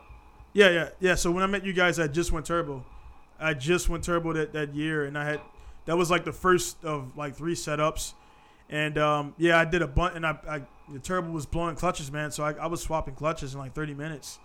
Yeah, 0.57 0.71
yeah, 0.71 0.89
yeah. 1.01 1.15
So 1.17 1.31
when 1.31 1.43
I 1.43 1.47
met 1.47 1.67
you 1.67 1.75
guys, 1.75 2.01
I 2.01 2.07
just 2.07 2.33
went 2.33 2.47
turbo. 2.47 2.83
I 3.39 3.53
just 3.53 3.91
went 3.91 4.03
turbo 4.03 4.33
that, 4.33 4.55
that 4.55 4.75
year, 4.75 5.05
and 5.05 5.19
I 5.19 5.25
had 5.27 5.41
that 5.85 5.99
was 5.99 6.11
like 6.11 6.25
the 6.25 6.33
first 6.33 6.83
of 6.83 7.15
like 7.15 7.37
three 7.37 7.55
setups, 7.55 8.15
and 8.71 8.97
um, 8.97 9.35
yeah, 9.37 9.59
I 9.61 9.67
did 9.67 9.83
a 9.83 9.87
bunt, 9.87 10.17
and 10.17 10.27
I, 10.27 10.39
I 10.49 10.63
the 10.91 10.99
turbo 10.99 11.31
was 11.31 11.45
blowing 11.45 11.77
clutches, 11.77 12.11
man. 12.11 12.31
So 12.31 12.43
I, 12.43 12.53
I 12.53 12.69
was 12.69 12.81
swapping 12.81 13.15
clutches 13.15 13.53
in 13.53 13.61
like 13.61 13.75
30 13.75 13.93
minutes, 13.93 14.39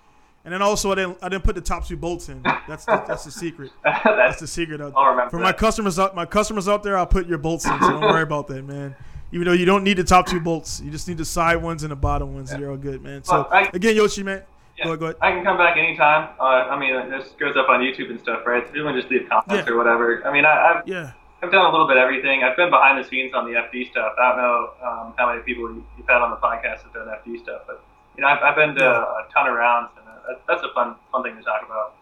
and 0.43 0.53
then 0.53 0.61
also 0.61 0.91
I 0.91 0.95
didn't 0.95 1.17
I 1.21 1.29
didn't 1.29 1.45
put 1.45 1.55
the 1.55 1.61
top 1.61 1.87
two 1.87 1.95
bolts 1.95 2.27
in. 2.27 2.41
That's 2.43 2.83
the, 2.83 3.01
that's 3.07 3.23
the 3.23 3.31
secret. 3.31 3.71
That's 3.81 4.03
That's 4.03 4.39
the 4.41 4.47
secret. 4.47 4.81
Out 4.81 4.91
I'll 4.97 5.11
remember 5.11 5.29
For 5.29 5.39
my 5.39 5.53
customers 5.53 5.97
out 5.97 6.13
my 6.13 6.25
customers 6.25 6.67
out 6.67 6.83
there, 6.83 6.97
I'll 6.97 7.07
put 7.07 7.25
your 7.25 7.37
bolts 7.37 7.65
in. 7.65 7.79
So 7.79 7.89
don't 7.89 8.01
worry 8.01 8.23
about 8.23 8.47
that, 8.47 8.63
man. 8.65 8.97
Even 9.31 9.45
though 9.45 9.53
you 9.53 9.63
don't 9.63 9.85
need 9.85 9.95
the 9.95 10.03
top 10.03 10.25
two 10.25 10.41
bolts, 10.41 10.81
you 10.81 10.91
just 10.91 11.07
need 11.07 11.17
the 11.17 11.23
side 11.23 11.55
ones 11.55 11.83
and 11.83 11.91
the 11.93 11.95
bottom 11.95 12.33
ones. 12.33 12.53
You're 12.53 12.69
all 12.69 12.75
good, 12.75 13.01
man. 13.01 13.23
So 13.23 13.47
again, 13.73 13.95
Yoshi, 13.95 14.23
man. 14.23 14.43
Yeah. 14.81 14.85
Go 14.85 14.89
ahead, 14.91 14.99
go 14.99 15.05
ahead. 15.05 15.17
I 15.21 15.31
can 15.31 15.43
come 15.43 15.57
back 15.57 15.77
anytime. 15.77 16.29
Uh, 16.39 16.43
I 16.43 16.77
mean, 16.79 17.09
this 17.09 17.29
goes 17.39 17.55
up 17.55 17.69
on 17.69 17.79
YouTube 17.79 18.09
and 18.09 18.19
stuff, 18.19 18.45
right? 18.45 18.63
So 18.65 18.69
everyone 18.69 18.95
just 18.99 19.09
leave 19.09 19.29
comments 19.29 19.67
Yeah. 19.67 19.73
or 19.73 19.77
whatever. 19.77 20.25
I 20.27 20.31
mean, 20.33 20.45
I, 20.45 20.79
I've 20.81 20.87
Yeah. 20.87 21.11
I've 21.43 21.51
done 21.51 21.65
a 21.65 21.71
little 21.71 21.87
bit 21.87 21.97
of 21.97 22.03
everything. 22.03 22.43
I've 22.43 22.55
been 22.55 22.69
behind 22.69 23.03
the 23.03 23.07
scenes 23.07 23.33
on 23.33 23.45
the 23.45 23.57
FD 23.57 23.89
stuff. 23.91 24.13
I 24.21 24.29
don't 24.29 24.37
know 24.37 24.69
um, 24.83 25.13
how 25.17 25.27
many 25.31 25.41
people 25.41 25.71
you- 25.73 25.83
you've 25.97 26.07
had 26.07 26.21
on 26.21 26.29
the 26.29 26.37
podcast 26.37 26.83
have 26.83 26.93
done 26.93 27.07
FD 27.07 27.41
stuff, 27.41 27.61
but 27.65 27.81
you 28.15 28.21
know, 28.21 28.27
I've, 28.27 28.43
I've 28.43 28.55
been 28.55 28.75
to 28.75 28.85
a 28.85 29.25
ton 29.33 29.47
of 29.47 29.55
rounds, 29.55 29.89
and 29.97 30.05
uh, 30.07 30.39
that's 30.47 30.61
a 30.63 30.71
fun 30.75 30.95
fun 31.11 31.23
thing 31.23 31.35
to 31.37 31.41
talk 31.41 31.63
about. 31.65 31.95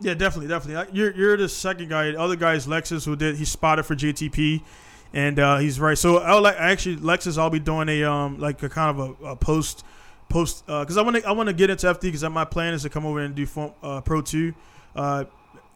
Yeah, 0.00 0.14
definitely, 0.14 0.48
definitely. 0.48 0.92
You're 0.98 1.12
you're 1.12 1.36
the 1.36 1.48
second 1.48 1.90
guy. 1.90 2.10
The 2.10 2.18
other 2.20 2.34
guy 2.34 2.54
is 2.54 2.66
Lexus, 2.66 3.04
who 3.04 3.14
did 3.14 3.36
he 3.36 3.44
spotted 3.44 3.84
for 3.84 3.94
JTP, 3.94 4.62
and 5.14 5.38
uh, 5.38 5.58
he's 5.58 5.78
right. 5.78 5.96
So 5.96 6.18
I 6.18 6.34
would 6.34 6.40
like 6.42 6.56
actually 6.58 6.96
Lexus. 6.96 7.38
I'll 7.38 7.50
be 7.50 7.60
doing 7.60 7.88
a 7.88 8.02
um 8.02 8.40
like 8.40 8.60
a 8.64 8.68
kind 8.68 8.98
of 8.98 9.16
a, 9.22 9.26
a 9.28 9.36
post 9.36 9.84
post 10.32 10.66
because 10.66 10.96
I 10.96 11.02
want 11.02 11.16
to 11.16 11.24
I 11.26 11.32
want 11.32 11.48
to 11.48 11.52
get 11.52 11.70
into 11.70 11.86
FD 11.86 12.00
because 12.02 12.24
my 12.24 12.44
plan 12.44 12.74
is 12.74 12.82
to 12.82 12.90
come 12.90 13.06
over 13.06 13.20
and 13.20 13.34
do 13.34 13.46
form, 13.46 13.72
uh, 13.82 14.00
Pro 14.00 14.22
Two, 14.22 14.54
uh, 14.96 15.24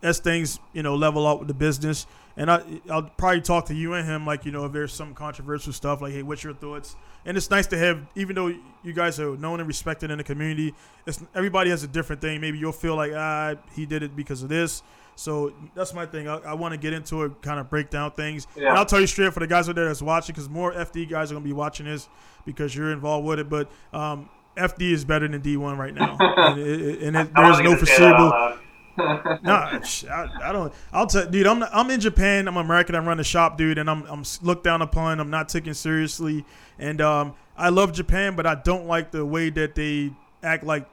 as 0.02 0.18
things 0.18 0.58
you 0.72 0.82
know 0.82 0.96
level 0.96 1.26
out 1.26 1.38
with 1.38 1.48
the 1.48 1.54
business. 1.54 2.06
And 2.38 2.50
I 2.50 2.62
I'll 2.90 3.04
probably 3.04 3.40
talk 3.40 3.66
to 3.66 3.74
you 3.74 3.94
and 3.94 4.06
him 4.06 4.26
like 4.26 4.44
you 4.44 4.52
know 4.52 4.66
if 4.66 4.72
there's 4.72 4.92
some 4.92 5.14
controversial 5.14 5.72
stuff 5.72 6.02
like 6.02 6.12
hey 6.12 6.22
what's 6.22 6.44
your 6.44 6.54
thoughts? 6.54 6.96
And 7.24 7.36
it's 7.36 7.50
nice 7.50 7.66
to 7.68 7.78
have 7.78 8.06
even 8.14 8.36
though 8.36 8.48
you 8.82 8.92
guys 8.92 9.18
are 9.18 9.36
known 9.36 9.60
and 9.60 9.66
respected 9.66 10.10
in 10.10 10.18
the 10.18 10.24
community 10.24 10.74
it's 11.06 11.22
everybody 11.34 11.70
has 11.70 11.82
a 11.82 11.88
different 11.88 12.20
thing. 12.20 12.40
Maybe 12.40 12.58
you'll 12.58 12.72
feel 12.72 12.94
like 12.94 13.12
ah 13.14 13.54
he 13.74 13.86
did 13.86 14.02
it 14.02 14.14
because 14.14 14.42
of 14.42 14.48
this. 14.48 14.82
So 15.18 15.54
that's 15.74 15.94
my 15.94 16.04
thing. 16.04 16.28
I, 16.28 16.36
I 16.38 16.52
want 16.52 16.72
to 16.72 16.78
get 16.78 16.92
into 16.92 17.24
it 17.24 17.40
kind 17.40 17.58
of 17.58 17.70
break 17.70 17.88
down 17.88 18.10
things. 18.10 18.46
Yeah. 18.54 18.68
and 18.68 18.78
i'll 18.78 18.84
tell 18.84 19.00
you 19.00 19.06
straight 19.06 19.32
for 19.32 19.40
the 19.40 19.46
guys 19.46 19.66
out 19.70 19.76
there 19.76 19.86
that's 19.86 20.02
watching 20.02 20.34
because 20.34 20.50
more 20.50 20.72
fd 20.74 21.08
guys 21.08 21.30
are 21.30 21.34
going 21.36 21.44
to 21.44 21.48
be 21.48 21.54
watching 21.54 21.86
this 21.86 22.06
because 22.44 22.76
you're 22.76 22.92
involved 22.92 23.26
with 23.26 23.38
it. 23.38 23.48
But 23.48 23.70
um, 23.94 24.28
fd 24.56 24.92
is 24.92 25.04
better 25.04 25.28
than 25.28 25.40
d1 25.40 25.76
right 25.76 25.94
now 25.94 26.16
and, 26.20 26.58
it, 26.58 27.02
and 27.02 27.16
it, 27.16 27.34
there's 27.34 27.58
no 27.58 27.64
gonna 27.64 27.64
say 27.64 27.64
that 27.64 27.66
out 27.66 27.78
foreseeable 27.78 28.28
loud. 28.30 28.58
Nah, 29.42 29.78
I, 30.10 30.28
I 30.42 30.52
don't. 30.52 30.72
I'll 30.90 31.06
tell, 31.06 31.26
dude. 31.26 31.46
I'm 31.46 31.62
I'm 31.64 31.90
in 31.90 32.00
Japan. 32.00 32.48
I'm 32.48 32.56
American. 32.56 32.94
I 32.94 33.00
run 33.00 33.20
a 33.20 33.24
shop, 33.24 33.58
dude, 33.58 33.76
and 33.76 33.90
I'm 33.90 34.04
I'm 34.06 34.24
looked 34.40 34.64
down 34.64 34.80
upon. 34.80 35.20
I'm 35.20 35.28
not 35.28 35.50
taken 35.50 35.74
seriously, 35.74 36.46
and 36.78 37.02
um, 37.02 37.34
I 37.58 37.68
love 37.68 37.92
Japan, 37.92 38.36
but 38.36 38.46
I 38.46 38.54
don't 38.54 38.86
like 38.86 39.10
the 39.10 39.26
way 39.26 39.50
that 39.50 39.74
they 39.74 40.12
act 40.42 40.64
like 40.64 40.88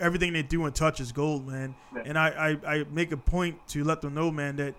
everything 0.00 0.34
they 0.34 0.42
do 0.42 0.66
and 0.66 0.74
touch 0.74 1.00
is 1.00 1.12
gold, 1.12 1.46
man. 1.46 1.74
Yeah. 1.94 2.02
And 2.04 2.18
I, 2.18 2.58
I 2.66 2.74
I 2.74 2.84
make 2.90 3.12
a 3.12 3.16
point 3.16 3.66
to 3.68 3.84
let 3.84 4.02
them 4.02 4.14
know, 4.14 4.30
man, 4.30 4.56
that 4.56 4.74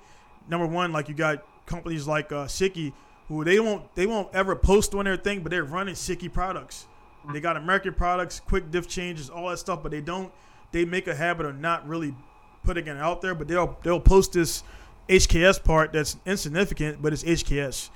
number 0.48 0.68
one, 0.68 0.92
like 0.92 1.10
you 1.10 1.16
got 1.16 1.44
companies 1.66 2.08
like 2.08 2.32
uh, 2.32 2.46
Sikky, 2.46 2.94
who 3.28 3.44
they 3.44 3.60
won't 3.60 3.94
they 3.96 4.06
won't 4.06 4.34
ever 4.34 4.56
post 4.56 4.94
on 4.94 5.06
their 5.06 5.18
thing, 5.18 5.42
but 5.42 5.50
they're 5.50 5.64
running 5.64 5.96
Sikky 5.96 6.30
products. 6.32 6.88
They 7.34 7.40
got 7.40 7.58
American 7.58 7.94
products, 7.94 8.40
quick 8.40 8.72
diff 8.72 8.88
changes, 8.88 9.30
all 9.30 9.50
that 9.50 9.60
stuff, 9.60 9.84
but 9.84 9.92
they 9.92 10.02
don't. 10.02 10.32
They 10.72 10.86
make 10.86 11.08
a 11.08 11.16
habit 11.16 11.46
of 11.46 11.60
not 11.60 11.88
really 11.88 12.16
putting 12.64 12.88
it 12.88 12.98
out 12.98 13.22
there, 13.22 13.36
but 13.36 13.48
they'll 13.48 13.78
they'll 13.84 14.00
post 14.00 14.34
this 14.34 14.64
HKS 15.10 15.64
part 15.64 15.94
that's 15.94 16.18
insignificant, 16.26 17.02
but 17.02 17.14
it's 17.14 17.24
HKS, 17.24 17.90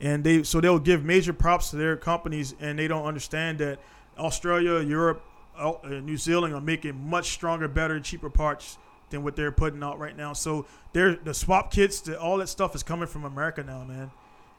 and 0.00 0.22
they 0.22 0.42
so 0.42 0.60
they'll 0.60 0.78
give 0.78 1.04
major 1.04 1.32
props 1.32 1.70
to 1.70 1.76
their 1.76 1.96
companies, 1.96 2.54
and 2.60 2.78
they 2.78 2.88
don't 2.88 3.06
understand 3.06 3.58
that 3.58 3.78
Australia, 4.18 4.80
Europe, 4.80 5.22
uh, 5.56 5.74
New 5.84 6.16
Zealand 6.16 6.54
are 6.54 6.60
making 6.60 6.96
much 7.08 7.30
stronger, 7.30 7.68
better, 7.68 7.98
cheaper 8.00 8.30
parts 8.30 8.78
than 9.10 9.22
what 9.22 9.36
they're 9.36 9.52
putting 9.52 9.82
out 9.82 9.98
right 9.98 10.16
now. 10.16 10.32
So 10.32 10.66
they're 10.92 11.16
the 11.16 11.34
swap 11.34 11.72
kits, 11.72 12.00
the, 12.00 12.20
all 12.20 12.38
that 12.38 12.48
stuff 12.48 12.74
is 12.74 12.82
coming 12.82 13.08
from 13.08 13.24
America 13.24 13.62
now, 13.62 13.84
man. 13.84 14.10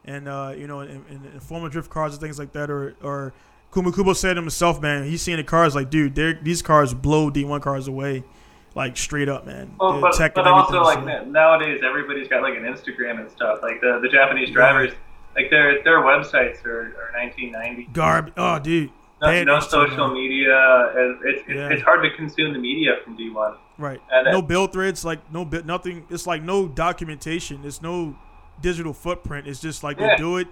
And 0.03 0.27
uh, 0.27 0.53
you 0.57 0.67
know, 0.67 0.81
in, 0.81 1.03
in 1.09 1.39
former 1.39 1.69
drift 1.69 1.89
cars 1.89 2.13
and 2.13 2.21
things 2.21 2.39
like 2.39 2.51
that, 2.53 2.69
or 2.71 2.95
or 3.01 3.33
Kumakubo 3.71 4.15
said 4.15 4.35
himself, 4.35 4.81
man, 4.81 5.03
he's 5.05 5.21
seeing 5.21 5.37
the 5.37 5.43
cars 5.43 5.75
like, 5.75 5.89
dude, 5.89 6.15
these 6.43 6.61
cars 6.61 6.93
blow 6.93 7.31
D1 7.31 7.61
cars 7.61 7.87
away, 7.87 8.23
like 8.75 8.97
straight 8.97 9.29
up, 9.29 9.45
man. 9.45 9.73
Well, 9.79 9.93
The 9.93 10.01
but, 10.35 10.47
also 10.47 10.81
like 10.83 10.99
so- 11.03 11.23
nowadays, 11.25 11.81
everybody's 11.83 12.27
got 12.27 12.41
like 12.43 12.55
an 12.57 12.63
Instagram 12.63 13.19
and 13.21 13.31
stuff. 13.31 13.59
Like 13.61 13.79
the, 13.81 13.99
the 14.01 14.09
Japanese 14.09 14.49
drivers, 14.51 14.91
like 15.35 15.49
their 15.49 15.81
their 15.83 15.99
websites 15.99 16.65
are, 16.65 16.87
are 16.97 17.11
1990. 17.13 17.85
Garb. 17.93 18.33
Oh, 18.35 18.59
dude. 18.59 18.89
No, 19.21 19.43
no 19.43 19.59
social 19.59 20.11
media. 20.13 20.91
It's, 20.95 21.21
it's, 21.23 21.49
Yeah. 21.49 21.69
it's 21.69 21.83
hard 21.83 22.01
to 22.03 22.09
consume 22.17 22.53
the 22.53 22.59
media 22.59 22.95
from 23.03 23.15
D1. 23.17 23.55
Right. 23.77 24.01
And 24.11 24.27
no 24.31 24.39
it- 24.39 24.47
build 24.47 24.73
threads. 24.73 25.05
Like 25.05 25.31
no 25.31 25.45
bit. 25.45 25.65
Nothing. 25.65 26.05
It's 26.09 26.27
like 26.27 26.41
no 26.43 26.67
documentation. 26.67 27.61
It's 27.63 27.81
no 27.81 28.17
digital 28.61 28.93
footprint. 28.93 29.47
It's 29.47 29.61
just 29.61 29.83
like 29.83 29.99
Yeah. 29.99 30.07
they 30.09 30.17
do 30.17 30.37
it, 30.37 30.47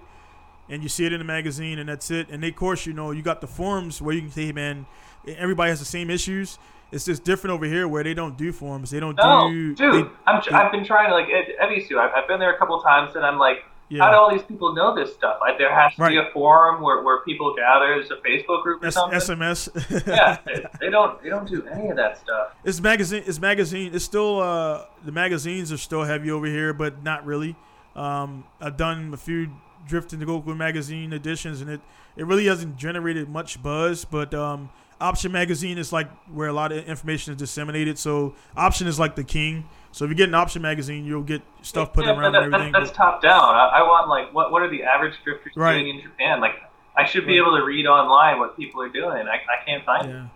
and 0.70 0.82
you 0.82 0.88
see 0.88 1.04
it 1.04 1.12
in 1.12 1.18
the 1.18 1.24
magazine, 1.24 1.78
and 1.78 1.88
that's 1.88 2.10
it. 2.10 2.28
And 2.30 2.42
they, 2.42 2.48
of 2.48 2.56
course, 2.56 2.86
you 2.86 2.92
know, 2.94 3.10
you 3.10 3.20
got 3.22 3.40
the 3.42 3.46
forums 3.46 4.00
where 4.00 4.14
you 4.14 4.22
can 4.22 4.30
say, 4.30 4.46
hey, 4.46 4.52
man, 4.52 4.86
everybody 5.26 5.68
has 5.70 5.80
the 5.80 5.84
same 5.84 6.08
issues. 6.08 6.58
It's 6.92 7.04
just 7.04 7.22
different 7.24 7.52
over 7.54 7.66
here 7.66 7.86
where 7.86 8.02
they 8.02 8.14
don't 8.14 8.36
do 8.38 8.50
forums. 8.52 8.90
They 8.90 8.98
don't 9.00 9.16
No, 9.16 9.50
do. 9.50 9.74
dude, 9.74 9.92
they- 10.06 10.10
I'm, 10.26 10.40
they- 10.48 10.56
I've 10.56 10.72
been 10.72 10.84
trying 10.84 11.08
to 11.10 11.14
like 11.14 11.26
Ebisu. 11.28 11.98
I've, 11.98 12.10
I've 12.16 12.28
been 12.28 12.40
there 12.40 12.52
a 12.54 12.58
couple 12.58 12.80
times, 12.80 13.14
and 13.14 13.24
I'm 13.24 13.38
like, 13.38 13.58
Yeah. 13.90 14.02
how 14.04 14.10
do 14.10 14.16
all 14.16 14.30
these 14.32 14.42
people 14.42 14.74
know 14.74 14.92
this 14.94 15.12
stuff? 15.14 15.38
Like 15.40 15.56
there 15.58 15.72
has 15.72 15.94
to 15.96 16.08
be 16.08 16.16
a 16.16 16.28
forum 16.32 16.82
where, 16.82 17.02
where 17.02 17.20
people 17.22 17.54
gather. 17.54 17.86
There's 17.94 18.10
a 18.10 18.16
Facebook 18.16 18.62
group 18.64 18.82
or 18.82 18.86
S- 18.86 18.94
something. 18.94 19.18
SMS. 19.20 20.06
yeah, 20.06 20.38
they, 20.44 20.64
they 20.80 20.90
don't 20.90 21.22
they 21.22 21.28
don't 21.28 21.48
do 21.48 21.64
any 21.68 21.90
of 21.90 21.96
that 21.96 22.18
stuff. 22.18 22.54
It's 22.64 22.80
magazine. 22.80 23.22
It's 23.26 23.40
magazine. 23.40 23.94
It's 23.94 24.04
still 24.04 24.40
uh, 24.40 24.84
the 25.04 25.12
magazines 25.12 25.70
are 25.72 25.76
still 25.78 26.02
heavy 26.04 26.30
over 26.32 26.46
here, 26.46 26.72
but 26.72 27.02
not 27.04 27.24
really. 27.24 27.54
Um, 27.94 28.44
I've 28.60 28.76
done 28.76 29.12
a 29.12 29.16
few 29.16 29.50
Drift 29.86 30.10
Tengoku 30.10 30.56
magazine 30.56 31.12
editions, 31.12 31.60
and 31.60 31.70
it 31.70 31.80
it 32.16 32.26
really 32.26 32.46
hasn't 32.46 32.76
generated 32.76 33.28
much 33.28 33.62
buzz. 33.62 34.04
But 34.04 34.34
um, 34.34 34.70
Option 35.00 35.32
magazine 35.32 35.78
is 35.78 35.92
like 35.92 36.10
where 36.28 36.48
a 36.48 36.52
lot 36.52 36.72
of 36.72 36.84
information 36.86 37.32
is 37.32 37.38
disseminated. 37.38 37.98
So 37.98 38.34
Option 38.56 38.86
is 38.86 38.98
like 38.98 39.16
the 39.16 39.24
king. 39.24 39.68
So 39.92 40.04
if 40.04 40.10
you 40.10 40.14
get 40.14 40.28
an 40.28 40.34
Option 40.34 40.62
magazine, 40.62 41.04
you'll 41.04 41.22
get 41.22 41.42
stuff 41.62 41.92
put 41.92 42.04
Yeah, 42.04 42.12
around 42.18 42.32
that, 42.32 42.42
everything. 42.44 42.72
That's, 42.72 42.86
that's 42.86 42.96
top 42.96 43.22
down. 43.22 43.42
I, 43.54 43.66
I 43.76 43.82
want 43.82 44.08
like 44.08 44.32
what 44.34 44.52
what 44.52 44.62
are 44.62 44.68
the 44.70 44.82
average 44.84 45.14
drifters 45.24 45.52
Right. 45.56 45.80
doing 45.80 45.96
in 45.96 46.02
Japan? 46.02 46.40
Like 46.40 46.56
I 46.96 47.04
should 47.04 47.26
be 47.26 47.38
Right. 47.40 47.46
able 47.46 47.56
to 47.58 47.64
read 47.64 47.86
online 47.86 48.38
what 48.38 48.56
people 48.56 48.82
are 48.82 48.88
doing. 48.88 49.26
I, 49.26 49.36
I 49.36 49.64
can't 49.64 49.84
find 49.84 50.08
it. 50.08 50.12
Yeah, 50.12 50.26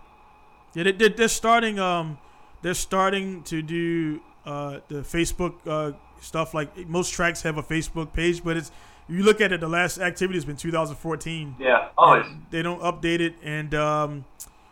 yeah. 0.75 0.83
They, 0.85 0.93
they, 0.93 1.09
they're 1.11 1.29
starting. 1.29 1.79
Um, 1.79 2.19
they're 2.63 2.75
starting 2.75 3.43
to 3.45 3.61
do 3.63 4.21
uh, 4.47 4.81
the 4.89 5.03
Facebook 5.03 5.55
uh, 5.67 5.93
stuff. 6.21 6.55
Like 6.55 6.89
most 6.89 7.13
tracks 7.13 7.43
have 7.43 7.59
a 7.59 7.63
Facebook 7.63 8.13
page, 8.15 8.43
but 8.43 8.57
it's 8.57 8.73
you 9.09 9.23
look 9.23 9.41
at 9.41 9.53
it. 9.53 9.61
The 9.61 9.69
last 9.69 9.99
activity 9.99 10.37
has 10.37 10.45
been 10.45 10.57
2014. 10.57 11.57
Yeah, 11.59 11.89
always. 11.97 12.27
They 12.51 12.63
don't 12.63 12.81
update 12.81 13.21
it, 13.21 13.35
and 13.43 13.75
um, 13.75 14.25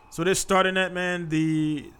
So 0.09 0.23
they're 0.23 0.35
starting 0.35 0.75
that, 0.75 0.93
man. 0.93 1.29
The 1.29 1.91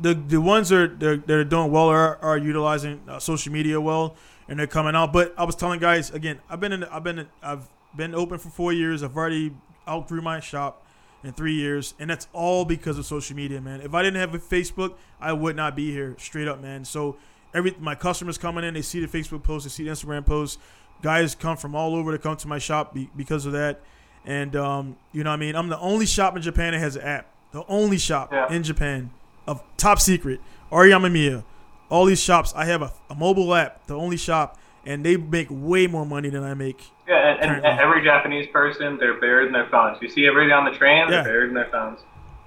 the 0.00 0.14
the 0.14 0.40
ones 0.40 0.68
that 0.70 0.78
are 0.78 0.86
they're, 0.88 1.16
that 1.16 1.30
are 1.30 1.44
doing 1.44 1.70
well 1.70 1.88
are, 1.88 2.18
are 2.22 2.36
utilizing 2.36 3.00
uh, 3.08 3.18
social 3.18 3.52
media 3.52 3.80
well, 3.80 4.16
and 4.48 4.58
they're 4.58 4.66
coming 4.66 4.94
out. 4.94 5.12
But 5.12 5.34
I 5.38 5.44
was 5.44 5.54
telling 5.54 5.80
guys 5.80 6.10
again, 6.10 6.40
I've 6.50 6.60
been 6.60 6.72
in, 6.72 6.84
I've 6.84 7.04
been 7.04 7.20
in, 7.20 7.28
I've 7.42 7.68
been 7.96 8.14
open 8.14 8.38
for 8.38 8.50
four 8.50 8.72
years. 8.72 9.02
I've 9.02 9.16
already 9.16 9.54
outgrew 9.88 10.22
my 10.22 10.40
shop 10.40 10.84
in 11.22 11.32
three 11.32 11.54
years, 11.54 11.94
and 11.98 12.10
that's 12.10 12.28
all 12.32 12.64
because 12.64 12.98
of 12.98 13.06
social 13.06 13.36
media, 13.36 13.60
man. 13.60 13.80
If 13.80 13.94
I 13.94 14.02
didn't 14.02 14.20
have 14.20 14.34
a 14.34 14.38
Facebook, 14.38 14.94
I 15.20 15.32
would 15.32 15.56
not 15.56 15.74
be 15.74 15.90
here, 15.90 16.14
straight 16.18 16.48
up, 16.48 16.60
man. 16.60 16.84
So 16.84 17.16
every 17.54 17.74
my 17.78 17.94
customers 17.94 18.38
coming 18.38 18.64
in, 18.64 18.74
they 18.74 18.82
see 18.82 19.04
the 19.04 19.06
Facebook 19.06 19.42
post, 19.42 19.64
they 19.64 19.70
see 19.70 19.84
the 19.84 19.90
Instagram 19.90 20.26
post. 20.26 20.58
Guys 21.02 21.34
come 21.34 21.56
from 21.56 21.74
all 21.74 21.94
over 21.94 22.12
to 22.12 22.18
come 22.18 22.36
to 22.36 22.48
my 22.48 22.58
shop 22.58 22.94
be, 22.94 23.10
because 23.16 23.46
of 23.46 23.52
that, 23.52 23.80
and 24.24 24.56
um, 24.56 24.96
you 25.12 25.22
know, 25.24 25.30
I 25.30 25.36
mean, 25.36 25.54
I'm 25.54 25.68
the 25.68 25.78
only 25.78 26.06
shop 26.06 26.34
in 26.36 26.42
Japan 26.42 26.72
that 26.72 26.78
has 26.80 26.96
an 26.96 27.02
app. 27.02 27.26
The 27.52 27.64
only 27.68 27.98
shop 27.98 28.32
Yeah. 28.32 28.52
in 28.52 28.62
Japan 28.62 29.10
of 29.46 29.62
top 29.76 30.00
secret. 30.00 30.40
Ariyama 30.72 31.10
Miya. 31.12 31.44
All 31.88 32.04
these 32.06 32.20
shops, 32.20 32.52
I 32.56 32.64
have 32.64 32.82
a, 32.82 32.92
a 33.08 33.14
mobile 33.14 33.54
app, 33.54 33.86
the 33.86 33.94
only 33.94 34.16
shop, 34.16 34.58
and 34.84 35.04
they 35.06 35.16
make 35.16 35.46
way 35.50 35.86
more 35.86 36.04
money 36.04 36.28
than 36.28 36.42
I 36.42 36.54
make. 36.54 36.82
Yeah, 37.06 37.36
and, 37.40 37.64
and, 37.64 37.80
every 37.80 38.02
Japanese 38.02 38.48
person, 38.52 38.98
they're 38.98 39.20
buried 39.20 39.46
in 39.46 39.52
their 39.52 39.68
phones. 39.68 39.98
You 40.02 40.08
see 40.08 40.26
everybody 40.26 40.52
on 40.52 40.64
the 40.64 40.76
train, 40.76 41.02
Yeah. 41.02 41.22
they're 41.22 41.24
buried 41.24 41.48
in 41.50 41.54
their 41.54 41.68
phones. 41.70 42.00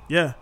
Yeah. 0.09 0.33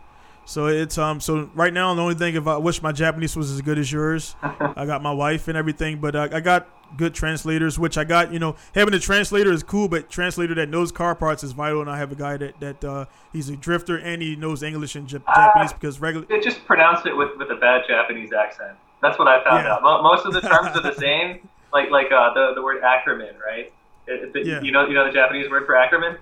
So 0.46 0.68
it's 0.68 0.98
um 0.98 1.20
so 1.20 1.50
right 1.54 1.74
now 1.74 1.94
the 1.94 2.02
only 2.02 2.16
thing 2.16 2.36
if 2.36 2.48
I 2.48 2.56
wish 2.58 2.82
my 2.82 2.94
Japanese 2.94 3.36
was 3.36 3.52
as 3.52 3.62
good 3.62 3.78
as 3.78 3.92
yours, 3.92 4.36
I 4.42 4.86
got 4.86 5.04
my 5.04 5.12
wife 5.12 5.48
and 5.50 5.58
everything, 5.58 6.00
but 6.00 6.16
uh, 6.16 6.30
I 6.32 6.40
got 6.40 6.68
good 6.96 7.14
translators, 7.14 7.78
which 7.78 7.98
I 7.98 8.04
got. 8.04 8.32
You 8.32 8.40
know, 8.40 8.56
having 8.74 8.94
a 8.94 9.00
translator 9.00 9.52
is 9.52 9.64
cool, 9.64 9.88
but 9.88 10.10
translator 10.10 10.56
that 10.56 10.70
knows 10.70 10.92
car 10.92 11.16
parts 11.16 11.44
is 11.44 11.52
vital. 11.52 11.82
And 11.82 11.90
I 11.90 11.98
have 11.98 12.12
a 12.12 12.16
guy 12.16 12.38
that 12.38 12.60
that 12.60 12.84
uh, 12.84 13.06
he's 13.34 13.50
a 13.50 13.58
drifter 13.58 13.98
and 13.98 14.22
he 14.22 14.36
knows 14.36 14.64
English 14.64 14.96
and 14.96 15.06
Ah. 15.28 15.36
Japanese 15.48 15.74
because 15.74 16.00
regular. 16.00 16.26
They 16.28 16.40
just 16.40 16.66
pronounce 16.66 17.06
it 17.06 17.16
with, 17.18 17.30
with 17.38 17.50
a 17.52 17.56
bad 17.56 17.84
Japanese 17.88 18.32
accent. 18.34 18.78
That's 19.02 19.20
what 19.20 19.28
I 19.28 19.44
found 19.44 19.66
Yeah. 19.66 19.74
out. 19.74 20.04
Most 20.04 20.26
of 20.26 20.34
the 20.34 20.42
terms 20.42 20.76
are 20.78 20.82
the 20.82 20.94
same. 21.00 21.48
Like 21.74 21.90
like 21.92 22.12
uh, 22.12 22.34
the 22.34 22.54
the 22.56 22.62
word 22.64 22.82
acronym, 22.82 23.34
right? 23.46 23.74
It, 24.08 24.36
it- 24.36 24.46
Yeah. 24.48 24.62
You 24.62 24.72
know 24.72 24.88
you 24.88 24.94
know 24.94 25.06
the 25.06 25.12
Japanese 25.12 25.50
word 25.50 25.66
for 25.66 25.74
acronym? 25.76 26.18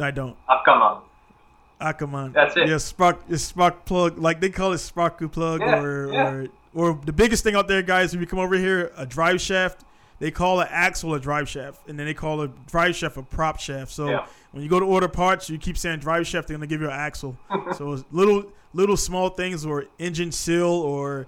I 0.00 0.10
don't. 0.10 0.36
Akamon. 0.48 1.00
Akaman. 1.80 2.32
That's 2.32 2.56
it. 2.56 2.68
Yeah, 2.68 2.78
spark. 2.78 3.20
It's 3.28 3.42
spark 3.42 3.84
plug. 3.84 4.16
Like 4.18 4.40
they 4.40 4.50
call 4.50 4.72
it 4.72 4.76
sparku 4.76 5.30
plug, 5.30 5.60
Yeah, 5.60 5.80
or 5.82 6.12
yeah. 6.12 6.30
or 6.30 6.46
or 6.74 6.98
the 7.04 7.12
biggest 7.12 7.44
thing 7.44 7.54
out 7.54 7.68
there, 7.68 7.82
guys. 7.82 8.12
When 8.12 8.20
you 8.20 8.26
come 8.26 8.38
over 8.38 8.56
here, 8.56 8.92
a 8.96 9.06
drive 9.06 9.40
shaft. 9.40 9.84
They 10.18 10.30
call 10.30 10.60
an 10.60 10.68
axle 10.70 11.14
a 11.14 11.18
drive 11.20 11.48
shaft, 11.48 11.88
and 11.88 11.98
then 11.98 12.06
they 12.06 12.14
call 12.14 12.42
a 12.42 12.48
drive 12.70 12.94
shaft 12.94 13.16
a 13.16 13.22
prop 13.22 13.58
shaft. 13.58 13.90
So 13.90 14.08
Yeah. 14.08 14.26
when 14.52 14.62
you 14.62 14.68
go 14.68 14.78
to 14.78 14.86
order 14.86 15.08
parts, 15.08 15.50
you 15.50 15.58
keep 15.58 15.76
saying 15.76 15.98
drive 15.98 16.28
shaft, 16.28 16.46
they're 16.46 16.56
gonna 16.56 16.68
give 16.68 16.80
you 16.80 16.86
an 16.86 16.92
axle. 16.92 17.36
so 17.76 17.92
it's 17.92 18.04
little 18.12 18.44
little 18.72 18.96
small 18.96 19.30
things, 19.30 19.66
or 19.66 19.86
engine 19.98 20.30
seal, 20.30 20.68
or 20.68 21.26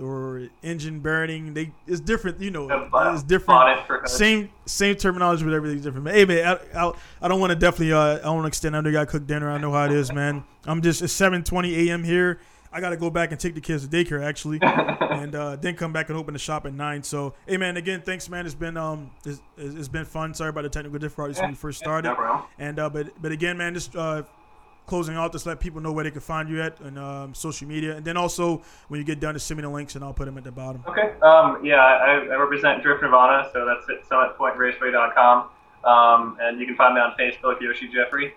or 0.00 0.48
engine 0.62 1.00
bearing. 1.00 1.54
They 1.54 1.72
it's 1.88 2.00
different. 2.00 2.40
You 2.40 2.50
know, 2.52 2.68
it's 3.12 3.22
different. 3.24 3.46
bonnet 3.46 3.86
for 3.86 3.98
hood. 3.98 4.08
Same 4.08 4.50
same 4.64 4.94
terminology, 4.94 5.44
but 5.44 5.52
everything's 5.52 5.82
different. 5.82 6.04
But 6.04 6.14
hey, 6.14 6.24
man, 6.24 6.58
I, 6.74 6.86
I, 6.86 6.92
I 7.22 7.28
don't 7.28 7.40
want 7.40 7.50
to 7.50 7.56
definitely. 7.56 7.92
Uh, 7.94 8.18
I 8.18 8.22
don't 8.22 8.34
want 8.36 8.44
to 8.44 8.48
extend. 8.48 8.76
I 8.76 8.80
know 8.80 8.88
you 8.90 8.94
got 8.94 9.00
to 9.00 9.06
cook 9.10 9.26
dinner. 9.26 9.50
I 9.50 9.58
know 9.58 9.72
how 9.72 9.84
it 9.86 9.92
is, 9.92 10.12
man. 10.12 10.44
I'm 10.66 10.82
just 10.82 11.02
it's 11.02 11.12
7:20 11.18 11.88
a.m. 11.88 12.04
here. 12.04 12.38
I 12.72 12.80
got 12.80 12.90
to 12.90 12.96
go 12.96 13.10
back 13.10 13.32
and 13.32 13.40
take 13.40 13.54
the 13.54 13.60
kids 13.60 13.86
to 13.86 13.88
daycare 13.88 14.24
actually, 14.24 14.58
and 14.62 15.34
uh, 15.34 15.56
then 15.56 15.74
come 15.74 15.92
back 15.92 16.08
and 16.08 16.16
open 16.16 16.34
the 16.34 16.38
shop 16.38 16.66
at 16.66 16.72
nine. 16.72 17.02
So, 17.02 17.34
hey, 17.46 17.56
man, 17.56 17.76
again, 17.76 18.02
thanks, 18.02 18.28
man. 18.28 18.46
It's 18.46 18.54
been 18.54 18.76
um, 18.76 19.10
it's, 19.24 19.42
it's 19.56 19.88
been 19.88 20.04
fun. 20.04 20.34
Sorry 20.34 20.50
about 20.50 20.62
the 20.62 20.68
technical 20.68 20.98
difficulties 20.98 21.40
when 21.40 21.50
we 21.50 21.56
first 21.56 21.78
started. 21.78 22.08
No. 22.08 22.46
And 22.58 22.78
uh, 22.78 22.88
but 22.88 23.10
but 23.20 23.32
again, 23.32 23.58
man, 23.58 23.74
just 23.74 23.96
uh, 23.96 24.22
closing 24.86 25.16
out, 25.16 25.32
just 25.32 25.46
let 25.46 25.58
people 25.58 25.80
know 25.80 25.92
where 25.92 26.04
they 26.04 26.10
can 26.10 26.20
find 26.20 26.48
you 26.48 26.62
at 26.62 26.78
and 26.80 26.98
um, 26.98 27.34
social 27.34 27.66
media, 27.66 27.96
and 27.96 28.04
then 28.04 28.16
also 28.16 28.62
when 28.88 28.98
you 28.98 29.04
get 29.04 29.18
done, 29.18 29.34
just 29.34 29.46
send 29.46 29.58
me 29.58 29.62
the 29.62 29.68
links 29.68 29.96
and 29.96 30.04
I'll 30.04 30.14
put 30.14 30.26
them 30.26 30.38
at 30.38 30.44
the 30.44 30.52
bottom. 30.52 30.84
Okay. 30.86 31.12
Um, 31.22 31.64
yeah, 31.64 31.76
I, 31.76 32.26
I 32.30 32.36
represent 32.36 32.82
Drift 32.82 33.02
Nirvana, 33.02 33.48
so 33.52 33.66
that's 33.66 33.88
at 33.88 34.08
summitpointraceway.com. 34.08 35.48
Um, 35.82 36.36
and 36.40 36.60
you 36.60 36.66
can 36.66 36.76
find 36.76 36.94
me 36.94 37.00
on 37.00 37.14
Facebook, 37.18 37.60
Yoshi 37.60 37.88
Jeffery, 37.88 38.34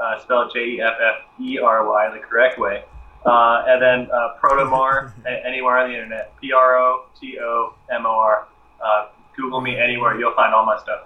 uh, 0.00 0.18
spelled 0.18 0.50
J 0.54 0.64
E 0.64 0.80
F 0.80 0.94
F 1.00 1.16
E 1.40 1.58
R 1.58 1.86
Y 1.86 2.10
the 2.12 2.20
correct 2.20 2.58
way. 2.58 2.84
Uh, 3.26 3.64
and 3.66 3.82
then 3.82 4.08
uh, 4.12 4.34
Protomor, 4.40 5.12
a- 5.26 5.46
anywhere 5.46 5.78
on 5.78 5.90
the 5.90 5.94
internet, 5.94 6.32
P 6.40 6.52
R 6.52 6.78
O 6.78 7.06
T 7.20 7.38
O 7.40 7.74
M 7.90 8.06
O 8.06 8.10
R. 8.10 8.46
Uh, 8.82 9.08
Google 9.36 9.60
me 9.60 9.76
anywhere, 9.78 10.18
you'll 10.18 10.34
find 10.34 10.54
all 10.54 10.64
my 10.64 10.78
stuff. 10.78 11.00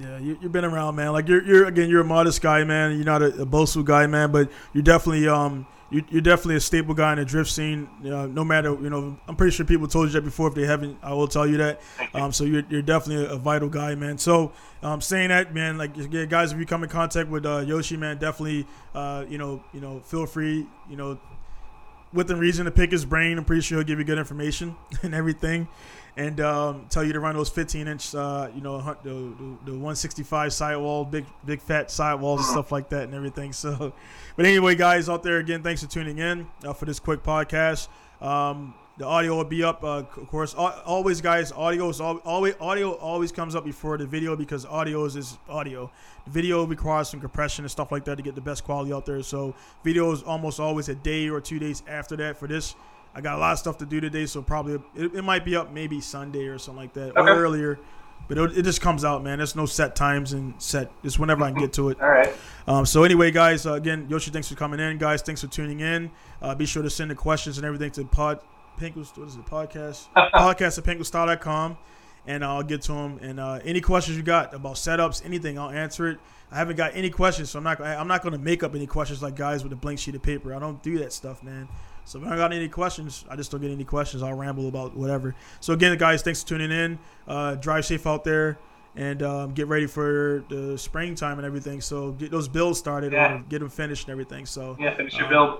Yeah, 0.00 0.18
you, 0.18 0.38
you've 0.40 0.52
been 0.52 0.64
around, 0.64 0.96
man. 0.96 1.12
Like 1.12 1.28
you're, 1.28 1.44
you're 1.44 1.66
again, 1.66 1.90
you're 1.90 2.00
a 2.00 2.04
modest 2.04 2.40
guy, 2.40 2.64
man. 2.64 2.96
You're 2.96 3.04
not 3.04 3.22
a, 3.22 3.42
a 3.42 3.44
boastful 3.44 3.82
guy, 3.82 4.06
man, 4.06 4.32
but 4.32 4.50
you're 4.72 4.82
definitely, 4.82 5.28
um, 5.28 5.66
you, 5.90 6.04
you're 6.10 6.22
definitely 6.22 6.56
a 6.56 6.60
staple 6.60 6.94
guy 6.94 7.12
in 7.12 7.18
the 7.18 7.24
drift 7.24 7.50
scene. 7.50 7.88
Uh, 8.04 8.26
no 8.26 8.44
matter, 8.44 8.70
you 8.70 8.90
know, 8.90 9.18
I'm 9.26 9.36
pretty 9.36 9.54
sure 9.54 9.66
people 9.66 9.88
told 9.88 10.08
you 10.08 10.12
that 10.14 10.22
before. 10.22 10.48
If 10.48 10.54
they 10.54 10.66
haven't, 10.66 10.98
I 11.02 11.12
will 11.14 11.28
tell 11.28 11.46
you 11.46 11.56
that. 11.58 11.80
Um, 12.14 12.32
so 12.32 12.44
you're, 12.44 12.62
you're 12.68 12.82
definitely 12.82 13.26
a, 13.26 13.36
vital 13.36 13.68
guy, 13.68 13.94
man. 13.94 14.18
So, 14.18 14.52
um, 14.82 15.00
saying 15.00 15.30
that, 15.30 15.54
man, 15.54 15.78
like, 15.78 15.92
yeah, 15.96 16.26
guys, 16.26 16.52
if 16.52 16.58
you 16.58 16.66
come 16.66 16.84
in 16.84 16.90
contact 16.90 17.28
with 17.28 17.44
uh, 17.44 17.58
Yoshi, 17.66 17.96
man, 17.96 18.18
definitely, 18.18 18.66
uh, 18.94 19.24
you 19.28 19.38
know, 19.38 19.64
you 19.72 19.80
know, 19.80 20.00
feel 20.00 20.26
free, 20.26 20.66
you 20.88 20.96
know, 20.96 21.18
within 22.12 22.38
reason 22.38 22.64
to 22.66 22.70
pick 22.70 22.90
his 22.90 23.04
brain. 23.04 23.38
I'm 23.38 23.44
pretty 23.44 23.62
sure 23.62 23.78
he'll 23.78 23.86
give 23.86 23.98
you 23.98 24.04
good 24.04 24.18
information 24.18 24.76
and 25.02 25.14
everything, 25.14 25.68
and 26.20 26.38
um, 26.42 26.86
tell 26.90 27.02
you 27.02 27.14
to 27.14 27.20
run 27.20 27.34
those 27.34 27.48
15 27.48 27.88
inch, 27.88 28.14
uh, 28.14 28.50
you 28.54 28.60
know, 28.60 28.78
the, 29.02 29.08
the, 29.08 29.56
the 29.64 29.72
165 29.72 30.52
sidewall, 30.52 31.02
big 31.02 31.24
big 31.46 31.62
fat 31.62 31.90
sidewalls 31.90 32.40
and 32.40 32.48
stuff 32.50 32.70
like 32.70 32.90
that 32.90 33.04
and 33.04 33.14
everything. 33.14 33.54
So, 33.54 33.94
but 34.36 34.44
anyway, 34.44 34.74
guys 34.74 35.08
out 35.08 35.22
there 35.22 35.38
again, 35.38 35.62
thanks 35.62 35.82
for 35.82 35.88
tuning 35.88 36.18
in 36.18 36.46
uh, 36.62 36.74
for 36.74 36.84
this 36.84 37.00
quick 37.00 37.22
podcast. 37.22 37.88
Um, 38.20 38.74
the 38.98 39.06
audio 39.06 39.34
will 39.34 39.44
be 39.44 39.64
up, 39.64 39.82
uh, 39.82 40.04
of 40.14 40.28
course. 40.28 40.52
Always, 40.52 41.22
guys, 41.22 41.52
audio 41.52 41.88
is 41.88 42.02
always 42.02 42.54
audio 42.60 42.92
always 42.92 43.32
comes 43.32 43.54
up 43.54 43.64
before 43.64 43.96
the 43.96 44.04
video 44.04 44.36
because 44.36 44.66
audio 44.66 45.06
is, 45.06 45.38
audio. 45.48 45.90
The 46.26 46.30
video 46.30 46.66
requires 46.66 47.08
some 47.08 47.20
compression 47.20 47.64
and 47.64 47.70
stuff 47.70 47.90
like 47.90 48.04
that 48.04 48.16
to 48.16 48.22
get 48.22 48.34
the 48.34 48.42
best 48.42 48.62
quality 48.64 48.92
out 48.92 49.06
there. 49.06 49.22
So, 49.22 49.54
video 49.82 50.12
is 50.12 50.22
almost 50.22 50.60
always 50.60 50.90
a 50.90 50.94
day 50.94 51.30
or 51.30 51.40
two 51.40 51.58
days 51.58 51.82
after 51.88 52.14
that. 52.16 52.36
For 52.36 52.46
this, 52.46 52.74
I 53.14 53.20
got 53.20 53.36
a 53.36 53.40
lot 53.40 53.52
of 53.52 53.58
stuff 53.58 53.78
to 53.78 53.86
do 53.86 54.00
today, 54.00 54.26
so 54.26 54.42
probably 54.42 54.74
it, 54.94 55.14
it 55.16 55.22
might 55.22 55.44
be 55.44 55.56
up 55.56 55.72
maybe 55.72 56.00
Sunday 56.00 56.46
or 56.46 56.58
something 56.58 56.82
like 56.82 56.92
that, 56.94 57.16
or 57.16 57.28
earlier. 57.28 57.78
But 58.28 58.38
it, 58.38 58.58
it 58.58 58.62
just 58.62 58.80
comes 58.80 59.04
out, 59.04 59.24
man. 59.24 59.38
There's 59.38 59.56
no 59.56 59.66
set 59.66 59.96
times 59.96 60.32
and 60.32 60.54
set. 60.62 60.92
It's 61.02 61.18
whenever 61.18 61.42
I 61.42 61.50
can 61.50 61.60
get 61.60 61.72
to 61.74 61.88
it. 61.88 62.00
All 62.00 62.08
right. 62.08 62.32
Um, 62.68 62.86
so 62.86 63.02
anyway, 63.02 63.32
guys, 63.32 63.66
uh, 63.66 63.72
again, 63.72 64.06
Yoshi, 64.08 64.30
thanks 64.30 64.48
for 64.48 64.54
coming 64.54 64.78
in, 64.78 64.98
guys. 64.98 65.22
Thanks 65.22 65.40
for 65.40 65.48
tuning 65.48 65.80
in. 65.80 66.12
Uh, 66.40 66.54
be 66.54 66.64
sure 66.66 66.82
to 66.84 66.90
send 66.90 67.10
the 67.10 67.16
questions 67.16 67.58
and 67.58 67.66
everything 67.66 67.90
to 67.92 68.04
pod, 68.04 68.38
Pinkles, 68.78 69.12
what 69.16 69.26
is 69.26 69.34
it, 69.34 69.44
podcast, 69.46 70.06
podcast 70.16 70.78
at 70.78 70.84
pinkustyle.com, 70.84 71.76
and 72.28 72.44
I'll 72.44 72.62
get 72.62 72.82
to 72.82 72.92
them. 72.92 73.18
And 73.20 73.40
uh, 73.40 73.58
any 73.64 73.80
questions 73.80 74.16
you 74.16 74.22
got 74.22 74.54
about 74.54 74.76
setups, 74.76 75.24
anything, 75.24 75.58
I'll 75.58 75.70
answer 75.70 76.08
it. 76.08 76.18
I 76.52 76.56
haven't 76.56 76.76
got 76.76 76.94
any 76.94 77.10
questions, 77.10 77.50
so 77.50 77.58
I'm 77.58 77.64
not. 77.64 77.80
I'm 77.80 78.08
not 78.08 78.22
going 78.22 78.32
to 78.32 78.38
make 78.38 78.62
up 78.62 78.74
any 78.74 78.86
questions 78.86 79.22
like 79.22 79.36
guys 79.36 79.62
with 79.64 79.72
a 79.72 79.76
blank 79.76 79.98
sheet 79.98 80.14
of 80.14 80.22
paper. 80.22 80.54
I 80.54 80.58
don't 80.58 80.82
do 80.82 80.98
that 80.98 81.12
stuff, 81.12 81.42
man. 81.42 81.68
So 82.10 82.18
if 82.18 82.26
I 82.26 82.30
don't 82.30 82.38
got 82.38 82.52
any 82.52 82.68
questions, 82.68 83.24
I 83.30 83.36
just 83.36 83.52
don't 83.52 83.60
get 83.60 83.70
any 83.70 83.84
questions. 83.84 84.20
I'll 84.24 84.34
ramble 84.34 84.66
about 84.66 84.96
whatever. 84.96 85.36
So 85.60 85.72
again, 85.74 85.96
guys, 85.96 86.22
thanks 86.22 86.42
for 86.42 86.48
tuning 86.48 86.72
in. 86.72 86.98
Uh, 87.28 87.54
drive 87.54 87.86
safe 87.86 88.04
out 88.04 88.24
there, 88.24 88.58
and 88.96 89.22
um, 89.22 89.52
get 89.54 89.68
ready 89.68 89.86
for 89.86 90.42
the 90.48 90.76
springtime 90.76 91.38
and 91.38 91.46
everything. 91.46 91.80
So 91.80 92.10
get 92.10 92.32
those 92.32 92.48
builds 92.48 92.80
started 92.80 93.12
Yeah. 93.12 93.34
or 93.36 93.38
get 93.48 93.60
them 93.60 93.68
finished 93.68 94.08
and 94.08 94.12
everything. 94.12 94.44
So 94.44 94.76
Yeah, 94.80 94.96
finish 94.96 95.16
your 95.16 95.26
Uh, 95.26 95.56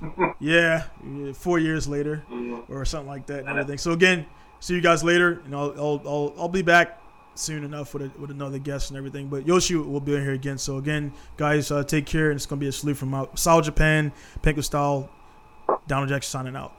build. 0.00 0.34
yeah, 0.40 0.84
four 1.34 1.58
years 1.58 1.88
later 1.88 2.22
Yeah. 2.30 2.58
or 2.68 2.84
something 2.84 3.08
like 3.08 3.26
that 3.26 3.40
and 3.40 3.48
everything. 3.48 3.78
So 3.78 3.90
again, 3.90 4.24
see 4.60 4.74
you 4.74 4.80
guys 4.80 5.02
later, 5.02 5.40
and 5.44 5.52
I'll 5.54 5.74
I'll 5.76 6.02
I'll, 6.06 6.34
I'll 6.38 6.48
be 6.48 6.62
back 6.62 7.00
soon 7.34 7.64
enough 7.64 7.92
with 7.94 8.02
a, 8.04 8.20
with 8.20 8.30
another 8.30 8.58
guest 8.58 8.90
and 8.90 8.96
everything. 8.96 9.26
But 9.28 9.46
Yoshi 9.48 9.74
will 9.74 9.98
be 10.00 10.14
in 10.14 10.22
here 10.22 10.32
again. 10.34 10.58
So 10.58 10.76
again, 10.76 11.12
guys, 11.36 11.72
uh, 11.72 11.82
take 11.82 12.06
care, 12.06 12.30
and 12.30 12.36
it's 12.36 12.46
gonna 12.46 12.60
be 12.60 12.68
a 12.68 12.72
salute 12.72 12.96
from 12.98 13.14
out 13.14 13.36
South 13.36 13.64
Japan, 13.64 14.12
Pinku 14.42 14.62
Style. 14.62 15.08
Donald 15.86 16.08
Jackson 16.08 16.30
signing 16.30 16.56
out. 16.56 16.72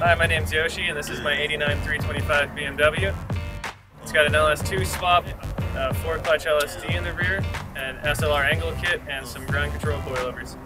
Hi, 0.00 0.14
my 0.14 0.26
name's 0.26 0.52
Yoshi, 0.52 0.88
and 0.88 0.96
this 0.96 1.08
is 1.08 1.20
my 1.20 1.36
89 1.36 1.68
325 1.82 2.50
BMW. 2.50 3.14
It's 4.02 4.12
got 4.12 4.26
an 4.26 4.32
LS2 4.32 4.86
swap, 4.86 5.24
uh, 5.76 5.92
4 5.92 6.18
clutch 6.18 6.46
LSD 6.46 6.94
in 6.94 7.04
the 7.04 7.12
rear, 7.12 7.42
an 7.76 7.96
SLR 8.04 8.44
angle 8.50 8.72
kit, 8.80 9.00
and 9.08 9.26
some 9.26 9.44
ground 9.46 9.72
control 9.72 10.00
coilovers. 10.00 10.56